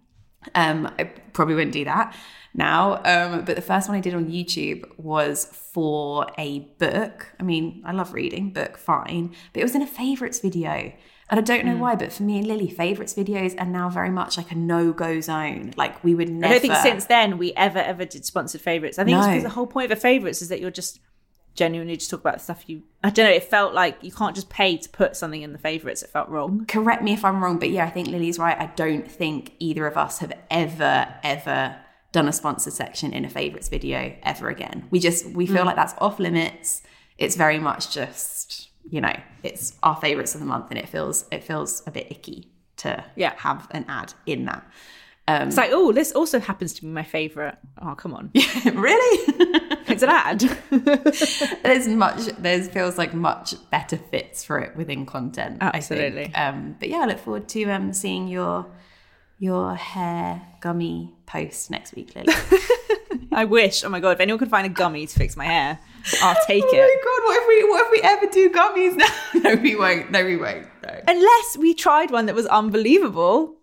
Um, 0.55 0.91
I 0.97 1.03
probably 1.03 1.55
wouldn't 1.55 1.73
do 1.73 1.85
that 1.85 2.15
now. 2.53 2.95
Um, 3.03 3.45
but 3.45 3.55
the 3.55 3.61
first 3.61 3.87
one 3.87 3.97
I 3.97 4.01
did 4.01 4.15
on 4.15 4.27
YouTube 4.27 4.85
was 4.97 5.45
for 5.45 6.27
a 6.37 6.59
book. 6.79 7.31
I 7.39 7.43
mean, 7.43 7.83
I 7.85 7.91
love 7.91 8.13
reading, 8.13 8.51
book 8.51 8.77
fine, 8.77 9.35
but 9.53 9.59
it 9.59 9.63
was 9.63 9.75
in 9.75 9.81
a 9.81 9.87
favorites 9.87 10.39
video. 10.39 10.93
And 11.31 11.39
I 11.39 11.43
don't 11.43 11.65
know 11.65 11.73
Hmm. 11.75 11.79
why, 11.79 11.95
but 11.95 12.11
for 12.11 12.23
me 12.23 12.39
and 12.39 12.47
Lily, 12.47 12.69
favorites 12.69 13.13
videos 13.13 13.59
are 13.61 13.65
now 13.65 13.87
very 13.89 14.09
much 14.09 14.35
like 14.37 14.51
a 14.51 14.55
no-go 14.55 15.21
zone. 15.21 15.73
Like 15.77 16.03
we 16.03 16.15
would 16.15 16.29
never. 16.29 16.47
I 16.53 16.57
don't 16.57 16.61
think 16.61 16.75
since 16.75 17.05
then 17.05 17.37
we 17.37 17.53
ever 17.53 17.79
ever 17.79 18.03
did 18.05 18.25
sponsored 18.25 18.61
favorites. 18.61 18.97
I 18.97 19.03
think 19.03 19.17
it's 19.17 19.27
because 19.27 19.43
the 19.43 19.49
whole 19.49 19.67
point 19.67 19.91
of 19.91 19.97
a 19.97 20.01
favorites 20.01 20.41
is 20.41 20.49
that 20.49 20.59
you're 20.59 20.71
just 20.71 20.99
genuinely 21.55 21.97
just 21.97 22.09
talk 22.09 22.21
about 22.21 22.35
the 22.35 22.39
stuff 22.43 22.63
you. 22.67 22.83
I 23.03 23.09
don't 23.09 23.25
know. 23.25 23.31
It 23.31 23.43
felt 23.43 23.73
like 23.73 23.97
you 24.01 24.11
can't 24.11 24.33
just 24.33 24.49
pay 24.49 24.77
to 24.77 24.89
put 24.89 25.15
something 25.15 25.41
in 25.41 25.51
the 25.51 25.57
favorites. 25.59 26.01
It 26.03 26.09
felt 26.09 26.29
wrong. 26.29 26.65
correct 26.67 27.03
me 27.03 27.13
if 27.13 27.23
I'm 27.25 27.43
wrong, 27.43 27.59
but 27.59 27.69
yeah, 27.69 27.85
I 27.85 27.89
think 27.89 28.07
Lily's 28.07 28.39
right. 28.39 28.57
I 28.57 28.67
don't 28.75 29.09
think 29.09 29.53
either 29.59 29.85
of 29.85 29.97
us 29.97 30.19
have 30.19 30.31
ever, 30.49 31.07
ever 31.23 31.75
done 32.11 32.27
a 32.27 32.31
sponsored 32.33 32.73
section 32.73 33.13
in 33.13 33.23
a 33.25 33.29
favorites 33.29 33.69
video 33.69 34.15
ever 34.23 34.49
again. 34.49 34.85
We 34.89 34.99
just 34.99 35.25
we 35.27 35.45
Mm. 35.47 35.53
feel 35.53 35.65
like 35.65 35.75
that's 35.75 35.93
off 35.99 36.17
limits. 36.19 36.81
It's 37.19 37.35
very 37.35 37.59
much 37.59 37.91
just 37.93 38.68
you 38.89 39.01
know, 39.01 39.13
it's 39.43 39.77
our 39.83 39.95
favorites 39.95 40.33
of 40.35 40.39
the 40.41 40.45
month, 40.47 40.67
and 40.69 40.77
it 40.79 40.87
feels 40.89 41.25
it 41.31 41.43
feels 41.43 41.83
a 41.87 41.91
bit 41.91 42.07
icky 42.11 42.51
to 42.77 43.03
Yeah. 43.15 43.33
have 43.37 43.67
an 43.71 43.85
ad 43.89 44.13
in 44.25 44.45
that. 44.45 44.63
Um, 45.27 45.49
It's 45.49 45.57
like, 45.57 45.69
oh, 45.71 45.91
this 45.91 46.11
also 46.13 46.39
happens 46.39 46.73
to 46.75 46.81
be 46.81 46.87
my 46.87 47.03
favorite. 47.03 47.55
Oh, 47.79 47.93
come 47.93 48.13
on, 48.15 48.31
really, 48.65 49.17
it's 49.87 50.01
an 50.01 50.09
ad. 50.09 50.39
there's 51.63 51.87
much. 51.87 52.21
There's 52.39 52.67
feels 52.67 52.97
like 52.97 53.13
much 53.13 53.53
better 53.69 53.97
fits 53.97 54.43
for 54.43 54.57
it 54.57 54.75
within 54.75 55.05
content. 55.05 55.57
Absolutely. 55.61 56.33
Um, 56.33 56.75
but 56.79 56.89
yeah, 56.89 56.99
I 57.01 57.05
look 57.05 57.19
forward 57.19 57.47
to 57.49 57.63
um, 57.65 57.93
seeing 57.93 58.27
your 58.27 58.65
your 59.37 59.75
hair 59.75 60.41
gummy 60.61 61.13
post 61.27 61.69
next 61.69 61.95
week, 61.95 62.15
Lily. 62.15 62.33
I 63.31 63.45
wish. 63.45 63.83
Oh 63.83 63.89
my 63.89 63.99
god, 63.99 64.11
if 64.11 64.19
anyone 64.19 64.39
could 64.39 64.49
find 64.49 64.65
a 64.65 64.69
gummy 64.69 65.05
to 65.05 65.15
fix 65.15 65.37
my 65.37 65.45
hair, 65.45 65.79
I'll 66.21 66.37
take 66.47 66.63
oh 66.65 66.73
it. 66.73 66.79
Oh 66.79 66.87
my 66.87 67.01
god, 67.03 67.25
what 67.25 67.41
if 67.41 67.47
we 67.47 67.69
what 67.69 67.85
if 67.85 67.91
we 67.91 68.01
ever 68.03 68.25
do 68.31 68.49
gummies 68.49 68.95
now? 68.95 69.49
no, 69.49 69.61
we 69.61 69.75
won't. 69.75 70.11
No, 70.11 70.25
we 70.25 70.37
won't. 70.37 70.65
No. 70.83 71.01
Unless 71.07 71.57
we 71.57 71.73
tried 71.73 72.11
one 72.11 72.25
that 72.25 72.35
was 72.35 72.47
unbelievable, 72.47 73.58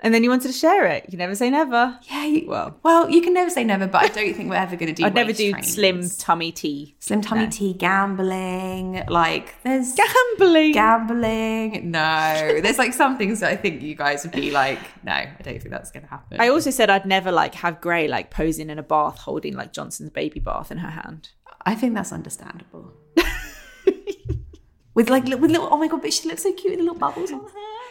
and 0.00 0.14
then 0.14 0.22
you 0.22 0.30
wanted 0.30 0.46
to 0.48 0.52
share 0.52 0.86
it. 0.86 1.06
You 1.08 1.18
never 1.18 1.34
say 1.34 1.50
never. 1.50 1.98
Yeah, 2.10 2.24
you, 2.24 2.48
Well. 2.48 2.78
well, 2.84 3.10
you 3.10 3.20
can 3.20 3.34
never 3.34 3.50
say 3.50 3.64
never, 3.64 3.86
but 3.86 4.02
I 4.04 4.08
don't 4.08 4.34
think 4.34 4.48
we're 4.48 4.56
ever 4.56 4.76
going 4.76 4.88
to 4.88 4.92
do. 4.94 5.04
I'd 5.06 5.14
never 5.14 5.32
do 5.32 5.52
slim 5.62 6.08
tummy 6.18 6.52
tea. 6.52 6.94
slim 7.00 7.20
tummy 7.20 7.48
tea, 7.48 7.72
gambling. 7.74 9.04
Like 9.08 9.54
there's 9.64 9.94
Gambling. 9.94 10.72
gambling. 10.72 11.90
No, 11.90 12.60
there's 12.62 12.78
like 12.78 12.92
some 12.94 13.18
things 13.18 13.40
that 13.40 13.50
I 13.50 13.56
think 13.56 13.82
you 13.82 13.94
guys 13.94 14.22
would 14.22 14.32
be 14.32 14.50
like, 14.50 14.78
no, 15.04 15.12
I 15.12 15.34
don't 15.42 15.58
think 15.60 15.70
that's 15.70 15.90
going 15.90 16.04
to 16.04 16.08
happen. 16.10 16.40
I 16.40 16.48
also 16.48 16.70
said 16.70 16.90
I'd 16.90 17.06
never 17.06 17.32
like 17.32 17.54
have 17.56 17.80
Grey 17.80 18.06
like 18.08 18.30
posing 18.30 18.70
in 18.70 18.78
a 18.78 18.82
bath 18.82 19.18
holding 19.18 19.54
like 19.54 19.72
Johnson's 19.72 20.10
baby 20.10 20.38
bath 20.40 20.70
in 20.70 20.78
her 20.78 20.90
hand. 20.90 21.30
I 21.66 21.74
think 21.74 21.94
that's 21.94 22.12
understandable. 22.12 22.92
with 24.94 25.10
like 25.10 25.24
with 25.24 25.50
little, 25.50 25.68
oh 25.70 25.76
my 25.76 25.88
god, 25.88 26.02
but 26.02 26.12
she 26.12 26.28
looks 26.28 26.42
so 26.44 26.52
cute 26.52 26.70
with 26.72 26.78
the 26.78 26.84
little 26.84 26.98
bubbles 26.98 27.32
on 27.32 27.40
her. 27.40 27.48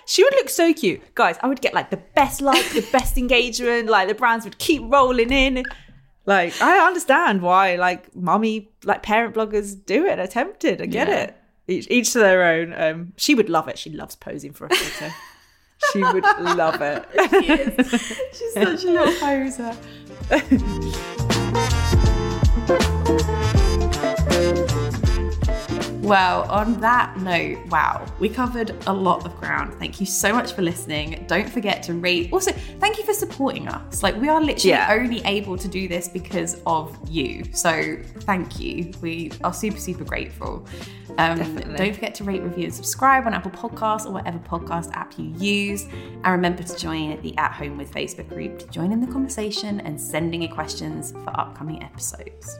She 0.08 0.24
would 0.24 0.34
look 0.36 0.49
so 0.49 0.74
cute. 0.74 1.01
Guys, 1.16 1.38
I 1.43 1.47
would 1.47 1.60
get 1.62 1.74
like 1.74 1.89
the 1.89 1.97
best 1.97 2.41
like, 2.41 2.66
the 2.70 2.82
best 2.91 3.18
engagement, 3.24 3.89
like 3.89 4.08
the 4.08 4.16
brands 4.16 4.45
would 4.45 4.58
keep 4.58 4.82
rolling 4.86 5.32
in. 5.32 5.64
Like, 6.26 6.60
I 6.62 6.80
understand 6.86 7.41
why 7.41 7.76
like 7.76 8.16
mommy, 8.16 8.70
like 8.84 9.03
parent 9.03 9.36
bloggers 9.36 9.76
do 9.86 10.05
it, 10.05 10.18
are 10.20 10.28
tempted. 10.28 10.82
I 10.82 10.86
get 10.86 11.08
Yeah. 11.08 11.16
it. 11.24 11.36
Each, 11.70 11.88
each 11.89 12.14
to 12.14 12.20
their 12.20 12.43
own. 12.45 12.74
Um, 12.74 13.14
she 13.18 13.36
would 13.36 13.49
love 13.49 13.68
it. 13.68 13.78
She 13.78 13.89
loves 13.89 14.16
posing 14.16 14.53
for 14.53 14.68
a 14.68 14.70
photo. 14.74 15.14
she 15.91 15.99
would 16.01 16.24
love 16.55 16.82
it. 16.82 17.05
She 17.43 17.51
is. 17.51 17.76
She's 18.34 18.53
such 18.53 18.84
a 18.86 18.91
little 18.91 19.14
poser. 19.20 19.76
Well, 26.08 26.43
on 26.49 26.80
that 26.80 27.18
note, 27.18 27.66
wow, 27.68 28.05
we 28.20 28.30
covered 28.30 28.72
a 28.88 28.93
lot 28.93 29.26
of 29.26 29.36
ground. 29.38 29.74
Thank 29.74 29.99
you 29.99 30.05
so 30.05 30.32
much 30.32 30.53
for 30.53 30.62
listening. 30.62 31.26
Don't 31.28 31.49
forget 31.49 31.84
to 31.84 31.93
rate. 31.93 32.32
Also, 32.32 32.51
thank 32.80 32.97
you 32.97 33.03
for 33.03 33.14
supporting 33.14 33.68
us. 33.68 34.03
Like, 34.03 34.16
we 34.16 34.30
are 34.30 34.39
literally 34.39 34.70
Yeah. 34.70 34.88
only 34.91 35.22
able 35.26 35.58
to 35.58 35.68
do 35.68 35.88
this 35.89 36.08
because 36.08 36.62
of 36.66 36.97
you. 37.10 37.43
So, 37.53 37.97
thank 38.22 38.60
you. 38.60 38.93
We 39.01 39.32
are 39.43 39.53
super, 39.53 39.80
super 39.80 40.05
grateful. 40.05 40.66
Um, 41.18 41.39
don't 41.76 41.93
forget 41.93 42.16
to 42.16 42.24
rate, 42.24 42.43
review, 42.43 42.66
and 42.66 42.74
subscribe 42.74 43.26
on 43.26 43.34
Apple 43.34 43.51
Podcasts 43.51 44.05
or 44.05 44.12
whatever 44.12 44.38
podcast 44.39 44.91
app 44.93 45.18
you 45.18 45.34
use. 45.38 45.84
And 46.24 46.28
remember 46.28 46.64
to 46.64 46.78
join 46.78 47.20
the 47.22 47.38
At 47.38 47.51
Home 47.53 47.78
with 47.78 47.91
Facebook 47.91 48.30
group 48.30 48.60
to 48.60 48.68
join 48.68 48.91
in 48.91 49.01
the 49.01 49.08
conversation 49.08 49.82
and 49.82 49.99
sending 49.99 50.41
your 50.43 50.51
questions 50.53 51.12
for 51.12 51.38
upcoming 51.39 51.84
episodes. 51.84 52.60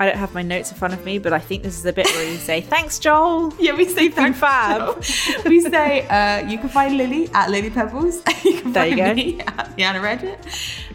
I 0.00 0.06
don't 0.06 0.16
have 0.16 0.34
my 0.34 0.42
notes 0.42 0.70
in 0.72 0.76
front 0.76 0.92
of 0.94 1.04
me, 1.04 1.18
but 1.18 1.32
I 1.32 1.38
think 1.38 1.62
this 1.62 1.76
is 1.76 1.82
the 1.84 1.92
bit 1.92 2.06
where 2.06 2.28
you 2.28 2.36
say, 2.36 2.60
thanks, 2.60 2.98
Joel. 2.98 3.52
Yeah, 3.60 3.74
we 3.76 3.86
say 3.88 4.08
thanks, 4.08 4.38
fab. 4.38 4.96
We 5.46 5.60
say 5.60 6.06
uh, 6.08 6.46
you 6.48 6.58
can 6.58 6.68
find 6.68 6.96
Lily 6.96 7.28
at 7.32 7.50
Lily 7.50 7.70
Pebbles. 7.70 8.22
you 8.44 8.60
can 8.60 8.72
There 8.72 8.86
you 8.86 8.96
find 8.96 9.08
go. 9.10 9.14
me 9.14 9.40
at 9.40 9.76
The 9.76 9.82
Anna 9.84 10.02
Edit. 10.06 10.38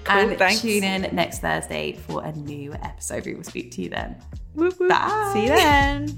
Cool, 0.04 0.18
and 0.18 0.38
thanks. 0.38 0.62
tune 0.62 0.84
in 0.84 1.14
next 1.16 1.40
Thursday 1.40 1.94
for 1.94 2.24
a 2.24 2.32
new 2.34 2.74
episode. 2.74 3.26
We 3.26 3.36
will 3.36 3.44
speak 3.44 3.72
to 3.72 3.82
you 3.82 3.90
then. 3.90 4.16
Whoop, 4.56 4.80
whoop. 4.80 4.90
Bye. 4.90 5.32
See 5.34 5.44
you 5.44 5.50
then. 5.50 6.18